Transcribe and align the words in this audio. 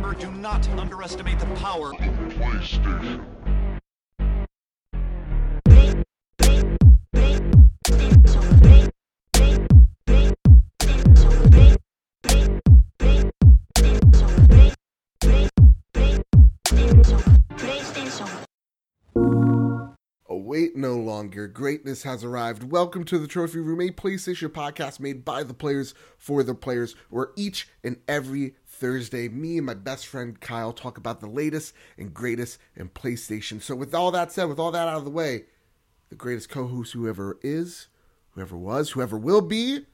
remember, 0.00 0.18
do 0.18 0.30
not 0.32 0.68
underestimate 0.70 1.38
the 1.38 1.46
power. 1.56 1.92
Of 1.94 2.00
the 2.00 2.34
PlayStation. 2.34 3.24
Await 20.28 20.74
no 20.76 20.94
longer. 20.94 21.46
Greatness 21.46 22.02
has 22.04 22.24
arrived. 22.24 22.64
Welcome 22.70 23.04
to 23.04 23.18
the 23.18 23.26
Trophy 23.26 23.58
Room, 23.58 23.80
a 23.80 23.90
PlayStation 23.90 24.48
podcast 24.48 24.98
made 24.98 25.24
by 25.24 25.42
the 25.42 25.54
players 25.54 25.94
for 26.16 26.42
the 26.42 26.54
players, 26.54 26.94
where 27.08 27.30
each 27.36 27.68
and 27.84 27.98
every 28.08 28.54
Thursday, 28.80 29.28
me 29.28 29.58
and 29.58 29.66
my 29.66 29.74
best 29.74 30.06
friend 30.06 30.40
Kyle 30.40 30.72
talk 30.72 30.96
about 30.96 31.20
the 31.20 31.26
latest 31.26 31.74
and 31.98 32.14
greatest 32.14 32.58
in 32.76 32.88
PlayStation. 32.88 33.60
So, 33.60 33.76
with 33.76 33.94
all 33.94 34.10
that 34.12 34.32
said, 34.32 34.46
with 34.46 34.58
all 34.58 34.72
that 34.72 34.88
out 34.88 34.96
of 34.96 35.04
the 35.04 35.10
way, 35.10 35.44
the 36.08 36.16
greatest 36.16 36.48
co 36.48 36.66
host 36.66 36.94
whoever 36.94 37.38
is, 37.42 37.88
whoever 38.30 38.56
was, 38.56 38.90
whoever 38.90 39.18
will 39.18 39.42
be, 39.42 39.84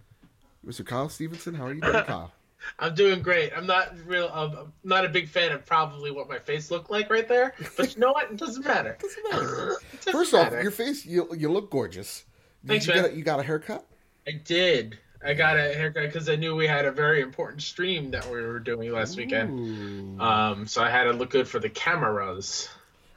Mr. 0.64 0.86
Kyle 0.86 1.08
Stevenson. 1.08 1.54
How 1.54 1.66
are 1.66 1.74
you 1.74 1.80
doing, 1.80 2.04
Kyle? 2.04 2.32
I'm 2.78 2.94
doing 2.94 3.22
great. 3.22 3.52
I'm 3.54 3.66
not 3.66 3.92
real. 4.06 4.30
Um, 4.32 4.56
I'm 4.56 4.72
not 4.82 5.04
a 5.04 5.08
big 5.08 5.28
fan 5.28 5.52
of 5.52 5.66
probably 5.66 6.10
what 6.10 6.28
my 6.28 6.38
face 6.38 6.70
looked 6.70 6.90
like 6.90 7.10
right 7.10 7.28
there. 7.28 7.54
But 7.76 7.94
you 7.94 8.00
know 8.00 8.12
what? 8.12 8.30
It 8.30 8.36
doesn't 8.38 8.64
matter. 8.64 8.96
Doesn't 9.02 9.30
matter. 9.30 9.76
It 9.92 9.98
doesn't 9.98 10.12
First 10.12 10.34
off, 10.34 10.52
your 10.52 10.70
face, 10.70 11.04
you, 11.04 11.28
you 11.36 11.50
look 11.50 11.70
gorgeous. 11.70 12.24
Did 12.64 12.68
Thanks, 12.68 12.86
you 12.86 12.94
man. 12.94 13.02
Get 13.04 13.12
a, 13.12 13.16
you 13.16 13.24
got 13.24 13.40
a 13.40 13.42
haircut? 13.42 13.84
I 14.26 14.32
did. 14.32 14.98
I 15.26 15.34
got 15.34 15.56
a 15.56 15.74
haircut 15.74 16.04
because 16.04 16.28
I 16.28 16.36
knew 16.36 16.54
we 16.54 16.68
had 16.68 16.84
a 16.84 16.92
very 16.92 17.20
important 17.20 17.60
stream 17.62 18.12
that 18.12 18.24
we 18.26 18.40
were 18.40 18.60
doing 18.60 18.92
last 18.92 19.16
weekend. 19.16 20.20
Um, 20.20 20.66
so 20.68 20.82
I 20.84 20.88
had 20.90 21.04
to 21.04 21.12
look 21.12 21.30
good 21.30 21.48
for 21.48 21.58
the 21.58 21.68
cameras. 21.68 22.68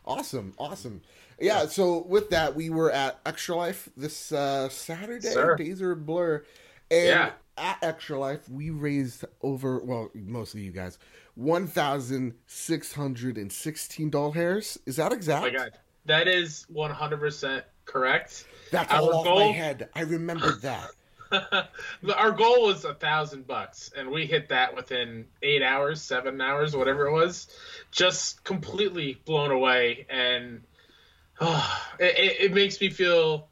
Awesome, 0.05 0.54
awesome. 0.58 1.02
Yeah, 1.40 1.68
so 1.68 1.99
with 2.07 2.32
that, 2.32 2.55
we 2.55 2.70
were 2.71 2.91
at 2.91 3.20
Extra 3.26 3.55
Life 3.55 3.90
this 3.96 4.32
uh, 4.32 4.70
Saturday. 4.70 5.27
Sir. 5.30 5.55
A 5.55 5.96
blur. 5.96 6.43
And 6.91 7.07
Yeah. 7.07 7.32
at 7.57 7.77
Extra 7.84 8.18
Life, 8.20 8.49
we 8.49 8.71
raised 8.71 9.24
over, 9.43 9.77
well, 9.80 10.10
mostly 10.15 10.62
you 10.62 10.71
guys, 10.71 10.98
1,616 11.35 14.10
doll 14.10 14.32
hairs. 14.32 14.80
Is 14.85 14.96
that 14.98 15.12
Oh 15.12 15.15
exact? 15.15 15.41
my 15.43 15.49
god, 15.52 15.71
that 16.05 16.27
is 16.27 16.65
100% 16.74 17.63
correct. 17.85 18.46
That's 18.71 18.91
Our 18.91 18.99
all 19.02 19.15
off 19.18 19.26
my 19.26 19.32
goal- 19.32 19.54
head. 19.54 19.90
I 19.96 20.02
remember 20.02 20.55
that. 20.62 20.90
Our 22.16 22.32
goal 22.32 22.66
was 22.68 22.85
a 22.85 22.94
thousand 22.94 23.48
bucks, 23.48 23.91
and 23.96 24.10
we 24.10 24.26
hit 24.26 24.49
that 24.49 24.76
within 24.76 25.26
eight 25.41 25.62
hours, 25.62 26.02
seven 26.02 26.40
hours, 26.41 26.76
whatever 26.76 27.08
it 27.08 27.13
was. 27.13 27.48
Just 27.91 28.44
completely 28.44 29.20
blown 29.26 29.52
away, 29.52 30.05
and 30.10 30.62
oh, 31.41 31.82
it, 31.99 32.41
it- 32.41 32.54
makes 32.54 32.80
me 32.82 32.90
feel 32.90 33.48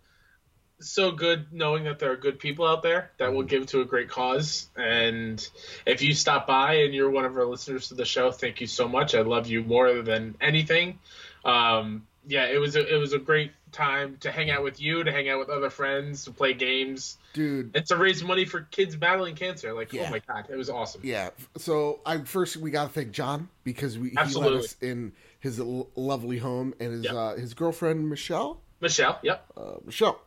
so 0.79 1.11
good 1.11 1.47
knowing 1.51 1.85
that 1.85 1.97
there 1.97 2.11
are 2.11 2.17
good 2.17 2.37
people 2.37 2.65
out 2.67 2.83
there 2.83 3.11
that 3.17 3.33
will 3.33 3.43
give 3.43 3.65
to 3.67 3.81
a 3.81 3.85
great 3.85 4.09
cause. 4.09 4.69
And 4.75 5.47
if 5.87 6.03
you 6.03 6.13
stop 6.13 6.45
by 6.45 6.75
and 6.75 6.93
you're 6.93 7.09
one 7.09 7.25
of 7.25 7.35
our 7.35 7.45
listeners 7.45 7.87
to 7.87 7.95
the 7.95 8.05
show, 8.05 8.31
thank 8.31 8.61
you 8.61 8.67
so 8.67 8.87
much. 8.87 9.15
I 9.15 9.21
love 9.21 9.47
you 9.47 9.63
more 9.63 10.01
than 10.03 10.35
anything. 10.39 10.99
Um, 11.43 12.05
yeah, 12.27 12.45
it 12.45 12.59
was 12.59 12.75
a, 12.75 12.93
it 12.93 12.97
was 12.97 13.13
a 13.13 13.19
great 13.19 13.51
time 13.71 14.17
to 14.21 14.31
hang 14.31 14.49
out 14.49 14.63
with 14.63 14.79
you, 14.81 15.03
to 15.03 15.11
hang 15.11 15.29
out 15.29 15.39
with 15.39 15.49
other 15.49 15.69
friends, 15.69 16.23
to 16.25 16.31
play 16.31 16.53
games 16.53 17.17
Dude, 17.33 17.75
and 17.75 17.85
to 17.87 17.95
raise 17.97 18.23
money 18.23 18.45
for 18.45 18.61
kids 18.71 18.95
battling 18.95 19.35
cancer. 19.35 19.73
Like, 19.73 19.93
Yeah. 19.93 20.05
oh 20.07 20.11
my 20.11 20.19
god, 20.27 20.47
it 20.49 20.55
was 20.55 20.69
awesome. 20.69 21.01
Yeah. 21.03 21.29
So 21.57 21.99
I 22.05 22.19
first 22.19 22.57
we 22.57 22.71
got 22.71 22.87
to 22.87 22.89
thank 22.93 23.11
John 23.11 23.49
because 23.63 23.97
we 23.97 24.09
he 24.09 24.15
let 24.15 24.25
Absolutely. 24.25 24.59
us 24.59 24.75
in 24.81 25.13
his 25.39 25.59
lovely 25.59 26.37
home 26.37 26.73
and 26.79 26.91
his 26.93 27.03
Yep. 27.05 27.13
uh, 27.13 27.35
his 27.35 27.53
girlfriend 27.53 28.09
Michelle. 28.09 28.61
Michelle, 28.81 29.19
yep. 29.23 29.45
uh, 29.57 29.75
Michelle. 29.85 30.19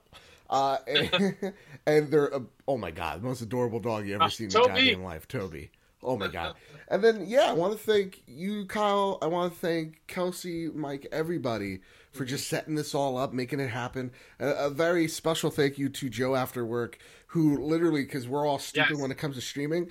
Uh, 0.49 0.79
and, 0.89 1.55
and 1.87 2.11
they're 2.11 2.35
uh, 2.35 2.41
oh 2.67 2.77
my 2.77 2.91
god, 2.91 3.21
the 3.23 3.27
most 3.27 3.41
adorable 3.41 3.81
dog 3.81 4.07
you 4.07 4.15
ever 4.15 4.25
Ah, 4.25 4.29
seen 4.29 4.47
in 4.47 4.53
your 4.53 4.67
goddamn 4.67 5.03
life, 5.05 5.29
Toby. 5.29 5.71
Oh 6.03 6.17
my 6.17 6.29
god. 6.29 6.55
And 6.93 7.05
then 7.05 7.25
yeah, 7.29 7.43
I 7.43 7.53
want 7.53 7.73
to 7.73 7.79
thank 7.79 8.21
you, 8.27 8.67
Kyle. 8.67 9.19
I 9.23 9.29
want 9.29 9.53
to 9.53 9.59
thank 9.61 10.01
Kelsey, 10.09 10.69
Mike, 10.75 11.07
everybody 11.13 11.83
for 12.13 12.25
just 12.25 12.49
setting 12.49 12.75
this 12.75 12.95
all 12.95 13.17
up, 13.17 13.33
making 13.33 13.61
it 13.61 13.71
happen. 13.71 14.11
A, 14.39 14.49
a 14.67 14.71
very 14.71 15.07
special 15.09 15.51
thank 15.51 15.79
you 15.79 15.89
to 15.89 16.09
Joe 16.09 16.35
after 16.35 16.65
work, 16.65 16.99
who 17.29 17.63
literally, 17.63 18.03
because 18.05 18.27
we're 18.27 18.47
all 18.47 18.59
stupid 18.59 18.91
Yes. 18.93 19.01
when 19.01 19.11
it 19.11 19.19
comes 19.19 19.37
to 19.37 19.41
streaming, 19.43 19.91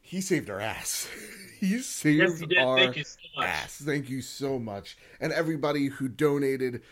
he 0.00 0.20
saved 0.20 0.48
our 0.48 0.60
ass. 0.60 1.08
he 1.60 1.78
saved 1.80 2.20
Yes, 2.20 2.40
did. 2.40 2.58
our 2.58 2.78
Thank 2.78 3.06
so 3.06 3.42
ass. 3.42 3.76
Thank 3.84 4.08
you 4.08 4.22
so 4.22 4.58
much. 4.58 4.96
And 5.20 5.32
everybody 5.32 5.86
who 5.88 6.08
donated, 6.08 6.82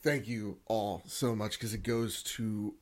thank 0.00 0.26
you 0.26 0.58
all 0.66 1.02
so 1.06 1.34
much 1.36 1.52
because 1.52 1.74
it 1.74 1.82
goes 1.82 2.22
to 2.24 2.74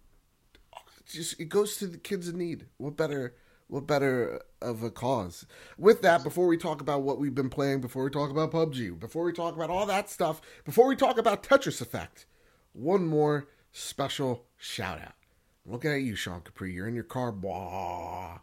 just 1.06 1.38
it 1.40 1.48
goes 1.48 1.76
to 1.76 1.86
the 1.86 1.98
kids 1.98 2.28
in 2.28 2.38
need. 2.38 2.66
What 2.78 2.96
better 2.96 3.34
what 3.68 3.86
better 3.86 4.40
of 4.62 4.82
a 4.82 4.90
cause? 4.90 5.46
With 5.76 6.02
that, 6.02 6.22
before 6.22 6.46
we 6.46 6.56
talk 6.56 6.80
about 6.80 7.02
what 7.02 7.18
we've 7.18 7.34
been 7.34 7.50
playing, 7.50 7.80
before 7.80 8.04
we 8.04 8.10
talk 8.10 8.30
about 8.30 8.52
PUBG, 8.52 8.98
before 8.98 9.24
we 9.24 9.32
talk 9.32 9.54
about 9.56 9.70
all 9.70 9.86
that 9.86 10.08
stuff, 10.08 10.40
before 10.64 10.86
we 10.86 10.96
talk 10.96 11.18
about 11.18 11.42
Tetris 11.42 11.80
Effect, 11.80 12.26
one 12.72 13.06
more 13.06 13.48
special 13.72 14.46
shout 14.56 15.00
out. 15.00 15.14
Looking 15.64 15.90
at 15.90 16.02
you, 16.02 16.14
Sean 16.14 16.42
Capri. 16.42 16.72
You're 16.72 16.86
in 16.86 16.94
your 16.94 17.04
car. 17.04 17.32
Blah. 17.32 18.38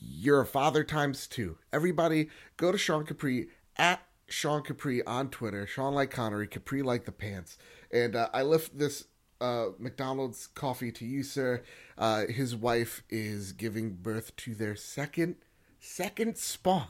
You're 0.00 0.40
a 0.40 0.46
father 0.46 0.82
times 0.82 1.26
two. 1.26 1.58
Everybody, 1.72 2.28
go 2.56 2.72
to 2.72 2.78
Sean 2.78 3.04
Capri 3.06 3.48
at 3.76 4.02
Sean 4.28 4.62
Capri 4.62 5.04
on 5.06 5.30
Twitter. 5.30 5.66
Sean 5.66 5.94
like 5.94 6.10
Connery, 6.10 6.48
Capri 6.48 6.82
like 6.82 7.04
the 7.04 7.12
pants. 7.12 7.56
And 7.92 8.16
uh, 8.16 8.28
I 8.32 8.42
lift 8.42 8.78
this 8.78 9.06
uh, 9.40 9.66
McDonald's 9.78 10.46
coffee 10.48 10.92
to 10.92 11.04
you, 11.04 11.22
sir. 11.22 11.62
Uh, 11.96 12.26
his 12.26 12.54
wife 12.54 13.02
is 13.08 13.52
giving 13.52 13.90
birth 13.90 14.34
to 14.36 14.54
their 14.54 14.76
second 14.76 15.36
second 15.78 16.36
spawn. 16.36 16.88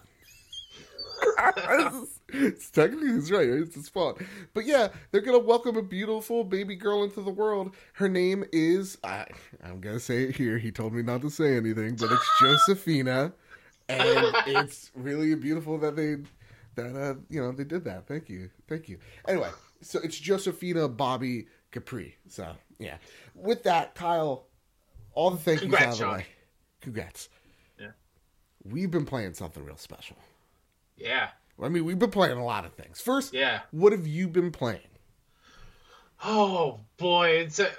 it's 2.29 2.71
technically 2.73 3.11
right, 3.11 3.31
right? 3.31 3.49
It's 3.63 3.77
a 3.77 3.83
spawn. 3.83 4.15
But 4.55 4.67
yeah, 4.67 4.89
they're 5.11 5.21
gonna 5.21 5.39
welcome 5.39 5.77
a 5.77 5.83
beautiful 5.83 6.45
baby 6.45 6.77
girl 6.77 7.05
into 7.05 7.23
the 7.23 7.31
world. 7.31 7.75
Her 7.95 8.09
name 8.09 8.45
is 8.53 8.99
I 9.05 9.27
I'm 9.65 9.81
gonna 9.81 10.01
say 10.01 10.25
it 10.25 10.37
here. 10.37 10.59
He 10.59 10.71
told 10.71 10.93
me 10.93 11.03
not 11.03 11.23
to 11.23 11.31
say 11.31 11.57
anything, 11.57 11.97
but 11.97 12.11
it's 12.13 12.29
Josephina. 12.41 13.33
And 13.89 14.35
it's 14.47 14.91
really 14.95 15.35
beautiful 15.35 15.79
that 15.79 15.97
they 15.97 16.17
that 16.77 16.97
uh 16.97 17.15
you 17.29 17.41
know 17.41 17.53
they 17.53 17.65
did 17.65 17.85
that. 17.85 18.07
Thank 18.07 18.29
you. 18.29 18.51
Thank 18.69 18.89
you. 18.89 18.99
Anyway, 19.27 19.51
so 19.83 20.01
it's 20.03 20.19
Josephina 20.19 20.89
Bobby 20.89 21.47
Capri. 21.71 22.17
So 22.29 22.49
yeah. 22.79 22.97
With 23.35 23.65
that, 23.65 23.95
Kyle, 23.95 24.47
all 25.15 25.31
the 25.31 25.39
thank 25.39 25.63
yous 25.63 25.75
out 25.75 25.93
of 25.93 25.99
the 25.99 26.09
way. 26.09 26.27
Congrats. 26.81 27.29
Yeah. 27.79 27.89
We've 28.65 28.91
been 28.91 29.07
playing 29.07 29.35
something 29.35 29.65
real 29.65 29.77
special. 29.77 30.17
Yeah, 30.97 31.29
I 31.63 31.69
mean, 31.69 31.85
we've 31.85 31.99
been 31.99 32.11
playing 32.11 32.37
a 32.37 32.45
lot 32.45 32.65
of 32.67 32.75
things. 32.75 33.01
First, 33.01 33.33
yeah. 33.33 33.61
what 33.71 33.93
have 33.93 34.07
you 34.07 34.29
been 34.29 34.51
playing? 34.53 34.81
Oh 36.23 36.81
boy, 36.99 37.29
it's 37.31 37.59
uh 37.61 37.71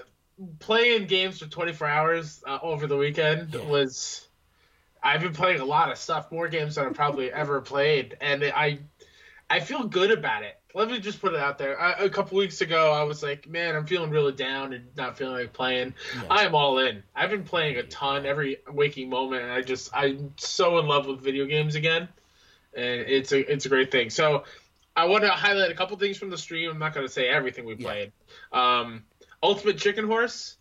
playing 0.60 1.06
games 1.06 1.38
for 1.40 1.46
24 1.46 1.88
hours 1.88 2.44
uh, 2.48 2.58
over 2.64 2.88
the 2.88 2.98
weekend 2.98 3.54
Yeah. 3.54 3.66
was. 3.66 4.28
I've 5.04 5.22
been 5.22 5.34
playing 5.34 5.60
a 5.62 5.66
lot 5.66 5.92
of 5.92 5.98
stuff, 5.98 6.32
more 6.32 6.48
games 6.48 6.76
than 6.76 6.86
I've 6.86 6.94
probably 6.94 7.32
ever 7.34 7.60
played, 7.62 8.18
and 8.22 8.44
I, 8.44 8.80
I 9.50 9.60
feel 9.60 9.88
good 9.88 10.12
about 10.12 10.44
it. 10.44 10.60
Let 10.74 10.90
me 10.90 11.00
just 11.00 11.22
put 11.22 11.34
it 11.34 11.40
out 11.40 11.58
there. 11.58 11.80
I, 11.80 11.94
a 11.94 12.10
couple 12.10 12.38
weeks 12.38 12.62
ago, 12.62 12.92
I 12.92 13.04
was 13.04 13.22
like, 13.22 13.48
"Man, 13.48 13.76
I'm 13.76 13.86
feeling 13.86 14.10
really 14.10 14.32
down 14.32 14.74
and 14.74 14.86
not 14.96 15.18
feeling 15.18 15.36
like 15.36 15.54
playing." 15.54 15.94
Yeah. 16.16 16.28
I 16.30 16.44
am 16.44 16.56
all 16.56 16.80
in. 16.80 17.04
I've 17.16 17.30
been 17.30 17.44
playing 17.44 17.78
a 17.78 17.84
ton 17.84 18.26
every 18.26 18.58
waking 18.70 19.10
moment, 19.10 19.44
and 19.44 19.52
I 19.52 19.62
just 19.62 19.90
I'm 19.94 20.34
so 20.38 20.80
in 20.80 20.88
love 20.88 21.08
with 21.08 21.22
video 21.22 21.46
games 21.46 21.76
again, 21.76 22.08
and 22.74 23.02
it's 23.02 23.32
a 23.32 23.52
it's 23.52 23.66
a 23.66 23.70
great 23.70 23.92
thing. 23.92 24.10
So 24.10 24.44
I 24.96 25.06
want 25.06 25.24
to 25.24 25.30
highlight 25.32 25.72
a 25.72 25.76
couple 25.76 25.98
things 25.98 26.18
from 26.18 26.30
the 26.30 26.38
stream. 26.38 26.70
I'm 26.70 26.80
not 26.80 26.94
going 26.94 27.06
to 27.06 27.12
say 27.12 27.28
everything 27.28 27.66
we 27.66 27.76
Yeah. 27.76 27.88
played. 27.88 28.12
Um, 28.52 29.04
Ultimate 29.44 29.78
Chicken 29.78 30.06
Horse, 30.06 30.58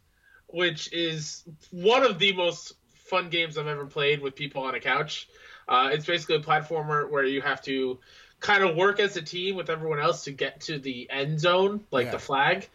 which 0.47 0.93
is 0.93 1.45
one 1.71 2.03
of 2.03 2.19
the 2.19 2.33
most 2.33 2.75
fun 2.95 3.29
games 3.29 3.59
I've 3.59 3.67
ever 3.67 3.87
played 3.87 4.23
with 4.23 4.35
people 4.37 4.62
on 4.62 4.75
a 4.75 4.81
couch. 4.81 5.29
Uh, 5.69 5.91
it's 5.93 6.07
basically 6.07 6.37
a 6.37 6.41
platformer 6.41 7.09
where 7.11 7.25
you 7.25 7.41
have 7.43 7.62
to 7.62 7.99
kind 8.41 8.65
of 8.65 8.75
work 8.77 9.01
as 9.01 9.17
a 9.17 9.23
team 9.23 9.55
with 9.57 9.71
everyone 9.71 10.01
else 10.01 10.25
to 10.25 10.33
get 10.33 10.61
to 10.63 10.79
the 10.79 11.09
end 11.11 11.39
zone, 11.41 11.85
like 11.91 12.07
Yeah. 12.07 12.13
the 12.13 12.19
flag. 12.19 12.69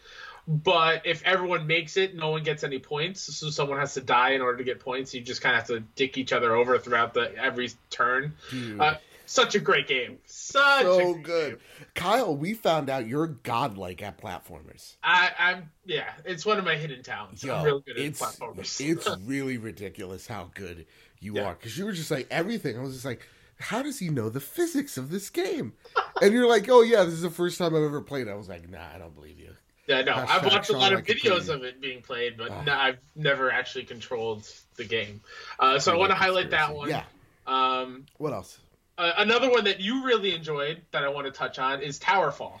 But 0.48 1.04
if 1.06 1.24
everyone 1.24 1.66
makes 1.66 1.96
it, 1.96 2.14
no 2.14 2.30
one 2.30 2.44
gets 2.44 2.62
any 2.62 2.78
points. 2.78 3.20
So 3.36 3.50
someone 3.50 3.78
has 3.80 3.94
to 3.94 4.00
die 4.00 4.30
in 4.30 4.40
order 4.42 4.58
to 4.58 4.64
get 4.64 4.78
points. 4.78 5.12
You 5.12 5.20
just 5.20 5.40
kind 5.42 5.56
of 5.56 5.62
have 5.62 5.68
to 5.68 5.80
dick 5.96 6.16
each 6.18 6.32
other 6.32 6.54
over 6.54 6.78
throughout 6.78 7.14
the 7.14 7.34
every 7.36 7.70
turn. 7.90 8.32
Uh, 8.78 8.94
such 9.28 9.56
a 9.56 9.58
great 9.58 9.88
game. 9.88 10.18
Such 10.26 10.82
a 10.82 10.84
so 10.84 11.12
great 11.14 11.22
good. 11.24 11.50
game. 11.50 11.86
Kyle, 11.96 12.36
we 12.36 12.54
found 12.54 12.88
out 12.88 13.08
you're 13.08 13.26
godlike 13.26 14.02
at 14.04 14.18
platformers. 14.18 14.94
I, 15.02 15.32
I'm 15.36 15.70
yeah. 15.84 16.12
It's 16.24 16.46
one 16.46 16.58
of 16.58 16.64
my 16.64 16.76
hidden 16.76 17.02
talents. 17.02 17.42
Yo, 17.42 17.52
I'm 17.56 17.64
really 17.64 17.82
good 17.84 17.98
at 17.98 18.12
platformers. 18.12 18.80
It's 18.80 19.08
really 19.26 19.58
ridiculous 19.58 20.28
how 20.28 20.50
good 20.54 20.86
you 21.18 21.34
Yeah. 21.34 21.46
are. 21.46 21.54
Because 21.54 21.76
you 21.76 21.86
were 21.86 21.92
just 21.92 22.12
like 22.12 22.28
everything. 22.30 22.78
I 22.78 22.82
was 22.82 22.92
just 22.92 23.04
like, 23.04 23.26
how 23.58 23.82
does 23.82 23.98
he 23.98 24.08
know 24.08 24.28
the 24.28 24.40
physics 24.40 24.96
of 24.98 25.10
this 25.10 25.30
game? 25.30 25.72
And 26.22 26.32
you're 26.32 26.48
like, 26.48 26.68
oh 26.68 26.82
yeah, 26.82 27.04
this 27.04 27.14
is 27.14 27.22
the 27.22 27.30
first 27.30 27.58
time 27.58 27.74
I've 27.74 27.82
ever 27.82 28.00
played. 28.00 28.28
I 28.28 28.34
was 28.34 28.48
like, 28.48 28.68
nah, 28.68 28.86
I 28.94 28.98
don't 28.98 29.14
believe 29.14 29.38
you. 29.38 29.52
Yeah, 29.86 30.02
no, 30.02 30.14
I've 30.14 30.44
watched 30.44 30.70
a 30.70 30.72
lot 30.76 30.92
of 30.92 30.98
like 30.98 31.06
videos 31.06 31.48
of 31.48 31.62
it 31.62 31.80
being 31.80 32.02
played, 32.02 32.36
but 32.36 32.50
Ah. 32.50 32.62
no, 32.64 32.72
I've 32.74 32.98
never 33.14 33.50
actually 33.52 33.84
controlled 33.84 34.48
the 34.76 34.84
game. 34.84 35.20
Uh, 35.60 35.78
so 35.78 35.92
I 35.92 35.96
want 35.96 36.10
to 36.10 36.16
highlight 36.16 36.50
that 36.50 36.74
one. 36.74 36.88
Yeah. 36.88 37.04
Um, 37.46 38.06
What 38.18 38.32
else? 38.32 38.58
uh, 38.98 39.12
another 39.18 39.48
one 39.50 39.64
that 39.64 39.80
you 39.80 40.04
really 40.04 40.34
enjoyed 40.34 40.82
that 40.90 41.04
I 41.04 41.08
want 41.08 41.26
to 41.26 41.30
touch 41.32 41.58
on 41.58 41.82
is 41.82 41.98
Towerfall. 42.00 42.58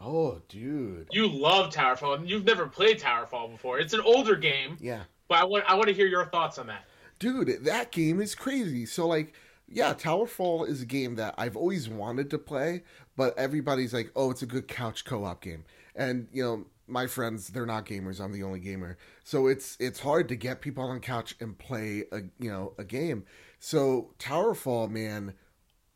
Oh, 0.00 0.42
dude. 0.48 1.08
You 1.10 1.28
love 1.28 1.72
Towerfall, 1.72 2.16
and 2.16 2.28
you've 2.28 2.44
never 2.44 2.66
played 2.66 3.00
Towerfall 3.00 3.50
before. 3.52 3.78
It's 3.78 3.94
an 3.94 4.00
older 4.02 4.36
game, 4.36 4.76
Yeah. 4.78 5.04
but 5.28 5.38
I 5.38 5.44
want 5.44 5.64
I 5.66 5.74
want 5.74 5.88
to 5.88 5.94
hear 5.94 6.06
your 6.06 6.26
thoughts 6.26 6.58
on 6.58 6.66
that. 6.66 6.84
dude, 7.18 7.64
that 7.64 7.90
game 7.92 8.20
is 8.20 8.34
crazy. 8.34 8.84
So 8.84 9.06
like, 9.06 9.32
yeah, 9.68 9.94
Towerfall 9.94 10.68
is 10.68 10.82
a 10.82 10.86
game 10.86 11.16
that 11.16 11.34
I've 11.36 11.56
always 11.56 11.88
wanted 11.88 12.30
to 12.30 12.38
play, 12.38 12.82
but 13.16 13.36
everybody's 13.38 13.92
like, 13.92 14.10
oh, 14.14 14.30
it's 14.30 14.42
a 14.42 14.46
good 14.46 14.68
couch 14.68 15.04
co-op 15.04 15.42
game, 15.42 15.64
and 15.94 16.28
you 16.32 16.42
know, 16.42 16.66
my 16.88 17.06
friends, 17.08 17.48
they're 17.48 17.66
not 17.66 17.84
gamers. 17.86 18.20
I'm 18.20 18.32
the 18.32 18.44
only 18.44 18.60
gamer, 18.60 18.96
so 19.24 19.46
it's 19.48 19.76
it's 19.80 20.00
hard 20.00 20.28
to 20.28 20.36
get 20.36 20.60
people 20.60 20.84
on 20.84 21.00
couch 21.00 21.34
and 21.40 21.58
play 21.58 22.04
a 22.12 22.20
you 22.38 22.50
know 22.50 22.74
a 22.78 22.84
game. 22.84 23.24
So 23.58 24.14
Towerfall, 24.18 24.88
man, 24.90 25.34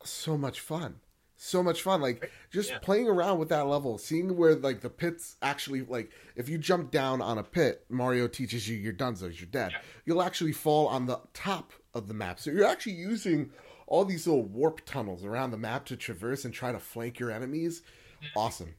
so 0.03 0.37
much 0.37 0.59
fun. 0.59 0.95
So 1.43 1.63
much 1.63 1.81
fun, 1.81 2.01
like 2.01 2.29
just 2.51 2.69
Yeah. 2.69 2.77
playing 2.79 3.07
around 3.07 3.39
with 3.39 3.49
that 3.49 3.65
level, 3.65 3.97
seeing 3.97 4.37
where 4.37 4.53
like 4.55 4.81
the 4.81 4.89
pits 4.91 5.37
actually 5.41 5.81
like 5.81 6.11
if 6.35 6.47
you 6.49 6.59
jump 6.59 6.91
down 6.91 7.19
on 7.21 7.37
a 7.39 7.43
pit, 7.43 7.83
Mario 7.89 8.27
teaches 8.27 8.67
you 8.69 8.77
you're 8.77 8.93
done, 8.93 9.15
so 9.15 9.25
you're 9.25 9.47
dead. 9.47 9.71
Yeah. 9.71 9.79
You'll 10.05 10.21
actually 10.21 10.51
fall 10.51 10.87
on 10.87 11.07
the 11.07 11.19
top 11.33 11.73
of 11.93 12.07
the 12.07 12.13
map, 12.13 12.39
so 12.39 12.51
you're 12.51 12.65
actually 12.65 12.93
using 12.93 13.51
all 13.87 14.05
these 14.05 14.25
little 14.25 14.43
warp 14.43 14.85
tunnels 14.85 15.25
around 15.25 15.51
the 15.51 15.57
map 15.57 15.85
to 15.85 15.97
traverse 15.97 16.45
and 16.45 16.53
try 16.53 16.71
to 16.71 16.79
flank 16.79 17.19
your 17.19 17.31
enemies. 17.31 17.81
Awesome, 18.35 18.73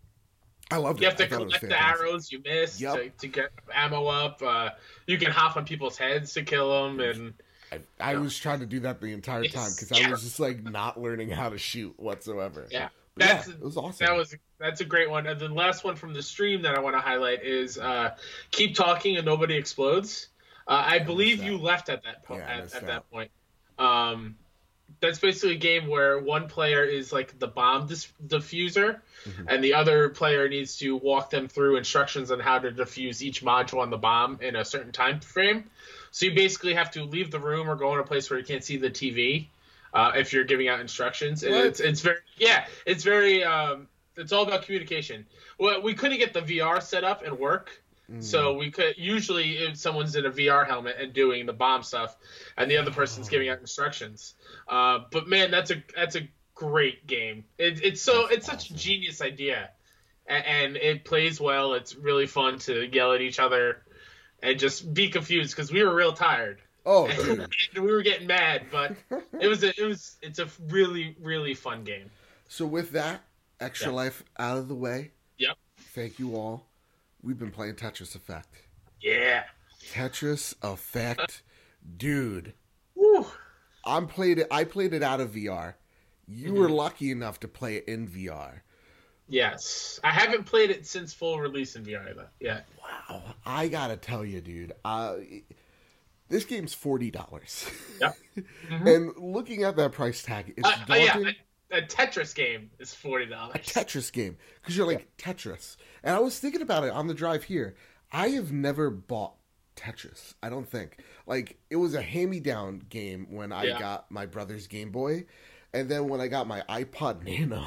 I 0.71 0.77
loved 0.77 1.01
You 1.01 1.07
have 1.09 1.17
to 1.17 1.25
I 1.25 1.29
thought 1.29 1.43
it 1.43 1.45
was 1.45 1.59
collect 1.59 1.69
the 1.69 1.87
arrows 1.87 2.33
you 2.33 2.41
missed 2.45 2.81
Yep. 2.81 2.95
to, 2.95 3.11
to 3.11 3.29
get 3.29 3.51
ammo 3.75 4.07
up. 4.07 4.41
Uh, 4.43 4.71
you 5.07 5.19
can 5.19 5.31
hop 5.31 5.57
on 5.57 5.65
people's 5.65 5.99
heads 5.99 6.33
to 6.35 6.43
kill 6.43 6.85
them, 6.89 7.01
and 7.01 7.35
I, 7.71 7.81
I 8.13 8.17
was 8.17 8.39
trying 8.39 8.61
to 8.61 8.67
do 8.67 8.81
that 8.81 9.01
the 9.01 9.13
entire 9.13 9.45
time 9.45 9.71
because 9.75 9.93
I 9.93 10.09
was 10.11 10.23
just 10.23 10.41
like 10.41 10.63
not 10.63 11.01
learning 11.01 11.31
how 11.31 11.49
to 11.51 11.59
shoot 11.59 11.95
whatsoever. 11.99 12.67
yeah, 12.71 12.89
But 13.15 13.27
yeah, 13.27 13.35
that's 13.35 13.49
it 13.49 13.61
was 13.61 13.77
awesome. 13.77 14.07
that 14.07 14.17
was 14.17 14.35
that's 14.59 14.81
a 14.81 14.85
great 14.85 15.11
one. 15.11 15.27
And 15.27 15.41
the 15.41 15.49
last 15.49 15.83
one 15.83 15.97
from 15.97 16.15
the 16.15 16.23
stream 16.23 16.63
that 16.63 16.75
I 16.77 16.81
want 16.81 16.95
to 16.97 17.01
highlight 17.01 17.43
is 17.45 17.79
uh, 17.79 18.15
keep 18.51 18.75
talking 18.75 19.17
and 19.17 19.27
nobody 19.27 19.57
explodes. 19.57 20.29
Uh, 20.67 20.83
I 20.87 20.99
believe 21.01 21.43
you 21.43 21.59
left 21.59 21.89
at 21.89 22.05
that 22.05 22.23
point. 22.25 22.41
Yeah, 22.47 22.57
at, 22.59 22.75
at 22.75 22.87
that. 22.87 23.11
point. 23.11 23.31
Um, 23.79 24.37
that's 25.01 25.19
basically 25.19 25.57
a 25.57 25.59
game 25.59 25.89
where 25.89 26.19
one 26.21 26.49
player 26.49 26.85
is 26.85 27.13
like 27.13 27.39
the 27.39 27.49
bomb 27.49 27.87
dis- 27.87 28.13
diffuser, 28.25 29.01
Mhm. 29.27 29.47
and 29.49 29.65
the 29.65 29.75
other 29.75 30.11
player 30.11 30.49
needs 30.49 30.77
to 30.79 30.97
walk 30.97 31.31
them 31.31 31.49
through 31.49 31.77
instructions 31.77 32.31
on 32.31 32.39
how 32.41 32.59
to 32.59 32.71
defuse 32.71 33.23
each 33.23 33.43
module 33.43 33.79
on 33.81 33.91
the 33.91 33.97
bomb 33.97 34.39
in 34.41 34.55
a 34.55 34.65
certain 34.65 34.93
time 34.93 35.19
frame. 35.21 35.69
So 36.11 36.27
you 36.27 36.35
basically 36.35 36.75
have 36.75 36.91
to 36.93 37.05
leave 37.05 37.31
the 37.31 37.41
room 37.41 37.69
or 37.71 37.75
go 37.75 37.93
in 37.95 38.01
a 38.01 38.05
place 38.05 38.29
where 38.31 38.39
you 38.39 38.45
can't 38.45 38.63
see 38.63 38.77
the 38.77 38.91
TV 38.91 39.49
uh, 39.95 40.13
if 40.15 40.33
you're 40.33 40.45
giving 40.45 40.69
out 40.69 40.79
instructions. 40.81 41.43
And 41.43 41.55
What? 41.55 41.65
it's 41.67 41.81
it's 41.81 42.01
very 42.03 42.19
yeah, 42.37 42.67
it's 42.87 43.03
very 43.03 43.43
um, 43.43 43.89
it's 44.17 44.31
all 44.33 44.43
about 44.43 44.63
communication. 44.63 45.27
Well, 45.59 45.81
we 45.83 45.95
couldn't 45.95 46.19
get 46.19 46.33
the 46.35 46.43
VR 46.43 46.83
set 46.83 47.03
up 47.03 47.25
and 47.25 47.39
work. 47.39 47.82
Mm. 48.11 48.23
So 48.23 48.55
we 48.55 48.71
could 48.71 48.95
usually 48.99 49.59
if 49.59 49.77
someone's 49.77 50.17
in 50.17 50.27
a 50.27 50.31
VR 50.31 50.67
helmet 50.67 50.97
and 51.01 51.13
doing 51.13 51.47
the 51.47 51.53
bomb 51.53 51.83
stuff, 51.83 52.17
and 52.57 52.71
the 52.71 52.77
other 52.77 52.91
person's 52.91 53.29
giving 53.29 53.49
out 53.49 53.61
instructions. 53.61 54.35
Uh, 54.69 55.01
but 55.11 55.29
man, 55.29 55.51
that's 55.51 55.71
a 55.71 55.83
that's 55.95 56.17
a 56.17 56.29
great 56.55 57.07
game. 57.07 57.45
It, 57.59 57.83
it's 57.85 58.03
so 58.03 58.23
That's 58.23 58.35
it's 58.37 58.47
such 58.47 58.71
a 58.71 58.75
genius 58.75 59.23
idea, 59.23 59.71
and, 60.27 60.45
and 60.45 60.77
it 60.77 61.05
plays 61.05 61.41
well. 61.41 61.75
It's 61.75 61.95
really 61.95 62.27
fun 62.27 62.59
to 62.61 62.87
yell 62.87 63.13
at 63.13 63.21
each 63.21 63.39
other 63.39 63.83
and 64.43 64.59
just 64.59 64.93
be 64.93 65.09
confused 65.09 65.55
because 65.55 65.73
we 65.73 65.83
were 65.85 65.95
real 65.95 66.13
tired. 66.13 66.61
oh, 66.85 67.09
we 67.75 67.81
were 67.81 68.03
getting 68.03 68.27
mad, 68.27 68.67
but 68.73 68.97
it 69.41 69.47
was 69.47 69.63
a, 69.63 69.69
it 69.81 69.87
was 69.87 70.17
it's 70.21 70.41
a 70.41 70.49
really 70.69 71.17
really 71.21 71.55
fun 71.55 71.85
game. 71.85 72.11
So 72.49 72.67
with 72.67 72.91
that 72.91 73.21
extra 73.61 73.91
Yeah. 73.91 73.97
life 73.97 74.25
out 74.39 74.59
of 74.59 74.67
the 74.69 74.75
way, 74.75 75.13
Yep. 75.39 75.57
thank 75.95 76.19
you 76.19 76.35
all. 76.37 76.67
We've 77.23 77.39
been 77.39 77.51
playing 77.51 77.75
Tetris 77.75 78.15
Effect. 78.15 78.63
Yeah. 79.01 79.45
Tetris 79.93 80.55
Effect, 80.63 81.43
dude. 81.97 82.55
Woo. 82.95 83.27
I'm 83.85 84.07
played 84.07 84.39
it. 84.39 84.47
I 84.51 84.65
played 84.65 84.93
it 84.95 85.03
out 85.03 85.21
of 85.21 85.31
VR. 85.33 85.75
You 86.29 86.49
Mm-hmm. 86.51 86.59
were 86.59 86.69
lucky 86.69 87.11
enough 87.11 87.41
to 87.41 87.49
play 87.49 87.77
it 87.77 87.85
in 87.89 88.09
VR. 88.09 88.61
Yes, 89.29 89.99
I 90.05 90.11
haven't 90.11 90.45
played 90.45 90.71
it 90.71 90.87
since 90.87 91.15
full 91.15 91.39
release 91.41 91.75
in 91.77 91.85
VR 91.85 92.15
though. 92.15 92.27
Yeah. 92.41 92.61
Wow, 93.09 93.23
I 93.47 93.69
gotta 93.69 93.97
tell 93.97 94.25
you, 94.25 94.41
dude. 94.41 94.73
Uh, 94.85 95.17
this 96.29 96.45
game's 96.45 96.75
forty 96.75 97.11
dollars. 97.11 97.67
Yep. 98.01 98.17
and 98.71 99.13
looking 99.17 99.63
at 99.65 99.77
that 99.77 99.93
price 99.93 100.23
tag, 100.23 100.53
it's 100.57 100.67
Uh, 100.69 100.73
uh, 100.89 100.95
yeah, 100.95 101.13
daunting. 101.15 101.35
A, 101.73 101.83
Tetris 101.83 102.35
game 102.35 102.71
is 102.79 102.95
forty 102.95 103.27
dollars. 103.27 103.55
a. 103.55 103.59
Tetris 103.59 104.13
game 104.13 104.37
because 104.61 104.77
you're 104.77 104.87
like 104.87 105.09
Tetris. 105.17 105.77
And 106.05 106.15
I 106.15 106.21
was 106.21 106.39
thinking 106.39 106.63
about 106.63 106.85
it 106.85 106.91
on 106.93 107.07
the 107.07 107.15
drive 107.15 107.45
here. 107.45 107.75
I 108.13 108.29
have 108.31 108.53
never 108.53 108.91
bought 108.91 109.35
Tetris. 109.77 110.35
I 110.43 110.51
don't 110.51 110.69
think. 110.69 110.99
Like 111.27 111.59
it 111.71 111.77
was 111.77 111.95
a 111.95 112.03
hand-me-down 112.03 112.83
game 112.89 113.27
when 113.31 113.53
I 113.53 113.65
Yeah. 113.65 113.79
got 113.79 114.11
my 114.11 114.27
brother's 114.27 114.67
Game 114.67 114.91
Boy, 114.91 115.25
and 115.73 115.89
then 115.89 116.09
when 116.09 116.21
I 116.21 116.29
got 116.29 116.47
my 116.47 116.61
iPod 116.69 117.25
Nano, 117.25 117.67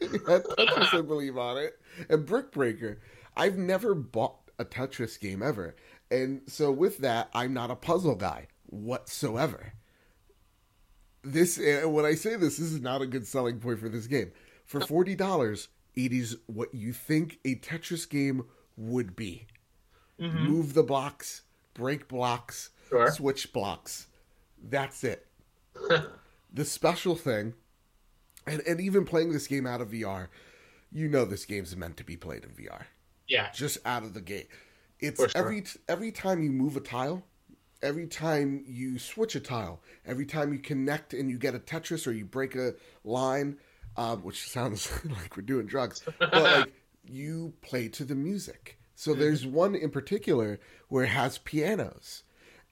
Tetris, 0.00 0.94
I 0.98 1.02
believe, 1.02 1.36
on 1.36 1.58
it, 1.58 1.78
and 2.08 2.24
Brick 2.26 2.52
Breaker. 2.52 3.00
I've 3.36 3.58
never 3.58 3.94
bought 3.94 4.36
a 4.58 4.64
Tetris 4.64 5.20
game 5.20 5.42
ever, 5.42 5.76
and 6.10 6.40
so 6.46 6.70
with 6.70 6.98
that, 6.98 7.28
I'm 7.34 7.52
not 7.52 7.70
a 7.70 7.76
puzzle 7.76 8.14
guy 8.14 8.46
whatsoever 8.66 9.74
this 11.32 11.58
and 11.58 11.92
when 11.92 12.04
I 12.04 12.14
say 12.14 12.36
this, 12.36 12.56
this 12.58 12.72
is 12.72 12.80
not 12.80 13.02
a 13.02 13.06
good 13.06 13.26
selling 13.26 13.58
point 13.60 13.78
for 13.80 13.88
this 13.88 14.06
game. 14.06 14.32
For 14.64 14.80
forty 14.80 15.14
dollars, 15.14 15.68
it 15.94 16.12
is 16.12 16.36
what 16.46 16.74
you 16.74 16.92
think 16.92 17.38
a 17.44 17.54
Tetris 17.56 18.08
game 18.08 18.44
would 18.76 19.16
be. 19.16 19.46
Mm-hmm. 20.20 20.44
Move 20.46 20.74
the 20.74 20.82
blocks, 20.82 21.42
break 21.74 22.08
blocks, 22.08 22.70
Sure. 22.88 23.10
switch 23.10 23.52
blocks. 23.52 24.06
That's 24.62 25.04
it. 25.04 25.26
the 26.52 26.64
special 26.64 27.14
thing, 27.16 27.54
and, 28.46 28.62
and 28.66 28.80
even 28.80 29.04
playing 29.04 29.32
this 29.32 29.46
game 29.46 29.66
out 29.66 29.80
of 29.80 29.90
VR, 29.90 30.28
you 30.92 31.08
know 31.08 31.24
this 31.24 31.44
game's 31.44 31.76
meant 31.76 31.96
to 31.98 32.04
be 32.04 32.16
played 32.16 32.44
in 32.44 32.50
VR 32.50 32.84
Yeah. 33.28 33.50
just 33.52 33.78
out 33.84 34.02
of 34.04 34.14
the 34.14 34.20
gate. 34.20 34.48
It's 35.00 35.20
sure. 35.20 35.28
every 35.34 35.64
every 35.88 36.10
time 36.12 36.42
you 36.42 36.50
move 36.50 36.76
a 36.76 36.80
tile, 36.80 37.22
every 37.82 38.06
time 38.06 38.64
you 38.66 38.98
switch 38.98 39.34
a 39.34 39.40
tile, 39.40 39.80
every 40.04 40.26
time 40.26 40.52
you 40.52 40.58
connect 40.58 41.12
and 41.14 41.30
you 41.30 41.38
get 41.38 41.54
a 41.54 41.58
Tetris 41.58 42.06
or 42.06 42.12
you 42.12 42.24
break 42.24 42.54
a 42.56 42.74
line, 43.04 43.58
um, 43.96 44.22
which 44.22 44.48
sounds 44.48 44.90
like 45.04 45.36
we're 45.36 45.42
doing 45.42 45.66
drugs, 45.66 46.02
but 46.32 46.50
like 46.52 46.74
you 47.04 47.54
play 47.62 47.88
to 47.88 48.04
the 48.04 48.14
music. 48.14 48.78
So 48.94 49.14
Mm-hmm. 49.14 49.14
there's 49.14 49.46
one 49.46 49.74
in 49.74 49.90
particular 49.90 50.58
where 50.88 51.04
it 51.04 51.08
has 51.08 51.38
pianos, 51.38 52.22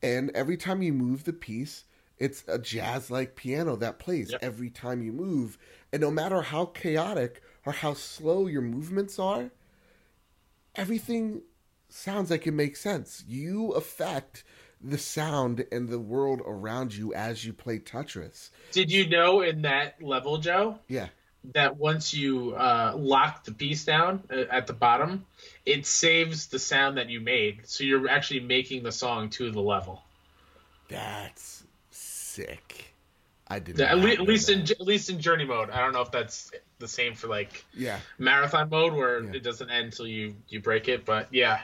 and 0.02 0.30
every 0.34 0.56
time 0.56 0.82
you 0.82 0.92
move 0.92 1.25
the 1.25 1.32
piece, 1.32 1.84
it's 2.18 2.44
a 2.49 2.58
jazz-like 2.58 3.34
piano 3.37 3.76
that 3.76 3.99
plays 3.99 4.34
Yep. 4.34 4.42
every 4.42 4.70
time 4.70 5.02
you 5.02 5.12
move, 5.12 5.58
and 5.92 6.00
no 6.00 6.11
matter 6.11 6.42
how 6.42 6.66
chaotic 6.66 7.42
or 7.66 7.73
how 7.73 7.94
slow 7.94 8.46
your 8.46 8.62
movements 8.62 9.18
are, 9.18 9.50
everything 10.75 11.42
sounds 11.88 12.30
like 12.30 12.46
it 12.46 12.52
makes 12.52 12.80
sense. 12.80 13.25
You 13.26 13.73
affect 13.73 14.44
the 14.86 14.98
sound 14.98 15.64
and 15.72 15.88
the 15.88 15.98
world 15.98 16.42
around 16.46 16.94
you 16.94 17.14
as 17.14 17.44
you 17.44 17.52
play 17.54 17.78
Tetris. 17.78 18.50
Did 18.72 18.92
you 18.92 19.08
know 19.08 19.40
in 19.40 19.62
that 19.62 20.02
level, 20.02 20.36
Joe, 20.38 20.78
Yeah. 20.88 21.08
that 21.54 21.76
once 21.78 22.12
you 22.12 22.54
uh, 22.54 22.92
lock 22.96 23.44
the 23.44 23.52
piece 23.52 23.84
down 23.84 24.22
uh, 24.30 24.44
at 24.50 24.66
the 24.66 24.74
bottom, 24.74 25.24
it 25.64 25.86
saves 25.86 26.48
the 26.48 26.58
sound 26.58 26.98
that 26.98 27.08
you 27.08 27.20
made. 27.20 27.62
So 27.66 27.82
you're 27.84 28.08
actually 28.08 28.40
making 28.40 28.82
the 28.82 28.92
song 28.92 29.30
to 29.30 29.50
the 29.50 29.60
level. 29.60 30.02
That's 30.88 31.64
sick. 31.90 32.92
I 33.48 33.58
did 33.58 33.78
Yeah, 33.78 33.92
at, 33.92 33.98
le- 33.98 34.10
at 34.10 34.20
least 34.20 34.46
that. 34.48 34.52
in 34.54 34.60
at 34.62 34.80
least 34.80 35.08
in 35.10 35.20
journey 35.20 35.44
mode. 35.44 35.70
I 35.70 35.78
don't 35.80 35.92
know 35.92 36.00
if 36.02 36.10
that's 36.10 36.50
the 36.78 36.88
same 36.88 37.14
for 37.14 37.28
like 37.28 37.64
Yeah, 37.74 38.00
marathon 38.18 38.68
mode 38.70 38.92
where 38.94 39.22
Yeah. 39.22 39.32
it 39.34 39.42
doesn't 39.42 39.70
end 39.70 39.86
until 39.86 40.06
you 40.06 40.34
you 40.48 40.60
break 40.60 40.88
it. 40.88 41.04
But 41.04 41.28
yeah, 41.32 41.60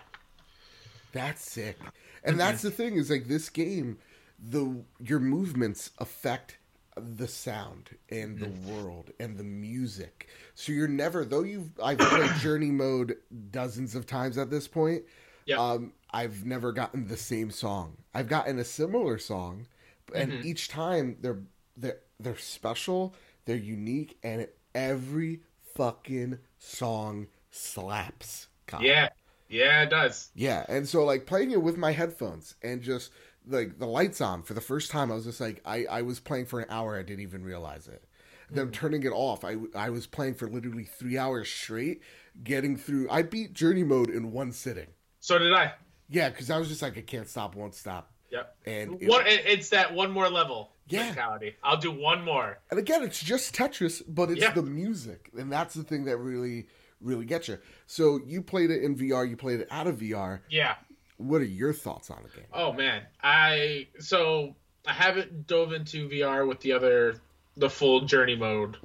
that's 1.12 1.50
sick. 1.50 1.78
And 2.24 2.38
that's 2.38 2.62
the 2.62 2.70
thing 2.70 2.96
is 2.96 3.10
like 3.10 3.26
this 3.28 3.48
game, 3.48 3.98
the 4.38 4.82
your 5.00 5.20
movements 5.20 5.90
affect 5.98 6.58
the 6.96 7.28
sound 7.28 7.90
and 8.10 8.38
the 8.38 8.48
world 8.48 9.10
and 9.20 9.38
the 9.38 9.44
music. 9.44 10.28
So 10.54 10.72
you're 10.72 10.88
never 10.88 11.24
though 11.24 11.42
you've 11.44 11.70
I've 11.82 11.98
played 11.98 12.34
journey 12.40 12.70
mode 12.70 13.16
dozens 13.50 13.94
of 13.94 14.06
times 14.06 14.36
at 14.38 14.50
this 14.50 14.68
point. 14.68 15.04
Yeah. 15.46 15.58
Um 15.58 15.92
I've 16.12 16.44
never 16.44 16.72
gotten 16.72 17.06
the 17.08 17.16
same 17.16 17.50
song. 17.50 17.96
I've 18.14 18.28
gotten 18.28 18.58
a 18.58 18.64
similar 18.64 19.18
song 19.18 19.66
and 20.14 20.32
Mhm. 20.32 20.44
each 20.44 20.68
time 20.68 21.16
they're 21.20 21.42
they're 21.76 22.00
they're 22.18 22.36
special, 22.36 23.14
they're 23.46 23.56
unique, 23.56 24.18
and 24.22 24.46
every 24.74 25.40
fucking 25.74 26.38
song 26.58 27.28
slaps. 27.50 28.48
Kyle. 28.66 28.82
Yeah, 28.82 29.08
yeah, 29.50 29.83
it 29.83 29.90
does. 29.90 30.30
Yeah, 30.35 30.64
and 30.69 30.88
so 30.88 31.04
like 31.04 31.26
playing 31.26 31.50
it 31.50 31.62
with 31.62 31.76
my 31.76 31.92
headphones 31.92 32.54
and 32.62 32.80
just 32.80 33.11
like 33.47 33.78
the 33.78 33.87
lights 33.87 34.21
on 34.21 34.42
for 34.42 34.54
the 34.54 34.61
first 34.61 34.90
time, 34.90 35.11
I 35.11 35.14
was 35.16 35.25
just 35.25 35.40
like, 35.40 35.61
I 35.64 35.85
I 35.90 36.02
was 36.02 36.21
playing 36.21 36.47
for 36.47 36.61
an 36.61 36.66
hour, 36.71 36.99
I 36.99 37.02
didn't 37.02 37.23
even 37.23 37.45
realize 37.45 37.88
it. 37.88 38.04
Then 38.50 38.66
hmm. 38.66 38.73
turning 38.73 39.02
it 39.02 39.12
off, 39.12 39.45
I 39.45 39.57
I 39.75 39.90
was 39.90 40.07
playing 40.07 40.35
for 40.35 40.49
literally 40.49 40.85
three 40.85 41.19
hours 41.19 41.49
straight, 41.50 42.02
getting 42.42 42.76
through. 42.76 43.09
I 43.11 43.23
beat 43.23 43.52
journey 43.52 43.85
mode 43.85 44.09
in 44.11 44.33
one 44.33 44.52
sitting. 44.52 44.88
So 45.21 45.38
did 45.38 45.52
I. 45.52 45.75
Yeah, 46.09 46.30
because 46.30 46.50
I 46.50 46.59
was 46.59 46.69
just 46.69 46.83
like, 46.83 46.97
I 46.99 47.02
can't 47.02 47.28
stop, 47.28 47.54
won't 47.54 47.75
stop. 47.75 48.12
Yep. 48.30 48.57
And 48.66 49.02
it- 49.02 49.09
One, 49.09 49.26
it- 49.26 49.45
it's 49.47 49.69
that 49.71 49.92
one 49.95 50.11
more 50.11 50.28
level 50.28 50.73
Yeah. 50.88 51.07
mentality. 51.07 51.57
I'll 51.62 51.76
do 51.76 51.90
one 51.92 52.25
more. 52.25 52.59
And 52.71 52.78
again, 52.80 53.02
it's 53.02 53.23
just 53.23 53.54
Tetris, 53.54 54.02
but 54.09 54.30
it's 54.30 54.40
Yeah. 54.40 54.52
the 54.52 54.62
music, 54.62 55.30
and 55.37 55.52
that's 55.52 55.75
the 55.75 55.85
thing 55.85 56.04
that 56.04 56.16
really, 56.16 56.66
really 57.00 57.25
get 57.25 57.49
you. 57.49 57.59
So 57.87 58.21
you 58.25 58.42
played 58.42 58.71
it 58.71 58.83
in 58.83 58.97
VR, 58.97 59.28
you 59.28 59.37
played 59.37 59.61
it 59.61 59.69
out 59.71 59.87
of 59.87 59.97
VR. 59.99 60.40
Yeah. 60.50 60.75
What 61.16 61.40
are 61.40 61.45
your 61.45 61.73
thoughts 61.73 62.11
on 62.11 62.19
the 62.23 62.28
game? 62.37 62.47
Oh 62.52 62.73
man, 62.73 63.02
I 63.23 63.88
so 63.99 64.54
I 64.87 64.92
haven't 64.92 65.47
dove 65.47 65.73
into 65.73 66.09
VR 66.09 66.47
with 66.49 66.61
the 66.61 66.73
other 66.73 67.16
the 67.57 67.69
full 67.69 68.02
journey 68.02 68.37
mode. 68.37 68.76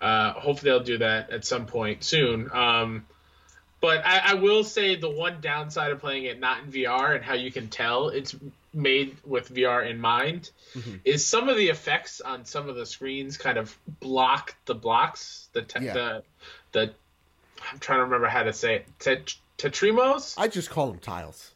Uh, 0.00 0.32
hopefully, 0.32 0.70
they'll 0.70 0.80
do 0.82 0.98
that 0.98 1.30
at 1.30 1.44
some 1.44 1.66
point 1.66 2.02
soon. 2.04 2.50
Um, 2.52 3.06
but 3.80 4.04
I, 4.06 4.30
I 4.30 4.34
will 4.34 4.64
say 4.64 4.96
the 4.96 5.10
one 5.10 5.42
downside 5.42 5.92
of 5.92 5.98
playing 6.00 6.24
it 6.24 6.40
not 6.40 6.62
in 6.64 6.70
VR 6.72 7.14
and 7.16 7.22
how 7.24 7.34
you 7.34 7.52
can 7.52 7.68
tell 7.68 8.08
it's 8.08 8.34
made 8.72 9.14
with 9.26 9.52
VR 9.54 9.88
in 9.88 10.00
mind 10.00 10.50
is 11.04 11.26
some 11.26 11.50
of 11.50 11.56
the 11.58 11.68
effects 11.68 12.22
on 12.22 12.46
some 12.46 12.70
of 12.70 12.76
the 12.76 12.86
screens 12.86 13.36
kind 13.36 13.58
of 13.58 13.76
block 14.00 14.54
the 14.64 14.74
blocks. 14.74 15.50
The 15.52 15.60
te- 15.62 15.84
Yeah. 15.84 15.92
the 15.92 16.22
the 16.72 16.94
I'm 17.70 17.78
trying 17.78 17.98
to 17.98 18.04
remember 18.04 18.26
how 18.28 18.42
to 18.42 18.52
say 18.52 18.76
it. 18.76 18.86
Tet- 18.98 19.34
tetrimos. 19.58 20.34
I 20.36 20.48
just 20.48 20.70
call 20.70 20.88
them 20.88 20.98
tiles. 20.98 21.52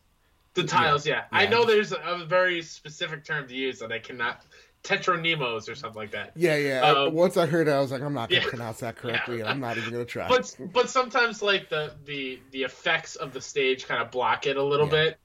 The 0.55 0.65
tiles, 0.65 1.07
yeah. 1.07 1.25
I 1.31 1.45
Yeah. 1.45 1.50
know 1.50 1.65
there's 1.65 1.93
a, 1.93 2.25
very 2.27 2.62
specific 2.62 3.25
term 3.25 3.47
to 3.49 3.55
use 3.55 3.79
that 3.79 3.93
I 3.93 3.99
cannot. 3.99 4.43
Tetronemos 4.85 5.69
or 5.69 5.75
something 5.75 6.00
like 6.00 6.12
that. 6.12 6.33
Yeah, 6.37 6.57
yeah. 6.57 6.81
Um, 6.83 7.12
once 7.12 7.37
I 7.37 7.47
heard 7.47 7.67
it, 7.69 7.73
I 7.73 7.81
was 7.81 7.91
like, 7.91 8.00
I'm 8.00 8.15
not 8.15 8.31
gonna 8.31 8.43
yeah. 8.43 8.49
pronounce 8.49 8.79
that 8.81 8.97
correctly, 9.00 9.41
and 9.41 9.49
I'm 9.49 9.61
not 9.61 9.77
even 9.77 9.91
gonna 9.93 10.05
try. 10.05 10.29
But 10.29 10.55
but 10.73 10.88
sometimes 10.88 11.43
like 11.43 11.69
the 11.69 11.93
the 12.05 12.38
the 12.53 12.62
effects 12.62 13.17
of 13.17 13.33
the 13.33 13.41
stage 13.41 13.87
kind 13.87 14.00
of 14.00 14.11
block 14.12 14.47
it 14.47 14.57
a 14.57 14.62
little 14.62 14.87
Yeah. 14.87 14.91
bit, 14.93 15.19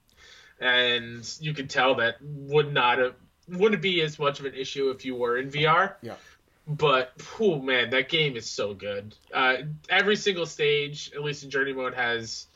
and 0.60 1.38
you 1.40 1.54
can 1.54 1.68
tell 1.68 1.96
that 1.96 2.16
would 2.22 2.74
not 2.74 2.98
have 2.98 3.14
wouldn't 3.48 3.82
be 3.82 4.02
as 4.02 4.18
much 4.18 4.40
of 4.40 4.46
an 4.46 4.56
issue 4.56 4.90
if 4.90 5.06
you 5.06 5.16
were 5.16 5.38
in 5.38 5.50
VR. 5.52 5.96
Yeah. 6.02 6.16
But 6.66 7.12
oh 7.40 7.60
man, 7.60 7.90
that 7.90 8.10
game 8.10 8.38
is 8.38 8.50
so 8.50 8.74
good. 8.74 9.16
Uh, 9.34 9.58
every 9.90 10.16
single 10.16 10.46
stage, 10.46 11.12
at 11.14 11.24
least 11.24 11.44
in 11.44 11.50
Journey 11.50 11.74
mode, 11.74 11.94
has 11.94 12.48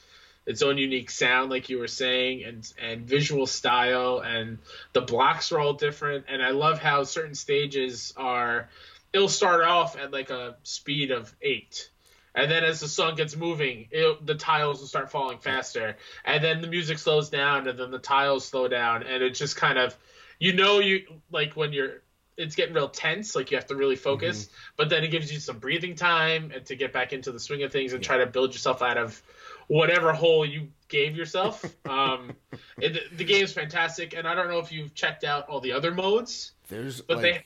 its 0.45 0.61
own 0.61 0.77
unique 0.77 1.09
sound, 1.09 1.49
like 1.49 1.67
you 1.67 1.77
were 1.77 1.87
saying, 1.87 2.43
and 2.45 2.71
and 2.81 3.01
visual 3.01 3.45
style, 3.45 4.19
and 4.19 4.59
the 4.93 5.01
blocks 5.01 5.51
are 5.51 5.59
all 5.59 5.73
different. 5.73 6.25
And 6.29 6.41
I 6.41 6.51
love 6.51 6.79
how 6.79 7.03
certain 7.03 7.35
stages 7.35 8.13
are. 8.15 8.69
It'll 9.11 9.27
start 9.27 9.63
off 9.65 9.97
at 9.97 10.11
like 10.11 10.29
a 10.29 10.55
speed 10.63 11.11
of 11.11 11.35
eight, 11.41 11.89
and 12.33 12.49
then 12.49 12.63
as 12.63 12.79
the 12.79 12.87
song 12.87 13.15
gets 13.15 13.35
moving, 13.35 13.87
it, 13.91 14.25
the 14.25 14.35
tiles 14.35 14.79
will 14.79 14.87
start 14.87 15.11
falling 15.11 15.39
faster, 15.39 15.97
and 16.23 16.41
then 16.41 16.61
the 16.61 16.67
music 16.67 16.97
slows 16.97 17.29
down, 17.29 17.67
and 17.67 17.77
then 17.77 17.91
the 17.91 17.99
tiles 17.99 18.45
slow 18.45 18.69
down, 18.69 19.03
and 19.03 19.21
it 19.21 19.31
just 19.31 19.57
kind 19.57 19.77
of, 19.77 19.97
you 20.39 20.53
know, 20.53 20.79
you 20.79 21.03
like 21.29 21.57
when 21.57 21.73
you're 21.73 22.01
it's 22.37 22.55
getting 22.55 22.75
real 22.75 22.87
tense, 22.87 23.35
like 23.35 23.51
you 23.51 23.57
have 23.57 23.65
to 23.67 23.75
really 23.75 23.95
focus. 23.95 24.49
But 24.77 24.89
then 24.89 25.03
it 25.03 25.09
gives 25.09 25.31
you 25.31 25.39
some 25.39 25.57
breathing 25.57 25.95
time 25.95 26.51
and 26.53 26.65
to 26.67 26.75
get 26.75 26.93
back 26.93 27.11
into 27.11 27.31
the 27.31 27.39
swing 27.39 27.63
of 27.63 27.71
things 27.71 27.93
and 27.93 28.03
try 28.03 28.17
to 28.17 28.27
build 28.27 28.53
yourself 28.53 28.81
out 28.81 28.97
of 28.97 29.21
whatever 29.67 30.13
hole 30.13 30.45
you 30.45 30.67
gave 30.87 31.15
yourself. 31.15 31.65
um, 31.89 32.33
it, 32.77 33.17
the 33.17 33.23
game's 33.23 33.53
fantastic, 33.53 34.15
and 34.15 34.27
I 34.27 34.35
don't 34.35 34.49
know 34.49 34.59
if 34.59 34.71
you've 34.71 34.93
checked 34.93 35.23
out 35.23 35.49
all 35.49 35.59
the 35.59 35.73
other 35.73 35.93
modes. 35.93 36.51
There's 36.69 37.01
but 37.01 37.17
like, 37.17 37.23
they- 37.23 37.45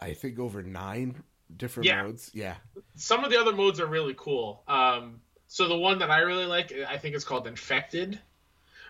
I 0.00 0.14
think 0.14 0.38
over 0.40 0.62
nine 0.62 1.22
different 1.56 1.86
Yeah. 1.86 2.02
modes. 2.02 2.30
Yeah, 2.34 2.56
Some 2.96 3.24
of 3.24 3.30
the 3.30 3.38
other 3.40 3.52
modes 3.52 3.78
are 3.78 3.86
really 3.86 4.14
cool. 4.16 4.64
Um, 4.66 5.20
so 5.46 5.68
the 5.68 5.76
one 5.76 6.00
that 6.00 6.10
I 6.10 6.20
really 6.20 6.46
like, 6.46 6.72
I 6.88 6.98
think 6.98 7.14
it's 7.14 7.24
called 7.24 7.46
Infected, 7.46 8.18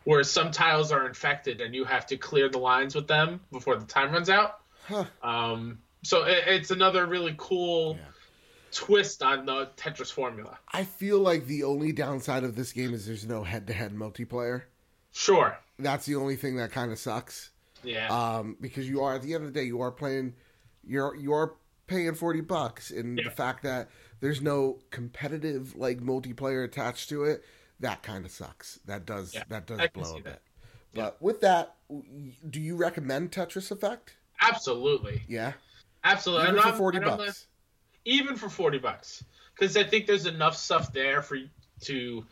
where 0.05 0.23
some 0.25 0.51
tiles 0.53 0.91
are 0.93 1.07
infected 1.07 1.61
and 1.61 1.75
you 1.75 1.85
have 1.85 2.07
to 2.07 2.17
clear 2.17 2.49
the 2.49 2.59
lines 2.59 2.95
with 2.95 3.07
them 3.09 3.41
before 3.53 3.77
the 3.77 3.85
time 3.85 4.13
runs 4.13 4.31
out. 4.31 4.62
Huh. 4.85 5.05
Um, 5.23 5.79
so 6.03 6.25
it, 6.25 6.45
it's 6.47 6.71
another 6.71 7.07
really 7.07 7.35
cool 7.39 7.97
Yeah. 7.99 8.07
twist 8.73 9.23
on 9.23 9.47
the 9.47 9.71
Tetris 9.77 10.13
formula. 10.13 10.59
I 10.73 10.85
feel 10.85 11.19
like 11.21 11.47
the 11.47 11.65
only 11.65 11.93
downside 11.93 12.45
of 12.45 12.57
this 12.57 12.73
game 12.73 12.93
is 12.95 13.07
there's 13.07 13.27
no 13.27 13.43
head-to-head 13.45 13.93
multiplayer. 13.95 14.63
Sure. 15.13 15.57
That's 15.79 16.07
the 16.07 16.17
only 16.17 16.37
thing 16.37 16.57
that 16.57 16.73
kind 16.73 16.91
of 16.93 16.99
sucks. 16.99 17.51
Yeah. 17.85 18.09
um, 18.09 18.57
because 18.61 18.89
you 18.89 19.01
are 19.03 19.15
at 19.17 19.23
the 19.23 19.35
end 19.35 19.45
of 19.45 19.53
the 19.53 19.59
day 19.61 19.67
you 19.67 19.81
are 19.81 19.91
playing 19.91 20.35
you're 20.85 21.17
you 21.17 21.33
are 21.33 21.55
paying 21.89 22.15
40 22.15 22.41
bucks 22.43 22.93
and 22.93 23.19
Yeah. 23.19 23.25
the 23.25 23.31
fact 23.33 23.65
that 23.65 23.89
there's 24.21 24.41
no 24.41 24.79
competitive 24.91 25.75
like 25.75 25.99
multiplayer 26.01 26.65
attached 26.65 27.09
to 27.09 27.25
it 27.25 27.45
that 27.81 28.05
kind 28.05 28.25
of 28.25 28.31
sucks 28.31 28.79
that 28.87 29.05
does 29.05 29.35
Yeah, 29.35 29.43
that 29.49 29.67
does 29.67 29.81
I 29.81 29.89
blow 29.89 30.17
a 30.17 30.21
bit 30.21 30.41
but 30.95 31.21
with 31.21 31.41
that 31.41 31.75
do 32.49 32.61
you 32.61 32.77
recommend 32.77 33.33
tetris 33.33 33.73
effect 33.73 34.15
Absolutely. 34.41 35.23
yeah. 35.29 35.53
Absolutely. 36.05 36.49
even 36.49 36.61
for 36.61 36.69
I'm- 36.69 36.77
40 36.79 36.97
and 36.99 37.07
I'm 37.07 37.17
bucks. 37.19 37.47
even 38.05 38.37
for 38.37 38.49
40 38.49 38.79
bucks. 38.79 39.25
Because 39.55 39.77
i 39.77 39.85
think 39.85 40.07
there's 40.07 40.27
enough 40.27 40.57
stuff 40.57 40.93
there 40.93 41.23
for 41.23 41.37
you 41.37 41.49
to 41.83 42.25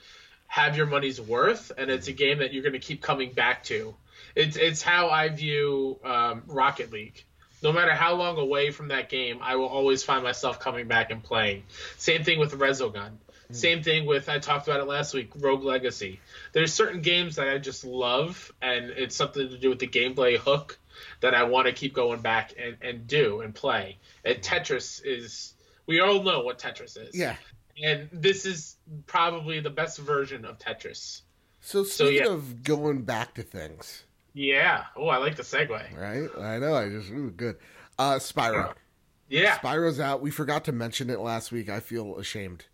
have 0.48 0.76
your 0.76 0.86
money's 0.86 1.20
worth 1.20 1.70
and 1.78 1.90
it's 1.90 2.08
a 2.08 2.12
game 2.12 2.38
that 2.38 2.52
you're 2.52 2.62
going 2.64 2.72
to 2.72 2.78
keep 2.80 3.00
coming 3.02 3.32
back 3.32 3.62
to. 3.64 3.94
It's 4.34 4.56
it's 4.56 4.82
how 4.82 5.08
i 5.10 5.28
view 5.28 6.00
um, 6.04 6.42
rocket 6.48 6.90
league. 6.92 7.22
No 7.62 7.72
matter 7.72 7.92
how 7.92 8.14
long 8.14 8.38
away 8.38 8.70
from 8.72 8.88
that 8.88 9.08
game 9.08 9.38
i 9.42 9.54
will 9.56 9.68
always 9.68 10.02
find 10.02 10.24
myself 10.24 10.58
coming 10.58 10.88
back 10.88 11.12
and 11.12 11.22
playing. 11.22 11.62
Same 11.98 12.24
thing 12.24 12.40
with 12.40 12.52
resogun. 12.58 13.12
Same 13.52 13.82
thing 13.84 14.06
with 14.06 14.28
i 14.28 14.40
talked 14.40 14.66
about 14.66 14.80
it 14.80 14.88
last 14.88 15.14
week 15.14 15.30
rogue 15.38 15.62
legacy. 15.62 16.18
There's 16.52 16.72
certain 16.72 17.02
games 17.02 17.36
that 17.36 17.46
i 17.48 17.58
just 17.58 17.84
love 17.84 18.50
and 18.60 18.86
it's 18.90 19.14
something 19.14 19.48
to 19.50 19.58
do 19.58 19.68
with 19.68 19.78
the 19.78 19.86
gameplay 19.88 20.36
hook 20.36 20.79
that 21.20 21.34
i 21.34 21.42
want 21.42 21.66
to 21.66 21.72
keep 21.72 21.94
going 21.94 22.20
back 22.20 22.52
and, 22.58 22.76
and 22.82 23.06
do 23.06 23.40
and 23.40 23.54
play. 23.54 23.98
And 24.24 24.38
tetris 24.38 25.00
is 25.04 25.54
we 25.86 26.00
all 26.00 26.22
know 26.22 26.40
what 26.40 26.58
tetris 26.58 26.96
is. 26.96 27.14
Yeah. 27.14 27.36
And 27.82 28.08
this 28.12 28.44
is 28.44 28.76
probably 29.06 29.60
the 29.60 29.70
best 29.70 29.98
version 29.98 30.44
of 30.44 30.58
tetris. 30.58 31.22
So 31.60 31.84
speaking 31.84 32.26
yeah. 32.26 32.32
of 32.32 32.62
going 32.62 33.02
back 33.02 33.34
to 33.34 33.42
things. 33.42 34.04
Yeah. 34.32 34.84
Oh 34.96 35.08
i 35.08 35.16
like 35.16 35.36
the 35.36 35.42
segue. 35.42 35.68
Right? 35.68 36.28
I 36.38 36.58
know 36.58 36.74
i 36.74 36.88
just 36.88 37.10
ooh, 37.10 37.30
good. 37.30 37.56
Uh 37.98 38.14
spyro. 38.14 38.74
Yeah. 39.32 39.58
Spyro's 39.58 40.00
out. 40.00 40.20
We 40.20 40.32
forgot 40.32 40.64
to 40.64 40.72
mention 40.72 41.08
it 41.08 41.20
last 41.20 41.52
week. 41.52 41.68
I 41.68 41.78
feel 41.78 42.16
ashamed. 42.16 42.64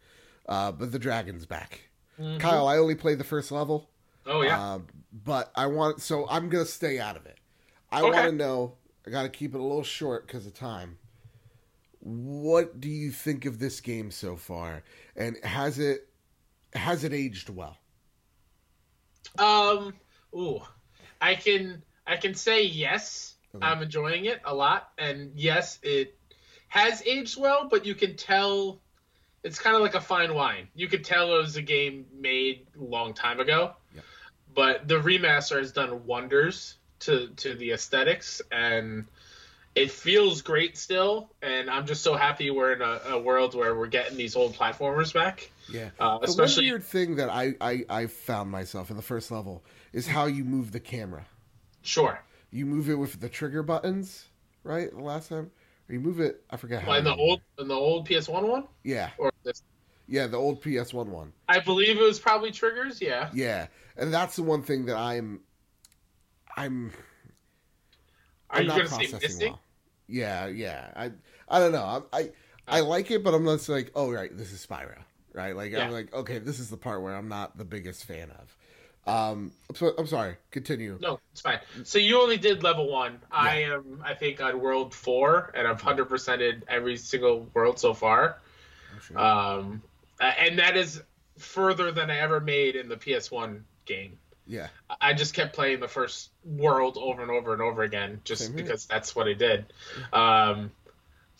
Uh 0.48 0.72
but 0.72 0.90
the 0.90 0.98
dragon's 0.98 1.44
back. 1.44 1.80
Kyle 2.38 2.66
i 2.66 2.78
only 2.78 2.94
played 2.94 3.18
the 3.18 3.24
first 3.24 3.52
level. 3.52 3.90
Oh 4.24 4.40
yeah. 4.40 4.58
Uh, 4.58 4.78
but 5.12 5.52
I 5.54 5.66
want 5.66 6.00
so 6.00 6.26
I'm 6.30 6.48
gonna 6.48 6.64
stay 6.64 6.98
out 6.98 7.16
of 7.16 7.26
it. 7.26 7.38
I 7.90 8.02
Okay. 8.02 8.10
want 8.10 8.30
to 8.30 8.32
know. 8.32 8.76
I 9.06 9.10
got 9.10 9.22
to 9.22 9.28
keep 9.28 9.54
it 9.54 9.60
a 9.60 9.62
little 9.62 9.84
short 9.84 10.26
because 10.26 10.46
of 10.46 10.54
time. 10.54 10.98
What 12.00 12.80
do 12.80 12.88
you 12.88 13.10
think 13.10 13.44
of 13.44 13.58
this 13.58 13.80
game 13.80 14.10
so 14.10 14.36
far, 14.36 14.84
and 15.16 15.36
has 15.44 15.78
it 15.78 16.08
has 16.74 17.04
it 17.04 17.12
aged 17.12 17.48
well? 17.48 17.78
Um, 19.38 19.94
ooh, 20.34 20.60
I 21.20 21.34
can 21.34 21.82
I 22.06 22.16
can 22.16 22.34
say 22.34 22.64
yes. 22.64 23.34
Okay. 23.54 23.66
I'm 23.66 23.82
enjoying 23.82 24.26
it 24.26 24.40
a 24.44 24.54
lot, 24.54 24.90
and 24.98 25.32
yes, 25.34 25.78
it 25.82 26.16
has 26.68 27.02
aged 27.06 27.40
well. 27.40 27.68
But 27.68 27.84
you 27.86 27.94
can 27.94 28.16
tell 28.16 28.80
it's 29.42 29.58
kind 29.58 29.74
of 29.76 29.82
like 29.82 29.94
a 29.94 30.00
fine 30.00 30.34
wine. 30.34 30.68
You 30.74 30.88
could 30.88 31.04
tell 31.04 31.34
it 31.34 31.38
was 31.38 31.56
a 31.56 31.62
game 31.62 32.06
made 32.12 32.66
a 32.78 32.82
long 32.84 33.14
time 33.14 33.40
ago. 33.40 33.74
Yeah. 33.94 34.02
But 34.54 34.86
the 34.88 34.96
remaster 34.96 35.58
has 35.58 35.72
done 35.72 36.06
wonders 36.06 36.76
to 37.00 37.28
to 37.28 37.54
the 37.54 37.72
aesthetics, 37.72 38.42
and 38.50 39.06
it 39.74 39.90
feels 39.90 40.42
great 40.42 40.76
still. 40.76 41.30
And 41.42 41.68
I'm 41.70 41.86
just 41.86 42.02
so 42.02 42.14
happy 42.14 42.50
we're 42.50 42.72
in 42.72 42.82
a, 42.82 43.00
a 43.14 43.18
world 43.18 43.54
where 43.54 43.74
we're 43.76 43.86
getting 43.88 44.16
these 44.16 44.36
old 44.36 44.54
platformers 44.54 45.12
back. 45.12 45.50
Yeah. 45.70 45.90
Uh, 45.98 46.18
the 46.18 46.26
especially 46.26 46.64
one 46.66 46.72
weird 46.72 46.84
thing 46.84 47.16
that 47.16 47.28
I, 47.28 47.54
I 47.60 47.84
I 47.88 48.06
found 48.06 48.50
myself 48.50 48.90
in 48.90 48.96
the 48.96 49.02
first 49.02 49.30
level 49.30 49.64
is 49.92 50.06
how 50.06 50.26
you 50.26 50.44
move 50.44 50.72
the 50.72 50.80
camera. 50.80 51.26
sure. 51.82 52.22
You 52.52 52.64
move 52.64 52.88
it 52.88 52.94
with 52.94 53.20
the 53.20 53.28
trigger 53.28 53.62
buttons, 53.62 54.26
right? 54.62 54.90
The 54.90 55.02
last 55.02 55.28
time, 55.28 55.50
or 55.88 55.92
you 55.92 56.00
move 56.00 56.20
it. 56.20 56.42
I 56.48 56.56
forget 56.56 56.82
how. 56.82 56.90
Well, 56.90 56.98
in 56.98 57.04
the 57.04 57.14
old 57.14 57.40
in 57.58 57.68
the 57.68 57.74
old 57.74 58.08
PS1 58.08 58.48
one 58.48 58.64
Yeah, 58.84 59.10
or 59.18 59.32
this 59.42 59.62
yeah, 60.08 60.26
the 60.26 60.36
old 60.36 60.62
PS 60.62 60.94
One 60.94 61.10
one. 61.10 61.32
I 61.48 61.60
believe 61.60 61.98
it 61.98 62.02
was 62.02 62.20
probably 62.20 62.52
triggers. 62.52 63.00
Yeah. 63.02 63.30
Yeah, 63.34 63.66
and 63.96 64.12
that's 64.14 64.36
the 64.36 64.42
one 64.42 64.62
thing 64.62 64.86
that 64.86 64.96
I'm, 64.96 65.40
I'm 66.56 66.92
Are 68.50 68.58
I'm 68.58 68.62
you 68.62 68.68
not 68.68 68.76
going 68.76 68.88
to 68.88 68.94
say 68.94 69.06
processing 69.08 69.50
well. 69.50 69.60
Yeah, 70.08 70.46
yeah. 70.46 70.90
I 70.96 71.10
I 71.48 71.58
don't 71.58 71.72
know. 71.72 72.06
I, 72.12 72.18
I 72.18 72.30
I 72.68 72.80
like 72.80 73.10
it, 73.10 73.22
but 73.22 73.34
I'm 73.34 73.44
not 73.44 73.68
like, 73.68 73.92
oh 73.94 74.10
right, 74.10 74.36
this 74.36 74.52
is 74.52 74.64
Spyro, 74.66 74.98
right? 75.32 75.54
Like 75.54 75.72
Yeah. 75.72 75.84
I'm 75.84 75.92
like, 75.92 76.12
okay, 76.14 76.38
this 76.38 76.58
is 76.58 76.70
the 76.70 76.76
part 76.76 77.02
where 77.02 77.14
I'm 77.14 77.28
not 77.28 77.56
the 77.56 77.64
biggest 77.64 78.04
fan 78.04 78.30
of. 78.30 78.56
Um, 79.06 79.52
so, 79.74 79.92
I'm 79.96 80.06
sorry. 80.06 80.36
Continue. 80.50 80.98
No, 81.00 81.20
it's 81.30 81.40
fine. 81.40 81.60
So 81.84 81.98
you 81.98 82.20
only 82.20 82.36
did 82.36 82.64
level 82.64 82.90
one. 82.90 83.20
I 83.30 83.58
am, 83.58 84.02
I 84.04 84.14
think, 84.14 84.42
on 84.42 84.60
world 84.60 84.92
four, 84.92 85.52
and 85.54 85.68
I've 85.68 85.80
hundred 85.80 86.08
percented 86.08 86.62
every 86.66 86.96
single 86.96 87.48
world 87.54 87.78
so 87.78 87.94
far. 87.94 88.38
Oh, 88.94 89.00
sure. 89.00 89.18
Um, 89.18 89.82
and 90.20 90.58
that 90.58 90.76
is 90.76 91.02
further 91.38 91.92
than 91.92 92.10
I 92.10 92.18
ever 92.18 92.40
made 92.40 92.74
in 92.74 92.88
the 92.88 92.96
PS1 92.96 93.60
game. 93.84 94.18
Yeah, 94.46 94.68
I 95.00 95.12
just 95.14 95.34
kept 95.34 95.54
playing 95.54 95.80
the 95.80 95.88
first 95.88 96.30
world 96.44 96.96
over 97.00 97.22
and 97.22 97.30
over 97.30 97.52
and 97.52 97.62
over 97.62 97.82
again, 97.82 98.20
just 98.24 98.42
Same 98.42 98.54
here. 98.56 98.64
because 98.64 98.86
that's 98.86 99.14
what 99.16 99.26
I 99.28 99.32
did. 99.34 99.66
Um, 100.12 100.70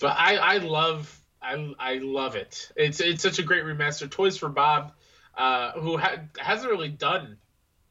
but 0.01 0.15
I, 0.19 0.37
I 0.37 0.57
love, 0.59 1.21
I, 1.41 1.73
I 1.79 1.95
love 1.99 2.37
it. 2.37 2.71
It's 2.77 3.01
it's 3.01 3.23
such 3.23 3.39
a 3.39 3.43
great 3.43 3.65
remaster. 3.65 4.11
Toys 4.11 4.37
for 4.37 4.49
Bob, 4.49 4.93
uh, 5.37 5.73
who 5.73 5.97
ha- 5.97 6.21
hasn't 6.39 6.71
really 6.71 6.89
done 6.89 7.39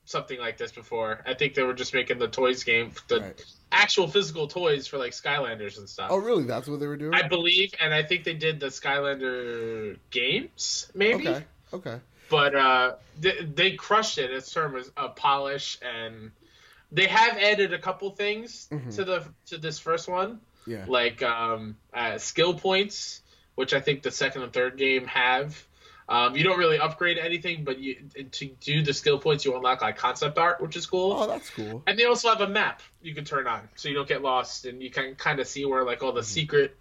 something 0.07 0.39
like 0.39 0.57
this 0.57 0.72
before. 0.72 1.24
I 1.25 1.34
think 1.34 1.55
they 1.55 1.63
were 1.63 1.74
just 1.74 1.93
making 1.93 2.19
the 2.19 2.27
toys 2.27 2.63
game, 2.63 2.91
the 3.07 3.22
Right. 3.22 3.45
actual 3.72 4.07
physical 4.07 4.48
toys 4.48 4.86
for 4.86 5.00
like 5.00 5.13
Skylanders 5.13 5.79
and 5.79 5.89
stuff. 5.89 6.10
Oh, 6.12 6.17
really? 6.17 6.43
That's 6.43 6.67
what 6.67 6.79
they 6.79 6.86
were 6.86 6.95
doing? 6.98 7.15
I 7.15 7.27
believe, 7.27 7.74
and 7.81 7.91
I 7.91 8.03
think 8.03 8.24
they 8.24 8.36
did 8.36 8.60
the 8.60 8.67
Skylander 8.67 9.98
games, 10.12 10.91
maybe 10.93 11.27
okay. 11.27 11.45
Okay. 11.74 12.00
But 12.29 12.55
uh, 12.55 12.96
they, 13.20 13.44
they 13.44 13.72
crushed 13.74 14.17
it 14.17 14.32
in 14.32 14.41
terms 14.41 14.91
of 14.98 15.15
polish 15.15 15.77
and 15.82 16.32
they 16.91 17.08
have 17.08 17.38
added 17.38 17.74
a 17.74 17.79
couple 17.79 18.10
things 18.12 18.67
Mhm. 18.72 18.96
to 18.96 19.03
the 19.03 19.24
to 19.48 19.58
this 19.58 19.79
first 19.79 20.08
one 20.08 20.39
Yeah. 20.65 20.86
like 20.88 21.22
um, 21.24 21.77
uh, 21.94 22.17
skill 22.17 22.53
points 22.53 23.22
which 23.55 23.74
i 23.74 23.79
think 23.79 24.03
the 24.03 24.12
second 24.12 24.44
and 24.44 24.53
third 24.53 24.77
game 24.77 25.05
have 25.08 25.65
um, 26.10 26.36
you 26.36 26.44
don't 26.44 26.60
really 26.60 26.77
upgrade 26.79 27.17
anything 27.17 27.63
but 27.63 27.79
you 27.79 27.96
to 28.32 28.46
do 28.60 28.84
the 28.84 28.94
skill 28.94 29.17
points 29.17 29.46
you 29.46 29.55
unlock 29.55 29.82
like 29.82 29.98
concept 29.98 30.38
art 30.38 30.62
which 30.62 30.75
is 30.75 30.86
cool 30.86 31.13
Oh, 31.20 31.27
that's 31.27 31.50
cool. 31.50 31.84
and 31.88 31.98
they 31.98 32.05
also 32.05 32.29
have 32.29 32.41
a 32.41 32.48
map 32.48 32.82
you 33.01 33.15
can 33.15 33.25
turn 33.25 33.48
on 33.48 33.67
so 33.75 33.89
you 33.89 33.96
don't 33.96 34.08
get 34.08 34.22
lost 34.22 34.65
and 34.65 34.82
you 34.82 34.91
can 34.91 35.15
kind 35.15 35.39
of 35.39 35.48
see 35.48 35.65
where 35.65 35.84
like 35.84 36.03
all 36.03 36.12
the 36.12 36.22
Mm-hmm. 36.22 36.39
secret 36.39 36.77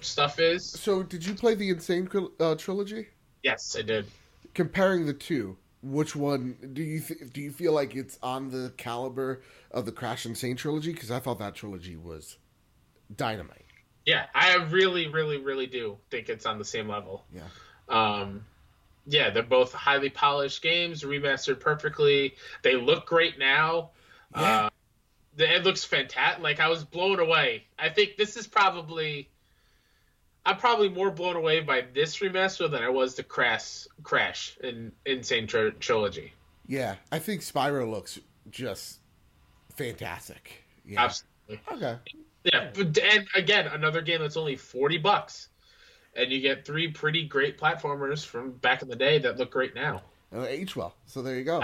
stuff 0.00 0.38
is 0.40 0.70
So, 0.70 1.02
did 1.02 1.24
you 1.26 1.34
play 1.34 1.54
the 1.54 1.68
N. 1.70 1.80
Sane 1.80 2.08
uh, 2.40 2.54
trilogy? 2.54 3.08
yes 3.42 3.76
i 3.78 3.82
did 3.82 4.06
Comparing 4.54 5.06
the 5.06 5.14
two, 5.14 5.56
which 5.82 6.14
one 6.14 6.56
do 6.72 6.82
you 6.82 7.00
th- 7.00 7.32
do 7.32 7.40
you 7.40 7.50
feel 7.50 7.72
like 7.72 7.96
it's 7.96 8.18
on 8.22 8.50
the 8.50 8.72
caliber 8.76 9.42
of 9.70 9.86
the 9.86 9.92
Crash 9.92 10.26
N. 10.26 10.34
Sane 10.34 10.56
trilogy? 10.56 10.92
Because 10.92 11.10
I 11.10 11.18
thought 11.18 11.38
that 11.38 11.54
trilogy 11.54 11.96
was 11.96 12.38
dynamite. 13.14 13.64
Yeah, 14.04 14.26
I 14.34 14.56
really, 14.56 15.08
really, 15.08 15.38
really 15.38 15.66
do 15.66 15.98
think 16.10 16.28
it's 16.28 16.46
on 16.46 16.58
the 16.58 16.64
same 16.64 16.88
level. 16.88 17.24
Yeah. 17.32 17.42
Um, 17.88 18.44
yeah, 19.06 19.30
they're 19.30 19.42
both 19.42 19.72
highly 19.72 20.10
polished 20.10 20.62
games, 20.62 21.02
remastered 21.02 21.60
perfectly. 21.60 22.34
They 22.62 22.76
look 22.76 23.06
great 23.06 23.38
now. 23.38 23.90
Yeah. 24.34 24.66
Uh, 24.66 24.70
it 25.38 25.64
looks 25.64 25.84
fantastic. 25.84 26.42
Like 26.42 26.60
I 26.60 26.68
was 26.68 26.84
blown 26.84 27.20
away. 27.20 27.64
I 27.78 27.88
think 27.88 28.16
this 28.16 28.36
is 28.36 28.46
probably. 28.46 29.28
I'm 30.44 30.56
probably 30.56 30.88
more 30.88 31.10
blown 31.10 31.36
away 31.36 31.60
by 31.60 31.84
this 31.94 32.18
remaster 32.18 32.70
than 32.70 32.82
I 32.82 32.88
was 32.88 33.14
the 33.14 33.22
Crash 33.22 33.86
Crash 34.02 34.56
in 34.62 34.92
N. 35.06 35.22
Sane 35.22 35.46
Tri- 35.46 35.70
Trilogy. 35.78 36.32
Yeah, 36.66 36.96
I 37.10 37.18
think 37.18 37.42
Spyro 37.42 37.88
looks 37.88 38.18
just 38.50 38.98
fantastic. 39.74 40.64
Yeah. 40.84 41.04
Absolutely. 41.04 41.60
Okay. 41.72 41.96
Yeah, 42.44 42.70
but, 42.74 42.98
and 42.98 43.26
again, 43.36 43.68
another 43.68 44.00
game 44.00 44.20
that's 44.20 44.36
only 44.36 44.56
forty 44.56 44.98
bucks, 44.98 45.48
and 46.16 46.32
you 46.32 46.40
get 46.40 46.64
three 46.64 46.90
pretty 46.90 47.24
great 47.24 47.56
platformers 47.56 48.24
from 48.24 48.52
back 48.52 48.82
in 48.82 48.88
the 48.88 48.96
day 48.96 49.18
that 49.18 49.38
look 49.38 49.52
great 49.52 49.74
now. 49.76 50.02
Uh, 50.34 50.42
age 50.42 50.74
well. 50.74 50.94
So 51.06 51.22
there 51.22 51.36
you 51.36 51.44
go. 51.44 51.62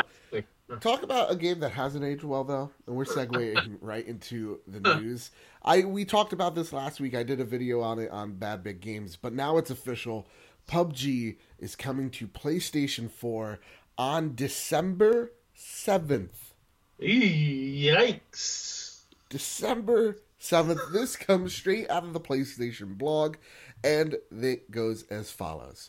Talk 0.80 1.02
about 1.02 1.30
a 1.30 1.36
game 1.36 1.60
that 1.60 1.70
hasn't 1.70 2.04
aged 2.04 2.24
well 2.24 2.44
though, 2.44 2.70
and 2.86 2.94
we're 2.94 3.04
segueing 3.04 3.78
right 3.80 4.06
into 4.06 4.60
the 4.66 4.96
news. 4.96 5.30
I 5.62 5.82
we 5.82 6.04
talked 6.04 6.34
about 6.34 6.54
this 6.54 6.72
last 6.72 7.00
week. 7.00 7.14
I 7.14 7.22
did 7.22 7.40
a 7.40 7.44
video 7.44 7.80
on 7.80 7.98
it 7.98 8.10
on 8.10 8.34
Bad 8.34 8.62
Big 8.62 8.80
Games, 8.80 9.16
but 9.16 9.32
now 9.32 9.56
it's 9.56 9.70
official. 9.70 10.26
PUBG 10.68 11.36
is 11.58 11.74
coming 11.74 12.10
to 12.10 12.28
PlayStation 12.28 13.10
4 13.10 13.58
on 13.96 14.34
December 14.34 15.32
7th. 15.56 16.52
Yikes! 17.00 19.00
December 19.30 20.18
7th. 20.38 20.92
This 20.92 21.16
comes 21.16 21.54
straight 21.54 21.88
out 21.88 22.04
of 22.04 22.12
the 22.12 22.20
PlayStation 22.20 22.98
blog, 22.98 23.36
and 23.82 24.16
it 24.30 24.70
goes 24.70 25.04
as 25.04 25.30
follows. 25.30 25.88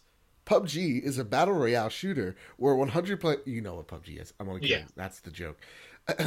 PUBG 0.49 1.01
is 1.01 1.17
a 1.17 1.23
battle 1.23 1.53
royale 1.53 1.89
shooter 1.89 2.35
where 2.57 2.75
100 2.75 3.19
play. 3.19 3.37
You 3.45 3.61
know 3.61 3.75
what 3.75 3.87
PUBG 3.87 4.21
is. 4.21 4.33
I'm 4.39 4.49
only 4.49 4.61
kidding. 4.61 4.79
Yeah. 4.79 4.85
That's 4.95 5.19
the 5.19 5.31
joke. 5.31 5.57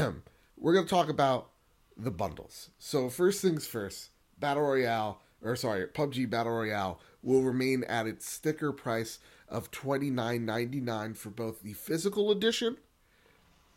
We're 0.57 0.75
going 0.75 0.87
to 0.87 0.91
talk 0.91 1.09
about 1.09 1.49
the 1.97 2.11
bundles. 2.11 2.71
So, 2.79 3.09
first 3.09 3.43
things 3.43 3.67
first 3.67 4.11
battle 4.39 4.63
royale, 4.63 5.21
or 5.43 5.57
sorry, 5.57 5.87
PUBG 5.87 6.31
battle 6.31 6.53
royale 6.53 7.01
will 7.23 7.43
remain 7.43 7.85
at 7.85 8.07
its 8.07 8.29
sticker 8.29 8.73
price 8.73 9.19
of 9.49 9.71
$29.99 9.71 11.17
for 11.17 11.31
both 11.31 11.63
the 11.63 11.73
physical 11.73 12.31
edition 12.31 12.77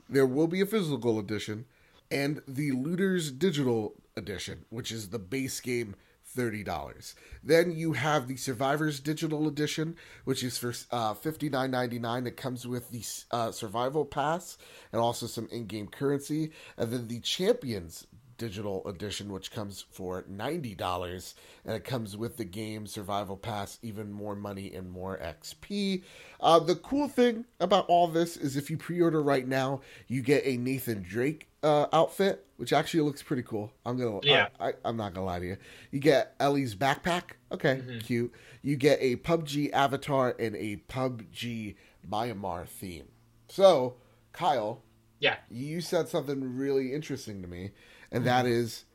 there 0.09 0.25
will 0.25 0.47
be 0.47 0.61
a 0.61 0.65
physical 0.65 1.19
edition 1.19 1.65
and 2.11 2.41
the 2.47 2.71
Looters 2.71 3.31
Digital 3.31 3.95
Edition, 4.15 4.65
which 4.69 4.91
is 4.91 5.09
the 5.09 5.19
base 5.19 5.59
game 5.59 5.95
$30. 6.35 7.13
Then 7.43 7.71
you 7.71 7.93
have 7.93 8.27
the 8.27 8.37
Survivors 8.37 8.99
Digital 8.99 9.47
Edition, 9.47 9.95
which 10.23 10.43
is 10.43 10.57
for 10.57 10.69
uh, 10.91 11.13
$59.99. 11.13 12.27
It 12.27 12.37
comes 12.37 12.67
with 12.67 12.89
the 12.91 13.03
uh, 13.31 13.51
Survival 13.51 14.05
Pass 14.05 14.57
and 14.91 15.01
also 15.01 15.27
some 15.27 15.47
in 15.51 15.65
game 15.67 15.87
currency. 15.87 16.51
And 16.77 16.91
then 16.91 17.07
the 17.07 17.19
Champions 17.19 18.07
Digital 18.37 18.87
Edition, 18.87 19.31
which 19.31 19.51
comes 19.51 19.85
for 19.89 20.23
$90. 20.23 21.33
And 21.65 21.75
it 21.75 21.83
comes 21.83 22.17
with 22.17 22.37
the 22.37 22.45
game 22.45 22.87
Survival 22.87 23.37
Pass, 23.37 23.79
even 23.81 24.11
more 24.11 24.35
money 24.35 24.73
and 24.73 24.91
more 24.91 25.17
XP. 25.17 26.03
Uh, 26.39 26.59
the 26.59 26.75
cool 26.75 27.07
thing 27.07 27.45
about 27.59 27.85
all 27.87 28.07
this 28.07 28.37
is 28.37 28.57
if 28.57 28.69
you 28.69 28.77
pre 28.77 29.01
order 29.01 29.21
right 29.21 29.47
now, 29.47 29.81
you 30.07 30.21
get 30.21 30.45
a 30.45 30.57
Nathan 30.57 31.01
Drake 31.01 31.47
uh, 31.63 31.87
outfit, 31.91 32.45
which 32.57 32.71
actually 32.71 33.01
looks 33.01 33.23
pretty 33.23 33.43
cool. 33.43 33.71
I'm 33.85 33.97
gonna, 33.97 34.19
Yeah. 34.23 34.49
I, 34.59 34.73
I'm 34.83 34.97
not 34.97 35.13
gonna 35.13 35.25
lie 35.25 35.39
to 35.39 35.45
you. 35.45 35.57
You 35.91 35.99
get 35.99 36.35
Ellie's 36.39 36.75
backpack, 36.75 37.31
okay, 37.51 37.81
cute. 38.03 38.31
You 38.61 38.75
get 38.75 38.99
a 39.01 39.15
PUBG 39.17 39.71
avatar 39.73 40.35
and 40.37 40.55
a 40.55 40.77
PUBG 40.87 41.75
Miramar 42.07 42.65
theme. 42.67 43.07
So, 43.47 43.95
Kyle, 44.31 44.83
Yeah, 45.19 45.37
you 45.49 45.81
said 45.81 46.07
something 46.07 46.55
really 46.57 46.93
interesting 46.93 47.41
to 47.41 47.47
me, 47.47 47.71
and 48.15 48.25
that 48.25 48.45
mm-hmm. 48.45 48.53
is 48.53 48.85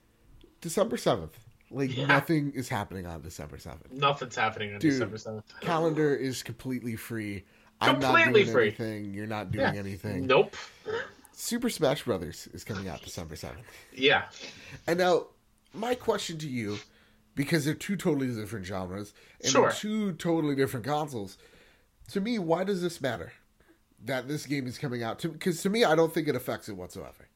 December 0.61 0.96
seventh. 0.96 1.38
Like 1.70 1.96
Yeah. 1.96 2.06
nothing 2.06 2.52
is 2.52 2.68
happening 2.68 3.06
on 3.06 3.22
December 3.22 3.59
seventh. 3.59 3.92
nothing's 3.92 4.35
happening 4.35 4.74
on 4.74 4.80
Dude, 4.80 4.92
December 4.92 5.18
seventh. 5.18 5.44
Calendar 5.61 6.14
is 6.14 6.42
completely 6.42 6.96
free. 6.96 7.44
I'm 7.80 7.98
not 8.00 8.14
Completely 8.14 8.42
doing 8.44 8.54
free. 8.54 8.66
anything. 8.68 9.14
You're 9.14 9.26
not 9.26 9.50
doing 9.50 9.74
Yeah. 9.74 9.80
anything. 9.80 10.26
Nope. 10.26 10.56
Super 11.33 11.70
Smash 11.70 12.04
Brothers 12.04 12.48
is 12.52 12.64
coming 12.64 12.88
out 12.88 13.02
December 13.02 13.37
seventh. 13.37 13.64
Yeah. 13.94 14.24
And 14.87 14.98
now, 14.98 15.28
my 15.72 15.94
question 15.94 16.37
to 16.38 16.48
you, 16.48 16.78
because 17.35 17.64
they're 17.64 17.74
two 17.74 17.96
totally 17.96 18.26
different 18.35 18.66
genres 18.66 19.14
and 19.40 19.50
Sure. 19.50 19.70
two 19.72 20.12
totally 20.14 20.54
different 20.56 20.85
consoles, 20.85 21.38
to 22.09 22.20
me, 22.20 22.38
why 22.38 22.64
does 22.64 22.83
this 22.83 23.00
matter? 23.00 23.33
That 24.04 24.28
this 24.28 24.44
game 24.46 24.66
is 24.66 24.76
coming 24.78 25.02
out? 25.02 25.22
Because 25.22 25.62
to, 25.62 25.70
me, 25.70 25.85
I 25.85 25.94
don't 25.94 26.12
think 26.12 26.26
it 26.28 26.35
affects 26.35 26.68
it 26.68 26.76
whatsoever. 26.76 27.28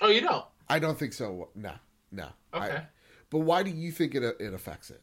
Oh, 0.00 0.08
you 0.08 0.20
don't. 0.22 0.46
I 0.70 0.78
don't 0.78 0.98
think 0.98 1.12
so. 1.12 1.48
No, 1.54 1.72
no. 2.12 2.28
I- 2.52 2.68
Okay. 2.68 2.82
but 3.30 3.38
why 3.40 3.62
do 3.62 3.70
you 3.70 3.90
think 3.92 4.14
it 4.14 4.22
uh, 4.24 4.32
it 4.38 4.54
affects 4.54 4.90
it? 4.90 5.02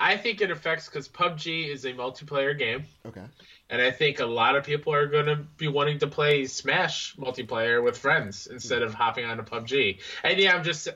I 0.00 0.16
think 0.16 0.40
it 0.40 0.50
affects 0.52 0.88
because 0.88 1.08
PUBG 1.08 1.68
is 1.68 1.84
a 1.84 1.92
multiplayer 1.92 2.56
game, 2.56 2.84
Okay. 3.04 3.24
and 3.68 3.82
I 3.82 3.90
think 3.90 4.20
a 4.20 4.26
lot 4.26 4.54
of 4.54 4.62
people 4.64 4.94
are 4.94 5.06
going 5.06 5.26
to 5.26 5.36
be 5.56 5.66
wanting 5.66 5.98
to 6.00 6.06
play 6.06 6.44
Smash 6.46 7.16
multiplayer 7.16 7.82
with 7.82 7.98
friends 7.98 8.46
instead 8.46 8.82
of 8.82 8.94
hopping 8.94 9.24
on 9.24 9.38
to 9.38 9.42
PUBG. 9.42 9.98
And 10.22 10.38
yeah, 10.38 10.54
I'm 10.54 10.62
just 10.62 10.86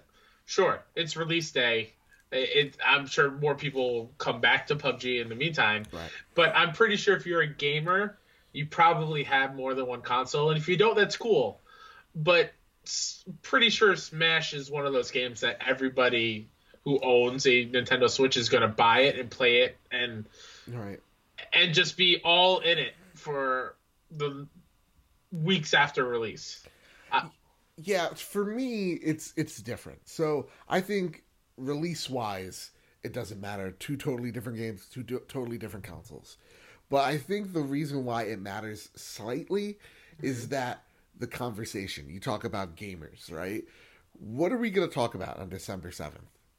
sure 0.46 0.84
it's 0.94 1.16
release 1.16 1.50
day. 1.50 1.94
It, 2.30 2.76
I'm 2.86 3.06
sure 3.06 3.30
more 3.30 3.56
people 3.56 3.92
will 3.92 4.06
come 4.18 4.40
back 4.40 4.68
to 4.68 4.76
PUBG 4.76 5.20
in 5.20 5.28
the 5.28 5.34
meantime. 5.34 5.84
Right. 5.92 6.10
But 6.36 6.52
I'm 6.56 6.72
pretty 6.72 6.96
sure 6.96 7.16
if 7.16 7.26
you're 7.26 7.42
a 7.42 7.52
gamer, 7.52 8.18
you 8.52 8.66
probably 8.66 9.24
have 9.24 9.56
more 9.56 9.74
than 9.74 9.86
one 9.86 10.02
console, 10.02 10.50
and 10.50 10.58
if 10.58 10.68
you 10.68 10.76
don't, 10.76 10.94
that's 10.96 11.16
cool. 11.16 11.60
But 12.14 12.52
pretty 13.42 13.70
sure 13.70 13.94
Smash 13.96 14.54
is 14.54 14.70
one 14.70 14.86
of 14.86 14.92
those 14.92 15.10
games 15.10 15.40
that 15.40 15.58
everybody 15.66 16.48
who 16.84 16.98
owns 17.02 17.46
a 17.46 17.66
Nintendo 17.66 18.10
Switch 18.10 18.36
is 18.36 18.48
going 18.48 18.62
to 18.62 18.68
buy 18.68 19.00
it 19.00 19.18
and 19.18 19.30
play 19.30 19.58
it 19.58 19.76
and 19.90 20.26
right. 20.68 21.00
and 21.52 21.74
just 21.74 21.96
be 21.96 22.20
all 22.24 22.58
in 22.58 22.78
it 22.78 22.94
for 23.14 23.76
the 24.10 24.46
weeks 25.30 25.74
after 25.74 26.04
release. 26.04 26.64
Uh, 27.10 27.28
yeah, 27.76 28.08
for 28.14 28.44
me, 28.44 28.92
it's 28.92 29.32
it's 29.36 29.58
different. 29.58 30.00
So 30.08 30.48
I 30.68 30.80
think 30.80 31.22
release 31.56 32.10
wise, 32.10 32.70
it 33.02 33.12
doesn't 33.12 33.40
matter. 33.40 33.70
Two 33.70 33.96
totally 33.96 34.32
different 34.32 34.58
games, 34.58 34.86
two 34.90 35.02
do- 35.02 35.22
totally 35.28 35.58
different 35.58 35.84
consoles. 35.84 36.36
But 36.90 37.04
I 37.04 37.16
think 37.16 37.52
the 37.52 37.62
reason 37.62 38.04
why 38.04 38.24
it 38.24 38.40
matters 38.40 38.90
slightly 38.96 39.78
is 40.20 40.46
mhm. 40.46 40.50
that 40.50 40.84
the 41.22 41.26
conversation. 41.28 42.10
You 42.10 42.18
talk 42.18 42.42
about 42.42 42.76
gamers, 42.76 43.32
right? 43.32 43.62
What 44.18 44.52
are 44.52 44.58
we 44.58 44.70
going 44.70 44.88
to 44.88 44.92
talk 44.92 45.14
about 45.14 45.38
on 45.38 45.48
December 45.48 45.90
7th? 45.90 46.18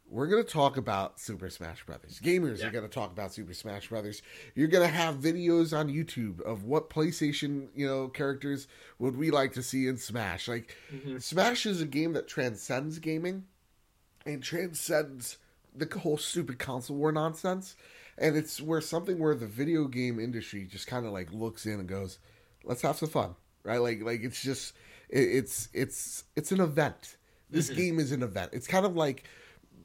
We're 0.10 0.28
going 0.28 0.43
to 0.43 0.49
talk 0.49 0.78
about 0.78 1.19
Super 1.19 1.49
Smash 1.49 1.86
Brothers. 1.86 2.21
Gamers 2.23 2.60
Yeah. 2.60 2.67
are 2.67 2.71
going 2.71 2.86
to 2.86 2.89
talk 2.89 3.12
about 3.12 3.34
Super 3.34 3.54
Smash 3.54 3.89
Brothers. 3.89 4.21
You're 4.56 4.69
going 4.69 4.88
to 4.88 4.95
have 4.95 5.15
videos 5.15 5.78
on 5.78 5.89
YouTube 5.89 6.39
of 6.41 6.63
what 6.63 6.89
PlayStation, 6.89 7.67
you 7.76 7.86
know, 7.86 8.08
characters 8.08 8.67
would 8.99 9.17
we 9.17 9.32
like 9.32 9.52
to 9.54 9.63
see 9.63 9.86
in 9.86 9.97
Smash. 9.97 10.47
Like 10.47 10.73
mm-hmm. 10.93 11.17
Smash 11.17 11.65
is 11.65 11.82
a 11.82 11.86
game 11.86 12.13
that 12.13 12.30
transcends 12.30 12.99
gaming 12.99 13.43
and 14.26 14.41
transcends 14.41 15.39
the 15.76 15.89
whole 15.99 16.17
stupid 16.17 16.58
console 16.58 16.95
war 16.95 17.12
nonsense. 17.12 17.76
And 18.17 18.38
it's 18.38 18.62
where 18.62 18.80
something 18.80 19.19
where 19.19 19.36
the 19.36 19.45
video 19.45 19.88
game 19.88 20.21
industry 20.21 20.63
just 20.63 20.88
kind 20.88 21.06
of 21.06 21.12
like 21.12 21.34
looks 21.34 21.65
in 21.65 21.80
and 21.82 21.89
goes, 21.89 22.19
"Let's 22.63 22.84
have 22.84 22.97
some 22.97 23.10
fun." 23.10 23.36
Right? 23.63 23.78
Like 23.78 24.04
like 24.04 24.23
it's 24.23 24.41
just 24.41 24.73
it, 25.10 25.21
it's 25.21 25.69
it's 25.73 26.23
it's 26.36 26.52
an 26.52 26.60
event. 26.60 27.17
This 27.49 27.69
mm-hmm. 27.69 27.80
game 27.80 27.99
is 27.99 28.12
an 28.12 28.23
event. 28.23 28.52
It's 28.54 28.67
kind 28.67 28.86
of 28.86 28.95
like 28.95 29.26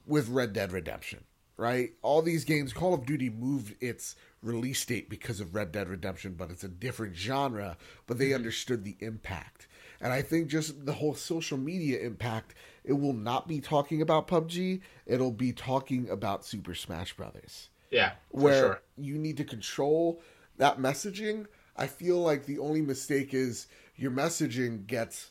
with 0.07 0.29
Red 0.29 0.53
Dead 0.53 0.73
Redemption, 0.73 1.25
right? 1.57 1.91
All 2.03 2.23
these 2.23 2.45
games, 2.45 2.73
Call 2.73 2.95
of 2.95 3.05
Duty 3.05 3.29
moved 3.29 3.75
its 3.81 4.17
release 4.43 4.85
date 4.85 5.11
because 5.11 5.41
of 5.41 5.55
Red 5.55 5.73
Dead 5.73 5.89
Redemption, 5.89 6.35
but 6.35 6.51
it's 6.51 6.65
a 6.65 6.69
different 6.69 7.15
genre, 7.15 7.77
but 8.07 8.19
they 8.19 8.27
mm-hmm. 8.27 8.37
understood 8.37 8.85
the 8.85 8.97
impact. 9.01 9.69
And 10.01 10.13
I 10.13 10.23
think 10.23 10.49
just 10.49 10.87
the 10.87 10.93
whole 10.93 11.15
social 11.15 11.59
media 11.59 12.01
impact, 12.01 12.55
it 12.85 12.93
will 12.93 13.13
not 13.13 13.49
be 13.49 13.61
talking 13.61 14.01
about 14.01 14.29
PUBG, 14.29 14.81
it'll 15.07 15.33
be 15.33 15.53
talking 15.53 16.09
about 16.09 16.45
Super 16.45 16.75
Smash 16.75 17.17
Brothers 17.17 17.69
Yeah, 17.91 18.13
for 18.31 18.41
where 18.41 18.61
sure. 18.61 18.83
you 18.97 19.19
need 19.19 19.37
to 19.39 19.45
control 19.45 20.23
that 20.57 20.79
messaging. 20.79 21.47
I 21.79 21.87
feel 21.87 22.21
like 22.21 22.45
the 22.47 22.59
only 22.59 22.83
mistake 22.83 23.33
is 23.33 23.67
your 23.97 24.11
messaging 24.11 24.87
gets 24.87 25.31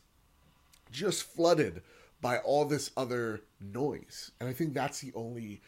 just 0.92 1.24
flooded 1.24 1.82
by 2.22 2.38
all 2.40 2.66
this 2.66 2.92
other 2.98 3.42
noise. 3.60 4.32
And 4.40 4.50
I 4.50 4.54
think 4.54 4.74
that's 4.74 5.02
the 5.02 5.12
only 5.16 5.62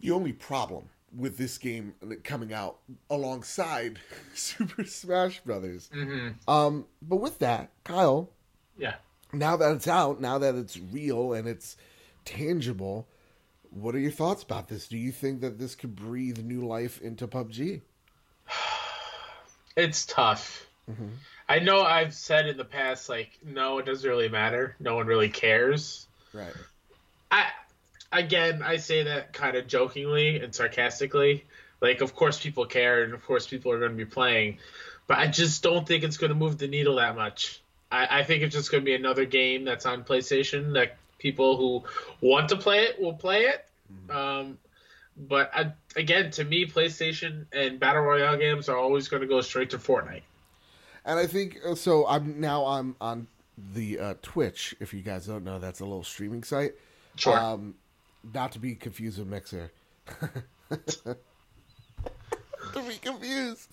the 0.00 0.10
only 0.12 0.32
problem 0.32 0.90
with 1.16 1.38
this 1.38 1.56
game 1.58 1.94
coming 2.22 2.52
out 2.52 2.78
alongside 3.10 3.98
Super 4.34 4.84
Smash 4.84 5.40
Brothers. 5.40 5.90
Mm-hmm. 5.94 6.48
Um 6.50 6.86
but 7.02 7.16
with 7.16 7.38
that, 7.38 7.70
Kyle, 7.84 8.30
Yeah. 8.76 8.96
now 9.32 9.56
that 9.56 9.72
it's 9.74 9.88
out, 9.88 10.20
now 10.20 10.38
that 10.38 10.54
it's 10.54 10.78
real 10.78 11.32
and 11.32 11.48
it's 11.48 11.76
tangible, 12.24 13.08
what 13.70 13.94
are 13.94 13.98
your 13.98 14.10
thoughts 14.12 14.42
about 14.42 14.68
this? 14.68 14.86
Do 14.86 14.96
you 14.98 15.12
think 15.12 15.40
that 15.40 15.58
this 15.58 15.74
could 15.74 15.96
breathe 15.96 16.38
new 16.38 16.66
life 16.66 17.00
into 17.00 17.26
PUBG? 17.26 17.80
It's 19.78 20.04
tough. 20.04 20.66
Mm-hmm. 20.90 21.06
I 21.48 21.60
know 21.60 21.82
I've 21.82 22.12
said 22.12 22.46
in 22.46 22.56
the 22.56 22.64
past, 22.64 23.08
like, 23.08 23.30
no, 23.42 23.78
it 23.78 23.86
doesn't 23.86 24.08
really 24.08 24.28
matter. 24.28 24.74
No 24.80 24.96
one 24.96 25.06
really 25.06 25.28
cares. 25.28 26.06
Right. 26.34 26.52
I, 27.30 27.46
again, 28.12 28.62
I 28.62 28.76
say 28.76 29.04
that 29.04 29.32
kind 29.32 29.56
of 29.56 29.66
jokingly 29.66 30.40
and 30.40 30.54
sarcastically. 30.54 31.44
Like, 31.80 32.00
of 32.00 32.14
course, 32.14 32.40
people 32.40 32.66
care, 32.66 33.04
and 33.04 33.14
of 33.14 33.24
course, 33.24 33.46
people 33.46 33.70
are 33.70 33.78
going 33.78 33.92
to 33.92 33.96
be 33.96 34.04
playing, 34.04 34.58
but 35.06 35.18
I 35.18 35.28
just 35.28 35.62
don't 35.62 35.86
think 35.86 36.02
it's 36.02 36.16
going 36.16 36.30
to 36.30 36.34
move 36.34 36.58
the 36.58 36.66
needle 36.66 36.96
that 36.96 37.14
much. 37.14 37.62
I, 37.90 38.18
I 38.18 38.24
think 38.24 38.42
it's 38.42 38.54
just 38.54 38.72
going 38.72 38.82
to 38.82 38.84
be 38.84 38.96
another 38.96 39.24
game 39.24 39.64
that's 39.64 39.86
on 39.86 40.02
PlayStation 40.02 40.74
that 40.74 40.96
people 41.18 41.56
who 41.56 41.84
want 42.20 42.48
to 42.48 42.56
play 42.56 42.80
it 42.80 43.00
will 43.00 43.14
play 43.14 43.42
it. 43.42 43.64
Um, 44.10 44.58
but 45.18 45.50
I, 45.54 45.72
again, 45.96 46.30
to 46.32 46.44
me, 46.44 46.66
PlayStation 46.66 47.46
and 47.52 47.80
battle 47.80 48.02
royale 48.02 48.36
games 48.36 48.68
are 48.68 48.76
always 48.76 49.08
going 49.08 49.22
to 49.22 49.28
go 49.28 49.40
straight 49.40 49.70
to 49.70 49.78
Fortnite. 49.78 50.22
And 51.04 51.18
I 51.18 51.26
think 51.26 51.58
uh, 51.66 51.74
so. 51.74 52.06
I'm 52.06 52.40
now 52.40 52.66
I'm 52.66 52.94
on 53.00 53.26
the 53.74 53.98
uh, 53.98 54.14
Twitch. 54.22 54.74
If 54.78 54.92
you 54.92 55.00
guys 55.00 55.26
don't 55.26 55.44
know, 55.44 55.58
that's 55.58 55.80
a 55.80 55.84
little 55.84 56.04
streaming 56.04 56.44
site. 56.44 56.74
Sure. 57.16 57.38
Um, 57.38 57.74
not 58.34 58.52
to 58.52 58.58
be 58.58 58.74
confused 58.74 59.18
with 59.18 59.28
Mixer. 59.28 59.72
to 60.70 61.16
be 62.74 62.96
confused. 63.00 63.68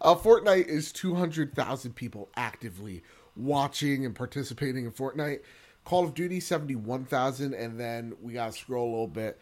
Uh, 0.00 0.14
Fortnite 0.14 0.66
is 0.66 0.92
200,000 0.92 1.94
people 1.94 2.28
actively 2.36 3.02
watching 3.36 4.06
and 4.06 4.14
participating 4.14 4.84
in 4.84 4.92
Fortnite. 4.92 5.40
Call 5.84 6.04
of 6.04 6.14
Duty 6.14 6.40
71,000, 6.40 7.54
and 7.54 7.78
then 7.78 8.14
we 8.20 8.32
got 8.32 8.52
to 8.52 8.58
scroll 8.58 8.88
a 8.88 8.90
little 8.90 9.06
bit. 9.06 9.40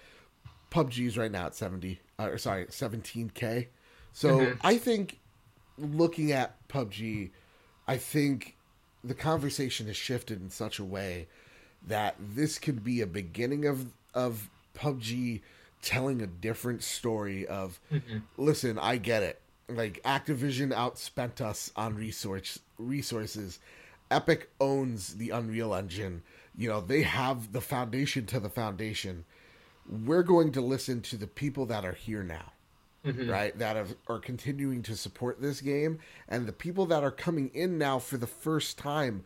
PUBG's 0.75 1.17
right 1.17 1.31
now 1.31 1.47
at 1.47 1.55
70, 1.55 2.01
uh, 2.19 2.25
or 2.25 2.39
sorry, 2.39 2.67
17k. 2.67 3.69
So 4.13 4.55
I 4.63 4.77
think 4.77 5.21
looking 5.79 6.33
at 6.33 6.57
PUBG, 6.69 7.31
I 7.87 7.97
think 7.97 8.57
the 9.03 9.15
conversation 9.15 9.87
has 9.87 9.97
shifted 9.97 10.41
in 10.41 10.51
such 10.51 10.79
a 10.79 10.85
way 10.85 11.29
that 11.87 12.17
this 12.19 12.59
could 12.59 12.83
be 12.83 13.01
a 13.01 13.07
beginning 13.07 13.67
of 13.67 13.93
of 14.15 14.49
PUBG 14.75 15.41
telling 15.83 16.23
a 16.23 16.27
different 16.27 16.83
story 16.83 17.47
of 17.47 17.79
listen, 18.37 18.79
I 18.79 18.97
get 18.97 19.23
it. 19.23 19.41
Like 19.69 20.03
Activision 20.03 20.73
outspent 20.73 21.41
us 21.41 21.71
on 21.77 21.95
resource 21.95 22.59
resources. 22.79 23.59
Epic 24.11 24.51
owns 24.61 25.15
the 25.15 25.31
Unreal 25.31 25.75
Engine. 25.75 26.23
You 26.57 26.69
know, 26.69 26.81
they 26.81 27.03
have 27.03 27.53
the 27.53 27.61
foundation 27.61 28.27
to 28.27 28.41
the 28.41 28.51
foundation. 28.51 29.25
We're 29.89 30.23
going 30.23 30.53
to 30.53 30.61
listen 30.61 31.01
to 31.03 31.17
the 31.17 31.27
people 31.27 31.67
that 31.67 31.85
are 31.85 31.93
here 31.93 32.23
now 32.23 32.53
mm-hmm. 33.05 33.31
right 33.31 33.59
that 33.59 33.77
have, 33.77 33.95
are 34.09 34.19
continuing 34.19 34.83
to 34.83 34.97
support 34.97 35.41
this 35.41 35.61
game. 35.61 35.99
And 36.29 36.47
the 36.47 36.53
people 36.53 36.87
that 36.87 37.05
are 37.05 37.11
coming 37.11 37.51
in 37.55 37.79
now 37.79 37.99
for 37.99 38.17
the 38.17 38.27
first 38.27 38.79
time 38.79 39.25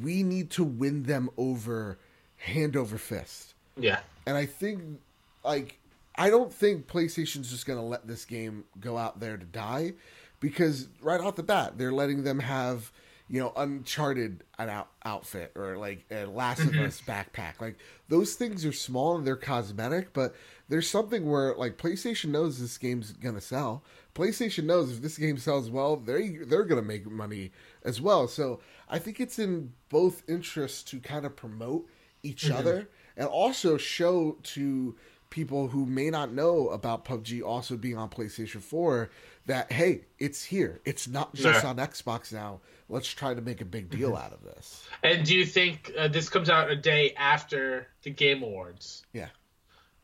we 0.00 0.22
need 0.22 0.50
to 0.50 0.64
win 0.64 1.04
them 1.04 1.28
over 1.36 1.98
hand 2.36 2.76
over 2.76 2.98
fist. 2.98 3.54
Yeah. 3.76 4.00
and 4.26 4.36
i 4.36 4.44
think 4.44 5.00
like 5.44 5.78
i 6.16 6.28
don't 6.28 6.52
think 6.52 6.86
playstation's 6.86 7.50
just 7.50 7.66
going 7.66 7.78
to 7.78 7.84
let 7.84 8.06
this 8.06 8.26
game 8.26 8.64
go 8.78 8.98
out 8.98 9.18
there 9.18 9.38
to 9.38 9.46
die 9.46 9.94
because 10.40 10.88
right 11.00 11.20
off 11.20 11.36
the 11.36 11.42
bat 11.42 11.78
they're 11.78 11.92
letting 11.92 12.22
them 12.22 12.38
have 12.40 12.92
you 13.32 13.40
know 13.40 13.50
uncharted 13.56 14.44
an 14.58 14.68
out- 14.68 14.90
outfit 15.06 15.52
or 15.56 15.78
like 15.78 16.04
a 16.10 16.26
last 16.26 16.60
of 16.60 16.66
mm-hmm. 16.66 16.84
us 16.84 17.00
backpack. 17.00 17.62
Like 17.62 17.78
those 18.08 18.34
things 18.34 18.66
are 18.66 18.74
small 18.74 19.16
and 19.16 19.26
they're 19.26 19.36
cosmetic 19.36 20.12
but 20.12 20.36
there's 20.68 20.88
something 20.88 21.28
where 21.28 21.54
like 21.54 21.78
playstation 21.78 22.26
knows 22.26 22.60
this 22.60 22.76
game's 22.76 23.12
gonna 23.12 23.40
sell. 23.40 23.84
Playstation 24.14 24.64
knows 24.64 24.92
if 24.92 25.00
this 25.00 25.16
game 25.16 25.38
sells 25.38 25.70
well 25.70 25.96
they 25.96 26.36
they're 26.46 26.64
gonna 26.64 26.82
make 26.82 27.10
money 27.10 27.52
as 27.84 28.02
well. 28.02 28.28
So 28.28 28.60
i 28.90 28.98
think 28.98 29.18
it's 29.18 29.38
in 29.38 29.72
both 29.88 30.22
interests 30.28 30.82
to 30.90 31.00
kind 31.00 31.24
of 31.24 31.34
promote 31.34 31.88
each 32.22 32.44
mm-hmm. 32.44 32.58
other 32.58 32.90
and 33.16 33.26
also 33.26 33.78
show 33.78 34.36
to 34.42 34.94
people 35.32 35.66
who 35.68 35.86
may 35.86 36.10
not 36.10 36.30
know 36.32 36.68
about 36.68 37.04
PUBG 37.06 37.42
also 37.42 37.76
being 37.76 37.96
on 37.96 38.10
PlayStation 38.10 38.60
4 38.60 39.10
that 39.46 39.72
hey, 39.72 40.02
it's 40.18 40.44
here. 40.44 40.80
It's 40.84 41.08
not 41.08 41.34
just 41.34 41.64
Yeah. 41.64 41.70
on 41.70 41.76
Xbox 41.78 42.32
now. 42.32 42.60
Let's 42.88 43.08
try 43.08 43.32
to 43.32 43.40
make 43.40 43.60
a 43.62 43.64
big 43.64 43.88
deal 43.90 44.14
out 44.14 44.32
of 44.34 44.44
this. 44.44 44.86
And 45.02 45.24
do 45.24 45.34
you 45.34 45.46
think 45.46 45.90
uh, 45.98 46.08
this 46.08 46.28
comes 46.28 46.50
out 46.50 46.70
a 46.70 46.76
day 46.76 47.14
after 47.16 47.88
the 48.02 48.10
Game 48.10 48.42
Awards? 48.42 49.04
Yeah. 49.14 49.28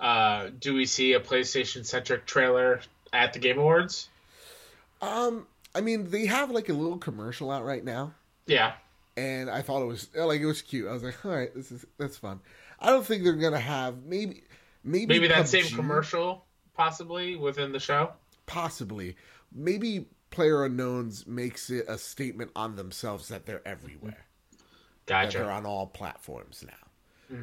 Uh, 0.01 0.49
do 0.59 0.73
we 0.75 0.87
see 0.87 1.13
a 1.13 1.21
PlayStation 1.21 1.85
centric 1.85 2.25
trailer 2.25 2.81
at 3.13 3.33
the 3.35 3.39
Game 3.39 3.59
Awards? 3.59 4.09
Um 5.03 5.47
I 5.75 5.83
mean, 5.83 6.11
they 6.11 6.27
have 6.27 6.51
like 6.51 6.69
a 6.71 6.73
little 6.73 6.99
commercial 6.99 7.51
out 7.51 7.65
right 7.65 7.85
now 7.85 8.15
Yeah. 8.47 8.73
and 9.17 9.51
I 9.51 9.61
thought 9.63 9.83
it 9.83 9.87
was 9.87 10.09
like 10.17 10.41
it 10.41 10.47
was 10.47 10.63
cute. 10.63 10.89
I 10.89 10.93
was 10.93 11.03
like, 11.03 11.25
"All 11.25 11.31
right, 11.33 11.55
this 11.55 11.71
is 11.71 11.85
that's 11.99 12.17
fun." 12.17 12.41
I 12.81 12.87
don't 12.91 13.05
think 13.05 13.23
they're 13.25 13.33
going 13.35 13.53
to 13.53 13.59
have 13.59 14.05
maybe 14.05 14.43
maybe 14.85 15.07
Maybe 15.15 15.29
that 15.29 15.45
PUBG, 15.45 15.49
same 15.49 15.77
commercial, 15.77 16.45
possibly 16.75 17.37
within 17.37 17.73
the 17.73 17.81
show. 17.81 18.13
possibly. 18.47 19.17
Maybe 19.53 20.07
Player 20.31 20.65
Unknowns 20.65 21.27
makes 21.27 21.71
it 21.71 21.87
a 21.89 21.97
statement 21.99 22.51
on 22.55 22.77
themselves 22.77 23.29
that 23.29 23.47
they're 23.47 23.67
everywhere. 23.67 24.27
that 25.07 25.31
they're 25.33 25.51
on 25.51 25.65
all 25.67 25.87
platforms 25.87 26.65
now. 26.67 26.75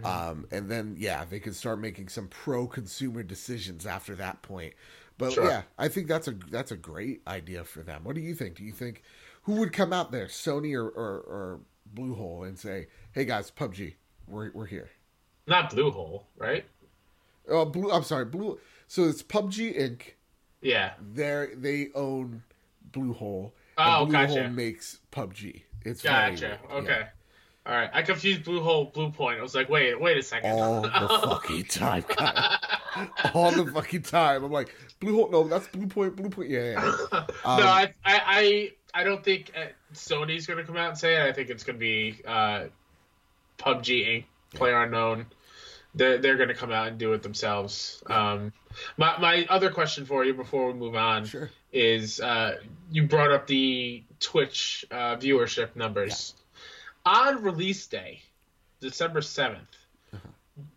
Um, 0.04 0.48
and 0.52 0.69
then 0.69 0.95
yeah, 0.98 1.26
they 1.26 1.39
can 1.39 1.54
start 1.54 1.80
making 1.80 2.10
some 2.10 2.28
pro 2.28 2.67
consumer 2.67 3.21
decisions 3.24 3.86
after 3.86 4.15
that 4.15 4.41
point. 4.41 4.74
But 5.17 5.34
Sure. 5.34 5.45
yeah, 5.48 5.62
I 5.78 5.88
think 5.89 6.08
that's 6.08 6.28
a 6.28 6.32
that's 6.50 6.71
a 6.71 6.76
great 6.78 7.21
idea 7.28 7.63
for 7.63 7.82
them. 7.84 8.04
What 8.04 8.15
do 8.15 8.21
you 8.21 8.34
think? 8.36 8.56
Do 8.56 8.63
you 8.63 8.71
think 8.71 9.04
who 9.43 9.54
would 9.54 9.74
come 9.74 9.93
out 9.93 10.12
there, 10.12 10.26
Sony 10.26 10.74
or 10.76 10.88
or, 10.89 11.19
or 11.19 11.60
Bluehole, 11.93 12.48
and 12.48 12.58
say, 12.58 12.88
"Hey 13.13 13.26
guys, 13.26 13.52
PUBG, 13.52 13.93
we're 14.28 14.52
we're 14.54 14.65
here." 14.65 14.89
Not 15.48 15.71
Bluehole, 15.71 16.24
right? 16.36 16.65
Oh, 17.49 17.65
Blue. 17.65 17.91
I'm 17.91 18.03
sorry, 18.03 18.25
Blue. 18.25 18.60
So 18.88 19.03
it's 19.03 19.23
PUBG 19.23 19.79
Inc. 19.79 20.01
Yeah. 20.62 20.93
They 21.13 21.49
they 21.55 21.89
own 21.95 22.43
Bluehole. 22.91 23.51
Oh, 23.77 23.81
Bluehole 24.08 24.12
gotcha. 24.12 24.49
makes 24.49 24.99
PUBG. 25.12 25.63
It's 25.84 26.01
Gotcha. 26.01 26.60
very. 26.67 26.81
Okay. 26.81 27.03
All 27.65 27.73
right. 27.73 27.89
I 27.93 28.01
confused 28.01 28.43
Bluehole, 28.43 28.91
Blue 28.93 29.12
Point. 29.12 29.39
I 29.39 29.41
was 29.41 29.55
like, 29.55 29.69
wait, 29.69 29.99
wait 29.99 30.17
a 30.17 30.23
second. 30.23 30.58
Yeah. 30.58 30.63
All 30.63 30.81
the 30.81 30.89
fucking 30.89 31.65
time. 31.65 32.03
All 33.34 33.51
the 33.51 33.71
fucking 33.71 34.03
time. 34.03 34.43
I'm 34.43 34.51
like, 34.51 34.73
Blue 34.99 35.15
Hole, 35.15 35.29
no, 35.29 35.47
that's 35.47 35.67
Blue 35.67 35.88
Point, 35.88 36.15
Blue 36.15 36.29
Point. 36.29 36.49
Yeah, 36.49 36.71
yeah. 36.71 37.25
Um, 37.45 37.60
no, 37.60 37.67
I, 37.67 37.93
I, 38.03 38.71
I, 38.93 39.03
don't 39.03 39.23
think 39.23 39.51
uh, 39.55 39.67
Sony's 39.93 40.47
going 40.47 40.58
to 40.58 40.63
come 40.63 40.77
out 40.77 40.89
and 40.89 40.97
say 40.97 41.15
it. 41.15 41.21
I 41.21 41.31
think 41.31 41.49
it's 41.49 41.63
going 41.63 41.75
to 41.75 41.79
be 41.79 42.19
uh, 42.25 42.65
PUBG 43.60 44.08
Inc. 44.08 44.25
Player 44.55 44.81
Unknown. 44.81 45.27
They're, 45.95 46.17
they're 46.17 46.36
going 46.36 46.49
to 46.49 46.55
come 46.55 46.71
out 46.71 46.88
and 46.89 46.97
do 46.97 47.13
it 47.13 47.23
themselves. 47.23 48.03
Um, 48.08 48.51
my, 48.97 49.17
my 49.19 49.45
other 49.49 49.69
question 49.71 50.05
for 50.05 50.25
you 50.25 50.34
before 50.34 50.67
we 50.67 50.73
move 50.73 50.95
on 50.95 51.25
Sure. 51.25 51.49
is 51.71 52.19
uh, 52.19 52.58
you 52.91 53.03
brought 53.08 53.31
up 53.31 53.47
the 53.47 54.03
Twitch 54.19 54.86
uh, 54.91 55.15
viewership 55.15 55.75
numbers. 55.75 56.36
On 57.05 57.41
release 57.41 57.88
day, 57.88 58.21
December 58.81 59.21
7th, 59.21 59.58
Uh-huh. 60.13 60.19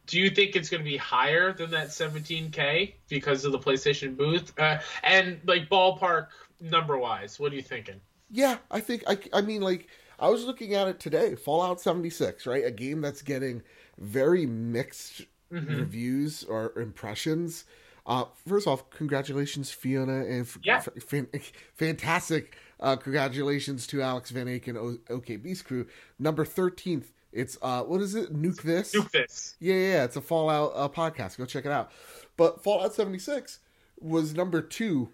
do 0.06 0.20
you 0.20 0.30
think 0.30 0.54
it's 0.56 0.68
going 0.70 0.82
to 0.84 0.88
be 0.88 0.96
higher 0.96 1.52
than 1.52 1.70
that 1.70 1.88
17K 1.88 2.92
because 3.08 3.44
of 3.44 3.52
the 3.52 3.58
PlayStation 3.58 4.16
booth? 4.16 4.52
Uh, 4.58 4.78
and, 5.02 5.40
like, 5.46 5.68
ballpark 5.68 6.28
number 6.60 6.96
wise, 6.96 7.40
what 7.40 7.52
are 7.52 7.56
you 7.56 7.62
thinking? 7.62 8.00
Yeah, 8.30 8.58
I 8.70 8.80
think 8.80 9.04
I, 9.08 9.18
I 9.32 9.40
mean 9.40 9.62
like 9.62 9.88
I 10.18 10.28
was 10.28 10.44
looking 10.44 10.74
at 10.74 10.86
it 10.86 11.00
today, 11.00 11.34
Fallout 11.34 11.80
76, 11.80 12.46
right? 12.46 12.64
A 12.64 12.70
game 12.70 13.00
that's 13.00 13.22
getting 13.22 13.62
very 13.98 14.46
mixed 14.46 15.22
reviews 15.50 16.44
or 16.44 16.78
impressions. 16.78 17.64
Uh, 18.06 18.24
first 18.46 18.66
off, 18.66 18.88
congratulations, 18.90 19.70
Fiona, 19.70 20.24
and 20.24 20.40
f- 20.42 20.58
Yeah. 20.62 20.76
f- 20.76 20.88
fan- 21.02 21.28
fantastic. 21.74 22.56
Uh, 22.80 22.96
congratulations 22.96 23.86
to 23.88 24.00
Alex 24.02 24.30
Van 24.30 24.48
Eyck 24.48 24.66
and 24.68 24.78
o- 24.78 24.98
OK 25.10 25.36
Beast 25.36 25.64
Crew. 25.64 25.86
Number 26.18 26.44
13th. 26.44 27.06
It's 27.32 27.58
uh, 27.60 27.82
what 27.82 28.00
is 28.00 28.14
it? 28.14 28.32
Nuke 28.34 28.62
this. 28.62 28.94
Nuke 28.94 29.10
this. 29.10 29.56
Yeah, 29.60 29.74
yeah, 29.74 29.80
yeah, 29.88 30.04
it's 30.04 30.16
a 30.16 30.20
Fallout 30.22 30.72
uh, 30.74 30.88
podcast. 30.88 31.36
Go 31.36 31.44
check 31.44 31.66
it 31.66 31.72
out. 31.72 31.90
But 32.38 32.62
Fallout 32.64 32.94
76 32.94 33.58
was 34.00 34.34
number 34.34 34.62
two 34.62 35.10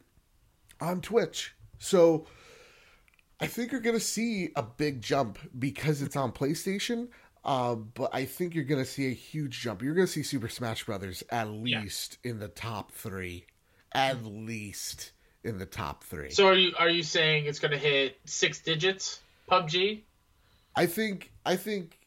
on 0.80 1.00
Twitch. 1.00 1.54
So 1.78 2.26
I 3.40 3.46
think 3.48 3.72
you're 3.72 3.80
going 3.80 3.96
to 3.96 4.00
see 4.04 4.50
a 4.54 4.62
big 4.62 5.02
jump 5.02 5.38
because 5.58 6.02
it's 6.02 6.14
on 6.14 6.30
PlayStation. 6.30 7.08
Uh, 7.44 7.74
but 7.74 8.10
I 8.14 8.24
think 8.24 8.54
you're 8.54 8.64
going 8.64 8.82
to 8.82 8.88
see 8.90 9.08
a 9.08 9.14
huge 9.14 9.60
jump. 9.60 9.82
You're 9.82 9.94
going 9.94 10.06
to 10.06 10.12
see 10.12 10.22
Super 10.22 10.48
Smash 10.48 10.84
Brothers 10.84 11.22
at 11.30 11.48
least 11.48 12.18
in 12.24 12.38
the 12.38 12.48
top 12.48 12.92
three. 12.92 13.46
At 13.92 14.24
least 14.24 15.12
in 15.44 15.58
the 15.58 15.66
top 15.66 16.02
three. 16.04 16.30
So 16.30 16.48
are 16.48 16.54
you 16.54 16.72
are 16.78 16.88
you 16.88 17.02
saying 17.02 17.44
it's 17.46 17.60
going 17.60 17.72
to 17.72 17.78
hit 17.78 18.18
six 18.24 18.60
digits? 18.60 19.20
PUBG? 19.50 20.02
I 20.74 20.86
think 20.86 21.32
I 21.44 21.56
think 21.56 21.98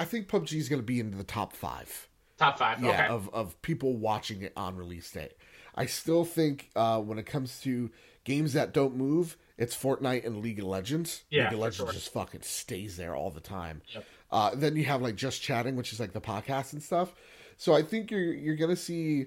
I 0.00 0.04
think 0.04 0.28
PUBG 0.28 0.54
is 0.54 0.68
going 0.68 0.80
to 0.80 0.86
be 0.86 1.00
in 1.00 1.10
the 1.10 1.24
top 1.24 1.52
five. 1.54 2.08
Top 2.38 2.58
five. 2.58 2.80
yeah, 2.80 2.90
okay. 2.90 3.06
of, 3.08 3.28
of 3.34 3.60
people 3.62 3.96
watching 3.96 4.42
it 4.42 4.52
on 4.56 4.76
release 4.76 5.10
day. 5.10 5.30
I 5.74 5.86
still 5.86 6.24
think 6.24 6.70
uh, 6.76 7.00
when 7.00 7.18
it 7.18 7.26
comes 7.26 7.60
to 7.62 7.90
games 8.22 8.52
that 8.52 8.72
don't 8.72 8.96
move, 8.96 9.36
it's 9.56 9.76
Fortnite 9.76 10.24
and 10.24 10.38
League 10.40 10.60
of 10.60 10.66
Legends. 10.66 11.24
Yeah, 11.30 11.44
League 11.44 11.54
of 11.54 11.58
Legends 11.58 11.76
sure. 11.76 11.92
just 11.92 12.12
fucking 12.12 12.42
stays 12.42 12.96
there 12.96 13.16
all 13.16 13.30
the 13.30 13.40
time. 13.40 13.82
Yep. 13.92 14.04
Uh, 14.30 14.50
then 14.54 14.76
you 14.76 14.84
have 14.84 15.00
like 15.02 15.16
just 15.16 15.42
chatting, 15.42 15.76
which 15.76 15.92
is 15.92 16.00
like 16.00 16.12
the 16.12 16.20
podcast 16.20 16.72
and 16.72 16.82
stuff. 16.82 17.14
So 17.56 17.74
I 17.74 17.82
think 17.82 18.10
you're 18.10 18.32
you're 18.32 18.56
gonna 18.56 18.76
see 18.76 19.26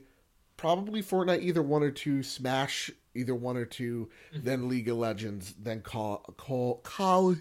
probably 0.57 1.01
Fortnite 1.01 1.41
either 1.41 1.61
one 1.61 1.83
or 1.83 1.91
two, 1.91 2.23
Smash 2.23 2.91
either 3.13 3.35
one 3.35 3.57
or 3.57 3.65
2 3.65 4.09
Mm-hmm. 4.33 4.45
then 4.45 4.69
League 4.69 4.87
of 4.87 4.97
Legends, 4.97 5.53
then 5.59 5.81
Call 5.81 6.17
Call 6.37 6.77
Call 6.83 7.35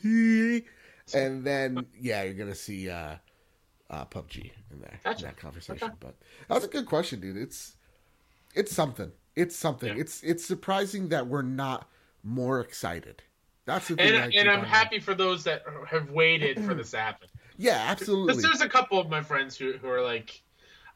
and 1.13 1.45
then 1.45 1.87
yeah, 1.99 2.23
you're 2.23 2.35
gonna 2.35 2.55
see 2.55 2.89
uh, 2.89 3.17
uh, 3.91 4.05
PUBG 4.07 4.51
in 4.71 4.81
there 4.81 4.99
Gotcha. 5.05 5.19
in 5.19 5.25
that 5.27 5.37
conversation. 5.37 5.89
Okay. 5.89 5.95
But 6.01 6.15
that's 6.49 6.65
a 6.65 6.69
good 6.69 6.87
question, 6.87 7.21
dude. 7.21 7.37
It's 7.37 7.77
it's 8.55 8.73
something. 8.73 9.13
It's 9.37 9.57
something. 9.57 9.95
Yeah. 9.95 10.01
It's 10.01 10.23
it's 10.23 10.45
surprising 10.45 11.09
that 11.09 11.27
we're 11.27 11.43
not 11.43 11.89
more 12.23 12.61
excited. 12.61 13.23
That's 13.67 13.89
the 13.89 13.97
thing. 13.97 14.15
And 14.15 14.35
and 14.35 14.51
I'm 14.51 14.65
happy 14.65 14.99
for 14.99 15.15
those 15.15 15.45
that 15.45 15.63
have 15.89 16.11
waited 16.11 16.65
for 16.65 16.75
this 16.75 16.91
to 16.93 16.99
happen. 16.99 17.29
Yeah, 17.61 17.85
absolutely. 17.89 18.43
There's 18.43 18.63
a 18.63 18.69
couple 18.69 18.99
of 18.99 19.11
my 19.11 19.23
friends 19.23 19.57
who, 19.57 19.73
who 19.75 19.89
are 19.89 20.03
like, 20.03 20.43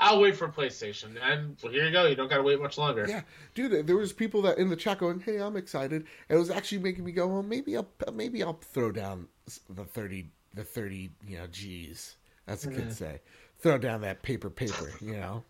I'll 0.01 0.19
wait 0.19 0.35
for 0.35 0.49
PlayStation. 0.49 1.15
And 1.23 1.57
well, 1.63 1.71
here 1.71 1.85
you 1.85 1.93
go. 1.93 2.07
You 2.07 2.15
don't 2.15 2.31
got 2.31 2.39
to 2.39 2.43
wait 2.43 2.61
much 2.61 2.79
longer. 2.79 3.07
Yeah, 3.09 3.21
dude, 3.55 3.87
there 3.87 3.97
was 3.97 4.13
people 4.13 4.41
that 4.43 4.59
in 4.59 4.71
the 4.71 4.77
chat 4.77 4.99
going, 4.99 5.21
"Hey, 5.21 5.37
I'm 5.37 5.57
excited." 5.57 6.07
And 6.29 6.37
it 6.37 6.39
was 6.39 6.51
actually 6.51 6.79
making 6.79 7.05
me 7.05 7.13
go, 7.13 7.27
"Well, 7.27 7.43
maybe 7.43 7.77
I'll 7.77 7.89
maybe 8.13 8.43
I'll 8.43 8.59
throw 8.61 8.91
down 8.91 9.29
the 9.69 9.85
thirty 9.85 10.31
the 10.55 10.65
thirty 10.65 11.11
you 11.27 11.39
know 11.39 11.47
G's 11.49 12.17
as 12.47 12.63
the 12.63 12.71
kids 12.71 12.99
say, 12.99 13.21
throw 13.59 13.79
down 13.79 14.01
that 14.01 14.23
paper 14.23 14.51
paper, 14.51 14.93
you 15.01 15.17
know, 15.17 15.45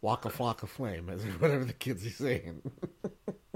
Waka 0.00 0.28
Flocka 0.28 0.68
Flame, 0.68 1.08
as 1.10 1.22
whatever 1.40 1.64
the 1.64 1.72
kids 1.72 2.06
are 2.06 2.10
saying." 2.10 2.62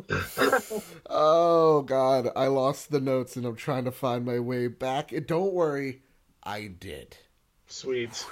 oh 1.10 1.82
God, 1.82 2.28
I 2.34 2.46
lost 2.48 2.90
the 2.90 3.00
notes 3.00 3.36
and 3.36 3.46
I'm 3.46 3.56
trying 3.56 3.84
to 3.84 3.92
find 3.92 4.24
my 4.24 4.38
way 4.38 4.66
back. 4.66 5.12
And 5.12 5.26
don't 5.26 5.52
worry, 5.52 6.02
I 6.42 6.66
did. 6.66 7.16
Sweet. 7.68 8.24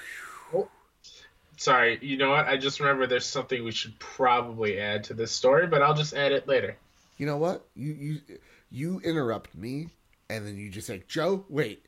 Oh. 0.54 0.68
Sorry, 1.56 1.98
you 2.02 2.16
know 2.16 2.30
what? 2.30 2.46
I 2.46 2.56
just 2.56 2.80
remember 2.80 3.06
there's 3.06 3.26
something 3.26 3.62
we 3.64 3.70
should 3.72 3.98
probably 3.98 4.78
add 4.80 5.04
to 5.04 5.14
this 5.14 5.30
story, 5.32 5.66
but 5.66 5.82
I'll 5.82 5.94
just 5.94 6.14
add 6.14 6.32
it 6.32 6.48
later. 6.48 6.76
You 7.18 7.26
know 7.26 7.36
what? 7.36 7.66
You 7.74 7.92
you 7.92 8.20
you 8.70 9.00
interrupt 9.04 9.54
me, 9.54 9.88
and 10.30 10.46
then 10.46 10.56
you 10.56 10.70
just 10.70 10.86
say, 10.86 11.02
"Joe, 11.06 11.44
wait," 11.48 11.84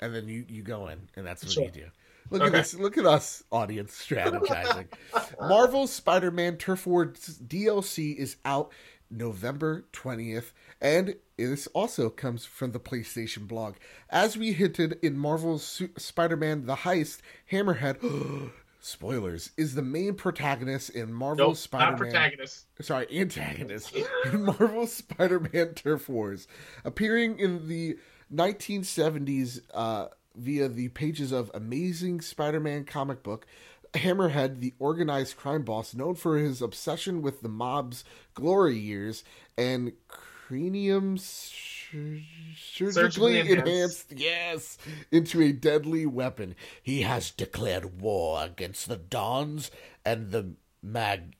and 0.00 0.14
then 0.14 0.28
you 0.28 0.44
you 0.48 0.62
go 0.62 0.88
in, 0.88 1.08
and 1.16 1.26
that's 1.26 1.42
what 1.42 1.52
Sure. 1.52 1.64
you 1.64 1.70
do. 1.70 1.86
Look 2.30 2.42
Okay. 2.42 2.48
at 2.48 2.52
this! 2.64 2.74
Look 2.74 2.98
at 2.98 3.06
us, 3.06 3.42
audience 3.50 3.92
strategizing. 4.06 4.88
Marvel's 5.40 5.92
Spider-Man 5.92 6.56
Turf 6.58 6.86
Wars 6.86 7.38
DLC 7.46 8.14
is 8.14 8.36
out 8.44 8.72
November 9.10 9.84
twentieth, 9.92 10.52
and 10.84 11.16
this 11.38 11.66
also 11.68 12.10
comes 12.10 12.44
from 12.44 12.72
the 12.72 12.78
PlayStation 12.78 13.48
blog. 13.48 13.76
As 14.10 14.36
we 14.36 14.52
hinted 14.52 14.98
in 15.02 15.18
Marvel's 15.18 15.64
Su- 15.64 15.88
Spider-Man: 15.96 16.66
The 16.66 16.76
Heist, 16.76 17.20
Hammerhead. 17.50 18.50
Spoilers 18.80 19.50
is 19.56 19.74
the 19.74 19.80
main 19.82 20.12
protagonist 20.14 20.90
in 20.90 21.10
Marvel's 21.10 21.38
Nope, 21.38 21.56
Spider-Man 21.56 21.92
not 21.92 21.98
protagonist. 21.98 22.66
sorry, 22.82 23.06
antagonist 23.18 23.96
in 24.26 24.44
Marvel 24.44 24.86
Spider-Man 24.86 25.72
Turf 25.72 26.06
Wars, 26.06 26.46
appearing 26.84 27.38
in 27.38 27.66
the 27.66 27.96
1970s 28.30 29.60
uh, 29.72 30.08
via 30.36 30.68
the 30.68 30.88
pages 30.88 31.32
of 31.32 31.50
Amazing 31.54 32.20
Spider-Man 32.20 32.84
comic 32.84 33.22
book. 33.22 33.46
Hammerhead, 33.94 34.60
the 34.60 34.74
organized 34.78 35.38
crime 35.38 35.62
boss 35.62 35.94
known 35.94 36.14
for 36.14 36.36
his 36.36 36.60
obsession 36.60 37.22
with 37.22 37.40
the 37.40 37.48
mob's 37.48 38.04
glory 38.34 38.76
years 38.76 39.24
and 39.56 39.92
cranium 40.46 41.16
sur- 41.16 42.20
surgically 42.56 42.92
Surgically 42.92 43.40
enhanced, 43.40 44.12
yes, 44.14 44.78
into 45.10 45.40
a 45.42 45.52
deadly 45.52 46.06
weapon. 46.06 46.54
He 46.82 47.02
has 47.02 47.30
declared 47.30 48.00
war 48.00 48.44
against 48.44 48.88
the 48.88 48.96
Dons 48.96 49.70
and 50.04 50.30
the 50.30 50.54
Mag 50.82 51.36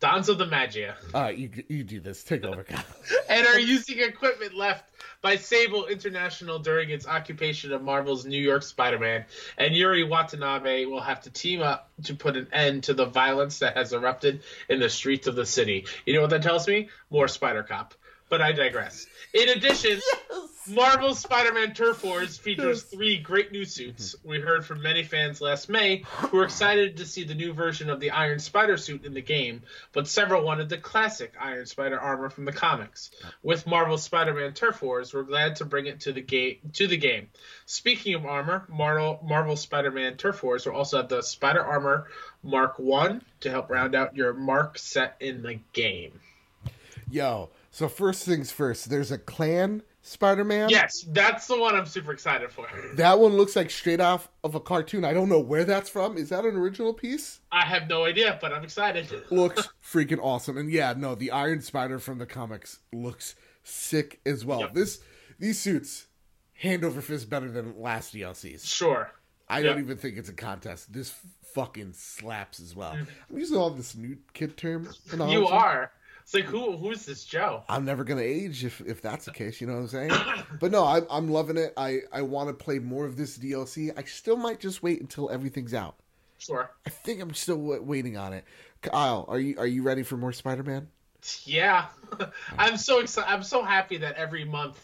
Dons 0.00 0.28
of 0.28 0.38
the 0.38 0.46
Maggia. 0.46 0.94
all 1.12 1.22
right, 1.22 1.36
you 1.36 1.50
you 1.68 1.82
do 1.82 2.00
this. 2.00 2.22
Take 2.22 2.44
over, 2.44 2.64
and 3.28 3.46
are 3.46 3.58
using 3.58 3.98
equipment 3.98 4.54
left 4.54 4.88
by 5.22 5.36
Sable 5.36 5.86
International 5.86 6.60
during 6.60 6.90
its 6.90 7.06
occupation 7.06 7.72
of 7.72 7.82
Marvel's 7.82 8.24
New 8.24 8.40
York 8.40 8.62
Spider-Man, 8.62 9.24
and 9.56 9.74
Yuri 9.74 10.04
Watanabe 10.04 10.84
will 10.84 11.00
have 11.00 11.22
to 11.22 11.30
team 11.30 11.62
up 11.62 11.90
to 12.04 12.14
put 12.14 12.36
an 12.36 12.46
end 12.52 12.84
to 12.84 12.94
the 12.94 13.06
violence 13.06 13.58
that 13.58 13.76
has 13.76 13.92
erupted 13.92 14.42
in 14.68 14.78
the 14.78 14.88
streets 14.88 15.26
of 15.26 15.34
the 15.34 15.46
city. 15.46 15.86
You 16.06 16.14
know 16.14 16.20
what 16.20 16.30
that 16.30 16.42
tells 16.42 16.68
me? 16.68 16.90
More 17.10 17.26
Spider 17.26 17.64
Cop. 17.64 17.94
But 18.28 18.42
I 18.42 18.52
digress. 18.52 19.06
In 19.32 19.48
addition, 19.50 20.00
Marvel 20.68 21.14
Spider-Man 21.14 21.72
Turf 21.72 22.04
Wars 22.04 22.36
features 22.38 22.82
three 22.82 23.18
great 23.18 23.52
new 23.52 23.64
suits. 23.64 24.14
Mm-hmm. 24.14 24.28
We 24.28 24.40
heard 24.40 24.64
from 24.64 24.82
many 24.82 25.02
fans 25.02 25.40
last 25.40 25.68
May 25.68 26.02
who 26.06 26.38
were 26.38 26.44
excited 26.44 26.96
to 26.98 27.06
see 27.06 27.24
the 27.24 27.34
new 27.34 27.52
version 27.52 27.88
of 27.88 28.00
the 28.00 28.10
Iron 28.10 28.38
Spider 28.38 28.76
suit 28.76 29.04
in 29.04 29.14
the 29.14 29.22
game, 29.22 29.62
but 29.92 30.08
several 30.08 30.44
wanted 30.44 30.68
the 30.68 30.76
classic 30.76 31.32
Iron 31.40 31.66
Spider 31.66 31.98
armor 31.98 32.28
from 32.28 32.44
the 32.44 32.52
comics. 32.52 33.10
With 33.42 33.66
Marvel 33.66 33.96
Spider-Man 33.96 34.52
Turf 34.52 34.82
Wars, 34.82 35.14
we're 35.14 35.22
glad 35.22 35.56
to 35.56 35.64
bring 35.64 35.86
it 35.86 36.00
to 36.00 36.12
the 36.12 36.20
game. 36.20 36.58
To 36.74 36.86
the 36.86 36.96
game. 36.96 37.28
Speaking 37.66 38.14
of 38.14 38.26
armor, 38.26 38.64
Marvel 38.68 39.20
Marvel 39.22 39.56
Spider-Man 39.56 40.16
Turf 40.16 40.42
Wars 40.42 40.66
will 40.66 40.74
also 40.74 40.98
have 40.98 41.08
the 41.08 41.22
Spider 41.22 41.64
Armor 41.64 42.08
Mark 42.42 42.78
One 42.78 43.22
to 43.40 43.50
help 43.50 43.70
round 43.70 43.94
out 43.94 44.16
your 44.16 44.32
mark 44.34 44.78
set 44.78 45.16
in 45.20 45.42
the 45.42 45.58
game. 45.72 46.20
Yo, 47.10 47.48
so 47.70 47.88
first 47.88 48.24
things 48.24 48.50
first. 48.50 48.90
There's 48.90 49.10
a 49.10 49.18
clan 49.18 49.82
Spider-Man. 50.02 50.70
Yes, 50.70 51.04
that's 51.08 51.46
the 51.46 51.58
one 51.58 51.74
I'm 51.74 51.84
super 51.84 52.12
excited 52.12 52.50
for. 52.50 52.66
That 52.94 53.18
one 53.18 53.32
looks 53.36 53.54
like 53.56 53.70
straight 53.70 54.00
off 54.00 54.28
of 54.42 54.54
a 54.54 54.60
cartoon. 54.60 55.04
I 55.04 55.12
don't 55.12 55.28
know 55.28 55.40
where 55.40 55.64
that's 55.64 55.90
from. 55.90 56.16
Is 56.16 56.30
that 56.30 56.44
an 56.46 56.56
original 56.56 56.94
piece? 56.94 57.40
I 57.52 57.66
have 57.66 57.88
no 57.88 58.04
idea, 58.06 58.38
but 58.40 58.52
I'm 58.52 58.64
excited. 58.64 59.06
Looks 59.30 59.68
freaking 59.84 60.18
awesome. 60.22 60.56
And 60.56 60.70
yeah, 60.70 60.94
no, 60.96 61.14
the 61.14 61.30
Iron 61.30 61.60
Spider 61.60 61.98
from 61.98 62.18
the 62.18 62.26
comics 62.26 62.78
looks 62.92 63.34
sick 63.64 64.20
as 64.24 64.44
well. 64.46 64.60
Yep. 64.60 64.74
This 64.74 65.00
these 65.38 65.60
suits 65.60 66.06
hand 66.54 66.84
over 66.84 67.00
fist 67.02 67.28
better 67.28 67.50
than 67.50 67.78
last 67.78 68.14
DLCs. 68.14 68.64
Sure. 68.66 69.12
I 69.48 69.58
Yeah. 69.58 69.70
don't 69.70 69.80
even 69.80 69.98
think 69.98 70.16
it's 70.16 70.28
a 70.28 70.34
contest. 70.34 70.92
This 70.92 71.14
fucking 71.54 71.92
slaps 71.92 72.60
as 72.60 72.74
well. 72.74 72.92
Mhm. 72.94 73.06
I'm 73.30 73.38
using 73.38 73.56
all 73.58 73.70
this 73.70 73.94
new 73.94 74.16
kid 74.32 74.56
term. 74.56 74.88
You 75.12 75.46
are. 75.48 75.92
It's 76.28 76.34
like 76.34 76.44
who 76.44 76.76
who's 76.76 77.06
this 77.06 77.24
Joe? 77.24 77.62
I'm 77.70 77.86
never 77.86 78.04
gonna 78.04 78.20
age 78.20 78.62
if 78.62 78.82
if 78.82 79.00
that's 79.00 79.24
the 79.24 79.30
case. 79.32 79.62
You 79.62 79.66
know 79.66 79.76
what 79.76 79.94
I'm 79.94 80.10
saying? 80.10 80.12
but 80.60 80.70
no, 80.70 80.84
I'm 80.84 81.06
I'm 81.08 81.30
loving 81.30 81.56
it. 81.56 81.72
I 81.74 82.00
I 82.12 82.20
want 82.20 82.50
to 82.50 82.52
play 82.52 82.78
more 82.78 83.06
of 83.06 83.16
this 83.16 83.38
DLC. 83.38 83.90
I 83.96 84.02
still 84.04 84.36
might 84.36 84.60
just 84.60 84.82
wait 84.82 85.00
until 85.00 85.30
everything's 85.30 85.72
out. 85.72 85.94
Sure. 86.36 86.70
I 86.86 86.90
think 86.90 87.22
I'm 87.22 87.32
still 87.32 87.56
wa- 87.56 87.78
waiting 87.80 88.18
on 88.18 88.34
it. 88.34 88.44
Kyle, 88.82 89.24
are 89.26 89.40
you 89.40 89.56
are 89.58 89.66
you 89.66 89.82
ready 89.82 90.02
for 90.02 90.18
more 90.18 90.34
Spider-Man? 90.34 90.88
Yeah. 91.44 91.86
I'm 92.58 92.76
so 92.76 93.00
excited. 93.00 93.32
I'm 93.32 93.42
so 93.42 93.62
happy 93.62 93.96
that 93.96 94.16
every 94.16 94.44
month 94.44 94.78